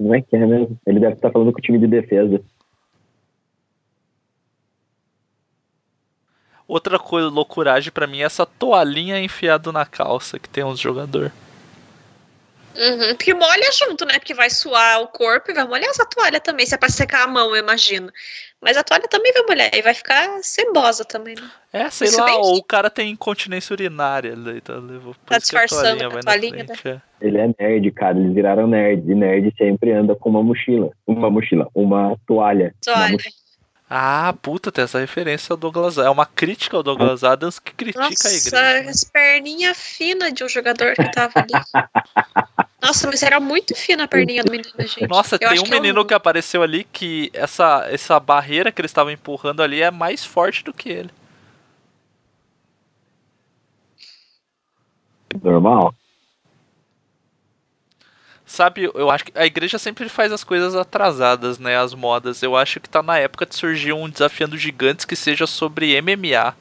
Não 0.00 0.14
é 0.14 0.22
que 0.22 0.36
é 0.36 0.46
mesmo. 0.46 0.78
Ele 0.86 1.00
deve 1.00 1.14
estar 1.14 1.32
falando 1.32 1.52
com 1.52 1.58
o 1.58 1.62
time 1.62 1.78
de 1.78 1.88
defesa. 1.88 2.40
Outra 6.68 6.98
coisa, 6.98 7.28
loucuragem 7.28 7.90
pra 7.92 8.06
mim 8.06 8.18
é 8.20 8.24
essa 8.24 8.44
toalhinha 8.44 9.18
enfiada 9.20 9.72
na 9.72 9.86
calça 9.86 10.38
que 10.38 10.48
tem 10.48 10.62
uns 10.64 10.78
jogador. 10.78 11.32
Uhum, 12.78 13.08
porque 13.16 13.32
molha 13.34 13.70
junto, 13.72 14.04
né? 14.04 14.18
Porque 14.18 14.34
vai 14.34 14.50
suar 14.50 15.00
o 15.02 15.08
corpo 15.08 15.50
e 15.50 15.54
vai 15.54 15.66
molhar 15.66 15.88
essa 15.90 16.04
toalha 16.06 16.40
também. 16.40 16.66
Se 16.66 16.74
é 16.74 16.78
pra 16.78 16.88
secar 16.88 17.24
a 17.24 17.26
mão, 17.26 17.50
eu 17.54 17.62
imagino. 17.62 18.10
Mas 18.60 18.76
a 18.76 18.82
toalha 18.82 19.06
também 19.08 19.32
vai 19.32 19.42
molhar 19.42 19.70
e 19.74 19.82
vai 19.82 19.94
ficar 19.94 20.42
cebosa 20.42 21.04
também, 21.04 21.34
né? 21.36 21.50
É, 21.72 21.90
sei 21.90 22.08
Isso 22.08 22.18
lá, 22.18 22.26
bem- 22.26 22.34
ou 22.36 22.56
o 22.56 22.62
cara 22.64 22.88
tem 22.90 23.10
incontinência 23.10 23.72
urinária, 23.74 24.34
daí 24.34 24.60
tá, 24.60 24.74
levou, 24.74 25.14
Tá 25.14 25.20
que 25.28 25.34
a 25.34 25.38
disfarçando 25.38 25.82
toalhinha 25.82 26.06
a 26.06 26.10
vai 26.10 26.22
toalhinha, 26.22 26.64
frente. 26.64 26.88
é. 26.88 27.00
Ele 27.20 27.38
é 27.38 27.48
nerd, 27.58 27.90
cara. 27.92 28.18
Eles 28.18 28.34
viraram 28.34 28.66
nerd. 28.66 29.10
E 29.10 29.14
nerd 29.14 29.54
sempre 29.56 29.92
anda 29.92 30.14
com 30.14 30.28
uma 30.30 30.42
mochila. 30.42 30.90
Uma 31.06 31.30
mochila. 31.30 31.68
Uma 31.74 32.16
toalha. 32.26 32.74
Uma 32.86 32.94
Toalha. 32.94 33.12
mochila. 33.12 33.34
Ah, 33.88 34.34
puta, 34.42 34.72
tem 34.72 34.82
essa 34.82 34.98
referência 34.98 35.52
ao 35.52 35.56
Douglas 35.56 35.96
É 35.96 36.10
uma 36.10 36.26
crítica 36.26 36.76
ao 36.76 36.82
Douglas 36.82 37.22
Adams 37.22 37.60
que 37.60 37.72
critica 37.72 38.04
a 38.04 38.10
Nossa, 38.10 38.28
igreja. 38.28 38.82
né? 38.82 38.90
as 38.90 39.04
perninhas 39.04 39.78
finas 39.78 40.32
de 40.32 40.42
um 40.42 40.48
jogador 40.48 40.94
que 40.94 41.08
tava 41.12 41.34
ali. 41.36 41.52
Nossa, 42.82 43.06
mas 43.06 43.22
era 43.22 43.38
muito 43.38 43.74
fina 43.76 44.04
a 44.04 44.08
perninha 44.08 44.42
do 44.42 44.50
menino, 44.50 44.72
gente. 44.80 45.06
Nossa, 45.06 45.36
Eu 45.36 45.38
tem 45.38 45.48
acho 45.48 45.62
um 45.62 45.64
que 45.64 45.74
é 45.74 45.80
menino 45.80 46.04
que 46.04 46.14
apareceu 46.14 46.62
ali 46.62 46.84
que 46.84 47.30
essa, 47.32 47.86
essa 47.88 48.18
barreira 48.18 48.72
que 48.72 48.80
eles 48.80 48.90
estavam 48.90 49.12
empurrando 49.12 49.62
ali 49.62 49.80
é 49.80 49.90
mais 49.90 50.24
forte 50.24 50.64
do 50.64 50.72
que 50.72 50.88
ele. 50.88 51.10
Normal. 55.42 55.94
Sabe, 58.48 58.88
eu 58.94 59.10
acho 59.10 59.24
que 59.24 59.32
a 59.34 59.44
igreja 59.44 59.76
sempre 59.76 60.08
faz 60.08 60.30
as 60.30 60.44
coisas 60.44 60.76
atrasadas, 60.76 61.58
né? 61.58 61.76
As 61.76 61.92
modas. 61.94 62.44
Eu 62.44 62.54
acho 62.56 62.78
que 62.78 62.88
tá 62.88 63.02
na 63.02 63.18
época 63.18 63.44
de 63.44 63.56
surgir 63.56 63.92
um 63.92 64.08
desafiando 64.08 64.56
gigantes 64.56 65.04
que 65.04 65.16
seja 65.16 65.48
sobre 65.48 66.00
MMA. 66.00 66.54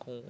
Com, 0.00 0.20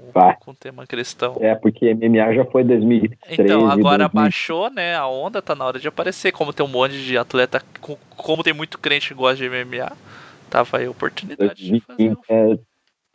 com 0.41 0.55
tema 0.55 0.87
cristão. 0.87 1.37
É, 1.41 1.55
porque 1.55 1.95
MMA 1.95 2.35
já 2.35 2.45
foi 2.45 2.63
2013. 2.63 3.17
Então, 3.43 3.69
agora 3.71 4.05
2000. 4.07 4.11
baixou, 4.11 4.71
né? 4.71 4.95
A 4.95 5.07
onda 5.09 5.41
tá 5.41 5.55
na 5.55 5.65
hora 5.65 5.81
de 5.81 5.89
aparecer. 5.89 6.31
Como 6.31 6.53
tem 6.53 6.65
um 6.65 6.69
monte 6.69 7.03
de 7.03 7.17
atleta, 7.17 7.63
co- 7.81 7.99
como 8.17 8.43
tem 8.45 8.53
muito 8.53 8.79
crente 8.79 9.09
que 9.09 9.15
gosta 9.15 9.37
de 9.37 9.49
MMA, 9.49 9.97
tava 10.51 10.77
aí 10.77 10.85
a 10.85 10.91
oportunidade 10.91 11.55
de 11.55 11.81
fazer. 11.81 12.11
2015 12.11 12.21
é 12.29 12.59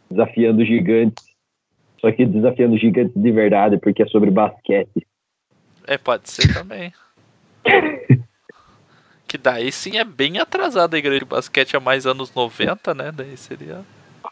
desafiando 0.10 0.66
gigantes. 0.66 1.24
Só 2.02 2.12
que 2.12 2.26
desafiando 2.26 2.76
gigantes 2.78 3.14
de 3.16 3.32
verdade, 3.32 3.78
porque 3.78 4.02
é 4.02 4.08
sobre 4.08 4.32
basquete. 4.32 5.06
É, 5.86 5.98
pode 5.98 6.30
ser 6.30 6.52
também. 6.54 6.92
Que 9.28 9.38
daí 9.38 9.72
sim 9.72 9.98
é 9.98 10.04
bem 10.04 10.40
atrasada 10.40 10.96
a 10.96 11.00
igreja 11.00 11.20
de 11.20 11.26
basquete 11.26 11.76
há 11.78 11.80
mais 11.80 12.06
anos 12.06 12.34
90, 12.34 12.94
né? 12.94 13.12
Daí 13.12 13.38
seria. 13.38 13.82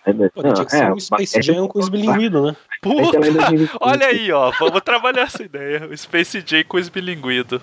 É, 0.06 0.14
Pô, 0.30 0.42
tinha 0.54 0.66
que 0.66 0.72
ser 0.72 0.84
é, 0.86 0.92
um 0.94 1.00
Space 1.00 1.34
basquete- 1.34 1.44
Jam 1.46 1.68
com 1.68 1.80
os 1.80 1.90
bilinguidos, 1.90 2.44
né? 2.44 2.56
Puta! 2.82 3.20
2025. 3.20 3.78
Olha 3.82 4.08
aí, 4.08 4.32
ó. 4.32 4.52
Vamos 4.60 4.82
trabalhar 4.82 5.24
essa 5.24 5.44
ideia. 5.44 5.86
O 5.88 5.96
Space 5.98 6.42
J 6.42 6.64
com 6.64 6.78
os 6.78 6.90
bilinguidos. 6.90 7.62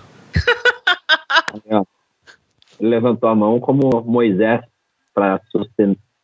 Ele 2.80 2.88
levantou 2.90 3.28
a 3.28 3.34
mão 3.34 3.58
como 3.60 4.02
Moisés 4.02 4.60
para 5.14 5.40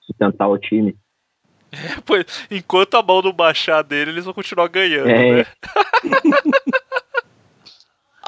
sustentar 0.00 0.48
o 0.48 0.58
time. 0.58 0.96
Pois, 2.04 2.24
enquanto 2.50 2.96
a 2.96 3.02
mão 3.02 3.22
não 3.22 3.32
baixar 3.32 3.82
dele, 3.82 4.10
eles 4.10 4.24
vão 4.24 4.34
continuar 4.34 4.66
ganhando, 4.68 5.08
É. 5.08 5.36
né? 5.36 5.46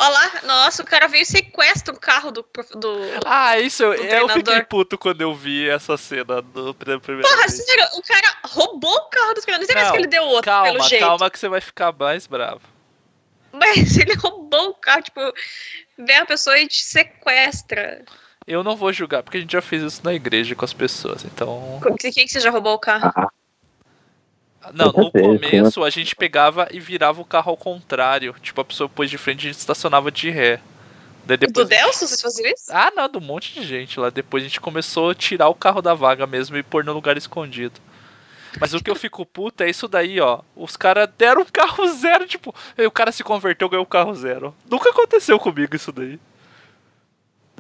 Olha 0.03 0.11
lá, 0.11 0.41
nossa, 0.43 0.83
o 0.83 0.85
cara 0.85 1.07
veio 1.07 1.23
e 1.23 1.27
sequestra 1.27 1.95
o 1.95 1.99
carro 1.99 2.33
do. 2.33 2.45
do... 2.75 2.99
Ah, 3.25 3.57
isso 3.61 3.85
eu, 3.85 3.91
Do 3.91 4.03
eu 4.03 4.29
fiquei 4.29 4.43
treinador. 4.43 4.67
puto 4.69 4.99
quando 4.99 5.21
eu 5.21 5.33
vi 5.33 5.69
essa 5.69 5.97
cena 5.97 6.43
do 6.43 6.75
pela 6.75 6.99
primeira 6.99 7.29
Porra, 7.29 7.43
vez. 7.43 7.65
sério, 7.65 7.85
o 7.95 8.03
cara 8.03 8.37
roubou 8.47 8.93
o 8.93 9.09
carro 9.11 9.35
dos 9.35 9.45
caras. 9.45 9.61
Não 9.61 9.67
sei 9.67 9.91
que 9.93 9.97
ele 9.97 10.09
deu 10.09 10.25
outro, 10.25 10.51
calma, 10.51 10.73
pelo 10.73 10.89
jeito. 10.89 11.05
calma 11.07 11.31
que 11.31 11.39
você 11.39 11.49
vai 11.49 11.61
ficar 11.61 11.93
mais 11.93 12.27
bravo. 12.27 12.63
Mas 13.53 13.95
ele 13.97 14.15
roubou 14.15 14.71
o 14.71 14.75
carro, 14.75 15.03
tipo, 15.03 15.21
vem 15.97 16.17
a 16.17 16.27
pessoa 16.27 16.59
e 16.59 16.67
te 16.67 16.83
sequestra. 16.83 18.05
Eu 18.45 18.65
não 18.65 18.75
vou 18.75 18.93
julgar, 18.93 19.23
porque 19.23 19.37
a 19.37 19.41
gente 19.41 19.53
já 19.53 19.63
fez 19.63 19.85
isso 19.85 20.01
na 20.03 20.13
igreja 20.13 20.57
com 20.57 20.65
as 20.65 20.73
pessoas, 20.73 21.25
então... 21.25 21.81
Quem 22.01 22.27
que 22.27 22.29
você 22.29 22.41
já 22.41 22.51
roubou 22.51 22.75
o 22.75 22.79
carro? 22.79 23.31
Não, 24.73 24.87
no 24.87 25.11
começo 25.11 25.83
a 25.83 25.91
gente 25.91 26.15
pegava 26.15 26.69
e 26.71 26.79
virava 26.79 27.21
o 27.21 27.25
carro 27.25 27.51
ao 27.51 27.57
contrário. 27.57 28.35
Tipo, 28.41 28.61
a 28.61 28.65
pessoa 28.65 28.89
pôs 28.89 29.11
de 29.11 29.19
frente 29.19 29.45
e 29.45 29.49
a 29.49 29.53
gente 29.53 29.61
estacionava 29.61 30.11
de 30.11 30.31
ré. 30.31 30.61
Daí 31.25 31.37
Do 31.37 31.47
depois... 31.47 31.69
Delcio, 31.69 32.07
vocês 32.07 32.21
faziam 32.21 32.51
isso? 32.51 32.67
Ah, 32.71 32.93
não, 32.95 33.09
do 33.09 33.21
monte 33.21 33.55
de 33.55 33.67
gente 33.67 33.99
lá. 33.99 34.11
Depois 34.11 34.43
a 34.43 34.47
gente 34.47 34.61
começou 34.61 35.11
a 35.11 35.15
tirar 35.15 35.49
o 35.49 35.55
carro 35.55 35.81
da 35.81 35.95
vaga 35.95 36.27
mesmo 36.27 36.57
e 36.57 36.63
pôr 36.63 36.85
no 36.85 36.93
lugar 36.93 37.17
escondido. 37.17 37.81
Mas 38.61 38.75
o 38.75 38.83
que 38.83 38.91
eu 38.91 38.95
fico 38.95 39.25
puto 39.25 39.63
é 39.63 39.71
isso 39.71 39.89
daí, 39.89 40.21
ó. 40.21 40.41
Os 40.55 40.77
caras 40.77 41.09
deram 41.17 41.43
um 41.43 41.47
carro 41.47 41.87
zero, 41.95 42.27
tipo, 42.27 42.55
aí 42.77 42.87
o 42.87 42.91
cara 42.91 43.11
se 43.13 43.25
converteu, 43.25 43.69
ganhou 43.69 43.85
o 43.85 43.89
carro 43.89 44.15
zero. 44.15 44.55
Nunca 44.71 44.91
aconteceu 44.91 45.39
comigo 45.39 45.75
isso 45.75 45.93
daí. 45.93 46.19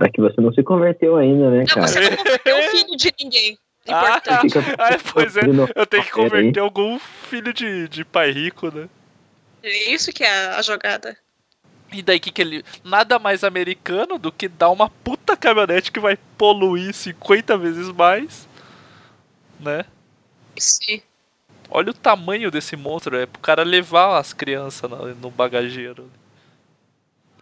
É 0.00 0.08
que 0.08 0.20
você 0.20 0.40
não 0.40 0.52
se 0.52 0.62
converteu 0.62 1.16
ainda, 1.16 1.50
né, 1.50 1.58
Não, 1.60 1.66
cara? 1.66 1.86
você 1.86 2.00
não 2.00 2.16
converteu 2.16 2.58
o 2.58 2.62
filho 2.62 2.96
de 2.96 3.12
ninguém. 3.22 3.58
Ah, 3.88 4.16
Importante. 4.18 4.60
Fica- 4.60 4.76
ah, 4.78 4.98
pois 5.12 5.36
é, 5.36 5.40
eu 5.74 5.86
tenho 5.86 6.04
que 6.04 6.10
converter 6.12 6.60
algum 6.60 6.98
filho 6.98 7.52
de, 7.52 7.88
de 7.88 8.04
pai 8.04 8.30
rico, 8.30 8.72
né? 8.74 8.88
É 9.62 9.90
isso 9.92 10.12
que 10.12 10.24
é 10.24 10.46
a 10.48 10.62
jogada. 10.62 11.16
E 11.92 12.02
daí 12.02 12.18
que, 12.18 12.30
que 12.32 12.40
ele. 12.42 12.64
Nada 12.84 13.18
mais 13.18 13.44
americano 13.44 14.18
do 14.18 14.32
que 14.32 14.48
dar 14.48 14.70
uma 14.70 14.88
puta 14.88 15.36
caminhonete 15.36 15.92
que 15.92 16.00
vai 16.00 16.16
poluir 16.38 16.94
50 16.94 17.56
vezes 17.58 17.88
mais. 17.90 18.48
Né? 19.60 19.84
Sim. 20.58 21.02
Olha 21.70 21.90
o 21.90 21.94
tamanho 21.94 22.50
desse 22.50 22.76
monstro, 22.76 23.16
é 23.16 23.26
pro 23.26 23.40
cara 23.40 23.62
levar 23.62 24.18
as 24.18 24.32
crianças 24.32 24.90
no, 24.90 25.14
no 25.14 25.30
bagageiro. 25.30 26.10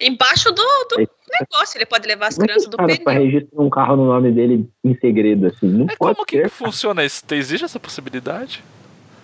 Embaixo 0.00 0.50
do, 0.50 0.62
do 0.90 1.08
negócio, 1.40 1.76
ele 1.76 1.84
pode 1.86 2.08
levar 2.08 2.28
as 2.28 2.34
Como 2.36 2.44
é 2.44 2.46
que 2.48 2.52
crianças 2.54 2.70
do 2.70 2.76
pneu. 2.76 3.22
registrar 3.22 3.62
um 3.62 3.68
carro 3.70 3.96
no 3.96 4.06
nome 4.06 4.32
dele 4.32 4.68
em 4.82 4.94
segredo, 4.98 5.46
assim? 5.48 5.66
Não 5.68 5.84
É 5.84 5.96
pode 5.96 6.14
como 6.14 6.26
que, 6.26 6.36
ser. 6.38 6.42
que 6.44 6.48
funciona 6.48 7.04
isso? 7.04 7.22
Existe 7.30 7.64
essa 7.64 7.78
possibilidade? 7.78 8.64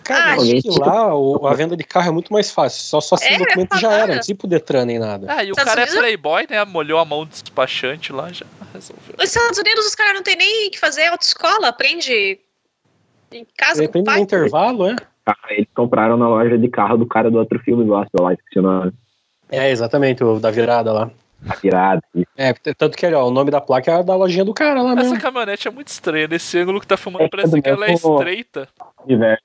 Cara, 0.04 0.24
Ah, 0.24 0.28
eu 0.36 0.42
acho 0.42 0.44
gente. 0.46 0.62
que 0.68 0.78
lá 0.78 1.14
o- 1.16 1.46
a 1.48 1.54
venda 1.54 1.76
de 1.76 1.82
carro 1.82 2.08
é 2.08 2.12
muito 2.12 2.32
mais 2.32 2.50
fácil. 2.52 2.80
Só 2.84 3.00
só 3.00 3.16
sem 3.16 3.34
É, 3.34 3.38
documento 3.38 3.74
é 3.74 3.78
já 3.80 3.92
era. 3.92 4.14
Não 4.28 4.36
pro 4.36 4.46
Detran 4.46 4.84
nem 4.84 4.98
nada. 5.00 5.26
Ah, 5.28 5.42
e 5.42 5.48
o 5.48 5.50
Estados 5.50 5.64
cara 5.72 5.80
é 5.80 5.84
Unidos- 5.84 5.98
playboy, 5.98 6.46
né? 6.48 6.64
Molhou 6.64 7.00
a 7.00 7.04
mão 7.04 7.24
do 7.24 7.30
despachante 7.30 8.12
lá, 8.12 8.30
já 8.30 8.46
resolveu. 8.72 9.16
Nos 9.18 9.28
Estados 9.34 9.58
Unidos, 9.58 9.84
os 9.84 9.94
caras 9.96 10.14
não 10.14 10.22
tem 10.22 10.36
nem 10.36 10.68
o 10.68 10.70
que 10.70 10.78
fazer 10.78 11.06
autoescola, 11.06 11.66
aprende 11.68 12.38
em 13.32 13.44
casa 13.56 13.80
com 13.82 13.84
o 13.84 13.86
Depende 13.88 14.04
do 14.04 14.12
pai. 14.12 14.20
intervalo, 14.20 14.86
é? 14.86 14.94
Ah, 15.26 15.34
eles 15.50 15.66
compraram 15.74 16.16
na 16.16 16.28
loja 16.28 16.56
de 16.56 16.68
carro 16.68 16.96
do 16.98 17.06
cara 17.06 17.28
do 17.28 17.38
outro 17.38 17.58
filme 17.58 17.84
gospel 17.84 18.22
lá, 18.22 18.32
esqueci 18.34 18.60
o 18.60 18.62
nome. 18.62 18.92
É, 19.50 19.70
exatamente, 19.70 20.24
o 20.24 20.38
da 20.38 20.50
virada 20.50 20.92
lá. 20.92 21.10
A 21.48 21.54
virada. 21.54 22.02
É, 22.36 22.52
tanto 22.52 22.96
que 22.96 23.06
ó, 23.06 23.26
o 23.26 23.30
nome 23.30 23.50
da 23.50 23.60
placa 23.60 23.92
é 23.92 24.02
da 24.02 24.16
lojinha 24.16 24.44
do 24.44 24.54
cara 24.54 24.82
lá 24.82 24.94
mesmo. 24.94 25.14
Essa 25.14 25.22
caminhonete 25.22 25.68
é 25.68 25.70
muito 25.70 25.88
estranha. 25.88 26.26
Nesse 26.26 26.58
ângulo 26.58 26.80
que 26.80 26.86
tá 26.86 26.96
filmando, 26.96 27.24
É, 27.24 27.28
parece 27.28 27.60
que 27.60 27.68
ela 27.68 27.86
é 27.86 27.92
estreita. 27.92 28.68
Universo. 29.04 29.42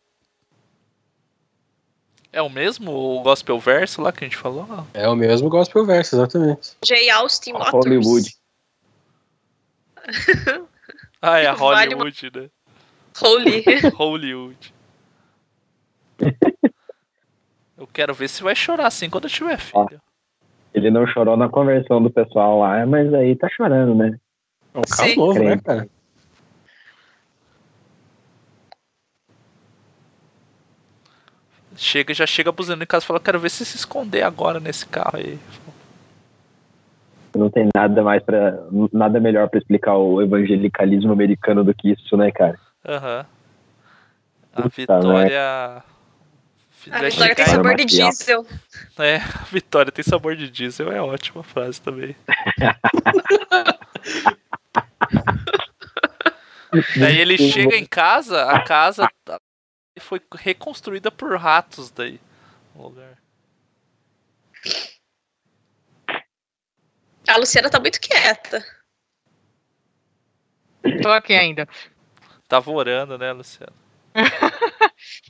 É 2.33 2.41
o 2.41 2.49
mesmo? 2.49 2.91
O 2.91 3.21
gospel 3.21 3.59
verso 3.59 4.01
lá 4.01 4.11
que 4.11 4.23
a 4.23 4.27
gente 4.27 4.37
falou? 4.37 4.65
É 4.93 5.07
o 5.07 5.15
mesmo 5.15 5.49
Gospel 5.49 5.85
Verso, 5.85 6.15
exatamente. 6.15 6.71
J. 6.81 7.09
Austin 7.09 7.51
Motors. 7.51 7.73
Hollywood. 7.73 8.29
Ah, 11.21 11.39
é 11.39 11.47
a 11.47 11.53
Vale 11.53 11.93
Hollywood, 11.93 12.31
né? 12.33 12.49
Holy. 13.21 13.63
Hollywood. 13.93 14.73
Eu 17.81 17.87
quero 17.87 18.13
ver 18.13 18.29
se 18.29 18.43
vai 18.43 18.55
chorar 18.55 18.85
assim 18.85 19.09
quando 19.09 19.23
eu 19.23 19.29
tiver 19.31 19.57
filho. 19.57 19.99
Ele 20.71 20.91
não 20.91 21.07
chorou 21.07 21.35
na 21.35 21.49
conversão 21.49 22.01
do 22.01 22.11
pessoal 22.11 22.59
lá, 22.59 22.85
mas 22.85 23.11
aí 23.11 23.35
tá 23.35 23.49
chorando, 23.49 23.95
né? 23.95 24.19
É 24.71 24.77
um 24.77 24.83
carro 24.83 25.09
Sim. 25.09 25.15
novo, 25.15 25.43
né, 25.43 25.59
cara? 25.65 25.89
Chega, 31.75 32.13
já 32.13 32.27
chega 32.27 32.51
buzinando 32.51 32.83
em 32.83 32.85
casa 32.85 33.03
e 33.03 33.07
fala, 33.07 33.19
quero 33.19 33.39
ver 33.39 33.49
se 33.49 33.65
se 33.65 33.77
esconder 33.77 34.21
agora 34.21 34.59
nesse 34.59 34.85
carro 34.85 35.17
aí. 35.17 35.39
Não 37.33 37.49
tem 37.49 37.67
nada 37.75 38.03
mais 38.03 38.21
para 38.21 38.63
nada 38.93 39.19
melhor 39.19 39.49
pra 39.49 39.57
explicar 39.57 39.97
o 39.97 40.21
evangelicalismo 40.21 41.11
americano 41.11 41.63
do 41.63 41.73
que 41.73 41.93
isso, 41.93 42.15
né, 42.15 42.31
cara? 42.31 42.59
Aham. 42.85 43.25
A 44.53 44.61
Puta 44.61 44.69
Vitória. 44.75 45.90
A 46.89 47.01
Vitória 47.01 47.35
tem 47.35 47.45
sabor 47.45 47.75
de 47.75 47.85
diesel. 47.85 48.45
É, 48.97 49.17
a 49.17 49.43
Vitória 49.51 49.91
tem 49.91 50.03
sabor 50.03 50.35
de 50.35 50.49
diesel, 50.49 50.91
é 50.91 51.01
ótima 51.01 51.43
frase 51.43 51.81
também. 51.81 52.15
Daí 56.97 57.19
ele 57.19 57.37
chega 57.37 57.75
em 57.75 57.85
casa, 57.85 58.45
a 58.49 58.63
casa 58.63 59.09
tá- 59.25 59.39
foi 59.99 60.21
reconstruída 60.35 61.11
por 61.11 61.35
ratos 61.37 61.91
daí. 61.91 62.19
o 62.75 62.83
lugar. 62.83 63.17
A 67.27 67.37
Luciana 67.37 67.69
tá 67.69 67.79
muito 67.79 67.99
quieta. 67.99 68.63
Tô 71.01 71.09
aqui 71.09 71.33
ainda. 71.33 71.67
Tava 72.47 72.71
orando, 72.71 73.17
né, 73.17 73.31
Luciano? 73.33 73.73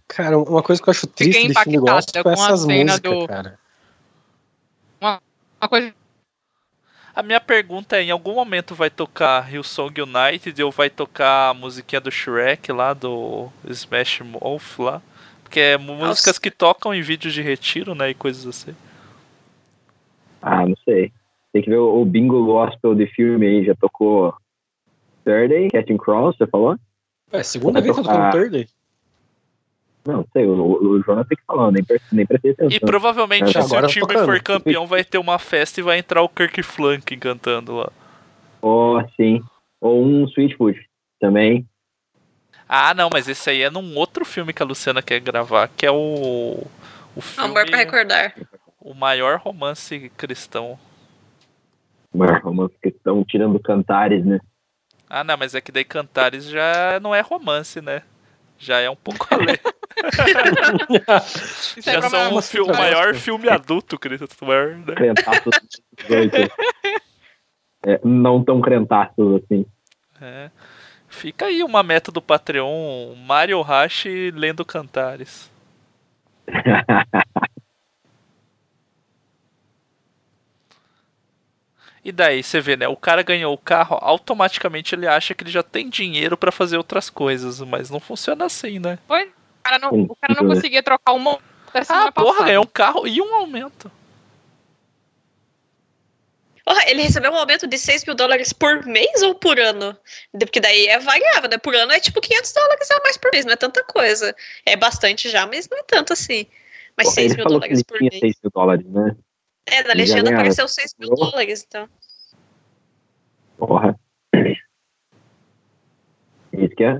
Cara, 0.07 0.37
uma 0.37 0.61
coisa 0.61 0.81
que 0.81 0.89
eu 0.89 0.91
acho 0.91 1.07
triste 1.07 1.33
Fiquei 1.39 1.63
filme 1.63 1.77
impactada 1.77 2.19
é 2.19 2.23
com 2.23 2.29
a 2.29 2.33
essas 2.33 2.61
cena 2.61 2.91
músicas, 2.93 3.11
do- 3.19 3.27
cara. 3.27 3.59
Uma 5.01 5.67
coisa. 5.69 5.93
A 7.13 7.21
minha 7.21 7.41
pergunta 7.41 7.97
é, 7.97 8.03
em 8.03 8.11
algum 8.11 8.33
momento 8.35 8.73
vai 8.73 8.89
tocar 8.89 9.51
Hillsong 9.53 9.93
United 10.01 10.63
ou 10.63 10.71
vai 10.71 10.89
tocar 10.89 11.49
a 11.49 11.53
musiquinha 11.53 11.99
do 11.99 12.09
Shrek 12.09 12.71
lá, 12.71 12.93
do 12.93 13.49
Smash 13.67 14.21
Mouth 14.21 14.79
lá? 14.79 15.01
Porque 15.43 15.59
é 15.59 15.77
músicas 15.77 16.39
que 16.39 16.49
tocam 16.49 16.93
em 16.93 17.01
vídeos 17.01 17.33
de 17.33 17.41
retiro, 17.41 17.93
né, 17.93 18.11
e 18.11 18.13
coisas 18.13 18.47
assim. 18.47 18.73
Ah, 20.41 20.65
não 20.65 20.75
sei. 20.85 21.11
Tem 21.51 21.61
que 21.61 21.69
ver 21.69 21.77
o, 21.77 22.01
o 22.01 22.05
bingo 22.05 22.45
gospel 22.45 22.95
de 22.95 23.05
filme 23.07 23.45
aí. 23.45 23.65
Já 23.65 23.75
tocou 23.75 24.33
Thursday, 25.25 25.69
Catching 25.69 25.97
Cross, 25.97 26.37
você 26.37 26.47
falou? 26.47 26.77
É, 27.31 27.43
segunda 27.43 27.73
Vai 27.73 27.81
vez 27.83 27.95
que 27.95 27.99
eu 27.99 28.03
tô 28.05 28.09
com 28.09 28.15
tocar- 28.15 28.29
o 28.29 28.31
Thursday. 28.31 28.67
Não, 30.05 30.25
sei, 30.33 30.45
o, 30.45 30.53
o, 30.53 30.87
o 30.93 31.03
Jonas 31.03 31.27
tem 31.27 31.37
que 31.37 31.43
falar, 31.45 31.71
nem, 31.71 31.85
nem 32.11 32.25
prestei 32.25 32.51
atenção. 32.51 32.75
E 32.75 32.79
provavelmente, 32.79 33.55
É, 33.55 33.61
se 33.61 33.75
o 33.75 33.87
time 33.87 34.07
tocando. 34.07 34.25
for 34.25 34.41
campeão, 34.41 34.87
vai 34.87 35.03
ter 35.03 35.17
uma 35.19 35.37
festa 35.37 35.79
e 35.79 35.83
vai 35.83 35.99
entrar 35.99 36.21
o 36.23 36.29
Kirk 36.29 36.63
Flunk 36.63 37.15
cantando 37.17 37.75
lá. 37.75 37.91
Ou 38.61 39.01
sim. 39.15 39.43
Ou 39.79 40.03
um 40.03 40.25
Sweetwood 40.27 40.79
também. 41.19 41.67
Ah, 42.67 42.93
não, 42.93 43.09
mas 43.11 43.27
esse 43.27 43.49
aí 43.49 43.61
é 43.61 43.69
num 43.69 43.95
outro 43.97 44.23
filme 44.25 44.53
que 44.53 44.63
a 44.63 44.65
Luciana 44.65 45.01
quer 45.01 45.19
gravar, 45.19 45.67
que 45.75 45.85
é 45.85 45.91
o. 45.91 46.65
O 47.15 47.21
filme. 47.21 47.49
Amor 47.49 47.65
pra 47.65 47.77
recordar. 47.77 48.33
O 48.79 48.93
maior 48.93 49.37
romance 49.39 50.09
cristão. 50.17 50.79
Mas 52.13 52.41
romance 52.41 52.73
que 52.81 52.89
estão 52.89 53.23
tirando 53.23 53.59
cantares, 53.59 54.25
né? 54.25 54.39
Ah, 55.09 55.23
não, 55.23 55.37
mas 55.37 55.53
é 55.53 55.61
que 55.61 55.71
daí 55.71 55.83
Cantares 55.83 56.45
já 56.45 56.99
não 57.01 57.13
é 57.13 57.19
romance, 57.21 57.81
né? 57.81 58.01
Já 58.57 58.79
é 58.79 58.89
um 58.89 58.95
pouco 58.95 59.27
além. 59.33 59.57
É 59.97 61.81
já 61.81 61.99
pra 61.99 62.09
são 62.09 62.27
o 62.27 62.31
uma 62.33 62.41
fi- 62.41 62.59
o 62.59 62.65
cita 62.65 62.77
maior 62.77 63.15
filme 63.15 63.49
adulto, 63.49 63.97
Christopher, 63.99 64.77
né? 64.77 64.95
Crentaços 64.95 65.59
18. 65.97 66.35
É, 67.85 67.99
não 68.03 68.43
tão 68.43 68.61
crentaços 68.61 69.41
assim. 69.43 69.65
É. 70.21 70.49
Fica 71.09 71.45
aí 71.47 71.63
uma 71.63 71.83
meta 71.83 72.11
do 72.11 72.21
Patreon, 72.21 73.15
Mario 73.15 73.61
Hashi 73.61 74.31
lendo 74.31 74.63
Cantares. 74.63 75.51
E 82.03 82.11
daí 82.11 82.41
você 82.41 82.59
vê, 82.59 82.75
né? 82.75 82.87
O 82.87 82.95
cara 82.95 83.21
ganhou 83.21 83.53
o 83.53 83.57
carro, 83.57 83.97
automaticamente 84.01 84.95
ele 84.95 85.07
acha 85.07 85.35
que 85.35 85.43
ele 85.43 85.51
já 85.51 85.61
tem 85.61 85.87
dinheiro 85.87 86.35
pra 86.35 86.51
fazer 86.51 86.77
outras 86.77 87.09
coisas, 87.11 87.59
mas 87.61 87.91
não 87.91 87.99
funciona 87.99 88.45
assim, 88.45 88.79
né? 88.79 88.97
Foi? 89.07 89.31
O 89.61 89.63
cara 89.63 89.77
não, 89.79 89.89
o 89.91 90.15
cara 90.15 90.33
não 90.41 90.47
conseguia 90.47 90.81
trocar 90.81 91.13
uma 91.13 91.37
da 91.71 91.83
semana 91.83 92.07
Ah, 92.07 92.11
porra, 92.11 92.27
passada. 92.29 92.45
ganhou 92.47 92.63
um 92.63 92.67
carro 92.67 93.07
e 93.07 93.21
um 93.21 93.35
aumento. 93.35 93.91
Porra, 96.65 96.89
ele 96.89 97.01
recebeu 97.03 97.31
um 97.31 97.35
aumento 97.35 97.67
de 97.67 97.77
6 97.77 98.05
mil 98.05 98.15
dólares 98.15 98.53
por 98.53 98.85
mês 98.85 99.21
ou 99.21 99.35
por 99.35 99.59
ano? 99.59 99.95
Porque 100.31 100.59
daí 100.59 100.87
é 100.87 100.99
variável, 100.99 101.49
né? 101.49 101.57
Por 101.57 101.75
ano 101.75 101.91
é 101.91 101.99
tipo 101.99 102.21
500 102.21 102.53
dólares 102.53 102.91
a 102.91 102.99
mais 103.01 103.17
por 103.17 103.31
mês, 103.31 103.45
não 103.45 103.53
é 103.53 103.55
tanta 103.55 103.83
coisa. 103.83 104.35
É 104.65 104.75
bastante 104.75 105.29
já, 105.29 105.45
mas 105.45 105.67
não 105.69 105.77
é 105.79 105.83
tanto 105.83 106.13
assim. 106.13 106.45
Mas 106.97 107.05
Porra, 107.07 107.15
6 107.15 107.25
ele 107.31 107.35
mil 107.35 107.43
falou 107.43 107.59
que 107.61 107.67
dólares 107.67 107.79
ele 107.79 107.85
por 107.85 107.97
tinha 107.97 108.09
mês. 108.11 108.19
6 108.19 108.35
mil 108.43 108.51
dólares, 108.53 108.85
né? 108.85 109.15
É, 109.67 109.83
na 109.83 109.91
Ele 109.91 110.01
legenda 110.01 110.31
apareceu 110.31 110.67
6 110.67 110.95
mil 110.99 111.09
dólares, 111.09 111.65
então. 111.67 111.87
Porra. 113.57 113.99
Isso 116.53 116.75
que 116.75 116.83
é. 116.83 116.99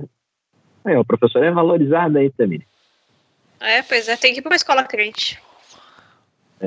É, 0.84 0.98
o 0.98 1.04
professor 1.04 1.42
é 1.44 1.50
valorizado 1.50 2.18
aí 2.18 2.30
também. 2.30 2.62
É, 3.60 3.82
pois 3.82 4.08
é, 4.08 4.16
tem 4.16 4.32
que 4.32 4.40
ir 4.40 4.42
pra 4.42 4.50
uma 4.50 4.56
escola 4.56 4.82
crente. 4.82 5.40
É, 6.60 6.66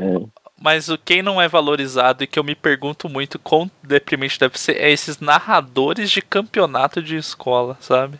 Mas 0.60 0.88
o 0.90 0.98
quem 0.98 1.22
não 1.22 1.42
é 1.42 1.48
valorizado 1.48 2.24
e 2.24 2.28
que 2.28 2.40
eu 2.40 2.44
me 2.44 2.56
pergunto 2.56 3.10
muito 3.10 3.38
quão 3.38 3.70
deprimente 3.84 4.40
deve 4.40 4.58
ser 4.58 4.78
é 4.78 4.90
esses 4.90 5.20
narradores 5.20 6.10
de 6.10 6.22
campeonato 6.22 7.02
de 7.02 7.18
escola, 7.18 7.78
sabe? 7.82 8.20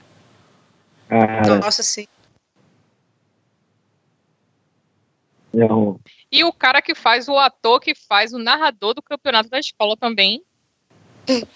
cara, 1.08 1.60
Nossa, 1.60 1.84
sim. 1.84 2.08
não. 5.54 6.00
E 6.30 6.44
o 6.44 6.52
cara 6.52 6.82
que 6.82 6.94
faz 6.94 7.30
o 7.30 7.38
ator 7.38 7.80
que 7.80 7.96
faz 7.96 8.34
o 8.34 8.38
narrador 8.38 8.94
do 8.94 9.02
campeonato 9.02 9.50
da 9.50 9.60
escola 9.60 9.96
também. 9.96 10.44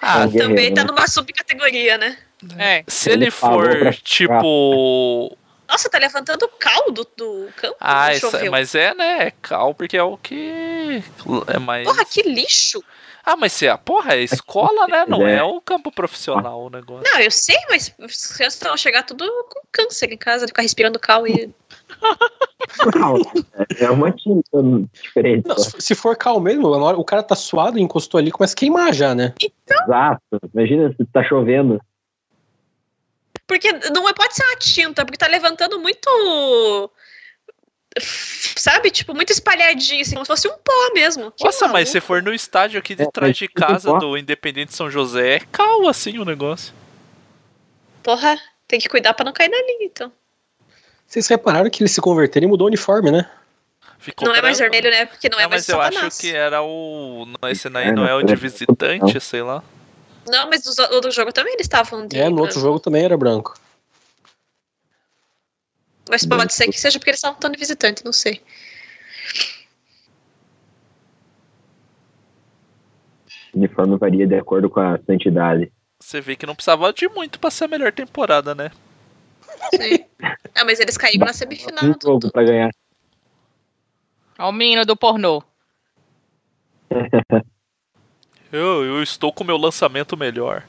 Ah, 0.00 0.24
É 0.24 0.38
Também 0.38 0.72
tá 0.72 0.82
né? 0.84 0.88
numa 0.90 1.08
subcategoria, 1.08 1.98
né? 1.98 2.16
É. 2.58 2.84
se 2.86 3.10
ele, 3.10 3.24
Ele 3.24 3.30
for 3.30 3.78
pra- 3.78 3.92
tipo. 3.92 5.36
Nossa, 5.68 5.88
tá 5.88 5.98
levantando 5.98 6.42
o 6.44 6.48
caldo 6.58 7.06
do 7.16 7.48
campo. 7.56 7.76
Ah, 7.80 8.12
choveu. 8.14 8.50
mas 8.50 8.74
é, 8.74 8.92
né? 8.94 9.26
É 9.28 9.32
cal, 9.42 9.72
porque 9.74 9.96
é 9.96 10.02
o 10.02 10.16
que. 10.16 11.02
É 11.46 11.58
mais. 11.58 11.84
Porra, 11.86 12.04
que 12.04 12.22
lixo! 12.22 12.82
Ah, 13.24 13.36
mas 13.36 13.52
se 13.52 13.66
é, 13.68 13.76
porra, 13.76 14.14
é 14.14 14.22
escola, 14.22 14.86
né? 14.88 15.04
Não 15.06 15.24
É. 15.26 15.36
é 15.36 15.42
o 15.44 15.60
campo 15.60 15.92
profissional 15.92 16.62
o 16.64 16.70
negócio. 16.70 17.04
Não, 17.12 17.20
eu 17.20 17.30
sei, 17.30 17.56
mas 17.68 17.94
as 18.00 18.26
crianças 18.32 18.60
vão 18.60 18.76
chegar 18.76 19.02
tudo 19.04 19.24
com 19.48 19.60
câncer 19.70 20.10
em 20.10 20.16
casa, 20.16 20.46
ficar 20.48 20.62
respirando 20.62 20.98
cal 20.98 21.26
e. 21.28 21.48
Não, 22.96 23.16
é- 23.78 23.84
é 23.84 23.90
uma 23.90 24.10
tinta 24.10 24.58
diferente. 24.92 25.46
Não, 25.46 25.56
se 25.58 25.94
for 25.94 26.16
cal 26.16 26.40
mesmo, 26.40 26.70
na 26.70 26.84
hora- 26.84 26.96
o 26.98 27.04
cara 27.04 27.22
tá 27.22 27.34
suado, 27.36 27.78
encostou 27.78 28.18
ali, 28.18 28.30
começa 28.30 28.54
a 28.54 28.56
queimar 28.56 28.92
já, 28.94 29.14
né? 29.14 29.34
Exato. 29.40 30.20
Imagina 30.54 30.92
se 30.96 31.04
tá 31.12 31.22
chovendo. 31.22 31.80
Porque 33.50 33.72
não 33.92 34.08
é- 34.08 34.12
pode 34.12 34.32
ser 34.36 34.44
uma 34.44 34.56
tinta, 34.56 35.04
porque 35.04 35.18
tá 35.18 35.26
levantando 35.26 35.80
muito. 35.80 36.08
Sabe? 37.98 38.90
Tipo, 38.92 39.12
muito 39.12 39.32
espalhadinho, 39.32 40.02
assim, 40.02 40.12
como 40.14 40.24
se 40.24 40.28
fosse 40.28 40.46
um 40.46 40.56
pó 40.58 40.92
mesmo. 40.94 41.32
Que 41.32 41.44
Nossa, 41.44 41.64
mas 41.66 41.72
maluco. 41.72 41.90
se 41.90 42.00
for 42.00 42.22
no 42.22 42.32
estádio 42.32 42.78
aqui 42.78 42.94
de 42.94 43.02
É, 43.02 43.10
trás 43.10 43.30
mas 43.30 43.36
de 43.36 43.48
casa 43.48 43.92
do 43.98 44.16
Independente 44.16 44.72
São 44.72 44.88
José, 44.88 45.34
é 45.36 45.40
cal 45.50 45.88
assim 45.88 46.16
o 46.18 46.24
negócio. 46.24 46.72
Porra, 48.04 48.38
tem 48.68 48.78
que 48.78 48.88
cuidar 48.88 49.14
pra 49.14 49.24
não 49.24 49.32
cair 49.32 49.48
na 49.48 49.56
linha, 49.58 49.84
então. 49.86 50.12
Vocês 51.04 51.26
repararam 51.26 51.68
que 51.68 51.82
eles 51.82 51.90
se 51.90 52.00
converteram 52.00 52.46
e 52.46 52.48
mudou 52.50 52.66
o 52.66 52.68
uniforme, 52.68 53.10
né? 53.10 53.28
Ficou 53.98 54.28
não 54.28 54.34
é 54.36 54.40
mais 54.40 54.58
branco. 54.58 54.72
vermelho, 54.72 54.96
né? 54.96 55.06
Porque 55.06 55.28
não, 55.28 55.40
é 55.40 55.42
Não, 55.42 55.50
mais 55.50 55.66
mas 55.66 55.68
eu 55.68 55.80
acho 55.80 56.20
que 56.20 56.32
era 56.32 56.62
o. 56.62 57.26
Não, 57.26 57.48
esse 57.50 57.68
daí 57.68 57.88
É, 57.88 57.92
não 57.92 58.06
é 58.06 58.14
o 58.14 58.22
de 58.22 58.32
é- 58.32 58.36
visitante, 58.36 59.20
sei 59.20 59.42
lá. 59.42 59.64
Não, 60.30 60.48
mas 60.48 60.64
no 60.64 60.94
outro 60.94 61.10
jogo 61.10 61.32
também 61.32 61.54
eles 61.54 61.66
estavam 61.66 62.06
de. 62.06 62.16
É, 62.16 62.30
no 62.30 62.42
outro 62.42 62.60
jogo 62.60 62.78
também 62.78 63.04
era 63.04 63.16
branco. 63.16 63.58
Mas 66.08 66.24
pode 66.24 66.54
ser 66.54 66.68
que 66.68 66.78
seja 66.78 66.98
porque 66.98 67.10
eles 67.10 67.18
estavam 67.18 67.38
tão 67.38 67.50
de 67.50 67.58
visitante, 67.58 68.04
não 68.04 68.12
sei. 68.12 68.40
O 73.52 73.58
uniforme 73.58 73.98
varia 73.98 74.26
de 74.26 74.36
acordo 74.36 74.70
com 74.70 74.80
a 74.80 74.98
santidade. 75.04 75.72
Você 76.00 76.20
vê 76.20 76.36
que 76.36 76.46
não 76.46 76.54
precisava 76.54 76.92
de 76.92 77.08
muito 77.08 77.38
pra 77.40 77.50
ser 77.50 77.64
a 77.64 77.68
melhor 77.68 77.92
temporada, 77.92 78.54
né? 78.54 78.70
Sim. 79.74 80.04
ah, 80.54 80.64
mas 80.64 80.78
eles 80.78 80.96
caíram 80.96 81.26
na 81.26 81.32
semifinal. 81.32 81.84
Um 81.84 81.94
jogo 82.00 82.30
pra 82.30 82.44
ganhar. 82.44 82.70
Ó, 84.38 84.48
o 84.48 84.52
menino 84.52 84.86
do 84.86 84.96
pornô. 84.96 85.42
Eu, 88.52 88.84
eu 88.84 89.02
estou 89.02 89.32
com 89.32 89.44
o 89.44 89.46
meu 89.46 89.56
lançamento 89.56 90.16
melhor. 90.16 90.64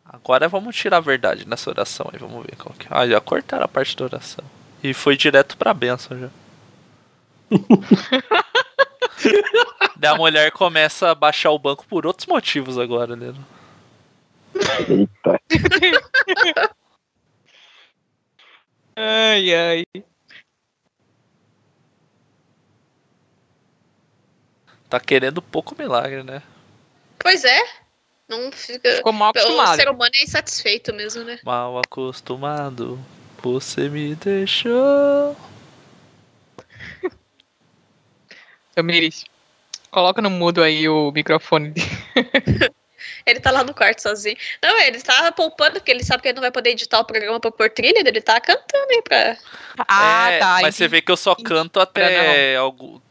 Agora 0.05 0.49
vamos 0.49 0.75
tirar 0.75 0.97
a 0.99 1.01
verdade 1.01 1.47
nessa 1.47 1.71
oração 1.71 2.11
aí, 2.13 2.19
vamos 2.19 2.45
ver 2.45 2.57
qual 2.57 2.75
que 2.75 2.87
é. 2.87 2.91
Ah, 2.91 3.07
já 3.07 3.21
cortaram 3.21 3.65
a 3.65 3.69
parte 3.69 3.97
da 3.97 4.05
oração. 4.05 4.45
E 4.83 4.95
foi 4.95 5.17
direto 5.17 5.57
pra 5.57 5.75
bênção 5.75 6.19
já. 6.19 6.29
Daí 9.97 10.11
a 10.11 10.17
mulher 10.17 10.51
começa 10.53 11.11
a 11.11 11.15
baixar 11.15 11.51
o 11.51 11.59
banco 11.59 11.85
por 11.87 12.07
outros 12.07 12.27
motivos 12.27 12.79
agora, 12.79 13.17
né? 13.17 13.35
Eita. 14.89 15.41
Ai, 19.01 19.55
ai. 19.55 19.85
Tá 24.89 24.99
querendo 24.99 25.43
pouco 25.43 25.75
milagre, 25.79 26.23
né? 26.23 26.43
Pois 27.19 27.45
é. 27.45 27.61
Não 28.29 28.51
fica. 28.53 28.97
Ficou 28.97 29.13
mal 29.13 29.29
O 29.29 29.31
acostumado. 29.31 29.77
ser 29.77 29.89
humano 29.89 30.11
é 30.15 30.23
insatisfeito 30.23 30.93
mesmo, 30.95 31.25
né? 31.25 31.39
Mal 31.43 31.79
acostumado, 31.79 32.99
você 33.43 33.89
me 33.89 34.15
deixou. 34.15 35.37
Seu 38.75 38.85
Miris, 38.85 39.25
coloca 39.91 40.21
no 40.23 40.31
mudo 40.31 40.63
aí 40.63 40.89
o 40.89 41.11
microfone. 41.13 41.73
Ele 43.25 43.41
tá 43.41 43.51
lá 43.51 43.63
no 43.63 43.75
quarto 43.75 44.01
sozinho. 44.01 44.37
Não, 44.63 44.79
ele 44.81 45.01
tá 45.03 45.31
poupando, 45.33 45.75
porque 45.75 45.91
ele 45.91 46.03
sabe 46.03 46.23
que 46.23 46.29
ele 46.29 46.37
não 46.37 46.41
vai 46.43 46.51
poder 46.51 46.71
editar 46.71 46.99
o 46.99 47.05
programa 47.05 47.39
pra 47.39 47.51
pôr 47.51 47.69
trilha, 47.71 47.99
ele 47.99 48.21
tá 48.23 48.41
cantando 48.41 48.91
aí 48.91 49.03
pra. 49.03 49.37
Ah, 49.87 50.31
É, 50.31 50.39
tá. 50.39 50.59
Mas 50.63 50.75
você 50.77 50.85
entendi. 50.85 50.89
vê 50.97 51.03
que 51.03 51.13
eu 51.13 51.17
só 51.17 51.35
canto 51.35 51.79
até 51.79 52.57
algu- 52.57 53.03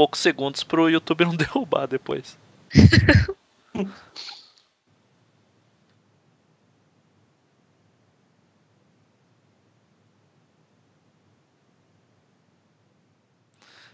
poucos 0.00 0.20
segundos 0.20 0.64
pro 0.64 0.88
YouTube 0.88 1.26
não 1.26 1.36
derrubar 1.36 1.86
depois. 1.86 2.38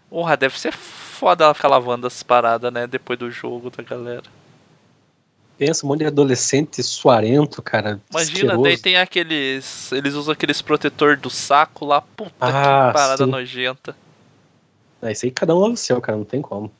Porra, 0.09 0.37
deve 0.37 0.57
ser 0.57 0.71
foda 0.71 1.43
ela 1.43 1.53
ficar 1.53 1.67
lavando 1.67 2.07
as 2.07 2.23
paradas, 2.23 2.71
né? 2.71 2.87
Depois 2.87 3.19
do 3.19 3.29
jogo 3.29 3.69
da 3.69 3.83
galera. 3.83 4.23
Pensa, 5.57 5.85
um 5.85 5.89
monte 5.89 5.99
de 5.99 6.05
adolescente 6.05 6.81
suarento, 6.83 7.61
cara. 7.61 7.99
Imagina, 8.09 8.53
asqueroso. 8.53 8.63
daí 8.63 8.77
tem 8.77 8.95
aqueles. 8.95 9.91
Eles 9.91 10.13
usam 10.13 10.31
aqueles 10.31 10.61
protetor 10.61 11.17
do 11.17 11.29
saco 11.29 11.83
lá. 11.83 11.99
Puta 11.99 12.31
Ah, 12.39 12.87
que 12.87 12.93
parada 12.93 13.25
sim. 13.25 13.29
nojenta. 13.29 14.06
É, 15.01 15.11
isso 15.11 15.25
aí 15.25 15.31
cada 15.31 15.55
um 15.55 15.59
lava 15.59 15.73
o 15.73 15.77
seu, 15.77 16.01
cara, 16.01 16.17
não 16.17 16.25
tem 16.25 16.41
como. 16.41 16.71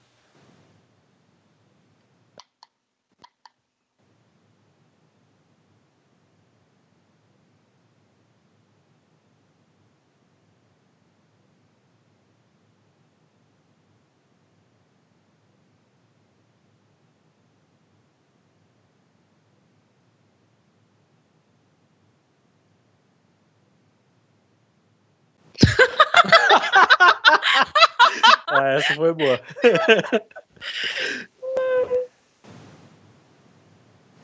Essa 28.88 28.95
foi 28.95 29.14
boa. 29.14 29.41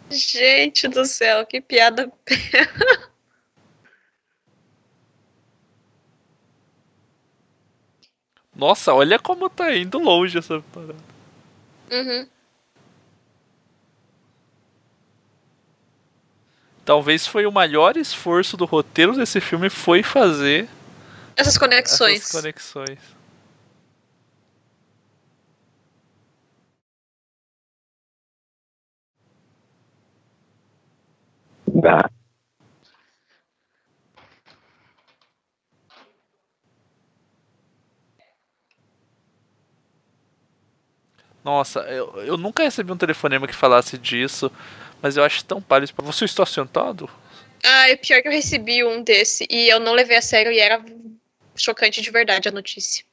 Gente 0.09 0.87
do 0.87 1.05
céu, 1.05 1.45
que 1.45 1.59
piada. 1.59 2.11
Nossa, 8.55 8.93
olha 8.93 9.17
como 9.17 9.49
tá 9.49 9.75
indo 9.75 9.97
longe 9.97 10.37
essa 10.37 10.61
parada. 10.73 10.95
Uhum. 11.91 12.27
Talvez 16.85 17.25
foi 17.25 17.45
o 17.45 17.51
maior 17.51 17.97
esforço 17.97 18.57
do 18.57 18.65
roteiro 18.65 19.15
desse 19.15 19.39
filme 19.39 19.69
foi 19.69 20.03
fazer 20.03 20.67
Essas 21.35 21.57
conexões. 21.57 22.19
essas 22.21 22.41
conexões. 22.41 22.99
Nossa, 41.43 41.81
eu, 41.81 42.23
eu 42.23 42.37
nunca 42.37 42.63
recebi 42.63 42.91
um 42.91 42.97
telefonema 42.97 43.47
que 43.47 43.55
falasse 43.55 43.97
disso, 43.97 44.49
mas 45.01 45.17
eu 45.17 45.23
acho 45.23 45.43
tão 45.43 45.61
pálido. 45.61 45.93
Você 45.97 46.25
está 46.25 46.45
sentado? 46.45 47.09
Ah, 47.63 47.89
e 47.89 47.97
pior 47.97 48.21
que 48.21 48.27
eu 48.27 48.31
recebi 48.31 48.83
um 48.83 49.03
desse 49.03 49.45
e 49.49 49.69
eu 49.69 49.79
não 49.79 49.93
levei 49.93 50.17
a 50.17 50.21
sério 50.21 50.51
e 50.51 50.59
era 50.59 50.83
chocante 51.55 52.01
de 52.01 52.11
verdade 52.11 52.47
a 52.47 52.51
notícia. 52.51 53.03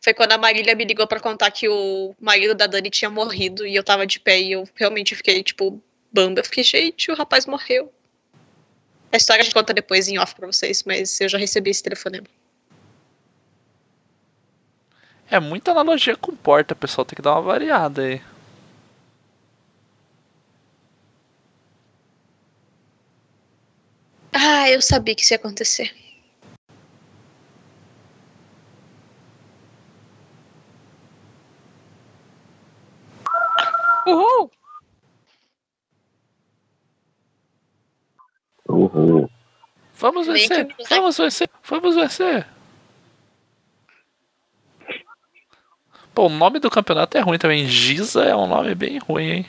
Foi 0.00 0.14
quando 0.14 0.32
a 0.32 0.38
Marília 0.38 0.76
me 0.76 0.84
ligou 0.84 1.06
pra 1.08 1.18
contar 1.18 1.50
que 1.50 1.68
o 1.68 2.14
marido 2.20 2.54
da 2.54 2.68
Dani 2.68 2.88
tinha 2.90 3.10
morrido 3.10 3.66
e 3.66 3.74
eu 3.74 3.82
tava 3.82 4.06
de 4.06 4.20
pé 4.20 4.40
e 4.40 4.52
eu 4.52 4.68
realmente 4.76 5.16
fiquei, 5.16 5.42
tipo, 5.42 5.82
bamba. 6.12 6.40
Eu 6.40 6.44
fiquei, 6.44 6.64
gente, 6.64 7.10
o 7.10 7.14
rapaz 7.14 7.46
morreu. 7.46 7.92
A 9.12 9.16
história 9.16 9.40
a 9.40 9.44
gente 9.44 9.54
conta 9.54 9.72
depois 9.72 10.08
em 10.08 10.18
off 10.18 10.34
pra 10.34 10.46
vocês, 10.46 10.82
mas 10.84 11.20
eu 11.20 11.28
já 11.28 11.38
recebi 11.38 11.70
esse 11.70 11.82
telefonema. 11.82 12.26
É 15.30 15.38
muita 15.40 15.70
analogia 15.72 16.16
com 16.16 16.34
porta, 16.34 16.74
pessoal. 16.74 17.04
Tem 17.04 17.16
que 17.16 17.22
dar 17.22 17.32
uma 17.34 17.42
variada 17.42 18.02
aí. 18.02 18.20
Ah, 24.32 24.70
eu 24.70 24.80
sabia 24.80 25.14
que 25.14 25.22
isso 25.22 25.34
ia 25.34 25.36
acontecer. 25.36 25.94
Uhul! 34.06 34.50
uhul. 38.68 39.30
Vamos 39.98 40.28
vencer! 40.28 40.68
Vamos 40.88 41.18
vencer! 41.18 41.50
Vamos 41.64 41.94
vencer! 41.96 42.46
Pô, 46.14 46.26
o 46.26 46.28
nome 46.28 46.60
do 46.60 46.70
campeonato 46.70 47.18
é 47.18 47.20
ruim 47.20 47.38
também. 47.38 47.66
Giza 47.66 48.24
é 48.24 48.34
um 48.34 48.46
nome 48.46 48.74
bem 48.74 48.98
ruim, 48.98 49.30
hein? 49.30 49.46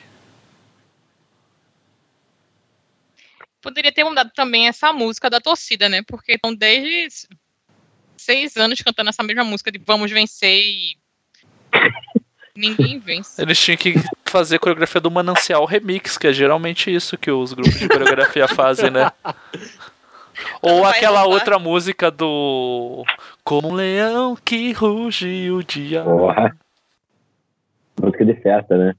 Poderia 3.60 3.92
ter 3.92 4.04
mudado 4.04 4.30
também 4.34 4.66
essa 4.66 4.92
música 4.92 5.30
da 5.30 5.40
torcida, 5.40 5.88
né? 5.88 6.02
Porque 6.02 6.32
estão 6.32 6.54
desde 6.54 7.28
seis 8.16 8.56
anos 8.56 8.80
cantando 8.80 9.10
essa 9.10 9.22
mesma 9.22 9.44
música 9.44 9.70
de 9.70 9.78
vamos 9.78 10.10
vencer 10.10 10.58
e 10.58 10.98
ninguém 12.56 12.98
vence. 12.98 13.40
Eles 13.40 13.58
tinham 13.58 13.76
que 13.76 13.94
fazer 14.24 14.56
a 14.56 14.58
coreografia 14.58 15.00
do 15.00 15.10
Manancial 15.10 15.64
Remix, 15.64 16.18
que 16.18 16.26
é 16.26 16.32
geralmente 16.32 16.92
isso 16.92 17.16
que 17.16 17.30
os 17.30 17.52
grupos 17.52 17.78
de 17.78 17.88
coreografia 17.88 18.48
fazem, 18.48 18.90
né? 18.90 19.10
Ou 20.62 20.82
Vai 20.82 20.96
aquela 20.96 21.20
roubar. 21.20 21.34
outra 21.34 21.58
música 21.58 22.10
do. 22.10 23.04
Como 23.44 23.68
um 23.68 23.74
leão 23.74 24.36
que 24.36 24.72
ruge 24.72 25.50
o 25.50 25.62
dia. 25.62 26.02
Porra. 26.02 26.56
Música 28.00 28.24
de 28.24 28.34
festa, 28.40 28.76
né? 28.76 28.94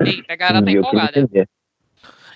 Eita, 0.00 0.32
a 0.32 0.36
galera 0.36 0.64
tá 0.64 0.70
empolgada. 0.70 1.28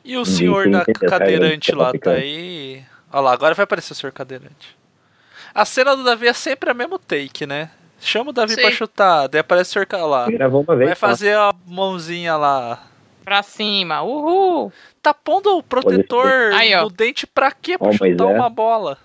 E 0.04 0.16
o 0.16 0.24
senhor 0.24 0.70
da 0.70 0.80
entender, 0.80 1.08
cadeirante 1.08 1.72
tá 1.72 1.76
lá 1.76 1.92
tá 1.92 2.12
aí. 2.12 2.82
Olha 3.12 3.20
lá, 3.20 3.32
agora 3.32 3.54
vai 3.54 3.64
aparecer 3.64 3.92
o 3.92 3.96
senhor 3.96 4.12
cadeirante. 4.12 4.76
A 5.54 5.64
cena 5.64 5.94
do 5.96 6.04
Davi 6.04 6.26
é 6.26 6.32
sempre 6.32 6.70
a 6.70 6.74
mesmo 6.74 6.98
take, 6.98 7.44
né? 7.46 7.70
Chama 8.00 8.30
o 8.30 8.32
Davi 8.32 8.54
Sim. 8.54 8.62
pra 8.62 8.70
chutar, 8.70 9.28
daí 9.28 9.40
aparece 9.40 9.78
o 9.78 9.86
Ca- 9.86 10.06
lá. 10.06 10.28
Gravou 10.30 10.62
uma 10.66 10.74
vez. 10.74 10.88
Vai 10.88 10.96
só. 10.96 11.06
fazer 11.06 11.36
a 11.36 11.52
mãozinha 11.66 12.36
lá. 12.36 12.82
Pra 13.22 13.42
cima, 13.42 14.02
uhul! 14.02 14.72
Tá 15.02 15.12
pondo 15.14 15.56
o 15.56 15.62
protetor 15.62 16.52
Aí, 16.54 16.74
no 16.74 16.88
dente 16.90 17.26
pra 17.26 17.52
quê? 17.52 17.76
Pra 17.78 17.88
mas 17.88 17.96
chutar 17.96 18.24
é. 18.30 18.34
uma 18.34 18.48
bola. 18.48 18.98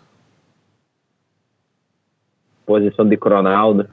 Posição 2.65 3.07
de 3.07 3.17
Cronaldo. 3.17 3.88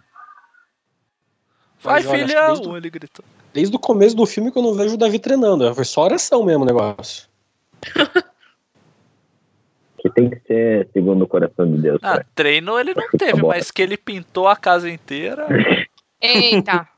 Vai, 1.81 2.03
que 2.03 2.09
filhão! 2.09 2.55
desde 2.55 2.77
Ele 2.77 2.91
gritou. 2.91 3.25
Desde 3.53 3.77
o 3.77 3.79
começo 3.79 4.17
do 4.17 4.25
filme 4.25 4.51
que 4.51 4.59
eu 4.59 4.63
não 4.63 4.73
vejo 4.75 4.95
o 4.95 4.97
Davi 4.97 5.19
treinando. 5.19 5.75
Foi 5.75 5.85
só 5.85 6.05
oração 6.05 6.45
mesmo 6.45 6.63
o 6.63 6.67
negócio. 6.67 7.29
que 10.03 10.11
tem 10.11 10.29
que 10.29 10.41
ser 10.41 10.89
segundo 10.93 11.23
o 11.23 11.29
coração 11.29 11.65
de 11.71 11.81
Deus. 11.81 12.01
Ah, 12.03 12.25
treino 12.35 12.77
ele 12.77 12.93
não 12.93 13.09
teve, 13.17 13.41
bom. 13.41 13.49
mas 13.49 13.71
que 13.71 13.81
ele 13.81 13.97
pintou 13.97 14.49
a 14.49 14.57
casa 14.57 14.91
inteira. 14.91 15.47
Eita. 16.21 16.89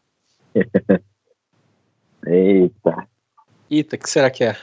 Eita. 2.27 3.09
Eita, 3.71 3.97
o 3.97 3.99
que 3.99 4.09
será 4.09 4.31
que 4.31 4.45
é? 4.45 4.57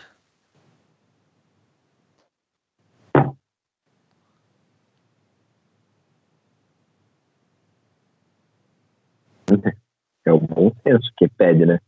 É 10.24 10.32
o 10.32 10.40
bom 10.40 10.72
senso 10.84 11.12
que 11.18 11.28
pede, 11.28 11.66
né? 11.66 11.80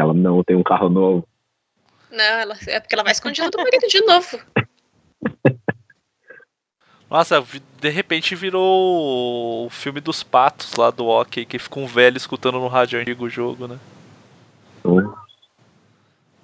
Ela 0.00 0.14
não 0.14 0.42
tem 0.42 0.56
um 0.56 0.62
carro 0.62 0.88
novo. 0.88 1.26
Não, 2.10 2.24
ela, 2.24 2.56
é 2.66 2.80
porque 2.80 2.94
ela 2.94 3.04
vai 3.04 3.12
escondida 3.12 3.50
do 3.50 3.58
marido 3.58 3.86
de 3.86 4.00
novo. 4.02 4.40
Nossa, 7.10 7.44
de 7.80 7.88
repente 7.88 8.34
virou 8.36 9.66
o 9.66 9.70
filme 9.70 10.00
dos 10.00 10.22
patos 10.22 10.74
lá 10.76 10.90
do 10.92 11.06
hockey, 11.06 11.44
que 11.44 11.58
fica 11.58 11.80
um 11.80 11.86
velho 11.86 12.16
escutando 12.16 12.58
no 12.60 12.68
rádio 12.68 13.00
antigo 13.00 13.24
o 13.24 13.30
jogo, 13.30 13.66
né? 13.66 13.78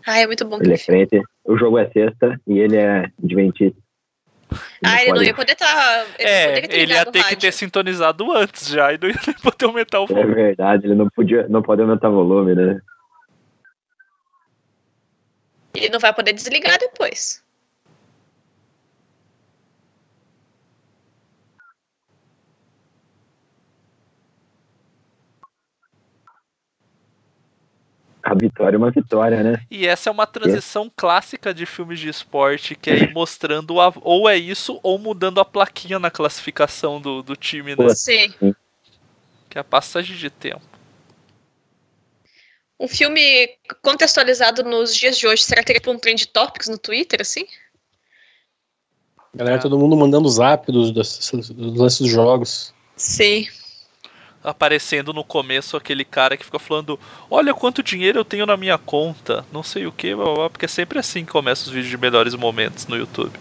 Ai, 0.06 0.22
é 0.22 0.26
muito 0.26 0.44
bom. 0.44 0.58
ele 0.60 0.74
é 0.74 0.78
crente, 0.78 1.22
o 1.44 1.56
jogo 1.56 1.78
é 1.78 1.88
sexta 1.90 2.40
e 2.46 2.58
ele 2.58 2.76
é 2.76 3.10
adventista. 3.22 3.78
Ah, 4.84 5.02
ele 5.02 5.12
não 5.12 5.22
ia 5.22 5.34
poder 5.34 5.52
estar. 5.52 6.06
É, 6.18 6.80
ele 6.80 6.92
ia 6.94 7.04
ter 7.06 7.24
que 7.24 7.36
ter 7.36 7.52
sintonizado 7.52 8.30
antes 8.32 8.68
já 8.68 8.92
e 8.92 8.98
não 8.98 9.08
ia 9.08 9.16
nem 9.26 9.34
poder 9.42 9.64
aumentar 9.66 10.00
o 10.00 10.04
É 10.04 10.06
volume. 10.06 10.34
verdade, 10.34 10.86
ele 10.86 10.94
não 10.94 11.08
podia, 11.10 11.46
não 11.48 11.62
pode 11.62 11.80
aumentar 11.82 12.10
o 12.10 12.14
volume, 12.14 12.54
né? 12.54 12.80
Ele 15.76 15.90
não 15.90 16.00
vai 16.00 16.12
poder 16.12 16.32
desligar 16.32 16.78
depois. 16.78 17.42
A 28.22 28.34
vitória 28.34 28.74
é 28.74 28.78
uma 28.78 28.90
vitória, 28.90 29.40
né? 29.40 29.64
E 29.70 29.86
essa 29.86 30.10
é 30.10 30.12
uma 30.12 30.26
transição 30.26 30.90
clássica 30.96 31.54
de 31.54 31.64
filmes 31.64 32.00
de 32.00 32.08
esporte, 32.08 32.74
que 32.74 32.90
é 32.90 32.96
ir 32.96 33.12
mostrando 33.14 33.80
a- 33.80 33.92
ou 34.02 34.28
é 34.28 34.36
isso, 34.36 34.80
ou 34.82 34.98
mudando 34.98 35.38
a 35.38 35.44
plaquinha 35.44 36.00
na 36.00 36.10
classificação 36.10 37.00
do, 37.00 37.22
do 37.22 37.36
time, 37.36 37.76
né? 37.76 37.88
Sim. 37.94 38.34
Que 39.48 39.58
é 39.58 39.60
a 39.60 39.64
passagem 39.64 40.16
de 40.16 40.28
tempo. 40.28 40.75
Um 42.78 42.88
filme 42.88 43.48
contextualizado 43.82 44.62
nos 44.62 44.94
dias 44.94 45.16
de 45.18 45.26
hoje, 45.26 45.42
será 45.42 45.62
que 45.62 45.66
teria 45.66 45.80
tipo 45.80 45.90
um 45.90 45.98
trend 45.98 46.26
topics 46.28 46.68
no 46.68 46.76
Twitter, 46.76 47.22
assim? 47.22 47.46
Galera, 49.34 49.60
todo 49.60 49.78
mundo 49.78 49.96
mandando 49.96 50.28
zap 50.28 50.70
dos, 50.70 50.90
dos, 50.90 51.50
dos 51.50 51.76
lances 51.76 52.00
dos 52.00 52.10
jogos. 52.10 52.74
Sim. 52.96 53.46
Aparecendo 54.42 55.12
no 55.12 55.24
começo 55.24 55.76
aquele 55.76 56.04
cara 56.04 56.36
que 56.36 56.44
fica 56.44 56.58
falando: 56.58 56.98
Olha 57.30 57.52
quanto 57.52 57.82
dinheiro 57.82 58.20
eu 58.20 58.24
tenho 58.24 58.46
na 58.46 58.56
minha 58.56 58.78
conta, 58.78 59.44
não 59.52 59.62
sei 59.62 59.86
o 59.86 59.92
que, 59.92 60.12
porque 60.50 60.66
é 60.66 60.68
sempre 60.68 60.98
assim 60.98 61.24
que 61.24 61.32
começa 61.32 61.66
os 61.66 61.70
vídeos 61.70 61.90
de 61.90 61.98
melhores 61.98 62.34
momentos 62.34 62.86
no 62.86 62.96
YouTube. 62.96 63.32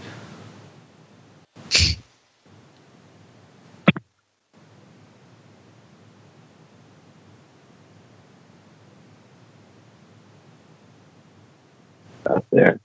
Tá 12.25 12.41
certo. 12.49 12.81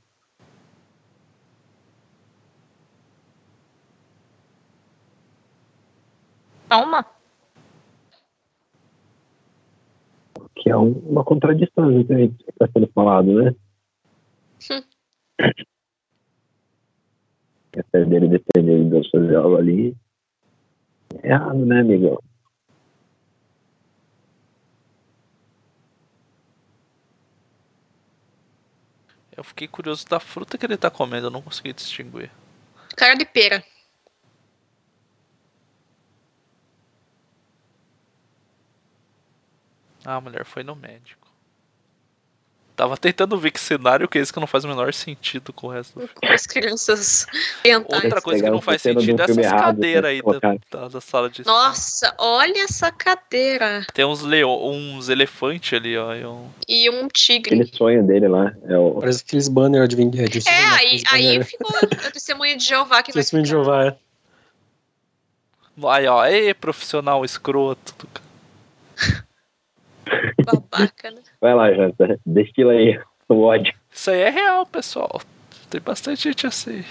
Toma. 6.69 7.05
Que 10.55 10.71
é 10.71 10.77
um- 10.77 10.93
uma 11.09 11.25
contradição 11.25 11.91
entre 11.91 12.27
o 12.27 12.35
que 12.35 12.51
está 12.51 12.69
sendo 12.71 12.87
falado, 12.93 13.33
né? 13.43 13.55
Essa 17.73 18.05
dele 18.05 18.29
depender 18.29 18.85
de 18.85 18.91
Deus 18.91 19.09
fazer 19.11 19.37
algo 19.37 19.57
ali. 19.57 19.97
É 21.23 21.29
errado, 21.31 21.65
né, 21.65 21.81
amigo? 21.81 22.23
Eu 29.41 29.45
fiquei 29.45 29.67
curioso 29.67 30.07
da 30.07 30.21
fruta 30.21 30.59
que 30.59 30.67
ele 30.67 30.77
tá 30.77 30.91
comendo, 30.91 31.29
eu 31.29 31.31
não 31.31 31.41
consegui 31.41 31.73
distinguir. 31.73 32.31
Cara 32.95 33.15
de 33.15 33.25
pera. 33.25 33.65
Ah, 40.05 40.17
a 40.17 40.21
mulher 40.21 40.45
foi 40.45 40.62
no 40.62 40.77
médico. 40.77 41.20
Tava 42.81 42.97
tentando 42.97 43.36
ver 43.39 43.51
que 43.51 43.61
cenário 43.61 44.09
que 44.09 44.16
é 44.16 44.23
esse 44.23 44.32
que 44.32 44.40
não 44.40 44.47
faz 44.47 44.65
o 44.65 44.69
menor 44.69 44.94
sentido 44.94 45.52
com 45.52 45.66
o 45.66 45.70
resto 45.70 46.01
do 46.01 46.07
filme. 46.09 46.15
Com 46.27 46.32
as 46.32 46.47
crianças 46.47 47.27
orientais. 47.62 48.05
Outra 48.05 48.23
coisa 48.23 48.43
que 48.43 48.48
não 48.48 48.62
faz 48.62 48.81
sentido 48.81 49.20
é 49.20 49.24
essas 49.24 49.47
cadeiras 49.51 50.02
né, 50.05 50.09
aí 50.09 50.23
da, 50.23 50.78
da, 50.81 50.89
da 50.89 50.98
sala 51.02 51.28
de. 51.28 51.44
Nossa, 51.44 52.15
olha 52.16 52.62
essa 52.65 52.90
cadeira. 52.90 53.86
Tem 53.93 54.07
uns 54.07 54.23
leo, 54.23 54.48
uns 54.48 55.11
elefantes 55.11 55.74
ali, 55.78 55.94
ó. 55.98 56.15
e 56.15 56.24
um- 56.24 56.48
E 56.66 56.89
um 56.89 57.07
tigre. 57.09 57.55
Aquele 57.61 57.77
sonho 57.77 58.02
dele 58.07 58.28
lá 58.28 58.51
é 58.65 58.78
o. 58.78 58.93
Parece 58.94 59.24
aqueles 59.27 59.48
banners 59.48 59.86
de, 59.86 59.97
de, 60.02 60.28
de 60.31 60.48
É, 60.48 60.65
aí, 60.78 61.02
aí 61.12 61.44
ficou 61.44 61.77
a 61.77 61.81
testemunha 62.11 62.57
de 62.57 62.65
Jeová 62.65 63.02
que 63.02 63.12
vai 63.12 63.20
Testemunho 63.23 63.44
de. 63.44 63.51
Jeová, 63.51 63.85
é. 63.89 63.97
Aí, 65.86 66.07
ó, 66.07 66.24
ei, 66.24 66.55
profissional 66.55 67.24
escroto. 67.27 67.94
do 67.98 68.07
ca- 68.07 68.30
babaca, 70.45 71.11
né? 71.11 71.23
Vai 71.41 71.55
lá, 71.55 71.73
Janta. 71.73 72.19
Destila 72.25 72.73
aí 72.73 73.01
o 73.29 73.43
ódio. 73.43 73.75
Isso 73.91 74.11
aí 74.11 74.21
é 74.21 74.31
real, 74.31 74.67
pessoal. 74.67 75.21
Tem 75.69 75.81
bastante 75.81 76.23
gente 76.25 76.47
assim. 76.47 76.85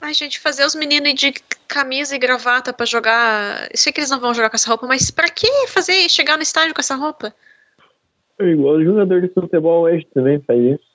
Ai, 0.00 0.14
gente, 0.14 0.40
fazer 0.40 0.64
os 0.64 0.74
meninos 0.74 1.14
de 1.14 1.32
camisa 1.68 2.16
e 2.16 2.18
gravata 2.18 2.72
pra 2.72 2.84
jogar. 2.84 3.68
Eu 3.70 3.76
sei 3.76 3.92
que 3.92 4.00
eles 4.00 4.10
não 4.10 4.18
vão 4.18 4.34
jogar 4.34 4.50
com 4.50 4.56
essa 4.56 4.68
roupa, 4.68 4.86
mas 4.86 5.10
pra 5.10 5.28
que 5.28 5.46
fazer 5.68 6.08
chegar 6.08 6.36
no 6.36 6.42
estádio 6.42 6.74
com 6.74 6.80
essa 6.80 6.96
roupa? 6.96 7.32
É 8.38 8.44
igual 8.44 8.74
o 8.74 8.84
jogador 8.84 9.20
de 9.20 9.28
futebol 9.28 9.84
hoje 9.84 10.06
também 10.12 10.40
faz 10.40 10.60
isso. 10.60 10.91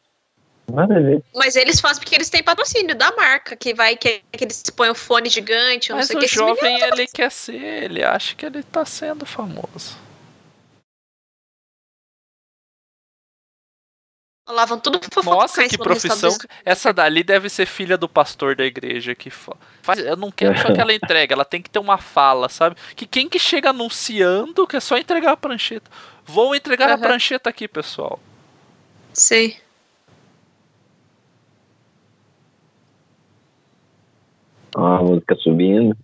A 0.75 0.85
ver. 0.85 1.23
Mas 1.33 1.55
eles 1.55 1.79
fazem 1.79 2.01
porque 2.01 2.13
eles 2.15 2.29
têm 2.29 2.43
patrocínio 2.43 2.95
da 2.95 3.15
marca, 3.15 3.55
que 3.55 3.73
vai 3.73 3.95
que, 3.95 4.21
que 4.31 4.43
eles 4.43 4.63
põem 4.75 4.89
o 4.89 4.95
fone 4.95 5.29
gigante, 5.29 5.93
Mas 5.93 6.07
sei 6.07 6.17
o 6.17 6.19
que. 6.19 6.27
Jovem, 6.27 6.81
ele 6.81 7.07
quer 7.07 7.31
ser, 7.31 7.83
ele 7.83 8.03
acha 8.03 8.35
que 8.35 8.45
ele 8.45 8.61
tá 8.63 8.83
sendo 8.85 9.25
famoso. 9.25 9.97
lá 14.49 14.65
vão 14.65 14.79
tudo 14.79 14.99
Nossa, 15.25 15.67
que 15.67 15.77
profissão. 15.77 16.37
Essa 16.63 16.93
dali 16.93 17.23
deve 17.23 17.49
ser 17.49 17.65
filha 17.65 17.97
do 17.97 18.07
pastor 18.07 18.55
da 18.55 18.65
igreja 18.65 19.13
que 19.13 19.29
fa- 19.29 19.57
faz. 19.81 19.99
Eu 19.99 20.15
não 20.15 20.31
quero 20.31 20.57
só 20.57 20.73
que 20.73 20.79
ela 20.79 20.93
entregue, 20.93 21.33
ela 21.33 21.43
tem 21.45 21.61
que 21.61 21.69
ter 21.69 21.79
uma 21.79 21.97
fala, 21.97 22.47
sabe? 22.47 22.77
Que 22.95 23.05
quem 23.05 23.27
que 23.27 23.37
chega 23.39 23.71
anunciando 23.71 24.65
que 24.65 24.77
é 24.77 24.79
só 24.79 24.97
entregar 24.97 25.33
a 25.33 25.37
prancheta. 25.37 25.89
Vou 26.25 26.55
entregar 26.55 26.89
a 26.89 26.93
Aham. 26.93 27.01
prancheta 27.01 27.49
aqui, 27.49 27.67
pessoal. 27.67 28.19
Sei. 29.13 29.57
Ó, 34.75 34.85
a 34.85 35.01
música 35.03 35.35
subindo. 35.35 35.95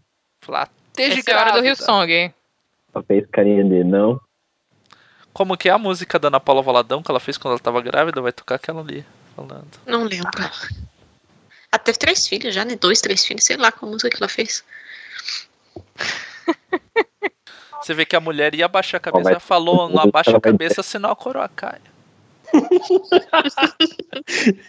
Esteja 0.41 1.19
Essa 1.19 1.31
é 1.31 1.35
hora 1.35 1.51
do. 1.53 1.61
Rio 1.61 1.75
Song. 1.75 2.33
Só 2.91 3.01
fez 3.03 3.25
carinha 3.31 3.63
de 3.63 3.83
não. 3.83 4.19
Como 5.33 5.57
que 5.57 5.67
é 5.67 5.71
a 5.71 5.79
música 5.79 6.19
da 6.19 6.27
Ana 6.27 6.39
Paula 6.39 6.61
Valadão 6.61 7.01
que 7.01 7.09
ela 7.09 7.19
fez 7.19 7.37
quando 7.37 7.53
ela 7.53 7.59
tava 7.59 7.81
grávida? 7.81 8.21
Vai 8.21 8.31
tocar 8.31 8.55
aquela 8.55 8.81
ali, 8.81 9.03
falando. 9.35 9.79
Não 9.85 10.03
lembro. 10.03 10.29
Ela 10.37 11.79
teve 11.83 11.97
três 11.97 12.27
filhos 12.27 12.53
já, 12.53 12.63
né? 12.63 12.75
Dois, 12.75 13.01
três 13.01 13.25
filhos, 13.25 13.43
sei 13.43 13.57
lá 13.57 13.71
qual 13.71 13.89
música 13.91 14.09
que 14.11 14.17
ela 14.17 14.29
fez. 14.29 14.63
Você 17.81 17.95
vê 17.95 18.05
que 18.05 18.15
a 18.15 18.19
mulher 18.19 18.53
ia 18.53 18.65
abaixar 18.65 18.99
a 18.99 19.01
cabeça, 19.01 19.23
vai- 19.23 19.33
ela 19.33 19.39
falou, 19.39 19.89
não 19.89 19.99
ela 19.99 20.03
abaixa 20.03 20.37
a 20.37 20.41
cabeça, 20.41 20.83
senão 20.83 21.09
a 21.11 21.15
coroa 21.15 21.49
cai. 21.49 21.79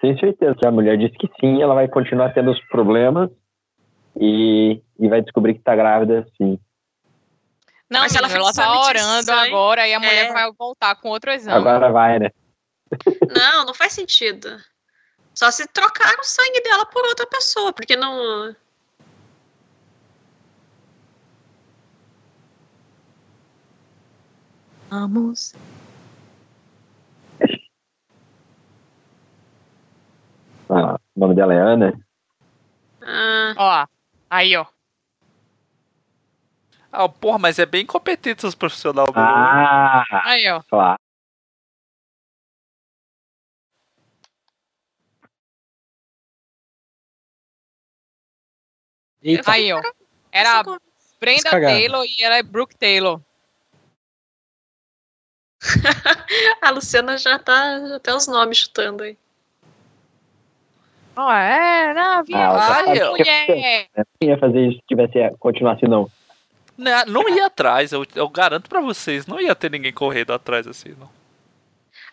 Tenho 0.00 0.18
certeza 0.18 0.54
que 0.54 0.66
a 0.66 0.70
mulher 0.70 0.96
disse 0.96 1.16
que 1.18 1.28
sim, 1.40 1.60
ela 1.60 1.74
vai 1.74 1.88
continuar 1.88 2.32
tendo 2.32 2.50
os 2.50 2.60
problemas 2.68 3.30
e, 4.16 4.80
e 4.98 5.08
vai 5.08 5.20
descobrir 5.22 5.54
que 5.54 5.60
tá 5.60 5.74
grávida, 5.74 6.26
sim. 6.36 6.58
Não, 7.90 8.00
mas 8.00 8.14
ela 8.14 8.28
ficou 8.28 8.52
tá 8.52 8.80
orando 8.80 9.32
agora 9.32 9.88
e 9.88 9.94
a 9.94 9.98
mulher 9.98 10.26
é. 10.26 10.32
vai 10.32 10.52
voltar 10.58 10.94
com 10.96 11.08
outro 11.08 11.30
exame. 11.30 11.56
Agora 11.56 11.90
vai, 11.90 12.18
né? 12.18 12.30
Não, 13.34 13.64
não 13.64 13.74
faz 13.74 13.92
sentido. 13.92 14.56
Só 15.34 15.50
se 15.50 15.66
trocar 15.68 16.14
o 16.18 16.24
sangue 16.24 16.60
dela 16.62 16.84
por 16.86 17.04
outra 17.04 17.26
pessoa, 17.26 17.72
porque 17.72 17.96
não. 17.96 18.54
Vamos 24.90 25.54
Ah, 30.70 30.98
o 31.16 31.20
nome 31.20 31.34
dela 31.34 31.54
é 31.54 31.58
Ana? 31.58 32.00
Ah, 33.02 33.54
Ó, 33.56 33.86
aí, 34.28 34.56
ó. 34.56 34.66
Ah, 36.90 37.08
porra, 37.08 37.38
mas 37.38 37.58
é 37.58 37.66
bem 37.66 37.84
competente 37.84 38.46
os 38.46 38.54
profissionais. 38.54 39.08
Ah, 39.14 40.04
Aí, 40.24 40.48
ó. 40.50 40.62
claro. 40.62 40.98
Eita, 49.22 49.50
Aí, 49.52 49.72
ó. 49.72 49.80
Era 50.30 50.62
Brenda 51.20 51.50
Cagada. 51.50 51.74
Taylor 51.74 52.04
e 52.04 52.22
era 52.22 52.42
Brooke 52.42 52.76
Taylor. 52.76 53.20
a 56.62 56.70
Luciana 56.70 57.18
já 57.18 57.38
tá 57.38 57.96
até 57.96 58.14
os 58.14 58.26
nomes 58.28 58.58
chutando 58.58 59.02
aí. 59.02 59.18
Ó, 61.20 61.32
é, 61.32 61.92
não, 61.94 62.22
vinha 62.22 62.38
Ah, 62.48 62.78
ah, 62.78 62.84
que- 62.84 63.04
mulher. 63.10 63.88
Quem 64.20 64.28
ia 64.28 64.38
fazer 64.38 64.68
isso 64.68 64.76
se 64.78 64.86
tivesse 64.86 65.36
continuasse 65.40 65.84
não? 65.88 66.08
Não, 66.76 67.04
não 67.06 67.28
ia 67.28 67.46
atrás, 67.46 67.90
eu, 67.90 68.06
eu 68.14 68.28
garanto 68.28 68.68
pra 68.68 68.80
vocês, 68.80 69.26
não 69.26 69.40
ia 69.40 69.52
ter 69.56 69.68
ninguém 69.68 69.92
correndo 69.92 70.32
atrás 70.32 70.64
assim, 70.68 70.94
não. 70.96 71.10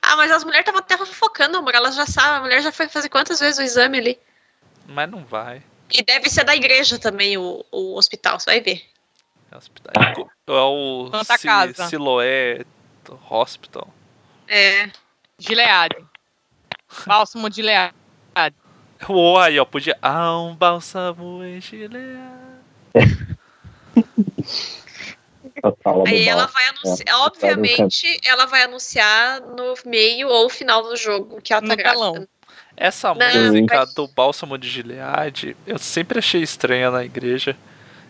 Ah, 0.02 0.16
mas 0.18 0.32
as 0.32 0.44
mulheres 0.44 0.62
estavam 0.62 0.80
até 0.80 0.98
fofocando, 0.98 1.58
amor. 1.58 1.74
Elas 1.76 1.96
já 1.96 2.06
sabem. 2.06 2.38
A 2.38 2.42
mulher 2.42 2.62
já 2.62 2.72
foi 2.72 2.88
fazer 2.88 3.10
quantas 3.10 3.40
vezes 3.40 3.58
o 3.60 3.62
exame 3.64 3.98
ali. 4.00 4.20
Mas 4.88 5.10
não 5.10 5.24
vai. 5.24 5.62
E 5.92 6.02
deve 6.04 6.30
ser 6.30 6.44
da 6.44 6.56
igreja 6.56 6.98
também 7.00 7.38
o, 7.38 7.64
o 7.72 7.96
hospital, 7.98 8.40
você 8.40 8.46
vai 8.52 8.60
ver. 8.62 8.82
É, 9.52 9.58
hospital. 9.58 9.94
é 10.48 10.52
o 10.52 11.10
Santa 11.12 11.38
Si- 11.38 11.48
Casa. 11.48 11.88
Siloé 11.88 12.66
Hospital. 13.30 13.88
É. 14.48 14.90
Gilead. 15.40 15.96
Bálsamo 17.06 17.50
de 17.50 17.58
Gilead. 17.58 17.94
Uou, 19.10 19.38
aí, 19.38 19.60
ó, 19.60 19.66
podia. 19.66 19.98
Ah, 20.02 20.40
um 20.42 20.56
bálsamo 20.56 21.44
em 21.44 21.60
Gilead. 21.62 22.18
Total, 25.62 26.04
Aí 26.08 26.28
ela 26.28 26.48
vai 26.48 26.64
anunciar. 26.68 27.08
É, 27.08 27.16
obviamente, 27.16 28.20
ela 28.26 28.46
vai 28.46 28.64
anunciar 28.64 29.42
no 29.42 29.74
meio 29.86 30.28
ou 30.28 30.50
final 30.50 30.84
do 30.84 30.96
jogo 30.96 31.42
que 31.42 31.54
ela 31.54 31.62
tá 31.62 31.68
No 31.70 31.76
grávida. 31.76 32.28
Essa 32.78 33.14
Não, 33.14 33.46
música 33.48 33.78
mas- 33.80 33.94
do 33.94 34.08
Bálsamo 34.08 34.58
de 34.58 34.70
Gilead, 34.70 35.56
eu 35.66 35.78
sempre 35.78 36.20
achei 36.20 36.42
estranha 36.42 36.92
na 36.92 37.06
igreja. 37.06 37.56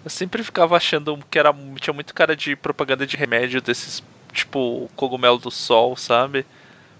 Eu 0.03 0.09
sempre 0.09 0.43
ficava 0.43 0.75
achando 0.75 1.17
que 1.29 1.37
era, 1.37 1.53
tinha 1.79 1.93
muito 1.93 2.13
cara 2.13 2.35
de 2.35 2.55
propaganda 2.55 3.05
de 3.05 3.15
remédio 3.15 3.61
desses, 3.61 4.03
tipo, 4.33 4.89
cogumelo 4.95 5.37
do 5.37 5.51
sol, 5.51 5.95
sabe? 5.95 6.45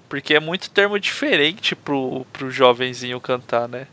Porque 0.07 0.35
é 0.35 0.39
muito 0.39 0.69
termo 0.69 0.99
diferente 0.99 1.75
pro, 1.75 2.25
pro 2.31 2.51
jovenzinho 2.51 3.19
cantar, 3.19 3.67
né? 3.67 3.87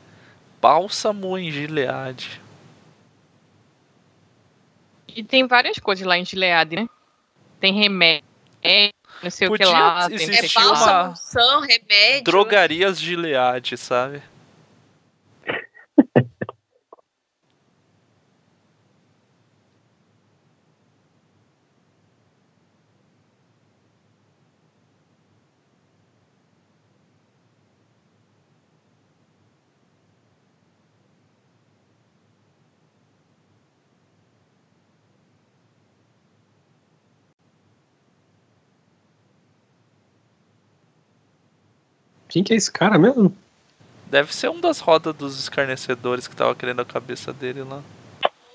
Bálsamo 0.60 1.36
em 1.38 1.50
Gilead. 1.50 2.40
E 5.08 5.22
tem 5.22 5.46
várias 5.46 5.78
coisas 5.78 6.06
lá 6.06 6.16
em 6.18 6.24
Gilead, 6.24 6.76
né? 6.76 6.88
Tem 7.60 7.72
remédio, 7.72 8.24
não 9.22 9.30
sei 9.30 9.46
o 9.46 9.52
que 9.52 9.58
Podia 9.58 9.72
lá. 9.72 10.08
Tem 10.08 10.34
É 10.34 10.48
bálsamo, 10.54 11.12
unção, 11.12 11.60
remédio. 11.60 12.24
Drogarias 12.24 13.00
Gilead, 13.00 13.76
sabe? 13.76 14.22
Quem 42.32 42.42
que 42.42 42.54
é 42.54 42.56
esse 42.56 42.72
cara 42.72 42.98
mesmo? 42.98 43.36
Deve 44.06 44.34
ser 44.34 44.48
um 44.48 44.58
das 44.58 44.80
rodas 44.80 45.14
dos 45.14 45.38
escarnecedores 45.38 46.26
que 46.26 46.34
tava 46.34 46.54
querendo 46.54 46.80
a 46.80 46.84
cabeça 46.84 47.30
dele 47.30 47.62
lá. 47.62 47.82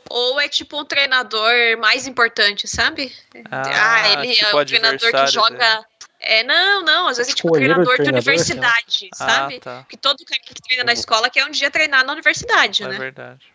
Ou 0.10 0.40
é 0.40 0.50
tipo 0.50 0.82
um 0.82 0.84
treinador 0.84 1.54
mais 1.78 2.08
importante, 2.08 2.68
sabe? 2.68 3.16
Ah, 3.52 4.14
ele 4.14 4.34
tipo 4.34 4.48
é 4.48 4.56
o 4.56 4.62
um 4.62 4.66
treinador 4.66 5.12
que 5.12 5.28
joga. 5.28 5.86
É, 6.20 6.44
não, 6.44 6.84
não, 6.84 7.08
às 7.08 7.18
vezes 7.18 7.34
é 7.34 7.36
tipo 7.36 7.54
olheiro 7.54 7.76
treinador 7.76 7.98
de 7.98 8.04
treinador, 8.04 8.34
universidade, 8.34 9.10
sabe? 9.14 9.58
Ah, 9.58 9.62
tá. 9.62 9.86
Que 9.88 9.96
todo 9.96 10.26
cara 10.26 10.42
que 10.42 10.56
treina 10.56 10.84
na 10.84 10.94
escola 10.94 11.30
quer 11.30 11.46
um 11.46 11.52
dia 11.52 11.70
treinar 11.70 12.04
na 12.04 12.14
universidade, 12.14 12.82
É 12.82 12.88
né? 12.88 12.98
verdade. 12.98 13.54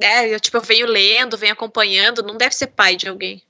É, 0.00 0.34
eu, 0.34 0.40
tipo, 0.40 0.56
eu 0.56 0.62
venho 0.62 0.86
lendo, 0.88 1.38
venho 1.38 1.52
acompanhando, 1.52 2.24
não 2.24 2.36
deve 2.36 2.56
ser 2.56 2.68
pai 2.68 2.96
de 2.96 3.08
alguém. 3.08 3.40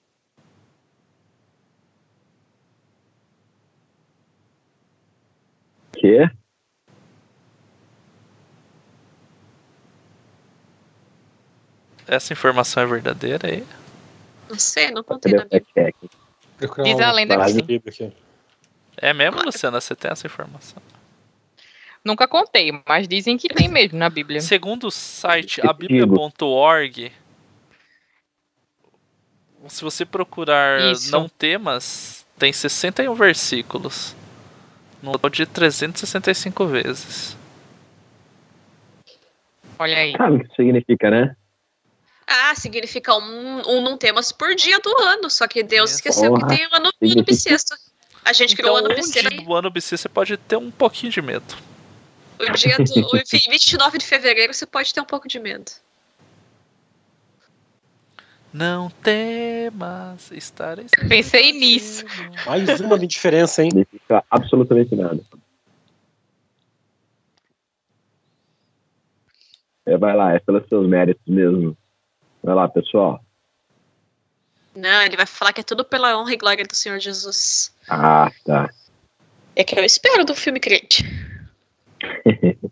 Quê? 6.01 6.31
Essa 12.09 12.32
informação 12.32 12.82
é 12.82 12.86
verdadeira 12.86 13.48
aí? 13.48 13.66
Não 14.48 14.59
sei, 14.59 14.90
não 14.90 15.05
contei 15.05 15.35
na 15.35 15.44
Bíblia. 15.44 15.94
Diz 16.82 17.01
a 17.01 17.12
lenda 17.12 17.36
que 17.44 17.93
sim. 17.93 18.12
É 18.97 19.12
mesmo, 19.12 19.43
Luciana? 19.43 19.78
Você 19.78 19.94
tem 19.94 20.10
essa 20.10 20.27
informação? 20.27 20.82
Nunca 22.02 22.27
contei, 22.27 22.72
mas 22.89 23.06
dizem 23.06 23.36
que 23.36 23.51
tem 23.51 23.68
mesmo 23.68 23.98
na 23.98 24.09
Bíblia. 24.09 24.40
Segundo 24.40 24.86
o 24.86 24.90
site 24.90 25.60
Eu 25.60 25.68
abiblia.org, 25.68 27.12
se 29.68 29.85
você 29.85 30.06
procurar 30.06 30.81
Isso. 30.93 31.12
não 31.12 31.28
temas, 31.28 32.27
tem 32.39 32.55
61 32.55 33.14
versículos. 33.14 34.16
No 35.02 35.12
total 35.12 35.31
de 35.31 35.47
365 35.47 36.66
vezes. 36.66 37.36
Olha 39.78 39.97
aí. 39.97 40.12
Sabe 40.12 40.36
o 40.36 40.39
que 40.40 40.47
isso 40.47 40.55
significa, 40.56 41.10
né? 41.10 41.36
Ah, 42.27 42.55
significa 42.55 43.14
um, 43.16 43.62
um 43.66 43.81
não 43.81 43.97
temas 43.97 44.31
por 44.31 44.55
dia 44.55 44.78
do 44.78 44.90
ano. 44.98 45.28
Ssó 45.31 45.48
que 45.48 45.62
Deus 45.62 45.90
Isso. 45.90 45.97
esqueceu 45.98 46.32
que 46.35 46.40
Porra. 46.40 46.56
tem 46.56 46.66
o 46.66 46.77
ano, 46.77 46.90
Significa- 46.98 47.24
bissexto. 47.24 47.74
A 48.24 48.32
gente 48.32 48.55
criou 48.55 48.78
Então, 48.78 48.82
o 48.82 48.86
ano 48.86 48.93
um 48.94 48.97
bissexto. 49.02 49.31
dia 49.31 49.44
do 49.44 49.55
ano 49.55 49.70
bissexto 49.70 50.02
você 50.02 50.09
pode 50.09 50.36
ter 50.36 50.56
um 50.56 50.70
pouquinho 50.70 51.10
de 51.10 51.22
medo. 51.22 51.56
O 52.39 52.51
dia 52.52 52.77
do. 52.77 53.06
O 53.06 53.16
29 53.51 53.98
de 53.98 54.06
fevereiro 54.06 54.52
você 54.55 54.66
pode 54.66 54.93
ter 54.94 55.01
um 55.01 55.05
pouco 55.05 55.27
de 55.27 55.39
medo. 55.40 55.70
Não 58.52 58.90
temas, 58.90 60.32
estarei 60.32 60.89
sempre 60.89 61.09
Pensei 61.09 61.52
nisso. 61.52 62.05
Mais 62.44 62.81
uma 62.81 62.98
de 62.98 63.06
diferença, 63.06 63.62
hein? 63.62 63.70
Não 63.72 63.85
significa 63.85 64.24
absolutamente 64.28 64.97
nada. 64.97 65.20
É, 69.86 69.97
vai 69.97 70.16
lá, 70.16 70.35
é 70.35 70.40
pelos 70.40 70.68
seus 70.68 70.89
méritos 70.89 71.24
mesmo. 71.27 71.77
Vai 72.43 72.55
lá, 72.55 72.68
pessoal. 72.68 73.24
Não, 74.74 75.02
ele 75.02 75.16
vai 75.16 75.27
falar 75.27 75.52
que 75.52 75.60
é 75.60 75.64
tudo 75.64 75.85
pela 75.85 76.18
honra 76.18 76.32
e 76.32 76.36
glória 76.36 76.64
do 76.64 76.74
Senhor 76.74 76.98
Jesus. 76.98 77.72
Ah, 77.89 78.31
tá. 78.44 78.68
É 79.55 79.62
que 79.62 79.78
eu 79.78 79.85
espero 79.85 80.24
do 80.24 80.35
filme 80.35 80.59
crente. 80.59 81.05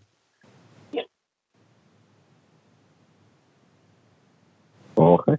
Porra. 4.94 5.38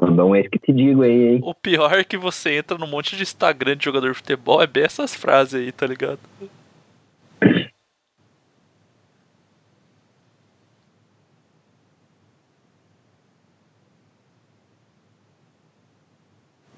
Não 0.00 0.34
é 0.34 0.40
isso 0.40 0.50
que 0.50 0.58
te 0.58 0.72
digo 0.72 1.02
aí, 1.02 1.34
hein? 1.34 1.40
O 1.42 1.54
pior 1.54 1.92
é 1.98 2.04
que 2.04 2.16
você 2.16 2.56
entra 2.56 2.78
num 2.78 2.86
monte 2.86 3.16
de 3.16 3.22
Instagram 3.22 3.76
de 3.76 3.84
jogador 3.84 4.08
de 4.10 4.16
futebol, 4.16 4.62
é 4.62 4.66
bem 4.66 4.84
essas 4.84 5.14
frases 5.14 5.54
aí, 5.54 5.72
tá 5.72 5.86
ligado? 5.86 6.20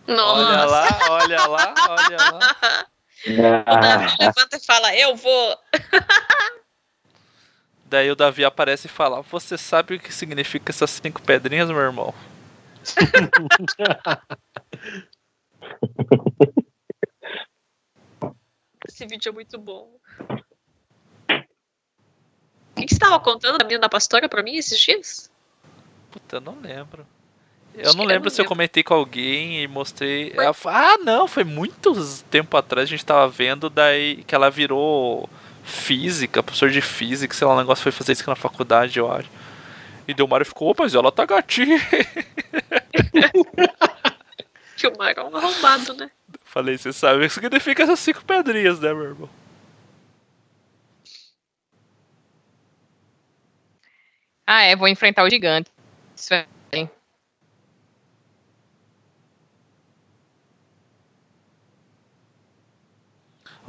Olha 0.09 0.17
Nossa. 0.17 0.67
lá, 0.67 0.99
olha 1.11 1.47
lá, 1.47 1.75
olha 1.89 2.17
lá. 2.33 2.87
O 3.27 3.81
Davi 3.81 4.17
levanta 4.19 4.57
e 4.57 4.65
fala, 4.67 4.97
eu 4.97 5.15
vou. 5.15 5.59
Daí 7.91 8.09
o 8.11 8.17
Davi 8.17 8.45
aparece 8.45 8.87
e 8.87 8.91
fala: 8.91 9.21
Você 9.23 9.59
sabe 9.59 9.97
o 9.97 10.01
que 10.01 10.13
significa 10.13 10.71
essas 10.71 10.91
cinco 10.91 11.21
pedrinhas, 11.21 11.69
meu 11.69 11.81
irmão? 11.81 12.15
Esse 18.89 19.07
vídeo 19.07 19.31
é 19.31 19.33
muito 19.33 19.59
bom. 19.59 19.91
O 21.29 21.35
que, 22.77 22.87
que 22.87 22.89
você 22.89 22.95
estava 22.95 23.21
contando 23.21 23.59
da 23.59 23.65
menina 23.65 23.83
da 23.83 23.89
pastora 23.89 24.29
pra 24.29 24.43
mim 24.43 24.57
esses 24.57 24.79
dias? 24.79 25.31
Puta, 26.11 26.37
eu 26.37 26.41
não 26.41 26.59
lembro. 26.61 27.07
Eu 27.75 27.95
não 27.95 28.05
lembro 28.05 28.31
se 28.31 28.41
eu 28.41 28.45
comentei 28.45 28.83
com 28.83 28.95
alguém 28.95 29.63
e 29.63 29.69
mostrei. 29.69 30.33
Ela 30.35 30.55
ah, 30.67 30.99
não, 30.99 31.29
foi 31.29 31.45
muitos 31.45 32.23
tempo 32.31 32.57
atrás 32.57 32.89
a 32.89 32.91
gente 32.91 33.05
tava 33.05 33.29
vendo, 33.29 33.71
daí 33.71 34.25
que 34.25 34.35
ela 34.35 34.51
virou 34.51 35.29
física, 35.63 36.43
professor 36.43 36.71
de 36.71 36.81
física, 36.81 37.35
sei 37.35 37.47
lá, 37.47 37.55
o 37.55 37.59
negócio 37.59 37.83
foi 37.83 37.93
fazer 37.93 38.13
isso 38.13 38.29
na 38.29 38.35
faculdade, 38.35 38.99
eu 38.99 39.11
acho. 39.11 39.31
E 40.09 40.15
deu 40.15 40.27
Mario 40.27 40.47
ficou, 40.47 40.71
"Ô, 40.71 40.75
mas 40.77 40.95
ela 40.95 41.13
tá 41.13 41.25
gatinha. 41.25 41.79
Que 44.77 44.87
o 44.87 44.97
Mario 44.97 45.21
é 45.21 45.25
um 45.25 45.37
arrombado, 45.37 45.93
né? 45.93 46.11
Falei, 46.43 46.79
você 46.79 46.91
sabe 46.91 47.19
o 47.19 47.21
que 47.21 47.35
significa 47.35 47.83
essas 47.83 48.01
cinco 48.01 48.25
pedrinhas, 48.25 48.81
né, 48.81 48.95
meu 48.95 49.05
irmão? 49.05 49.31
Ah, 54.47 54.63
é, 54.63 54.75
vou 54.75 54.89
enfrentar 54.89 55.23
o 55.23 55.29
gigante. 55.29 55.71
Isso 56.17 56.33
é. 56.33 56.47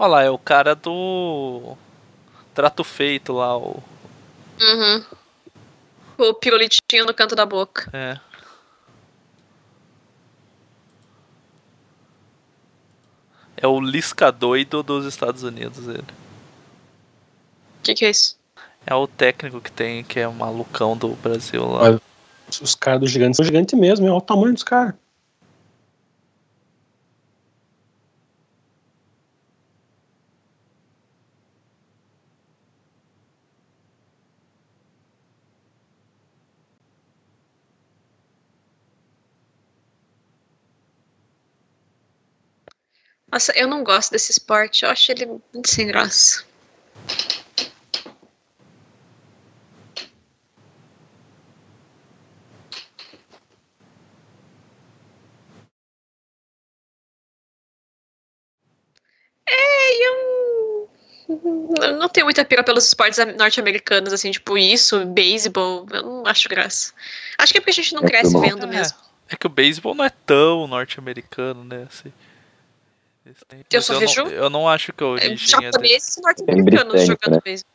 Olha 0.02 0.10
lá, 0.10 0.24
é 0.24 0.30
o 0.32 0.38
cara 0.40 0.74
do. 0.74 1.78
Trato 2.56 2.84
feito 2.84 3.34
lá, 3.34 3.56
o. 3.56 3.84
Uhum. 4.60 5.06
O 6.18 6.34
pirulitinho 6.34 7.06
no 7.06 7.14
canto 7.14 7.36
da 7.36 7.45
boca. 7.45 7.88
É. 7.94 8.20
É 13.61 13.67
o 13.67 13.79
Lisca 13.79 14.31
doido 14.31 14.81
dos 14.81 15.05
Estados 15.05 15.43
Unidos, 15.43 15.88
ele. 15.88 15.99
O 15.99 17.83
que, 17.83 17.93
que 17.93 18.05
é 18.05 18.09
isso? 18.09 18.35
É 18.85 18.95
o 18.95 19.07
técnico 19.07 19.61
que 19.61 19.71
tem, 19.71 20.03
que 20.03 20.19
é 20.19 20.27
o 20.27 20.33
malucão 20.33 20.97
do 20.97 21.09
Brasil 21.09 21.65
lá. 21.67 21.99
Mas 22.47 22.61
Os 22.61 22.73
caras 22.73 22.99
dos 22.99 23.11
gigantes 23.11 23.38
são 23.38 23.45
gigantes 23.45 23.77
mesmo, 23.79 24.07
olha 24.07 24.15
o 24.15 24.21
tamanho 24.21 24.53
dos 24.53 24.63
caras. 24.63 24.95
Nossa, 43.32 43.53
eu 43.58 43.68
não 43.68 43.84
gosto 43.84 44.12
desse 44.12 44.32
esporte. 44.32 44.84
Eu 44.84 44.91
acho 44.91 45.12
ele 45.12 45.26
muito 45.26 45.70
sem 45.70 45.88
graça. 45.88 46.44
É, 59.48 60.08
eu 60.08 60.41
eu 61.82 61.98
não 61.98 62.10
tenho 62.10 62.26
muita 62.26 62.44
pira 62.44 62.62
pelos 62.64 62.86
esportes 62.86 63.18
norte-americanos, 63.38 64.12
assim, 64.12 64.32
tipo 64.32 64.58
isso, 64.58 65.06
beisebol, 65.06 65.86
eu 65.91 66.02
não 66.03 66.28
acho 66.28 66.49
graça. 66.49 66.94
Acho 67.38 67.53
que 67.53 67.60
é 67.60 67.62
porque 67.62 67.72
a 67.72 67.74
gente 67.74 67.94
não 67.94 68.03
É 68.03 68.08
cresce 68.08 68.38
vendo 68.38 68.68
mesmo. 68.68 68.98
É 69.30 69.38
que 69.38 69.48
o 69.48 69.49
beisebol 69.49 69.95
não 69.95 70.03
é 70.03 70.10
tão 70.10 70.68
norte-americano, 70.68 71.64
né? 71.64 71.88
Assim. 71.88 72.12
Eu 73.52 73.64
mas 73.74 73.86
só 73.86 73.94
não, 73.94 73.99
vejo- 73.99 74.28
eu 74.28 74.49
não 74.49 74.68
acho 74.68 74.94
que 74.94 75.03
a 75.03 75.08
É, 75.08 75.10
origem 75.10 75.60
é. 75.60 75.72
Japoneses 75.72 76.18
e 76.18 76.22
norte-americanos 76.22 76.94
britânico, 76.94 77.06
jogando 77.06 77.36
né? 77.36 77.41
beisebol. 77.44 77.72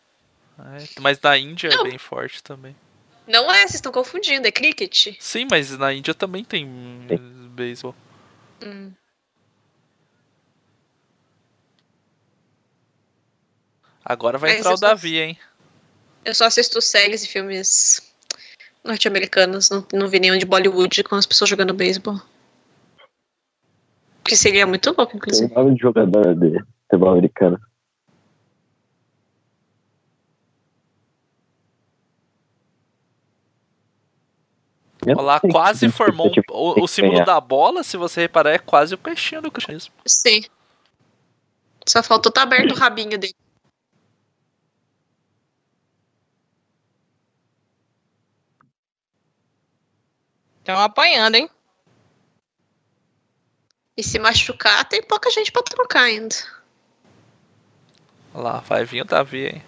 É, 0.58 1.00
mas 1.00 1.20
na 1.20 1.36
Índia 1.38 1.70
Não. 1.70 1.80
é 1.86 1.90
bem 1.90 1.98
forte 1.98 2.42
também. 2.42 2.74
Não 3.26 3.50
é, 3.52 3.60
vocês 3.62 3.74
estão 3.74 3.90
confundindo, 3.92 4.46
é 4.46 4.52
cricket. 4.52 5.16
Sim, 5.20 5.46
mas 5.50 5.76
na 5.76 5.92
Índia 5.92 6.14
também 6.14 6.44
tem 6.44 6.66
beisebol. 7.54 7.94
Hum. 8.62 8.92
Agora 14.04 14.38
vai 14.38 14.50
Mas 14.50 14.58
entrar 14.60 14.70
o 14.70 14.74
eu 14.74 14.78
só- 14.78 14.86
Davi, 14.88 15.18
hein? 15.18 15.38
Eu 16.24 16.34
só 16.34 16.44
assisto 16.46 16.80
séries 16.80 17.24
e 17.24 17.28
filmes 17.28 18.12
norte-americanos, 18.84 19.68
não, 19.70 19.86
não 19.92 20.08
vi 20.08 20.20
nenhum 20.20 20.38
de 20.38 20.46
Bollywood 20.46 21.02
com 21.04 21.16
as 21.16 21.26
pessoas 21.26 21.50
jogando 21.50 21.74
beisebol. 21.74 22.20
Que 24.26 24.36
seria 24.36 24.66
muito 24.66 24.86
louco, 24.96 25.12
Tem 25.12 25.16
inclusive. 25.18 25.54
nome 25.54 25.74
de 25.74 25.80
jogador 25.80 26.34
de 26.34 26.58
futebol 26.88 27.10
americano. 27.12 27.58
Eu 35.06 35.14
não 35.14 35.22
Olha 35.22 35.26
lá, 35.34 35.40
sei 35.40 35.50
quase 35.50 35.86
que 35.86 35.92
formou 35.92 36.26
um- 36.26 36.30
tipo 36.30 36.52
o, 36.52 36.74
tem 36.74 36.82
o 36.84 36.88
símbolo 36.88 37.24
da 37.24 37.40
bola, 37.40 37.82
se 37.82 37.96
você 37.96 38.22
reparar, 38.22 38.50
é 38.50 38.58
quase 38.58 38.94
o 38.94 38.98
peixinho 38.98 39.42
do 39.42 39.50
cristianismo. 39.50 39.92
Sim. 40.06 40.42
Só 41.86 42.02
faltou 42.02 42.30
estar 42.30 42.42
aberto 42.42 42.72
o 42.72 42.78
rabinho 42.78 43.16
dele. 43.18 43.34
Estão 50.58 50.78
apanhando, 50.80 51.36
hein? 51.36 51.48
E 53.96 54.02
se 54.02 54.18
machucar, 54.18 54.84
tem 54.84 55.02
pouca 55.02 55.30
gente 55.30 55.50
pra 55.50 55.62
trocar 55.62 56.02
ainda. 56.02 56.34
Olha 58.34 58.42
lá, 58.42 58.58
vai 58.60 58.84
vir 58.84 59.00
o 59.00 59.04
Davi, 59.04 59.46
hein? 59.46 59.62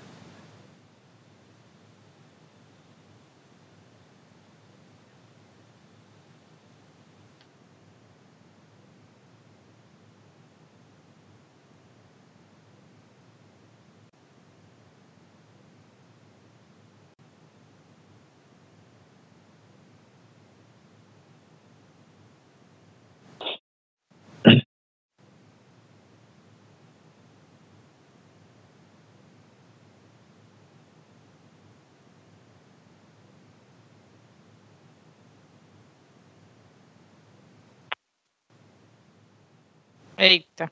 Eita. 40.18 40.68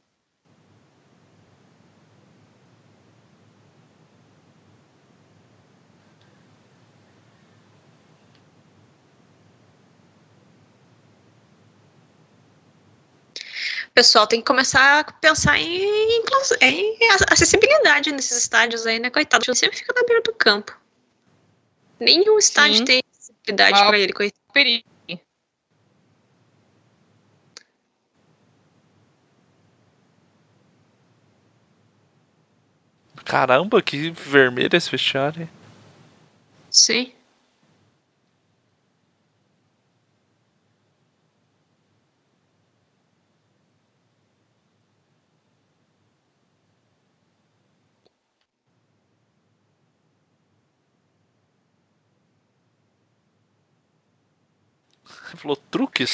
Pessoal 13.94 14.26
tem 14.26 14.40
que 14.40 14.46
começar 14.46 15.00
a 15.00 15.12
pensar 15.12 15.58
em, 15.58 16.18
em 16.60 17.10
acessibilidade 17.30 18.12
nesses 18.12 18.36
estádios 18.36 18.84
aí, 18.84 18.98
né? 18.98 19.08
Coitado, 19.08 19.44
ele 19.46 19.54
sempre 19.56 19.78
fica 19.78 19.94
na 19.94 20.02
beira 20.02 20.22
do 20.22 20.34
campo. 20.34 20.76
Nenhum 21.98 22.38
estádio 22.38 22.78
Sim. 22.78 22.84
tem 22.84 23.02
acessibilidade 23.10 23.78
pra 23.86 23.98
ele, 23.98 24.12
coitado. 24.12 24.42
Perigo. 24.52 24.95
Caramba, 33.26 33.82
que 33.82 34.10
vermelho 34.10 34.76
esse 34.76 34.88
vestiário. 34.88 35.48
Sim. 36.70 37.12
Ele 55.28 55.36
falou 55.36 55.56
truque, 55.56 56.04
um 56.04 56.06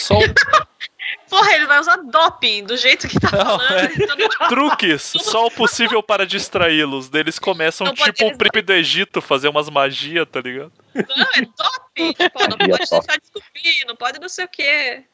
Porra, 1.33 1.55
ele 1.55 1.67
vai 1.67 1.81
usar 1.81 1.97
doping 1.97 2.65
do 2.65 2.77
jeito 2.77 3.09
que 3.09 3.19
tá 3.19 3.31
Não, 3.31 3.59
falando. 3.59 3.73
é. 3.73 3.93
então 3.95 4.49
truques, 4.51 5.01
só 5.03 5.47
o 5.47 5.51
possível 5.51 6.03
para 6.03 6.27
distraí-los. 6.27 7.09
Deles 7.09 7.39
começam 7.39 7.87
Não 7.87 7.95
tipo 7.95 8.27
o 8.27 8.37
príncipe 8.37 8.61
do 8.61 8.73
Egito 8.75 9.23
fazer 9.23 9.49
umas 9.49 9.71
magias, 9.71 10.29
tá 10.31 10.43
ligado? 10.43 10.71
Não, 10.95 11.27
é 11.35 11.41
doping. 11.41 12.13
Tipo, 12.13 12.39
não 12.51 12.59
pode 12.59 12.77
deixar 12.91 13.17
de 13.17 13.25
esculpir, 13.25 13.87
não 13.87 13.97
pode 13.97 14.21
não 14.21 14.29
sei 14.29 14.45
o 14.45 14.49
quê. 14.49 15.05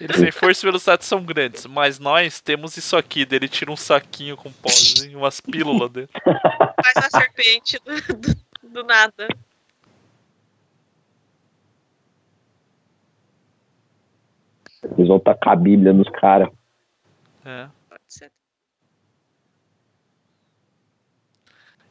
Eles 0.00 0.16
têm 0.16 0.32
força 0.32 0.64
e 0.64 0.66
velocidade 0.66 1.04
são 1.04 1.22
grandes, 1.22 1.66
mas 1.66 1.98
nós 2.00 2.40
temos 2.40 2.76
isso 2.76 2.96
aqui. 2.96 3.24
Dele 3.24 3.48
tira 3.48 3.70
um 3.70 3.76
saquinho 3.76 4.36
com 4.36 4.50
pozinho, 4.50 5.18
umas 5.18 5.40
pílulas 5.40 5.90
dele. 5.90 6.08
Faz 6.24 6.96
uma 6.96 7.10
serpente 7.20 7.78
do, 7.84 8.14
do- 8.16 8.36
do 8.62 8.82
nada. 8.84 9.28
Eles 14.82 15.08
vão 15.08 15.18
tacar 15.18 15.52
a 15.52 15.56
Bíblia 15.56 15.92
nos 15.92 16.08
caras. 16.08 16.48
É. 17.44 17.68
Pode 17.88 18.02
ser. 18.06 18.32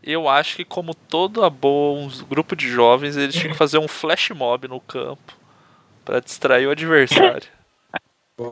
Eu 0.02 0.28
acho 0.30 0.56
que, 0.56 0.66
como 0.66 0.96
todo 0.96 1.44
a 1.44 1.50
boa, 1.50 2.00
um 2.00 2.08
grupo 2.26 2.56
de 2.56 2.68
jovens, 2.68 3.18
eles 3.18 3.36
tinham 3.36 3.52
que 3.52 3.58
fazer 3.58 3.78
um 3.78 3.88
flash 3.88 4.30
mob 4.32 4.68
no 4.68 4.80
campo 4.80 5.38
pra 6.06 6.20
distrair 6.20 6.68
o 6.68 6.72
adversário. 6.72 7.48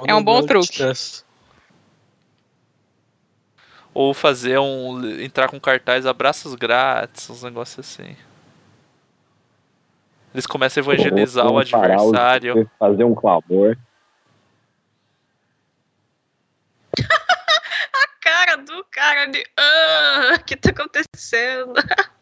É 0.06 0.14
um 0.14 0.24
bom 0.24 0.46
truque. 0.46 0.84
Ou 3.94 4.14
fazer 4.14 4.60
um. 4.60 5.04
entrar 5.22 5.50
com 5.50 5.60
cartaz 5.60 6.06
abraços 6.06 6.54
grátis, 6.54 7.30
uns 7.30 7.42
negócios 7.42 7.80
assim. 7.80 8.16
Eles 10.34 10.46
começam 10.46 10.82
a 10.82 10.86
evangelizar 10.86 11.48
o 11.48 11.58
adversário. 11.58 12.70
Fazer 12.78 13.04
um 13.06 13.16
clamor. 13.16 13.76
A 17.00 18.08
cara 18.22 18.57
do 18.68 18.86
cara 18.92 19.26
de. 19.26 19.44
Ah, 19.58 20.36
o 20.36 20.44
que 20.44 20.56
tá 20.56 20.70
acontecendo? 20.70 21.74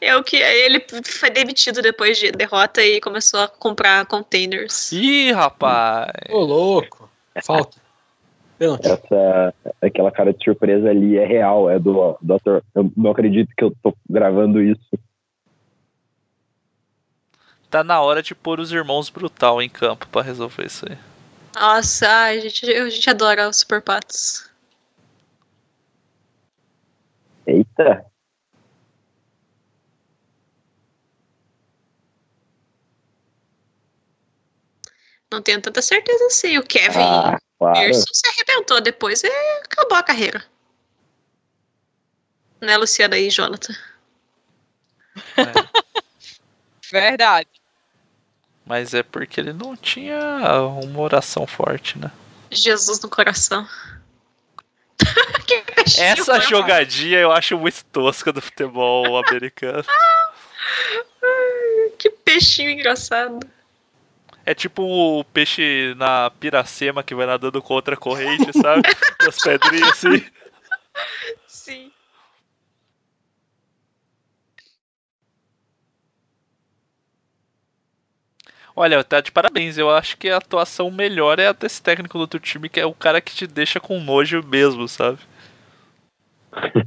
É 0.00 0.16
o 0.16 0.24
que 0.24 0.36
ele 0.36 0.84
foi 1.04 1.30
demitido 1.30 1.80
depois 1.80 2.18
de 2.18 2.32
derrota 2.32 2.82
e 2.82 3.00
começou 3.00 3.38
a 3.38 3.46
comprar 3.46 4.04
containers. 4.06 4.90
Ih, 4.90 5.30
rapaz! 5.30 6.10
Ô, 6.28 6.40
louco. 6.40 7.08
Falta. 7.44 7.78
Essa, 8.58 9.54
aquela 9.82 10.10
cara 10.10 10.32
de 10.32 10.42
surpresa 10.42 10.88
ali 10.90 11.16
é 11.18 11.24
real, 11.26 11.70
é 11.70 11.78
do, 11.78 12.18
ator. 12.34 12.64
Eu 12.74 12.90
não 12.96 13.10
acredito 13.10 13.52
que 13.56 13.62
eu 13.62 13.72
tô 13.82 13.94
gravando 14.08 14.62
isso. 14.62 14.98
Tá 17.70 17.84
na 17.84 18.00
hora 18.00 18.22
de 18.22 18.34
pôr 18.34 18.58
os 18.58 18.72
irmãos 18.72 19.10
brutal 19.10 19.60
em 19.60 19.68
campo 19.68 20.08
pra 20.08 20.22
resolver 20.22 20.66
isso 20.66 20.86
aí. 20.88 20.96
Nossa, 21.58 22.06
ai, 22.06 22.36
a 22.36 22.40
gente, 22.42 22.70
a 22.70 22.90
gente 22.90 23.08
adora 23.08 23.48
os 23.48 23.56
Super 23.56 23.80
Patos. 23.80 24.46
Eita, 27.46 28.04
Não 35.32 35.42
tenho 35.42 35.60
tanta 35.60 35.82
certeza 35.82 36.26
assim. 36.26 36.58
O 36.58 36.62
Kevin 36.62 36.98
ah, 36.98 37.38
claro. 37.58 37.74
Pearson 37.74 38.04
se 38.12 38.28
arrebentou 38.28 38.80
depois 38.80 39.22
e 39.22 39.28
acabou 39.64 39.96
a 39.96 40.02
carreira. 40.02 40.44
Né, 42.60 42.76
Luciana 42.76 43.18
e 43.18 43.30
Jonathan? 43.30 43.74
Verdade. 46.90 47.48
Mas 48.66 48.92
é 48.92 49.02
porque 49.04 49.40
ele 49.40 49.52
não 49.52 49.76
tinha 49.76 50.18
uma 50.82 51.00
oração 51.00 51.46
forte, 51.46 51.96
né? 51.96 52.10
Jesus 52.50 53.00
no 53.00 53.08
coração. 53.08 53.66
Essa 55.98 56.40
foi, 56.40 56.50
jogadinha 56.50 57.18
eu 57.20 57.30
acho 57.30 57.56
muito 57.56 57.84
tosca 57.86 58.32
do 58.32 58.42
futebol 58.42 59.16
americano. 59.24 59.84
Que 61.96 62.10
peixinho 62.10 62.70
engraçado. 62.70 63.38
É 64.44 64.54
tipo 64.54 64.82
o 64.82 65.24
peixe 65.24 65.94
na 65.96 66.30
piracema 66.30 67.02
que 67.02 67.14
vai 67.14 67.26
nadando 67.26 67.62
contra 67.62 67.94
a 67.94 67.98
corrente, 67.98 68.52
sabe? 68.52 68.82
As 69.26 69.38
pedrinhas 69.38 69.90
assim. 69.90 70.24
Sim. 71.46 71.92
Olha, 78.76 79.02
tá 79.02 79.20
de 79.20 79.32
parabéns. 79.32 79.76
Eu 79.78 79.90
acho 79.90 80.16
que 80.16 80.28
a 80.28 80.36
atuação 80.36 80.88
melhor 80.90 81.38
é 81.40 81.48
a 81.48 81.52
desse 81.52 81.82
técnico 81.82 82.16
do 82.18 82.20
outro 82.20 82.38
time, 82.38 82.68
que 82.68 82.78
é 82.78 82.86
o 82.86 82.94
cara 82.94 83.20
que 83.20 83.34
te 83.34 83.44
deixa 83.46 83.80
com 83.80 83.98
nojo 83.98 84.40
mesmo, 84.46 84.86
sabe? 84.86 85.18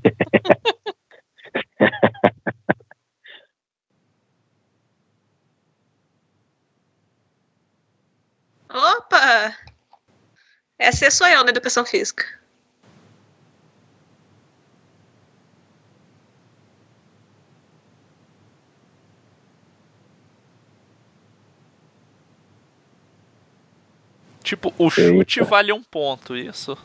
Opa! 8.73 9.53
Essa 10.79 11.11
sou 11.11 11.27
eu 11.27 11.43
na 11.43 11.51
educação 11.51 11.85
física. 11.85 12.38
Tipo, 24.49 24.73
o 24.79 24.89
chute 24.89 25.41
Eita. 25.41 25.47
vale 25.47 25.71
um 25.71 25.83
ponto, 25.83 26.35
isso? 26.35 26.75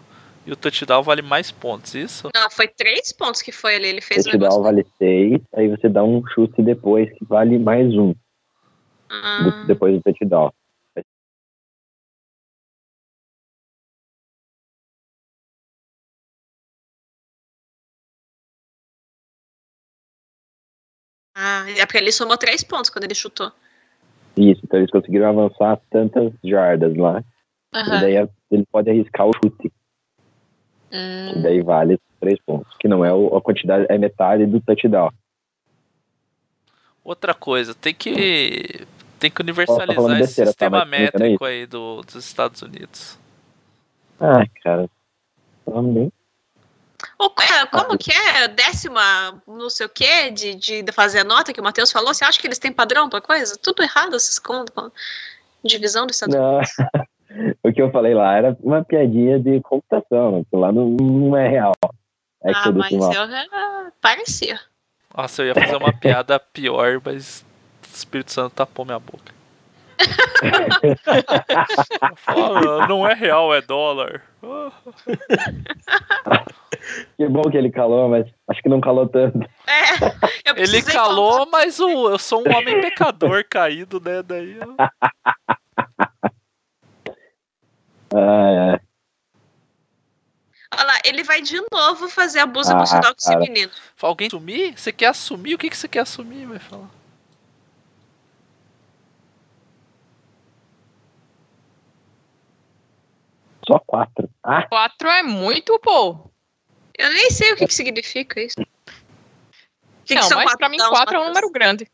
E 0.44 0.52
o 0.52 0.56
touchdown 0.56 1.02
vale 1.02 1.22
mais 1.22 1.50
pontos, 1.50 1.94
isso? 1.94 2.28
Não, 2.34 2.50
foi 2.50 2.68
três 2.68 3.10
pontos 3.10 3.40
que 3.40 3.50
foi 3.50 3.76
ali. 3.76 3.88
Ele 3.88 4.02
fez 4.02 4.20
o 4.26 4.30
touchdown 4.30 4.40
negócio. 4.42 4.62
vale 4.62 4.86
6, 4.98 5.40
aí 5.54 5.68
você 5.68 5.88
dá 5.88 6.04
um 6.04 6.22
chute 6.26 6.62
depois 6.62 7.10
que 7.14 7.24
vale 7.24 7.58
mais 7.58 7.96
um, 7.96 8.14
Ah, 9.08 9.64
depois 9.66 9.94
do 9.94 10.02
touchdown. 10.02 10.52
ah, 21.34 21.64
é 21.70 21.86
porque 21.86 21.96
ele 21.96 22.12
somou 22.12 22.36
três 22.36 22.62
pontos 22.62 22.90
quando 22.90 23.04
ele 23.04 23.14
chutou. 23.14 23.50
Isso, 24.36 24.60
então 24.64 24.78
eles 24.78 24.90
conseguiram 24.90 25.30
avançar 25.30 25.80
tantas 25.90 26.30
jardas 26.44 26.94
lá. 26.94 27.24
E 27.74 27.78
Aham. 27.78 28.00
daí 28.00 28.16
a- 28.18 28.28
ele 28.50 28.64
pode 28.70 28.88
arriscar 28.88 29.26
o 29.26 29.32
chute, 29.34 29.68
que 29.68 29.72
Hum, 30.92 31.42
daí 31.42 31.60
vale 31.60 31.98
três 32.20 32.38
pontos. 32.46 32.72
Que 32.78 32.86
não 32.86 33.04
é 33.04 33.10
a 33.10 33.40
quantidade, 33.40 33.84
é 33.88 33.98
metade 33.98 34.46
do 34.46 34.60
touchdown. 34.60 35.10
Outra 37.02 37.34
coisa, 37.34 37.74
tem 37.74 37.92
que. 37.92 38.86
Tem 39.18 39.30
que 39.30 39.36
tá 39.36 39.42
universalizar 39.42 40.10
esse 40.12 40.20
besteira, 40.20 40.48
tá? 40.48 40.52
sistema 40.52 40.76
não 40.78 40.82
é 40.82 40.84
métrico 40.84 41.44
aí 41.44 41.66
do, 41.66 42.00
dos 42.02 42.14
Estados 42.14 42.62
Unidos. 42.62 43.18
Ah, 44.20 44.44
cara. 44.62 44.88
É, 45.66 47.66
como 47.66 47.98
que 47.98 48.12
é? 48.12 48.48
Décima, 48.48 49.42
não 49.46 49.68
sei 49.68 49.86
o 49.86 49.88
quê, 49.88 50.30
de, 50.30 50.54
de 50.54 50.92
fazer 50.92 51.20
a 51.20 51.24
nota 51.24 51.52
que 51.52 51.60
o 51.60 51.64
Matheus 51.64 51.90
falou? 51.90 52.14
Você 52.14 52.24
acha 52.24 52.40
que 52.40 52.46
eles 52.46 52.58
têm 52.58 52.72
padrão 52.72 53.08
pra 53.08 53.20
coisa? 53.20 53.56
Tudo 53.56 53.82
errado 53.82 54.14
essas 54.14 54.38
contas. 54.38 54.92
Divisão 55.64 56.06
dos 56.06 56.16
Estados 56.16 56.36
Unidos. 56.36 56.70
O 57.62 57.72
que 57.72 57.82
eu 57.82 57.90
falei 57.90 58.14
lá 58.14 58.36
era 58.36 58.56
uma 58.60 58.84
piadinha 58.84 59.38
de 59.38 59.60
computação, 59.60 60.32
né? 60.32 60.40
Aquilo 60.40 60.62
lá 60.62 60.72
não, 60.72 60.88
não 60.90 61.36
é 61.36 61.48
real. 61.48 61.72
É 62.44 62.52
Ah, 62.54 62.70
mas 62.72 62.92
eu, 62.92 63.22
ah, 63.52 63.90
parecia. 64.00 64.58
Nossa, 65.16 65.42
eu 65.42 65.46
ia 65.48 65.54
fazer 65.54 65.76
uma 65.76 65.92
piada 65.92 66.38
pior, 66.38 67.00
mas 67.04 67.44
o 67.82 67.86
Espírito 67.94 68.32
Santo 68.32 68.54
tapou 68.54 68.84
minha 68.84 68.98
boca. 68.98 69.32
Fala, 72.16 72.86
não 72.86 73.08
é 73.08 73.14
real, 73.14 73.54
é 73.54 73.60
dólar. 73.60 74.22
Que 77.16 77.26
bom 77.28 77.42
que 77.50 77.56
ele 77.56 77.70
calou, 77.70 78.08
mas 78.10 78.26
acho 78.48 78.60
que 78.62 78.68
não 78.68 78.80
calou 78.80 79.08
tanto. 79.08 79.38
É, 79.66 80.50
eu 80.50 80.56
Ele 80.56 80.82
calou, 80.82 81.46
mas 81.50 81.80
o, 81.80 82.10
eu 82.10 82.18
sou 82.18 82.46
um 82.46 82.52
homem 82.54 82.78
pecador 82.80 83.42
caído, 83.48 83.98
né? 84.00 84.22
Daí 84.22 84.58
eu- 84.58 84.76
Ah, 88.14 88.76
é. 88.78 88.80
Olha 90.76 90.84
lá, 90.84 91.00
ele 91.04 91.22
vai 91.22 91.40
de 91.42 91.60
novo 91.72 92.08
fazer 92.08 92.40
abuso 92.40 92.70
Ah, 92.70 92.76
emocional 92.76 93.14
com 93.14 93.20
esse 93.20 93.36
menino. 93.36 93.70
Fala, 93.96 94.12
Alguém 94.12 94.26
assumir? 94.28 94.78
Você 94.78 94.92
quer 94.92 95.06
assumir? 95.06 95.54
O 95.54 95.58
que, 95.58 95.70
que 95.70 95.76
você 95.76 95.88
quer 95.88 96.00
assumir? 96.00 96.46
Vai 96.46 96.58
falar. 96.58 96.90
Só 103.66 103.78
quatro. 103.78 104.28
Ah, 104.42 104.66
Quatro 104.68 105.08
é 105.08 105.22
muito, 105.22 105.78
pô. 105.78 106.30
Eu 106.96 107.10
nem 107.10 107.30
sei 107.30 107.52
o 107.52 107.56
que, 107.56 107.66
que 107.66 107.74
significa 107.74 108.40
isso. 108.40 108.56
Que, 108.56 108.64
que 110.04 110.14
não, 110.14 110.22
são 110.22 110.36
mas 110.36 110.46
quatro 110.46 110.58
pra 110.58 110.68
mim 110.68 110.76
quatro 110.76 111.16
é 111.16 111.20
um 111.20 111.28
número 111.28 111.50
grande. 111.50 111.90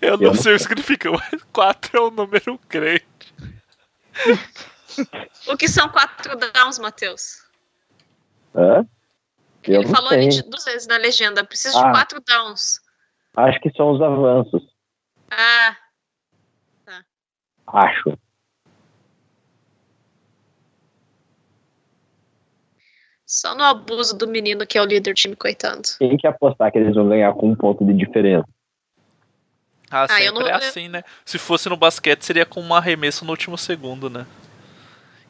Eu 0.00 0.16
não 0.16 0.26
Eu 0.26 0.32
não 0.32 0.34
sei 0.34 0.54
o 0.54 0.56
que 0.56 0.62
significa, 0.62 1.10
mas 1.10 1.42
4 1.52 1.96
é 1.96 2.00
um 2.00 2.10
número 2.10 2.58
grande. 2.68 3.04
O 5.46 5.56
que 5.56 5.68
são 5.68 5.88
quatro 5.88 6.36
downs, 6.36 6.78
Matheus? 6.78 7.44
hã? 8.54 8.86
Eu 9.64 9.82
Ele 9.82 9.88
falou 9.88 10.08
sei. 10.10 10.42
duas 10.42 10.64
vezes 10.64 10.86
na 10.86 10.96
legenda. 10.96 11.44
Preciso 11.44 11.78
Ah. 11.78 11.84
de 11.84 11.90
quatro 11.92 12.20
downs. 12.26 12.80
Acho 13.36 13.60
que 13.60 13.70
são 13.76 13.90
os 13.92 14.00
avanços. 14.02 14.62
Ah, 15.30 15.76
Acho. 17.66 18.18
só 23.26 23.54
no 23.54 23.62
abuso 23.62 24.16
do 24.16 24.26
menino 24.26 24.66
que 24.66 24.78
é 24.78 24.82
o 24.82 24.86
líder 24.86 25.10
do 25.12 25.14
time, 25.14 25.36
coitado. 25.36 25.82
Quem 25.98 26.16
que 26.16 26.26
apostar 26.26 26.72
que 26.72 26.78
eles 26.78 26.94
vão 26.94 27.08
ganhar 27.08 27.32
com 27.34 27.50
um 27.50 27.54
ponto 27.54 27.84
de 27.84 27.92
diferença? 27.92 28.48
Ah, 29.90 30.06
Ah, 30.08 30.22
eu 30.22 30.32
sempre 30.32 30.44
não- 30.44 30.48
é 30.50 30.54
assim, 30.54 30.88
né? 30.88 31.02
Se 31.24 31.38
fosse 31.38 31.68
no 31.68 31.76
basquete, 31.76 32.22
seria 32.22 32.44
com 32.44 32.60
um 32.60 32.74
arremesso 32.74 33.24
no 33.24 33.30
último 33.30 33.56
segundo, 33.56 34.10
né? 34.10 34.26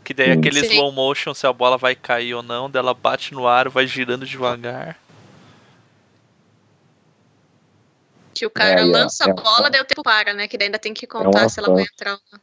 Que 0.04 0.12
daí 0.12 0.32
Sim. 0.32 0.38
aquele 0.38 0.60
Sim. 0.64 0.72
slow 0.74 0.90
motion, 0.90 1.34
se 1.34 1.46
a 1.46 1.52
bola 1.52 1.76
vai 1.76 1.94
cair 1.94 2.34
ou 2.34 2.42
não, 2.42 2.68
dela 2.70 2.94
bate 2.94 3.34
no 3.34 3.46
ar, 3.46 3.68
vai 3.68 3.86
girando 3.86 4.26
devagar. 4.26 4.98
Que 8.34 8.46
o 8.46 8.50
cara 8.50 8.80
É, 8.80 8.82
é- 8.82 8.84
lança 8.84 9.24
é- 9.28 9.30
a 9.30 9.34
bola, 9.34 9.68
daí 9.70 9.80
o 9.80 9.84
tempo 9.84 10.02
para, 10.02 10.32
né? 10.32 10.48
Que 10.48 10.56
daí 10.56 10.66
ainda 10.66 10.78
tem 10.78 10.94
que 10.94 11.06
contar 11.06 11.40
uma 11.40 11.48
se 11.48 11.60
ela 11.60 11.72
vai 11.72 11.82
entrar 11.82 12.12
ou 12.14 12.20
não. 12.32 12.40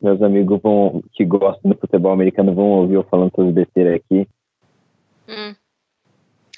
Meus 0.00 0.20
amigos 0.20 0.60
vão, 0.60 1.02
que 1.12 1.24
gostam 1.24 1.70
do 1.70 1.78
futebol 1.78 2.12
americano 2.12 2.52
vão 2.54 2.64
ouvir 2.64 2.94
eu 2.94 3.04
falando 3.04 3.30
todas 3.30 3.54
besteiras 3.54 3.94
aqui. 3.94 4.28
Hum. 5.28 5.54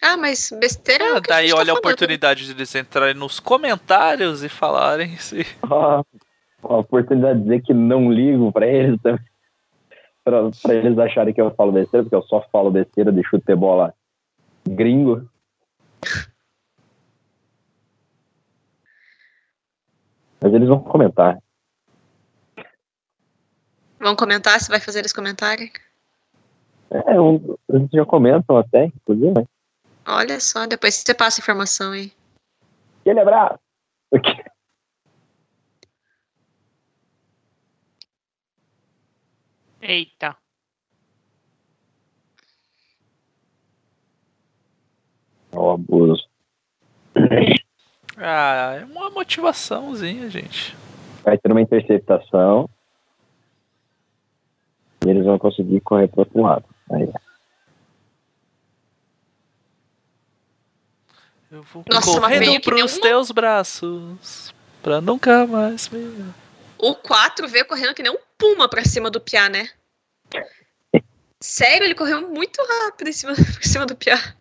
Ah, 0.07 0.19
mas 0.19 0.51
besteira 0.61 1.03
é 1.03 1.09
Ah, 1.13 1.19
o 1.19 1.23
que 1.23 1.33
a 1.33 1.37
daí 1.37 1.49
tá 1.49 1.55
olha 1.57 1.63
a 1.63 1.67
falando. 1.67 1.79
oportunidade 1.79 2.45
de 2.45 2.53
eles 2.53 2.75
entrarem 2.75 3.15
nos 3.15 3.41
comentários 3.41 4.45
e 4.45 4.51
falarem 4.51 5.17
se. 5.17 5.47
Ó, 5.65 6.05
a 6.63 6.77
oportunidade 6.77 7.39
de 7.39 7.45
dizer 7.45 7.63
que 7.63 7.73
não 7.73 8.13
ligo 8.13 8.53
pra 8.53 8.67
eles 8.67 9.01
também. 9.01 9.25
Pra, 10.23 10.51
pra 10.63 10.75
eles 10.75 10.99
acharem 10.99 11.33
que 11.33 11.41
eu 11.41 11.55
falo 11.55 11.73
besteira, 11.73 12.05
porque 12.05 12.15
eu 12.17 12.23
só 12.23 12.43
falo 12.53 12.71
besteira 12.71 13.11
de 13.11 13.23
chute 13.25 13.55
bola 13.55 13.95
gringo. 14.69 15.27
Mas 20.41 20.53
eles 20.53 20.69
vão 20.69 20.81
comentar. 20.81 21.39
Vão 23.99 24.15
comentar 24.15 24.61
se 24.61 24.69
vai 24.69 24.81
fazer 24.81 24.99
eles 24.99 25.13
comentarem? 25.15 25.71
É, 26.91 27.19
um, 27.21 27.57
eles 27.71 27.89
já 27.91 28.05
comentam 28.05 28.57
até, 28.59 28.87
inclusive. 28.87 29.47
Olha 30.07 30.39
só, 30.39 30.67
depois 30.67 30.95
você 30.95 31.15
passa 31.15 31.41
a 31.41 31.43
informação 31.43 31.93
aí. 31.93 32.13
Aquele 33.01 33.21
abraço! 33.21 33.59
Eita. 39.81 40.37
Ó, 45.53 45.75
abuso. 45.75 46.29
Ah, 48.17 48.79
é 48.81 48.85
uma 48.85 49.11
motivaçãozinha, 49.11 50.31
gente. 50.31 50.75
Vai 51.23 51.37
ter 51.37 51.51
uma 51.51 51.61
interceptação. 51.61 52.69
E 55.05 55.11
eles 55.11 55.25
vão 55.25 55.39
conseguir 55.39 55.81
correr 55.81 56.09
pro 56.09 56.21
outro 56.21 56.41
lado. 56.41 56.65
Aí, 56.91 57.13
Eu 61.55 61.63
vou 61.63 61.85
Nossa, 61.89 62.21
correndo 62.21 62.41
nem 62.41 62.61
pros 62.61 62.99
teus 62.99 63.31
braços. 63.31 64.53
Pra 64.83 65.01
nunca 65.01 65.47
mais 65.47 65.89
me. 65.89 66.35
O 66.77 66.97
4 66.97 67.47
veio 67.47 67.65
correndo 67.65 67.95
que 67.95 68.03
nem 68.03 68.11
um 68.11 68.19
puma 68.37 68.69
pra 68.69 68.85
cima 68.85 69.09
do 69.09 69.21
Piá, 69.21 69.49
né? 69.49 69.71
Sério, 71.41 71.85
ele 71.85 71.95
correu 71.95 72.29
muito 72.29 72.61
rápido 72.61 73.09
em 73.09 73.13
cima, 73.13 73.35
por 73.39 73.63
cima 73.63 73.87
do 73.87 73.95
Piá. 73.95 74.35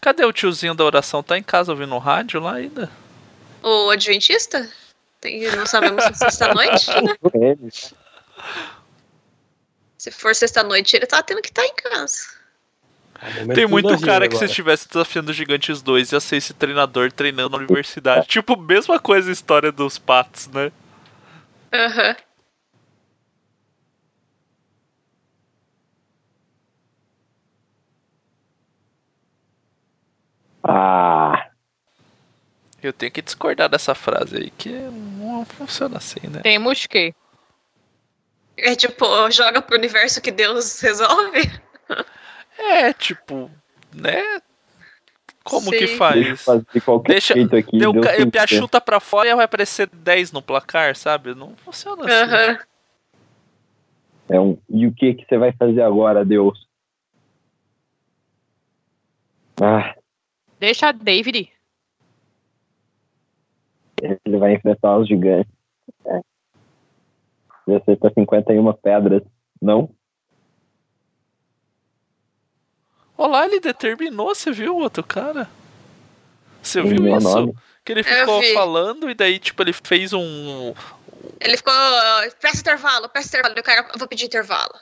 Cadê 0.00 0.24
o 0.24 0.32
tiozinho 0.32 0.74
da 0.74 0.84
oração? 0.84 1.22
Tá 1.22 1.38
em 1.38 1.42
casa 1.42 1.70
ouvindo 1.70 1.94
o 1.94 1.98
rádio 1.98 2.40
lá 2.40 2.54
ainda? 2.54 2.90
O 3.62 3.88
Adventista? 3.90 4.68
Tem, 5.20 5.48
não 5.54 5.66
sabemos 5.66 6.02
se 6.02 6.10
é 6.10 6.14
sexta-noite, 6.14 6.90
né? 7.00 7.70
Se 9.96 10.10
for 10.10 10.34
sexta-noite, 10.34 10.96
ele 10.96 11.06
tá 11.06 11.22
tendo 11.22 11.42
que 11.42 11.48
estar 11.48 11.64
em 11.64 11.74
casa. 11.76 12.37
Tem 13.54 13.66
muito 13.66 14.00
cara 14.00 14.28
que 14.28 14.36
se 14.36 14.44
estivesse 14.44 14.88
desafiando 14.88 15.32
Gigantes 15.32 15.82
2 15.82 16.12
ia 16.12 16.20
ser 16.20 16.36
esse 16.36 16.54
treinador 16.54 17.10
treinando 17.10 17.50
na 17.50 17.64
universidade. 17.64 18.26
Tipo, 18.28 18.56
mesma 18.56 18.98
coisa 19.00 19.28
a 19.30 19.32
história 19.32 19.72
dos 19.72 19.98
patos, 19.98 20.46
né? 20.48 20.70
Aham. 21.72 22.16
Ah, 30.62 31.48
Eu 32.82 32.92
tenho 32.92 33.10
que 33.10 33.22
discordar 33.22 33.68
dessa 33.68 33.94
frase 33.94 34.36
aí, 34.36 34.50
que 34.50 34.68
não 34.70 35.44
funciona 35.44 35.96
assim, 35.96 36.20
né? 36.28 36.40
Temos 36.42 36.86
que. 36.86 37.14
É 38.56 38.74
tipo, 38.76 39.30
joga 39.30 39.62
pro 39.62 39.76
universo 39.76 40.20
que 40.20 40.30
Deus 40.30 40.80
resolve? 40.80 41.50
É, 42.58 42.92
tipo, 42.92 43.50
né? 43.94 44.22
Como 45.44 45.70
que 45.70 45.86
Sim. 45.86 45.96
faz? 45.96 46.14
deixa 46.16 46.30
eu 46.32 46.36
fazer 46.36 46.66
de 46.74 46.80
qualquer 46.80 47.12
Deixa- 47.12 47.34
jeito 47.34 47.56
aqui. 47.56 47.78
Deu, 47.78 47.92
deu 47.92 48.42
a 48.42 48.46
chuta 48.46 48.80
pra 48.80 49.00
fora 49.00 49.28
e 49.30 49.34
vai 49.34 49.44
aparecer 49.46 49.88
10 49.90 50.30
no 50.32 50.42
placar, 50.42 50.94
sabe? 50.96 51.34
Não 51.34 51.56
funciona 51.56 52.04
assim. 52.04 52.12
Aham. 52.32 52.58
É 54.28 54.38
um, 54.40 54.58
e 54.68 54.86
o 54.86 54.92
que 54.92 55.14
que 55.14 55.24
você 55.24 55.38
vai 55.38 55.52
fazer 55.52 55.80
agora, 55.80 56.22
Deus? 56.24 56.68
Ah, 59.60 59.94
Deixa 60.60 60.92
David. 60.92 61.50
ele 64.02 64.38
vai 64.38 64.52
enfrentar 64.54 64.98
os 64.98 65.08
gigantes. 65.08 65.50
É. 66.04 66.20
E 67.68 67.74
acertou 67.74 68.10
51 68.12 68.72
pedras. 68.74 69.22
Não? 69.62 69.90
Olá, 73.18 73.46
ele 73.46 73.58
determinou, 73.58 74.32
você 74.32 74.52
viu 74.52 74.76
o 74.76 74.80
outro 74.80 75.02
cara? 75.02 75.50
Você 76.62 76.80
viu 76.80 77.02
meu 77.02 77.18
isso? 77.18 77.28
nome. 77.28 77.52
Que 77.84 77.90
ele 77.90 78.04
ficou 78.04 78.40
vi. 78.40 78.54
falando 78.54 79.10
e 79.10 79.14
daí, 79.14 79.40
tipo, 79.40 79.60
ele 79.60 79.72
fez 79.72 80.12
um. 80.12 80.72
Ele 81.40 81.56
ficou. 81.56 81.74
Peça 82.40 82.60
intervalo, 82.60 83.08
peça 83.08 83.26
intervalo. 83.26 83.58
O 83.58 83.62
cara, 83.64 83.88
eu 83.92 83.98
vou 83.98 84.06
pedir 84.06 84.26
intervalo. 84.26 84.72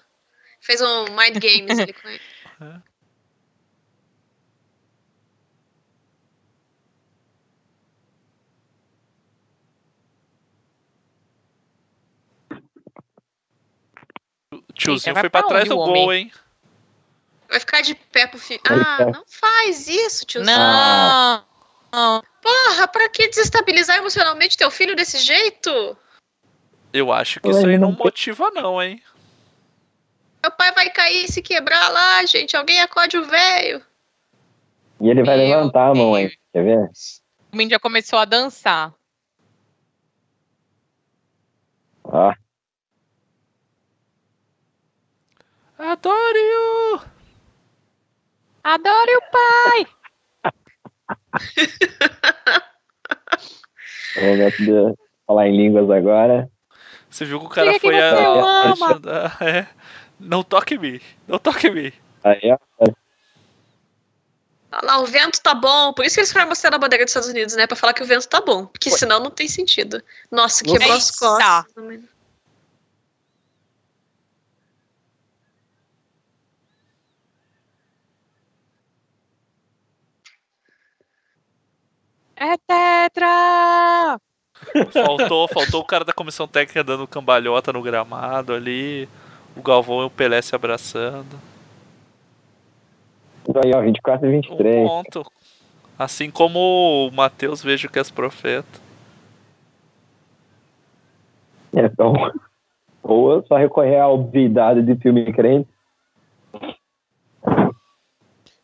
Fez 0.60 0.82
um 0.82 1.04
mind 1.16 1.38
games 1.38 1.78
ali 1.78 1.94
com 1.94 2.08
ele. 2.08 2.20
O 14.52 14.72
tiozinho 14.72 15.16
foi 15.16 15.30
pra 15.30 15.42
pra 15.42 15.48
trás 15.48 15.68
do 15.68 15.78
o 15.78 15.84
gol, 15.84 16.12
hein? 16.12 16.30
Vai 17.56 17.60
ficar 17.60 17.80
de 17.80 17.94
pé 17.94 18.26
pro 18.26 18.38
filho. 18.38 18.60
Ah, 18.68 19.06
não 19.06 19.24
faz 19.26 19.88
isso, 19.88 20.26
tiozinho. 20.26 20.54
Não. 20.54 21.42
não. 21.90 22.22
Porra, 22.42 22.86
pra 22.86 23.08
que 23.08 23.28
desestabilizar 23.28 23.96
emocionalmente 23.96 24.58
teu 24.58 24.70
filho 24.70 24.94
desse 24.94 25.18
jeito? 25.20 25.96
Eu 26.92 27.10
acho 27.10 27.40
que 27.40 27.48
isso 27.48 27.66
aí 27.66 27.78
não 27.78 27.92
motiva, 27.92 28.50
não, 28.50 28.82
hein? 28.82 29.02
Meu 30.42 30.52
pai 30.52 30.70
vai 30.72 30.90
cair 30.90 31.24
e 31.24 31.32
se 31.32 31.40
quebrar 31.40 31.88
lá, 31.88 32.26
gente. 32.26 32.54
Alguém 32.54 32.82
acode 32.82 33.16
o 33.16 33.24
velho. 33.24 33.82
E 35.00 35.08
ele 35.08 35.24
vai 35.24 35.38
Meu 35.38 35.46
levantar 35.46 35.92
a 35.92 35.94
mão 35.94 36.14
aí. 36.14 36.24
Deus. 36.24 36.36
Quer 36.52 36.62
ver? 36.62 36.90
O 37.52 37.56
menino 37.56 37.70
já 37.70 37.78
começou 37.78 38.18
a 38.18 38.26
dançar. 38.26 38.92
Ah, 42.04 42.36
Adoro! 45.78 47.15
Adore 48.66 49.16
o 49.16 49.22
pai. 49.30 49.86
de 54.58 54.94
falar 55.24 55.46
em 55.46 55.56
línguas 55.56 55.88
agora. 55.88 56.50
Você 57.08 57.24
viu 57.24 57.38
que 57.38 57.46
o 57.46 57.48
cara 57.48 57.70
Diga 57.72 57.80
foi 57.80 58.00
a. 58.00 58.72
a- 58.72 59.36
é. 59.46 59.68
Não 60.18 60.42
toque 60.42 60.74
em 60.74 60.78
mim. 60.78 61.00
Não 61.28 61.38
toque 61.38 61.68
em 61.68 61.74
mim. 61.74 61.92
Aí, 62.24 62.40
ó. 62.50 62.58
Olha 62.82 62.94
lá, 64.82 64.98
o 64.98 65.06
vento 65.06 65.40
tá 65.40 65.54
bom. 65.54 65.92
Por 65.92 66.04
isso 66.04 66.16
que 66.16 66.20
eles 66.22 66.32
foram 66.32 66.48
mostrar 66.48 66.74
a 66.74 66.78
bandeira 66.78 67.04
dos 67.04 67.10
Estados 67.12 67.28
Unidos, 67.28 67.54
né? 67.54 67.68
Pra 67.68 67.76
falar 67.76 67.92
que 67.92 68.02
o 68.02 68.06
vento 68.06 68.26
tá 68.26 68.40
bom. 68.40 68.66
Porque 68.66 68.90
Ué. 68.90 68.96
senão 68.98 69.20
não 69.20 69.30
tem 69.30 69.46
sentido. 69.46 70.02
Nossa, 70.28 70.64
quebrou 70.64 70.92
as 70.92 71.08
Eita. 71.08 71.18
costas. 71.20 72.15
É 82.36 82.56
tetra. 82.66 84.18
Faltou, 84.92 85.48
faltou 85.48 85.80
o 85.80 85.84
cara 85.84 86.04
da 86.04 86.12
comissão 86.12 86.46
técnica 86.46 86.84
dando 86.84 87.06
cambalhota 87.06 87.72
no 87.72 87.82
gramado 87.82 88.52
ali. 88.52 89.08
O 89.56 89.62
Galvão 89.62 90.02
e 90.02 90.04
o 90.04 90.10
Pelé 90.10 90.42
se 90.42 90.54
abraçando. 90.54 91.40
Aí, 93.64 93.72
ó, 93.74 93.80
24 93.80 94.26
e 94.26 94.28
Um 94.28 94.32
23. 94.32 94.88
ponto. 94.88 95.32
Assim 95.98 96.30
como 96.30 97.08
o 97.08 97.10
Matheus 97.10 97.62
vejo 97.62 97.88
que 97.88 97.98
és 97.98 98.10
profeta. 98.10 98.80
Então, 101.72 102.12
ou 103.02 103.42
só 103.46 103.56
recorrer 103.56 103.98
à 103.98 104.08
obviedade 104.08 104.82
de 104.82 104.94
filme 104.96 105.32
crente. 105.32 105.68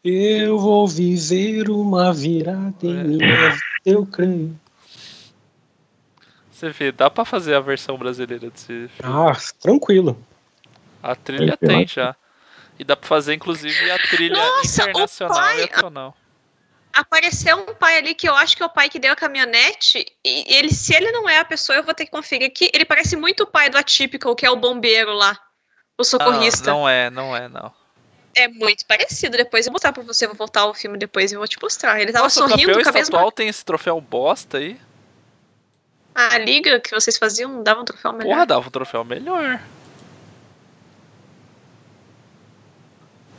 Eu 0.04 0.58
vou 0.58 0.86
viver 0.88 1.70
uma 1.70 2.12
virada 2.12 2.74
em 2.82 2.98
É. 2.98 3.04
minha 3.04 3.18
vida, 3.50 3.58
eu 3.84 4.04
creio. 4.04 4.58
Você 6.50 6.70
vê, 6.70 6.90
dá 6.92 7.08
pra 7.10 7.24
fazer 7.24 7.54
a 7.54 7.60
versão 7.60 7.96
brasileira 7.96 8.50
desse 8.50 8.66
filme. 8.66 8.90
Ah, 9.02 9.32
tranquilo. 9.60 10.16
A 11.02 11.14
trilha 11.14 11.56
Tem, 11.56 11.86
já. 11.86 12.14
E 12.78 12.84
dá 12.84 12.96
pra 12.96 13.08
fazer, 13.08 13.34
inclusive, 13.34 13.90
a 13.90 13.98
trilha 13.98 14.36
Nossa, 14.36 14.86
o 14.86 14.90
internacional 14.90 15.36
pai- 15.36 15.62
e 15.64 15.70
nacional. 15.70 16.16
Apareceu 16.92 17.58
um 17.58 17.74
pai 17.74 17.98
ali 17.98 18.14
que 18.14 18.28
eu 18.28 18.34
acho 18.34 18.56
que 18.56 18.62
é 18.62 18.66
o 18.66 18.70
pai 18.70 18.88
que 18.88 18.98
deu 18.98 19.12
a 19.12 19.16
caminhonete. 19.16 20.04
E 20.24 20.54
ele, 20.54 20.72
se 20.72 20.94
ele 20.94 21.10
não 21.10 21.28
é 21.28 21.38
a 21.38 21.44
pessoa, 21.44 21.76
eu 21.78 21.82
vou 21.84 21.94
ter 21.94 22.04
que 22.04 22.10
conferir 22.10 22.46
aqui. 22.46 22.70
Ele 22.74 22.84
parece 22.84 23.16
muito 23.16 23.44
o 23.44 23.46
pai 23.46 23.70
do 23.70 23.78
Atypical, 23.78 24.34
que 24.36 24.44
é 24.44 24.50
o 24.50 24.56
bombeiro 24.56 25.12
lá. 25.14 25.32
O 25.98 26.02
Ah, 26.02 26.04
socorrista. 26.04 26.70
não 26.70 26.88
é, 26.88 27.08
não 27.08 27.34
é, 27.36 27.48
não. 27.48 27.72
É 28.34 28.48
muito 28.48 28.86
parecido. 28.86 29.36
Depois 29.36 29.66
eu 29.66 29.70
vou 29.70 29.74
mostrar 29.74 29.92
pra 29.92 30.02
você. 30.02 30.26
Vou 30.26 30.36
voltar 30.36 30.66
o 30.66 30.74
filme 30.74 30.96
depois 30.98 31.32
e 31.32 31.36
vou 31.36 31.46
te 31.46 31.58
mostrar. 31.60 32.00
Ele 32.00 32.12
tava 32.12 32.24
Nossa, 32.24 32.44
o 32.44 32.48
sorrindo 32.48 32.68
campeão 32.68 32.82
com 32.82 32.88
a 32.88 32.92
mesma. 32.92 33.00
estadual 33.00 33.32
tem 33.32 33.48
esse 33.48 33.64
troféu 33.64 34.00
bosta 34.00 34.58
aí. 34.58 34.78
A 36.14 36.36
liga 36.38 36.78
que 36.80 36.90
vocês 36.90 37.16
faziam 37.16 37.62
dava 37.62 37.80
um 37.80 37.84
troféu 37.84 38.12
melhor. 38.12 38.32
Porra, 38.34 38.46
dava 38.46 38.68
um 38.68 38.70
troféu 38.70 39.04
melhor. 39.04 39.60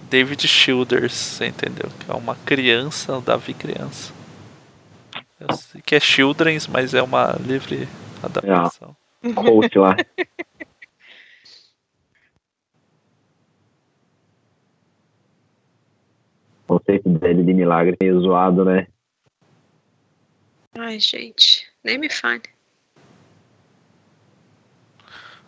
David 0.09 0.47
Childers, 0.47 1.13
você 1.13 1.47
entendeu? 1.47 1.89
Que 1.99 2.11
é 2.11 2.13
uma 2.13 2.35
criança, 2.45 3.17
o 3.17 3.21
Davi 3.21 3.53
criança. 3.53 4.13
Eu 5.39 5.55
sei 5.55 5.81
que 5.81 5.95
é 5.95 5.99
Children's, 5.99 6.67
mas 6.67 6.93
é 6.93 7.01
uma 7.01 7.35
livre 7.39 7.87
adaptação. 8.21 8.95
Coach 9.35 9.77
lá. 9.77 9.95
conceito 16.67 17.09
dele 17.09 17.43
de 17.43 17.53
milagre 17.53 17.97
meio 18.01 18.19
zoado, 18.21 18.65
né? 18.65 18.87
Ai, 20.77 20.99
gente. 20.99 21.67
Nem 21.83 21.97
me 21.97 22.09
fale. 22.09 22.41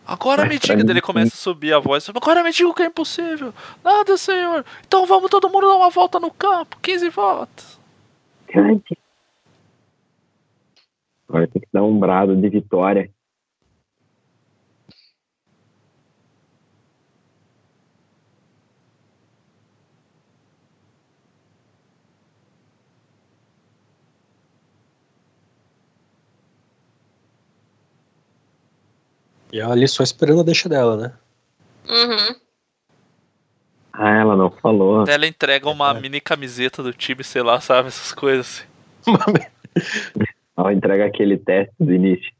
Agora 0.06 0.42
Mas 0.42 0.52
me 0.52 0.58
diga, 0.60 0.84
dele 0.84 1.00
começa 1.00 1.34
a 1.34 1.36
subir 1.36 1.72
a 1.72 1.80
voz. 1.80 2.08
Agora 2.08 2.44
me 2.44 2.52
diga 2.52 2.68
o 2.68 2.74
que 2.74 2.82
é 2.82 2.86
impossível. 2.86 3.52
Nada, 3.82 4.16
senhor. 4.16 4.64
Então 4.86 5.04
vamos 5.04 5.28
todo 5.28 5.50
mundo 5.50 5.66
dar 5.66 5.76
uma 5.76 5.90
volta 5.90 6.20
no 6.20 6.30
campo. 6.30 6.78
15 6.80 7.08
voltas. 7.08 7.80
Grande. 8.46 8.96
Agora 11.28 11.48
tem 11.48 11.60
que 11.60 11.68
dar 11.72 11.82
um 11.82 11.98
brado 11.98 12.36
de 12.36 12.48
vitória. 12.48 13.10
E 29.56 29.58
ela 29.58 29.72
ali 29.72 29.88
só 29.88 30.02
esperando 30.02 30.40
a 30.40 30.44
deixa 30.44 30.68
dela, 30.68 30.98
né? 30.98 31.12
Uhum. 31.88 32.36
Ah, 33.90 34.10
ela 34.10 34.36
não 34.36 34.50
falou. 34.50 35.06
Ela 35.08 35.26
entrega 35.26 35.70
uma 35.70 35.96
É. 35.96 35.98
mini 35.98 36.20
camiseta 36.20 36.82
do 36.82 36.92
time, 36.92 37.24
sei 37.24 37.40
lá, 37.42 37.58
sabe? 37.58 37.88
Essas 37.88 38.12
coisas 38.12 38.46
assim. 38.46 38.66
Ela 40.58 40.74
entrega 40.74 41.06
aquele 41.06 41.38
teste 41.38 41.74
do 41.80 41.90
início. 41.90 42.30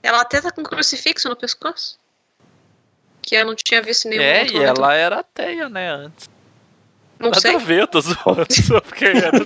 Ela 0.00 0.20
até 0.20 0.40
tá 0.40 0.52
com 0.52 0.60
um 0.60 0.64
crucifixo 0.64 1.28
no 1.28 1.34
pescoço. 1.36 1.98
Que 3.20 3.34
eu 3.34 3.44
não 3.44 3.56
tinha 3.56 3.82
visto 3.82 4.08
nenhum 4.08 4.22
É, 4.22 4.42
outro 4.42 4.56
e 4.56 4.62
ela 4.62 4.94
era 4.94 5.18
ateia, 5.20 5.68
né, 5.68 5.90
antes. 5.90 6.28
Não 7.18 7.30
Nada 7.30 7.40
sei. 7.40 7.54
a 7.54 7.58
ver, 7.58 7.86
tô 7.88 8.00
zoando 8.00 8.46
só 8.50 8.80
porque 8.80 9.06
era 9.06 9.32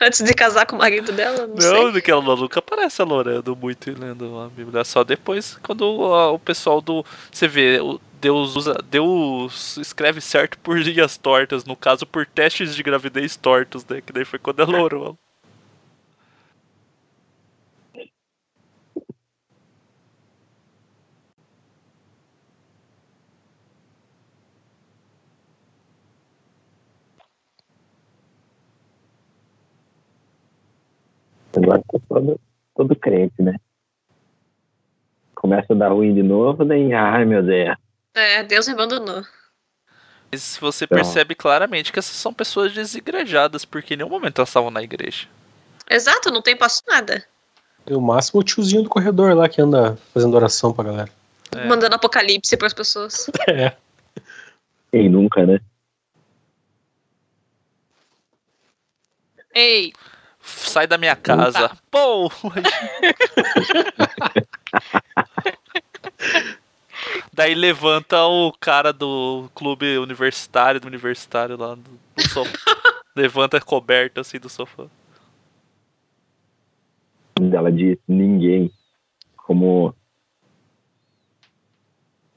Antes 0.00 0.22
de 0.22 0.34
casar 0.34 0.66
com 0.66 0.76
o 0.76 0.78
marido 0.78 1.12
dela, 1.12 1.46
não, 1.46 1.60
sei. 1.60 1.72
Não, 1.72 1.92
porque 1.92 2.10
ela 2.10 2.22
nunca 2.22 2.58
aparece 2.58 3.02
orando 3.02 3.56
muito 3.56 3.90
e 3.90 3.94
lendo 3.94 4.40
a 4.40 4.48
Bíblia. 4.48 4.84
Só 4.84 5.04
depois, 5.04 5.58
quando 5.62 5.82
o 5.82 6.38
pessoal 6.38 6.80
do. 6.80 7.04
Você 7.30 7.48
vê, 7.48 7.80
o 7.80 8.00
Deus 8.20 8.56
usa. 8.56 8.76
Deus 8.90 9.76
escreve 9.76 10.20
certo 10.20 10.58
por 10.58 10.78
linhas 10.78 11.16
tortas, 11.16 11.64
no 11.64 11.76
caso 11.76 12.06
por 12.06 12.26
testes 12.26 12.74
de 12.74 12.82
gravidez 12.82 13.36
tortos, 13.36 13.84
né? 13.86 14.00
Que 14.00 14.12
daí 14.12 14.24
foi 14.24 14.38
quando 14.38 14.60
ela 14.60 14.80
orou. 14.80 15.18
Agora 31.56 31.82
tá 31.90 31.98
todo, 32.08 32.40
todo 32.74 32.96
crente, 32.96 33.40
né? 33.42 33.56
Começa 35.34 35.72
a 35.72 35.76
dar 35.76 35.88
ruim 35.92 36.14
de 36.14 36.22
novo, 36.22 36.64
daí, 36.64 36.92
ai 36.92 37.24
meu 37.24 37.42
Deus. 37.42 37.76
É, 38.14 38.42
Deus 38.42 38.66
me 38.66 38.74
abandonou. 38.74 39.22
Mas 40.32 40.56
você 40.56 40.84
Então. 40.84 40.96
percebe 40.96 41.34
claramente 41.34 41.92
que 41.92 41.98
essas 41.98 42.16
são 42.16 42.32
pessoas 42.32 42.72
desigrejadas, 42.72 43.64
porque 43.64 43.94
em 43.94 43.98
nenhum 43.98 44.08
momento 44.08 44.38
elas 44.38 44.48
estavam 44.48 44.70
na 44.70 44.82
igreja. 44.82 45.28
Exato, 45.88 46.30
não 46.30 46.40
tem 46.42 46.56
passo 46.56 46.82
nada. 46.88 47.24
E 47.86 47.92
o 47.94 48.00
máximo 48.00 48.40
o 48.40 48.44
tiozinho 48.44 48.82
do 48.82 48.88
corredor 48.88 49.34
lá 49.36 49.48
que 49.48 49.60
anda 49.60 49.96
fazendo 50.14 50.34
oração 50.34 50.72
pra 50.72 50.84
galera. 50.84 51.10
É. 51.54 51.66
Mandando 51.68 51.94
apocalipse 51.94 52.56
pras 52.56 52.72
pessoas. 52.72 53.30
É. 53.48 53.76
Quem 54.90 55.08
nunca, 55.08 55.44
né? 55.44 55.60
Ei, 59.54 59.92
Sai 60.44 60.86
da 60.86 60.98
minha 60.98 61.16
casa. 61.16 61.70
Pô! 61.90 62.30
Daí 67.32 67.54
levanta 67.54 68.22
o 68.24 68.52
cara 68.52 68.92
do 68.92 69.48
clube 69.54 69.98
universitário, 69.98 70.80
do 70.80 70.86
universitário 70.86 71.56
lá 71.56 71.74
do, 71.74 71.82
do 72.14 72.28
sofá. 72.28 72.52
levanta 73.16 73.56
a 73.56 73.60
coberta 73.60 74.20
assim 74.20 74.38
do 74.38 74.48
sofá. 74.48 74.86
Ela 77.52 77.72
diz 77.72 77.98
ninguém. 78.06 78.70
Como 79.36 79.94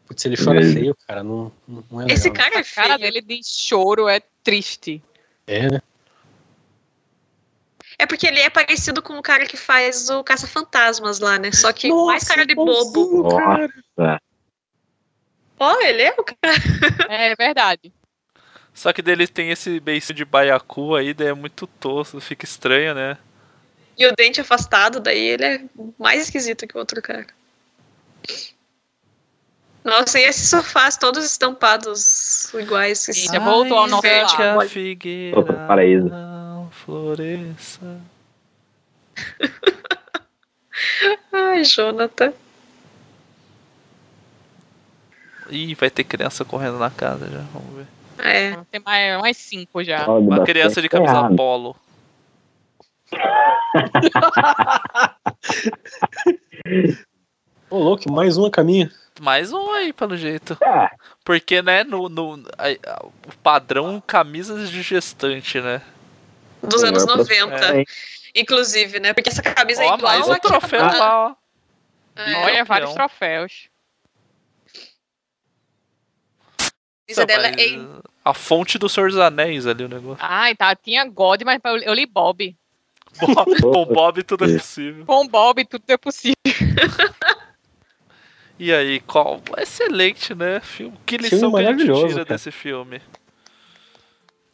Putz, 0.08 0.26
ele 0.26 0.38
chora 0.38 0.60
Ele- 0.62 0.74
feio, 0.74 0.96
cara. 1.08 1.24
Não, 1.24 1.52
não 1.68 2.02
é 2.02 2.06
legal. 2.06 2.16
Esse 2.16 2.32
cara 2.32 2.56
é 2.56 2.60
a 2.60 2.64
cara 2.64 2.98
dele 2.98 3.22
de 3.22 3.42
choro 3.44 4.08
é 4.08 4.22
triste. 4.44 5.04
É, 5.46 5.70
né? 5.70 5.82
É 7.99 8.06
porque 8.06 8.28
ele 8.28 8.40
é 8.40 8.49
parecido 8.49 9.02
com 9.02 9.18
o 9.18 9.24
cara 9.24 9.45
que 9.45 9.57
faz 9.57 10.10
o 10.10 10.24
Caça-Fantasmas 10.24 11.19
lá, 11.19 11.40
né? 11.40 11.52
Só 11.52 11.74
que 11.74 11.88
Nossa, 11.90 12.06
mais 12.06 12.24
cara 12.24 12.45
de 12.45 12.53
bonzinho, 12.53 13.24
bobo. 13.24 13.38
cara. 13.38 14.22
Ó, 15.60 15.82
ele 15.82 16.03
é 16.03 16.15
o 16.18 16.24
cara. 16.24 16.38
É 17.10 17.36
verdade. 17.36 17.91
Só 18.74 18.94
que 18.94 19.02
dele 19.02 19.28
tem 19.28 19.49
esse 19.49 19.80
beijo 19.80 20.14
de 20.14 20.24
baiacu 20.24 20.94
aí, 20.94 21.11
daí 21.11 21.30
é 21.30 21.34
muito 21.34 21.65
tosco, 21.65 22.19
fica 22.19 22.45
estranho, 22.45 22.94
né? 22.94 23.18
E 23.98 24.06
o 24.06 24.14
dente 24.15 24.40
afastado, 24.40 24.99
daí 24.99 25.30
ele 25.30 25.44
é 25.44 25.61
mais 25.98 26.22
esquisito 26.22 26.68
que 26.68 26.76
o 26.76 26.80
outro 26.80 27.02
cara. 27.02 27.26
Nossa, 29.84 30.19
e 30.19 30.24
esses 30.24 30.49
sofás 30.49 30.98
todos 30.98 31.26
estampados 31.26 32.53
iguais. 32.53 32.99
Sim, 32.99 33.14
já 33.34 33.40
voltou 33.40 33.80
ao 33.80 33.88
nosso 33.88 34.06
lado. 34.06 34.60
paraíso. 35.68 36.11
Floresça. 36.86 37.99
Ai, 41.34 41.64
Jonathan. 41.64 42.32
Ih, 45.49 45.74
vai 45.76 45.90
ter 45.90 46.04
criança 46.04 46.44
correndo 46.45 46.78
na 46.78 46.90
casa 46.91 47.28
já, 47.30 47.40
vamos 47.54 47.74
ver. 47.76 47.88
É. 48.20 48.58
Tem 48.72 48.82
mais, 48.84 49.20
mais 49.22 49.38
cinco 49.38 49.84
já. 49.84 50.04
de 50.04 50.10
Uma 50.10 50.44
criança 50.44 50.82
de 50.82 50.90
camisa 50.90 51.14
errado. 51.14 51.36
polo. 51.36 51.76
Ô, 57.70 57.78
louco, 57.80 58.12
mais 58.12 58.38
uma 58.38 58.49
caminha. 58.49 58.91
Mais 59.20 59.52
um 59.52 59.72
aí, 59.72 59.91
pelo 59.94 60.16
jeito. 60.16 60.58
Ah, 60.64 60.91
Porque, 61.24 61.62
né, 61.62 61.84
no, 61.84 62.08
no 62.10 62.36
a- 62.58 62.70
a- 62.91 63.06
o 63.06 63.12
padrão 63.41 64.02
camisas 64.06 64.70
de 64.70 64.82
gestante, 64.82 65.60
né? 65.60 65.82
Dos 66.62 66.84
anos 66.84 67.04
melhor 67.06 67.18
90. 67.18 67.48
profissional, 67.48 67.76
hein? 67.78 67.86
Inclusive, 68.36 69.00
né? 69.00 69.14
Porque 69.14 69.30
essa 69.30 69.42
camisa 69.42 69.84
é 69.84 69.88
Ó, 69.88 69.96
igual 69.96 70.12
mais 70.14 70.28
um 70.28 70.32
a 70.32 70.40
que- 70.40 70.48
troféu 70.48 70.82
lá, 70.82 71.28
ó. 71.28 71.36
é. 72.22 72.36
Olha, 72.46 72.64
vários 72.66 72.94
troféus. 72.94 73.70
camisa 77.08 77.26
dela 77.26 77.48
é 77.48 78.02
A 78.26 78.34
fonte 78.34 78.78
do 78.78 78.90
Senhor 78.90 79.10
dos 79.10 79.20
Anéis 79.20 79.66
ali, 79.66 79.84
o 79.84 79.88
negócio. 79.90 80.18
Ai, 80.20 80.56
tá. 80.56 80.76
Tinha 80.76 81.06
God, 81.06 81.42
mas 81.44 81.60
eu, 81.64 81.94
li 81.94 82.06
Bob. 82.06 82.56
Com 83.62 83.82
o 83.82 83.86
Bob 83.86 84.22
tudo 84.24 84.46
é 84.46 84.58
possível. 84.58 85.06
Com 85.06 85.26
o 85.26 85.28
Bob 85.30 85.64
tudo 85.66 85.84
é 85.88 85.98
possível. 85.98 86.36
E 88.60 88.74
aí, 88.74 89.00
qual? 89.02 89.42
Excelente, 89.58 90.36
né? 90.36 90.60
Filme. 90.60 90.98
Que 91.06 91.18
lição 91.18 91.52
que 91.52 91.58
a 91.66 91.72
gente 91.74 91.86
tira 91.86 92.10
cara. 92.10 92.26
desse 92.26 92.52
filme? 92.52 93.02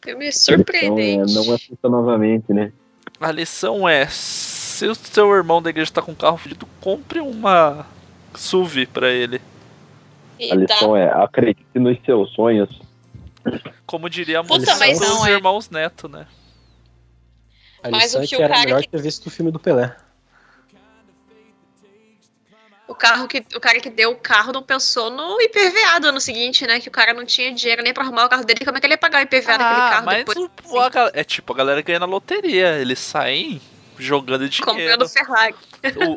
Filme 0.04 0.26
Então, 0.26 0.28
é, 0.28 0.30
surpreendente. 0.32 1.34
não 1.34 1.54
assista 1.54 1.88
novamente, 1.88 2.52
né? 2.52 2.72
A 3.20 3.32
lição 3.32 3.88
é: 3.88 4.06
se 4.06 4.86
o 4.86 4.94
seu 4.94 5.34
irmão 5.34 5.62
da 5.62 5.70
igreja 5.70 5.90
tá 5.92 6.02
com 6.02 6.12
um 6.12 6.16
carro 6.16 6.36
fudido, 6.36 6.66
compre 6.80 7.20
uma 7.20 7.86
SUV 8.34 8.86
pra 8.86 9.08
ele. 9.10 9.40
E 10.38 10.52
A 10.52 10.54
lição 10.56 10.96
é, 10.96 11.08
acredite 11.10 11.64
nos 11.78 11.98
seus 12.04 12.30
sonhos. 12.34 12.68
Como 13.86 14.08
diria 14.10 14.40
a 14.40 14.42
Puta, 14.42 14.54
música 14.54 14.76
mas 14.76 14.98
dos 14.98 15.08
não 15.08 15.26
é. 15.26 15.30
irmãos 15.32 15.70
Neto, 15.70 16.08
né? 16.08 16.26
A 17.82 17.90
Mas 17.90 18.04
lição 18.14 18.20
o 18.20 18.24
é 18.24 18.26
que 18.26 18.34
que 18.36 18.42
o 18.42 18.44
era 18.44 18.54
cara 18.54 18.64
melhor 18.66 18.82
que- 18.82 18.88
ter 18.88 19.00
visto 19.02 19.26
o 19.26 19.30
filme 19.30 19.50
do 19.50 19.58
Pelé. 19.60 19.94
O, 22.86 22.94
carro 22.94 23.26
que, 23.26 23.42
o 23.56 23.60
cara 23.60 23.80
que 23.80 23.88
deu 23.88 24.10
o 24.10 24.16
carro 24.16 24.52
não 24.52 24.62
pensou 24.62 25.10
no 25.10 25.40
IPVA 25.40 26.00
do 26.00 26.08
ano 26.08 26.20
seguinte, 26.20 26.66
né? 26.66 26.78
Que 26.80 26.88
o 26.88 26.92
cara 26.92 27.14
não 27.14 27.24
tinha 27.24 27.52
dinheiro 27.52 27.82
nem 27.82 27.94
pra 27.94 28.04
arrumar 28.04 28.26
o 28.26 28.28
carro 28.28 28.44
dele. 28.44 28.62
Como 28.64 28.76
é 28.76 28.80
que 28.80 28.86
ele 28.86 28.94
ia 28.94 28.98
pagar 28.98 29.20
o 29.20 29.22
IPVA 29.22 29.56
daquele 29.58 29.80
Ah, 29.80 29.90
carro 29.90 30.06
mas 30.06 30.18
depois? 30.18 30.38
o- 30.38 30.78
a 30.80 30.88
gal- 30.90 31.10
é 31.14 31.24
tipo, 31.24 31.52
a 31.52 31.56
galera 31.56 31.80
ganha 31.80 31.98
na 31.98 32.04
loteria. 32.06 32.78
Eles 32.78 32.98
saem 32.98 33.60
jogando 33.98 34.46
dinheiro. 34.48 34.98
Comprando 34.98 35.08
Ferrari. 35.08 35.54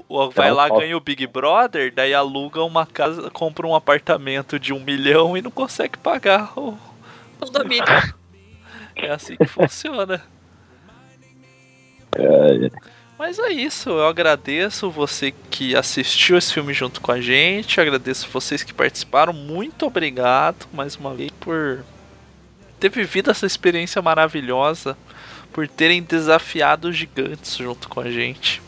O, 0.10 0.24
o- 0.26 0.30
vai 0.32 0.52
lá, 0.52 0.68
ganha 0.68 0.98
o 0.98 1.00
Big 1.00 1.26
Brother, 1.28 1.94
daí 1.94 2.14
aluga 2.14 2.62
uma 2.64 2.86
casa, 2.86 3.30
compra 3.32 3.66
um 3.66 3.74
apartamento 3.76 4.60
de 4.60 4.74
um 4.74 4.80
milhão 4.82 5.38
e 5.38 5.42
não 5.42 5.52
consegue 5.52 5.98
pagar. 5.98 6.52
o- 6.60 6.78
Condomínio. 7.40 7.86
É 9.00 9.12
assim 9.12 9.36
que 9.38 9.46
funciona. 9.46 10.24
É, 12.16 12.70
Mas 13.18 13.40
é 13.40 13.50
isso, 13.52 13.90
eu 13.90 14.08
agradeço 14.08 14.92
você 14.92 15.34
que 15.50 15.76
assistiu 15.76 16.38
esse 16.38 16.54
filme 16.54 16.72
junto 16.74 17.02
com 17.02 17.12
a 17.12 17.20
gente, 17.20 17.82
agradeço 17.82 18.30
vocês 18.32 18.62
que 18.64 18.74
participaram, 18.74 19.34
muito 19.34 19.88
obrigado 19.88 20.68
mais 20.72 20.96
uma 20.96 21.16
vez 21.16 21.32
por 21.40 21.84
ter 22.80 22.90
vivido 22.90 23.32
essa 23.32 23.48
experiência 23.48 24.02
maravilhosa, 24.04 24.96
por 25.52 25.68
terem 25.68 26.04
desafiado 26.04 26.90
os 26.90 26.96
gigantes 26.96 27.56
junto 27.58 27.90
com 27.90 28.00
a 28.00 28.12
gente. 28.12 28.62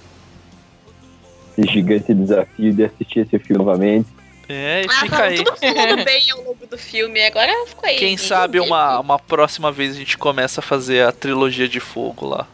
esse 1.56 1.72
gigante 1.72 2.12
desafio 2.14 2.74
de 2.74 2.86
assistir 2.86 3.20
esse 3.20 3.38
filme 3.38 3.64
novamente. 3.64 4.10
É, 4.48 4.82
e 4.82 4.86
Ah, 4.90 5.00
fica 5.02 5.24
aí. 5.26 5.44
tudo 5.44 5.58
fluindo 5.58 6.04
bem 6.04 6.32
ao 6.32 6.42
longo 6.42 6.66
do 6.66 6.76
filme. 6.78 7.24
Agora 7.24 7.52
ficou 7.68 7.88
aí. 7.88 7.98
Quem 7.98 8.18
sabe 8.18 8.60
uma, 8.60 9.00
uma 9.00 9.20
próxima 9.20 9.72
vez 9.72 9.92
a 9.94 10.00
gente 10.00 10.18
começa 10.18 10.60
a 10.60 10.64
fazer 10.64 11.06
a 11.06 11.12
trilogia 11.12 11.68
de 11.70 11.80
fogo 11.80 12.26
lá. 12.26 12.48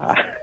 Ah, 0.00 0.36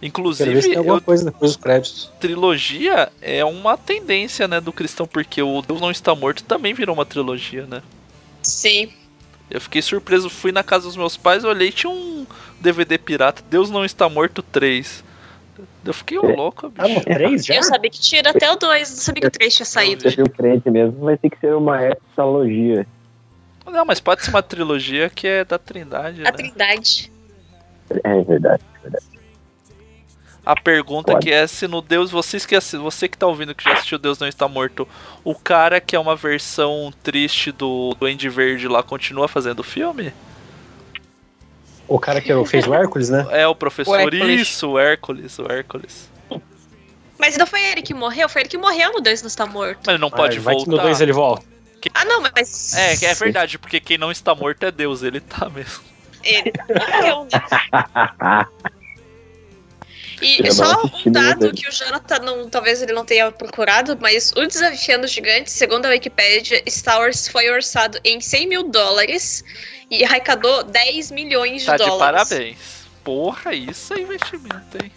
Quero 0.00 0.22
ver 0.30 0.34
se 0.34 0.42
Inclusive, 0.42 0.62
tem 0.62 0.76
alguma 0.76 0.96
eu- 0.96 1.00
coisa 1.02 1.24
depois 1.26 1.52
dos 1.52 1.62
créditos. 1.62 2.10
trilogia 2.18 3.12
é 3.20 3.44
uma 3.44 3.76
tendência, 3.76 4.48
né, 4.48 4.58
do 4.60 4.72
cristão, 4.72 5.06
porque 5.06 5.42
o 5.42 5.60
Deus 5.60 5.80
Não 5.80 5.90
Está 5.90 6.14
Morto 6.14 6.42
também 6.42 6.72
virou 6.72 6.94
uma 6.94 7.04
trilogia, 7.04 7.66
né? 7.66 7.82
Sim. 8.42 8.90
Eu 9.50 9.60
fiquei 9.60 9.82
surpreso, 9.82 10.30
fui 10.30 10.52
na 10.52 10.62
casa 10.62 10.86
dos 10.86 10.96
meus 10.96 11.16
pais, 11.16 11.44
olhei 11.44 11.68
e 11.68 11.72
tinha 11.72 11.90
um 11.90 12.24
DVD 12.60 12.96
pirata, 12.96 13.42
Deus 13.50 13.68
Não 13.68 13.84
Está 13.84 14.08
Morto 14.08 14.42
3. 14.42 15.04
Eu 15.84 15.92
fiquei 15.92 16.16
ô, 16.16 16.22
louco, 16.34 16.72
Ah, 16.78 16.86
bicho. 16.88 17.00
3 17.02 17.44
já? 17.44 17.54
Eu 17.56 17.62
sabia 17.62 17.90
que 17.90 18.00
tira 18.00 18.30
até 18.30 18.50
o 18.50 18.56
2. 18.56 18.88
Não 18.90 18.96
sabia 18.96 19.20
que 19.22 19.26
o 19.26 19.30
3 19.30 19.54
tinha 19.54 19.66
saído. 19.66 20.02
você 20.08 20.16
viu 20.16 20.30
crente 20.30 20.70
mesmo, 20.70 21.00
vai 21.00 21.18
ter 21.18 21.28
que 21.28 21.38
ser 21.38 21.54
uma 21.54 21.78
hexalogia. 21.84 22.86
Não, 23.66 23.84
mas 23.84 24.00
pode 24.00 24.24
ser 24.24 24.30
uma 24.30 24.42
trilogia 24.42 25.10
que 25.10 25.26
é 25.26 25.44
da 25.44 25.58
Trindade, 25.58 26.20
A 26.22 26.24
né? 26.24 26.32
Trindade. 26.32 27.12
É 28.04 28.22
verdade. 28.22 28.62
A 30.44 30.58
pergunta 30.58 31.12
Pode. 31.12 31.26
que 31.26 31.32
é 31.32 31.46
se 31.46 31.68
no 31.68 31.82
Deus, 31.82 32.10
vocês 32.10 32.46
que 32.46 32.58
você 32.58 33.08
que 33.08 33.16
tá 33.18 33.26
ouvindo 33.26 33.54
que 33.54 33.62
já 33.62 33.72
assistiu 33.74 33.98
Deus 33.98 34.18
Não 34.18 34.26
Está 34.26 34.48
Morto, 34.48 34.88
o 35.22 35.34
cara 35.34 35.80
que 35.80 35.94
é 35.94 35.98
uma 35.98 36.16
versão 36.16 36.92
triste 37.02 37.52
do 37.52 37.94
Duende 38.00 38.28
Verde 38.28 38.66
lá 38.66 38.82
continua 38.82 39.28
fazendo 39.28 39.60
o 39.60 39.64
filme? 39.64 40.12
O 41.86 41.98
cara 41.98 42.20
que 42.20 42.32
fez 42.46 42.66
o 42.66 42.74
Hércules, 42.74 43.10
né? 43.10 43.26
É 43.32 43.46
o 43.46 43.54
professor 43.54 43.92
O 43.92 44.00
Hércules. 44.00 44.40
isso, 44.40 44.68
o 44.70 44.78
Hércules, 44.78 45.38
o 45.38 45.50
Hércules. 45.50 46.08
Mas 47.18 47.36
não 47.36 47.46
foi 47.46 47.60
ele 47.62 47.82
que 47.82 47.92
morreu? 47.92 48.28
Foi 48.28 48.42
ele 48.42 48.48
que 48.48 48.56
morreu 48.56 48.92
no 48.94 49.00
Deus 49.00 49.20
Não 49.20 49.28
Está 49.28 49.44
Morto. 49.44 49.80
Mas 49.84 49.88
ele 49.94 49.98
não 49.98 50.10
pode 50.10 50.38
Ah, 50.38 50.40
vai 50.40 50.54
que 50.56 50.60
no 50.66 50.70
voltar. 50.70 50.84
2 50.84 51.00
ele 51.02 51.12
volta. 51.12 51.44
Ah, 51.94 52.04
não, 52.04 52.22
mas. 52.22 52.74
É, 52.74 52.96
que 52.96 53.04
é 53.06 53.12
verdade, 53.14 53.58
porque 53.58 53.78
quem 53.80 53.98
não 53.98 54.10
está 54.10 54.34
morto 54.34 54.64
é 54.64 54.70
Deus, 54.70 55.02
ele 55.02 55.20
tá 55.20 55.50
mesmo. 55.50 55.82
Ele 56.22 56.52
morreu, 56.68 57.24
né? 57.30 58.46
E 60.20 60.46
Eu 60.46 60.52
só 60.52 60.82
um 61.06 61.10
dado 61.10 61.52
que 61.52 61.68
o 61.68 61.72
Jonathan 61.72 62.18
não, 62.18 62.48
talvez 62.48 62.82
ele 62.82 62.92
não 62.92 63.04
tenha 63.04 63.30
procurado, 63.32 63.96
mas 64.00 64.32
o 64.32 64.46
Desafiando 64.46 65.06
os 65.06 65.10
Gigantes, 65.10 65.52
segundo 65.54 65.86
a 65.86 65.90
Wikipedia, 65.90 66.62
Star 66.68 66.98
Wars 66.98 67.26
foi 67.28 67.50
orçado 67.50 67.98
em 68.04 68.20
100 68.20 68.46
mil 68.46 68.62
dólares 68.64 69.42
e 69.90 70.04
arrecadou 70.04 70.62
10 70.64 71.10
milhões 71.10 71.62
de 71.62 71.66
Tá 71.66 71.76
de 71.76 71.84
dólares. 71.86 72.28
parabéns. 72.28 72.58
Porra, 73.02 73.54
isso 73.54 73.94
é 73.94 74.00
investimento, 74.00 74.76
hein? 74.82 74.92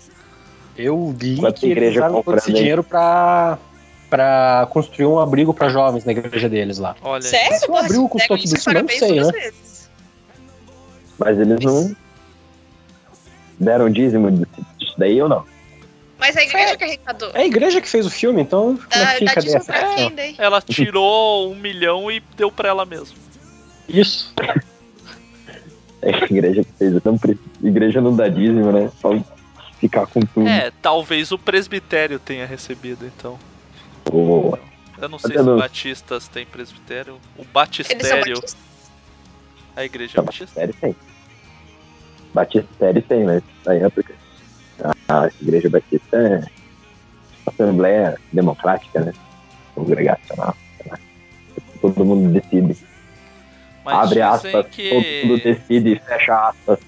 Eu 0.78 1.16
li 1.20 1.38
Quanta 1.38 1.60
que 1.60 1.68
eles 1.68 1.78
igreja 1.78 2.00
usaram 2.02 2.24
todo 2.24 2.38
esse 2.38 2.52
dinheiro 2.52 2.84
pra, 2.84 3.58
pra 4.10 4.68
construir 4.72 5.06
um 5.06 5.20
abrigo 5.20 5.54
pra 5.54 5.70
jovens 5.70 6.04
na 6.04 6.12
igreja 6.12 6.50
deles 6.50 6.80
lá. 6.80 6.96
Olha. 7.02 7.22
Sério? 7.22 7.60
Se 7.60 7.66
o 7.66 7.68
Porra, 7.68 7.80
abrigo 7.86 8.10
custou 8.10 8.38
tudo 8.38 8.56
isso, 8.56 8.74
não 8.74 8.88
sei, 8.90 9.22
né? 9.22 9.32
vezes. 9.32 9.90
Mas 11.18 11.40
eles 11.40 11.60
não 11.64 11.96
deram 13.60 13.90
dízimo 13.90 14.32
disso 14.32 14.66
daí 14.98 15.22
ou 15.22 15.30
não? 15.30 15.46
Mas 16.20 16.38
a 16.38 16.44
igreja 16.44 16.78
que 16.78 16.84
arrecadou. 16.84 17.32
É 17.34 17.42
a 17.42 17.46
igreja 17.46 17.82
que 17.82 17.90
fez 17.90 18.06
o 18.06 18.10
filme, 18.10 18.42
então 18.42 18.78
como 18.78 19.04
é 19.04 19.16
que 19.18 19.26
dá 19.26 19.32
fica 19.32 19.42
dízimo 19.42 19.60
dessa? 19.60 19.74
pra 19.74 19.96
quem, 19.96 20.06
Ó, 20.06 20.10
daí? 20.12 20.36
ela 20.38 20.62
tirou 20.62 21.52
um 21.52 21.56
milhão 21.56 22.10
e 22.12 22.22
deu 22.38 22.52
pra 22.52 22.70
ela 22.70 22.86
mesmo. 22.86 23.18
Isso. 23.90 24.34
É 26.02 26.14
a 26.16 26.26
igreja 26.26 26.64
que 26.64 26.72
fez. 26.74 27.04
Não, 27.04 27.18
pre- 27.18 27.38
igreja 27.62 28.00
não 28.02 28.16
dá 28.16 28.28
dízimo, 28.30 28.72
né? 28.72 28.90
Só 29.02 29.10
ficar 29.80 30.06
com 30.08 30.22
tudo. 30.22 30.48
É, 30.48 30.72
talvez 30.82 31.32
o 31.32 31.38
presbitério 31.38 32.20
tenha 32.20 32.46
recebido, 32.46 33.06
então. 33.06 33.38
Boa. 34.10 34.60
Eu 35.02 35.10
não 35.10 35.20
sei 35.20 35.38
se 35.38 35.44
batistas 35.44 36.28
têm 36.30 36.46
presbitério. 36.46 37.16
O 37.38 37.42
Eles 37.42 37.46
são 37.46 37.54
batistério, 37.54 38.42
a 39.76 39.84
igreja 39.84 40.14
Tá, 40.16 40.22
batista. 40.22 40.46
Batistério 40.46 40.74
tem. 40.80 40.96
Batistério 42.34 43.02
tem, 43.02 43.24
mas 43.26 43.44
aí 43.68 43.80
é 43.84 43.90
porque. 43.90 44.14
A 45.14 45.30
igreja 45.42 45.70
batista 45.70 46.18
é 46.18 46.44
assembleia 47.46 48.18
democrática, 48.32 49.00
né? 49.02 49.14
Congregacional. 49.76 50.56
lá. 50.90 51.00
Todo 51.82 52.04
mundo 52.04 52.32
decide. 52.32 52.78
Mas 53.86 53.96
Abre 53.96 54.22
aspas, 54.22 54.52
todo 54.52 54.64
mundo 54.64 55.42
que, 55.42 55.44
decide, 55.44 56.02
fecha 56.08 56.50
aspas. 56.50 56.80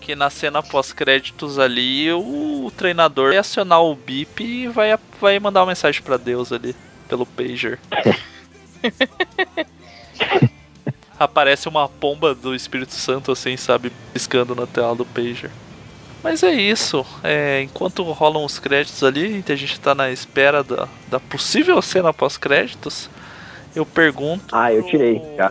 que 0.00 0.16
na 0.16 0.30
cena 0.30 0.62
pós-créditos 0.62 1.58
ali, 1.58 2.10
o 2.12 2.72
treinador 2.76 3.28
vai 3.28 3.38
acionar 3.38 3.82
o 3.82 3.94
bip 3.94 4.42
e 4.42 4.66
vai, 4.68 4.98
vai 5.20 5.38
mandar 5.38 5.60
uma 5.60 5.66
mensagem 5.66 6.02
pra 6.02 6.16
Deus 6.16 6.50
ali, 6.50 6.74
pelo 7.08 7.26
pager. 7.26 7.78
Aparece 11.18 11.68
uma 11.68 11.88
pomba 11.88 12.34
do 12.34 12.54
Espírito 12.54 12.94
Santo, 12.94 13.30
assim, 13.30 13.56
sabe, 13.56 13.92
piscando 14.12 14.54
na 14.54 14.66
tela 14.66 14.94
do 14.94 15.04
pager. 15.04 15.50
Mas 16.22 16.42
é 16.42 16.52
isso. 16.52 17.06
É, 17.22 17.62
enquanto 17.62 18.02
rolam 18.02 18.44
os 18.44 18.58
créditos 18.58 19.02
ali, 19.04 19.44
a 19.48 19.54
gente 19.54 19.78
tá 19.78 19.94
na 19.94 20.10
espera 20.10 20.62
da, 20.62 20.88
da 21.08 21.20
possível 21.20 21.80
cena 21.80 22.12
pós-créditos. 22.12 23.08
Eu 23.74 23.86
pergunto. 23.86 24.54
Ah, 24.54 24.72
eu 24.72 24.82
tirei, 24.82 25.22
já. 25.36 25.50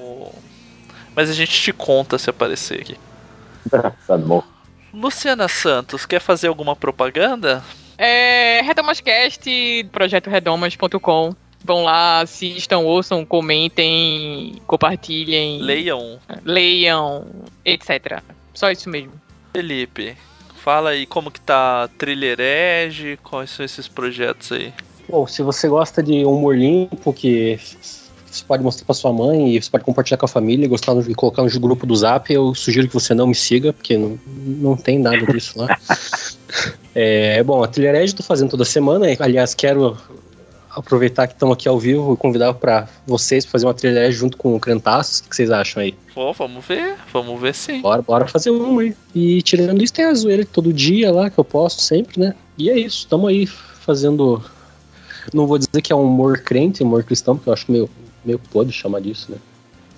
Mas 1.16 1.30
a 1.30 1.34
gente 1.34 1.52
te 1.52 1.72
conta 1.72 2.18
se 2.18 2.30
aparecer 2.30 2.82
aqui. 2.82 2.98
tá 4.08 4.18
bom. 4.18 4.44
Luciana 4.94 5.48
Santos, 5.48 6.06
quer 6.06 6.20
fazer 6.20 6.48
alguma 6.48 6.76
propaganda? 6.76 7.64
É, 7.98 8.62
Redomascast, 8.62 9.50
projetoredomas.com. 9.92 11.36
Vão 11.64 11.84
lá, 11.84 12.22
assistam, 12.22 12.80
ouçam, 12.80 13.26
comentem, 13.26 14.62
compartilhem, 14.68 15.60
Leiam. 15.60 16.20
leiam, 16.46 17.26
etc. 17.66 18.22
Só 18.54 18.70
isso 18.72 18.90
mesmo. 18.90 19.12
Felipe, 19.54 20.16
fala 20.68 20.90
aí 20.90 21.06
como 21.06 21.32
que 21.32 21.40
tá 21.40 21.90
Thriller 21.98 22.38
Edge, 22.42 23.18
quais 23.24 23.52
são 23.52 23.64
esses 23.64 23.88
projetos 23.88 24.52
aí? 24.52 24.74
Bom, 25.08 25.26
se 25.26 25.42
você 25.42 25.70
gosta 25.70 26.04
de 26.04 26.26
humor 26.26 26.58
limpo, 26.58 27.14
que 27.14 27.58
você 28.30 28.44
pode 28.46 28.62
mostrar 28.64 28.84
pra 28.84 28.94
sua 28.94 29.14
mãe 29.14 29.56
e 29.56 29.62
você 29.62 29.70
pode 29.70 29.86
compartilhar 29.86 30.18
com 30.18 30.26
a 30.26 30.28
família, 30.28 30.68
gostar 30.68 30.94
e 31.10 31.16
colocar 31.16 31.42
no 31.42 31.60
grupo 31.62 31.86
do 31.86 31.96
Zap, 31.96 32.34
eu 32.34 32.54
sugiro 32.54 32.86
que 32.86 32.94
você 32.94 33.14
não 33.14 33.28
me 33.28 33.34
siga, 33.34 33.72
porque 33.72 33.98
não, 33.98 34.20
não 34.28 34.76
tem 34.76 35.00
nada 35.00 35.26
disso 35.32 35.58
lá. 35.58 35.70
é, 36.94 37.42
bom, 37.44 37.64
a 37.64 37.68
Trilha 37.70 38.04
Edge 38.04 38.12
eu 38.12 38.18
tô 38.18 38.24
fazendo 38.24 38.50
toda 38.50 38.66
semana, 38.66 39.06
aliás, 39.22 39.54
quero 39.54 39.98
aproveitar 40.78 41.28
que 41.28 41.34
estamos 41.34 41.56
aqui 41.56 41.68
ao 41.68 41.80
vivo 41.80 42.14
e 42.14 42.18
convidar 42.18 42.54
para 42.54 42.88
vocês 43.06 43.44
pra 43.44 43.54
fazer 43.54 43.66
uma 43.66 43.74
trilha 43.74 44.12
junto 44.12 44.38
com 44.38 44.56
o 44.56 44.60
Crantaços. 44.60 45.20
O 45.20 45.30
que 45.30 45.36
vocês 45.36 45.50
acham 45.50 45.82
aí? 45.82 45.96
Pô, 46.14 46.32
vamos 46.34 46.64
ver, 46.64 46.96
vamos 47.12 47.42
ver 47.42 47.56
sim. 47.56 47.82
Bora, 47.82 48.02
bora 48.02 48.28
fazer 48.28 48.52
um 48.52 48.78
aí. 48.80 48.96
E 49.14 49.42
tirando 49.42 49.82
isso, 49.84 49.94
tem 49.94 50.06
a 50.06 50.14
zoeira 50.14 50.46
todo 50.46 50.72
dia 50.72 51.12
lá, 51.12 51.30
que 51.30 51.40
eu 51.40 51.44
posto 51.44 51.82
sempre, 51.82 52.20
né? 52.20 52.36
E 52.58 52.70
é 52.70 52.78
isso, 52.78 53.00
estamos 53.00 53.28
aí 53.28 53.48
fazendo. 53.48 54.44
Não 55.34 55.48
vou 55.48 55.58
dizer 55.58 55.82
que 55.82 55.92
é 55.92 55.96
um 55.96 56.04
humor 56.04 56.40
crente, 56.40 56.84
humor 56.84 57.04
cristão, 57.04 57.36
porque 57.36 57.50
eu 57.50 57.54
acho 57.54 57.72
meio, 57.72 57.90
meio 58.24 58.40
pode 58.40 58.72
chamar 58.72 59.02
disso, 59.02 59.32
né? 59.32 59.38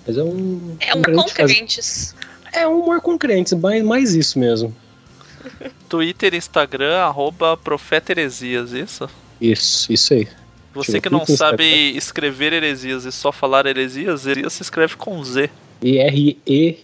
Mas 0.06 0.16
é 0.16 0.22
um. 0.22 0.76
É 0.80 0.94
um 0.94 1.02
crente 1.02 1.34
com 1.34 1.44
crentes. 1.44 2.14
É 2.52 2.66
um 2.66 2.80
humor 2.80 3.00
com 3.00 3.18
crentes, 3.18 3.52
mais, 3.52 3.84
mais 3.84 4.14
isso 4.14 4.38
mesmo. 4.38 4.74
Twitter, 5.88 6.34
Instagram, 6.34 6.96
arroba 6.96 7.56
Profeta 7.56 8.12
Heresias, 8.12 8.72
isso? 8.72 9.08
Isso, 9.40 9.92
isso 9.92 10.14
aí. 10.14 10.28
Você 10.72 11.00
que 11.00 11.10
não 11.10 11.26
sabe 11.26 11.64
escrever 11.96 12.52
heresias 12.52 13.04
e 13.04 13.12
só 13.12 13.32
falar 13.32 13.66
heresias, 13.66 14.26
heresias 14.26 14.52
se 14.52 14.62
escreve 14.62 14.96
com 14.96 15.22
Z. 15.24 15.50
E-R-E. 15.82 16.78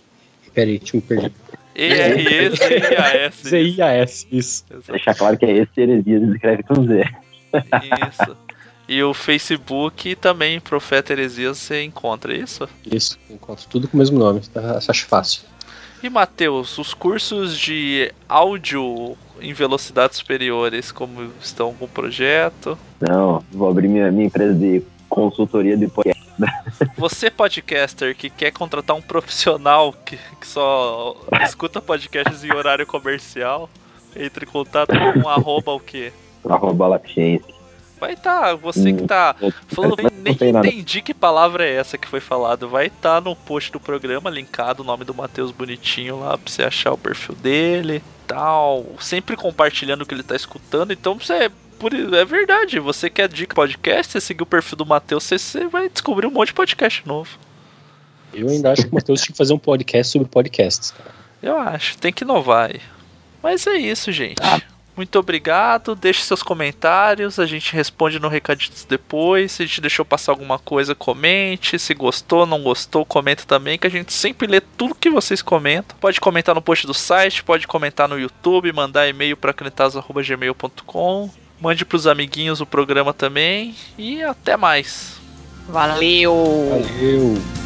Peraí, 0.53 0.79
deixa 0.79 0.97
eu 0.97 1.01
me 1.01 1.07
perder. 1.07 1.33
E-R-E-Z-I-A-S. 1.75 3.49
Z-I-A-S, 3.49 4.27
isso. 4.33 4.65
Deixar 4.89 5.15
claro 5.15 5.37
que 5.37 5.45
é 5.45 5.59
esse 5.59 5.81
heresias 5.81 6.23
escreve 6.35 6.63
com 6.63 6.85
Z. 6.87 7.05
Isso. 8.11 8.37
E 8.89 9.03
o 9.03 9.13
Facebook 9.13 10.15
também, 10.15 10.61
Profeta 10.61 11.13
Heresias, 11.13 11.59
você 11.59 11.83
encontra 11.83 12.33
é 12.33 12.39
isso? 12.39 12.69
Isso, 12.91 13.19
encontro 13.29 13.67
tudo 13.69 13.89
com 13.89 13.97
o 13.97 13.99
mesmo 13.99 14.17
nome, 14.19 14.41
tá? 14.53 14.79
acho 14.79 15.07
fácil. 15.07 15.43
E 16.03 16.09
Matheus, 16.09 16.79
os 16.79 16.95
cursos 16.95 17.59
de 17.59 18.13
áudio 18.29 19.17
em 19.41 19.53
velocidades 19.53 20.19
superiores, 20.19 20.93
como 20.93 21.31
estão 21.41 21.75
com 21.75 21.85
o 21.85 21.89
projeto? 21.89 22.79
Não, 23.01 23.43
vou 23.53 23.71
abrir 23.71 23.89
minha, 23.89 24.11
minha 24.11 24.27
empresa 24.27 24.55
de 24.55 24.83
consultoria 25.09 25.77
de 25.77 25.87
podcast. 25.87 26.27
Você, 26.97 27.31
podcaster, 27.31 28.15
que 28.15 28.29
quer 28.29 28.51
contratar 28.51 28.97
um 28.97 29.03
profissional 29.03 29.93
que, 29.93 30.19
que 30.41 30.47
só 30.47 31.17
escuta 31.43 31.81
podcasts 31.81 32.45
em 32.45 32.53
horário 32.53 32.87
comercial, 32.87 33.71
entre 34.15 34.45
em 34.45 34.49
contato 34.49 34.93
com 35.23 35.29
arroba 35.29 35.73
o 35.73 35.81
quê? 35.81 36.13
Arroba 36.49 36.87
Lapiense. 36.87 37.57
Vai 37.99 38.15
tá, 38.15 38.55
você 38.55 38.93
que 38.93 39.05
tá 39.05 39.35
falando, 39.69 39.97
nem, 40.23 40.35
entendi 40.35 41.01
que 41.01 41.15
palavra 41.15 41.65
é 41.65 41.77
essa 41.77 41.97
que 41.97 42.07
foi 42.07 42.21
falado. 42.21 42.69
Vai 42.69 42.89
estar 42.89 43.23
no 43.23 43.35
post 43.35 43.73
do 43.73 43.81
programa, 43.81 44.29
linkado 44.29 44.83
o 44.83 44.87
nome 44.87 45.03
do 45.03 45.15
Matheus 45.15 45.51
bonitinho 45.51 46.21
lá 46.21 46.37
pra 46.37 46.53
você 46.53 46.63
achar 46.63 46.93
o 46.93 46.99
perfil 46.99 47.35
dele 47.37 48.03
tal. 48.27 48.85
Sempre 49.01 49.37
compartilhando 49.37 50.03
o 50.03 50.07
que 50.07 50.15
ele 50.15 50.23
tá 50.23 50.37
escutando. 50.37 50.93
Então 50.93 51.19
você. 51.19 51.51
Por, 51.79 51.93
é 51.93 52.25
verdade, 52.25 52.81
você 52.81 53.11
quer 53.11 53.29
dica 53.29 53.55
podcast, 53.55 54.13
você 54.13 54.21
seguir 54.21 54.43
o 54.43 54.47
perfil 54.47 54.79
do 54.79 54.87
Matheus, 54.87 55.25
você, 55.25 55.39
você 55.39 55.67
vai 55.67 55.91
descobrir 55.91 56.27
um 56.27 56.31
monte 56.31 56.49
de 56.49 56.55
podcast 56.55 57.07
novo. 57.07 57.39
Eu 58.33 58.49
ainda 58.49 58.73
acho 58.73 58.83
que 58.83 58.89
o 58.89 58.95
Matheus 58.95 59.21
tinha 59.21 59.33
que 59.33 59.39
fazer 59.39 59.53
um 59.53 59.59
podcast 59.59 60.13
sobre 60.13 60.27
podcasts. 60.27 60.91
cara. 60.93 61.11
Eu 61.43 61.59
acho, 61.59 61.99
tem 61.99 62.13
que 62.13 62.25
inovar 62.25 62.71
aí. 62.71 62.81
Mas 63.43 63.67
é 63.67 63.77
isso, 63.77 64.11
gente. 64.11 64.41
Muito 64.97 65.19
obrigado. 65.19 65.95
Deixe 65.95 66.23
seus 66.23 66.43
comentários. 66.43 67.39
A 67.39 67.45
gente 67.45 67.75
responde 67.75 68.19
no 68.19 68.29
recaditos 68.29 68.85
depois. 68.85 69.53
Se 69.53 69.63
a 69.63 69.67
gente 69.67 69.81
deixou 69.81 70.05
passar 70.05 70.33
alguma 70.33 70.59
coisa, 70.59 70.95
comente. 70.95 71.79
Se 71.79 71.93
gostou, 71.93 72.47
não 72.47 72.63
gostou, 72.63 73.05
comenta 73.05 73.45
também. 73.45 73.79
Que 73.79 73.87
a 73.87 73.91
gente 73.91 74.13
sempre 74.13 74.47
lê 74.47 74.61
tudo 74.61 74.95
que 74.95 75.11
vocês 75.11 75.43
comentam. 75.43 75.99
Pode 76.01 76.19
comentar 76.19 76.55
no 76.55 76.63
post 76.63 76.87
do 76.87 76.95
site, 76.95 77.45
pode 77.45 77.67
comentar 77.67 78.09
no 78.09 78.19
YouTube, 78.19 78.73
mandar 78.73 79.07
e-mail 79.07 79.37
para 79.37 79.53
canetazo.gmail.com. 79.53 81.31
Mande 81.61 81.85
pros 81.85 82.07
amiguinhos 82.07 82.61
o 82.61 82.67
programa 82.67 83.13
também. 83.13 83.75
E 83.99 84.23
até 84.23 84.57
mais. 84.57 85.21
Valeu! 85.69 86.69
Valeu! 86.71 87.66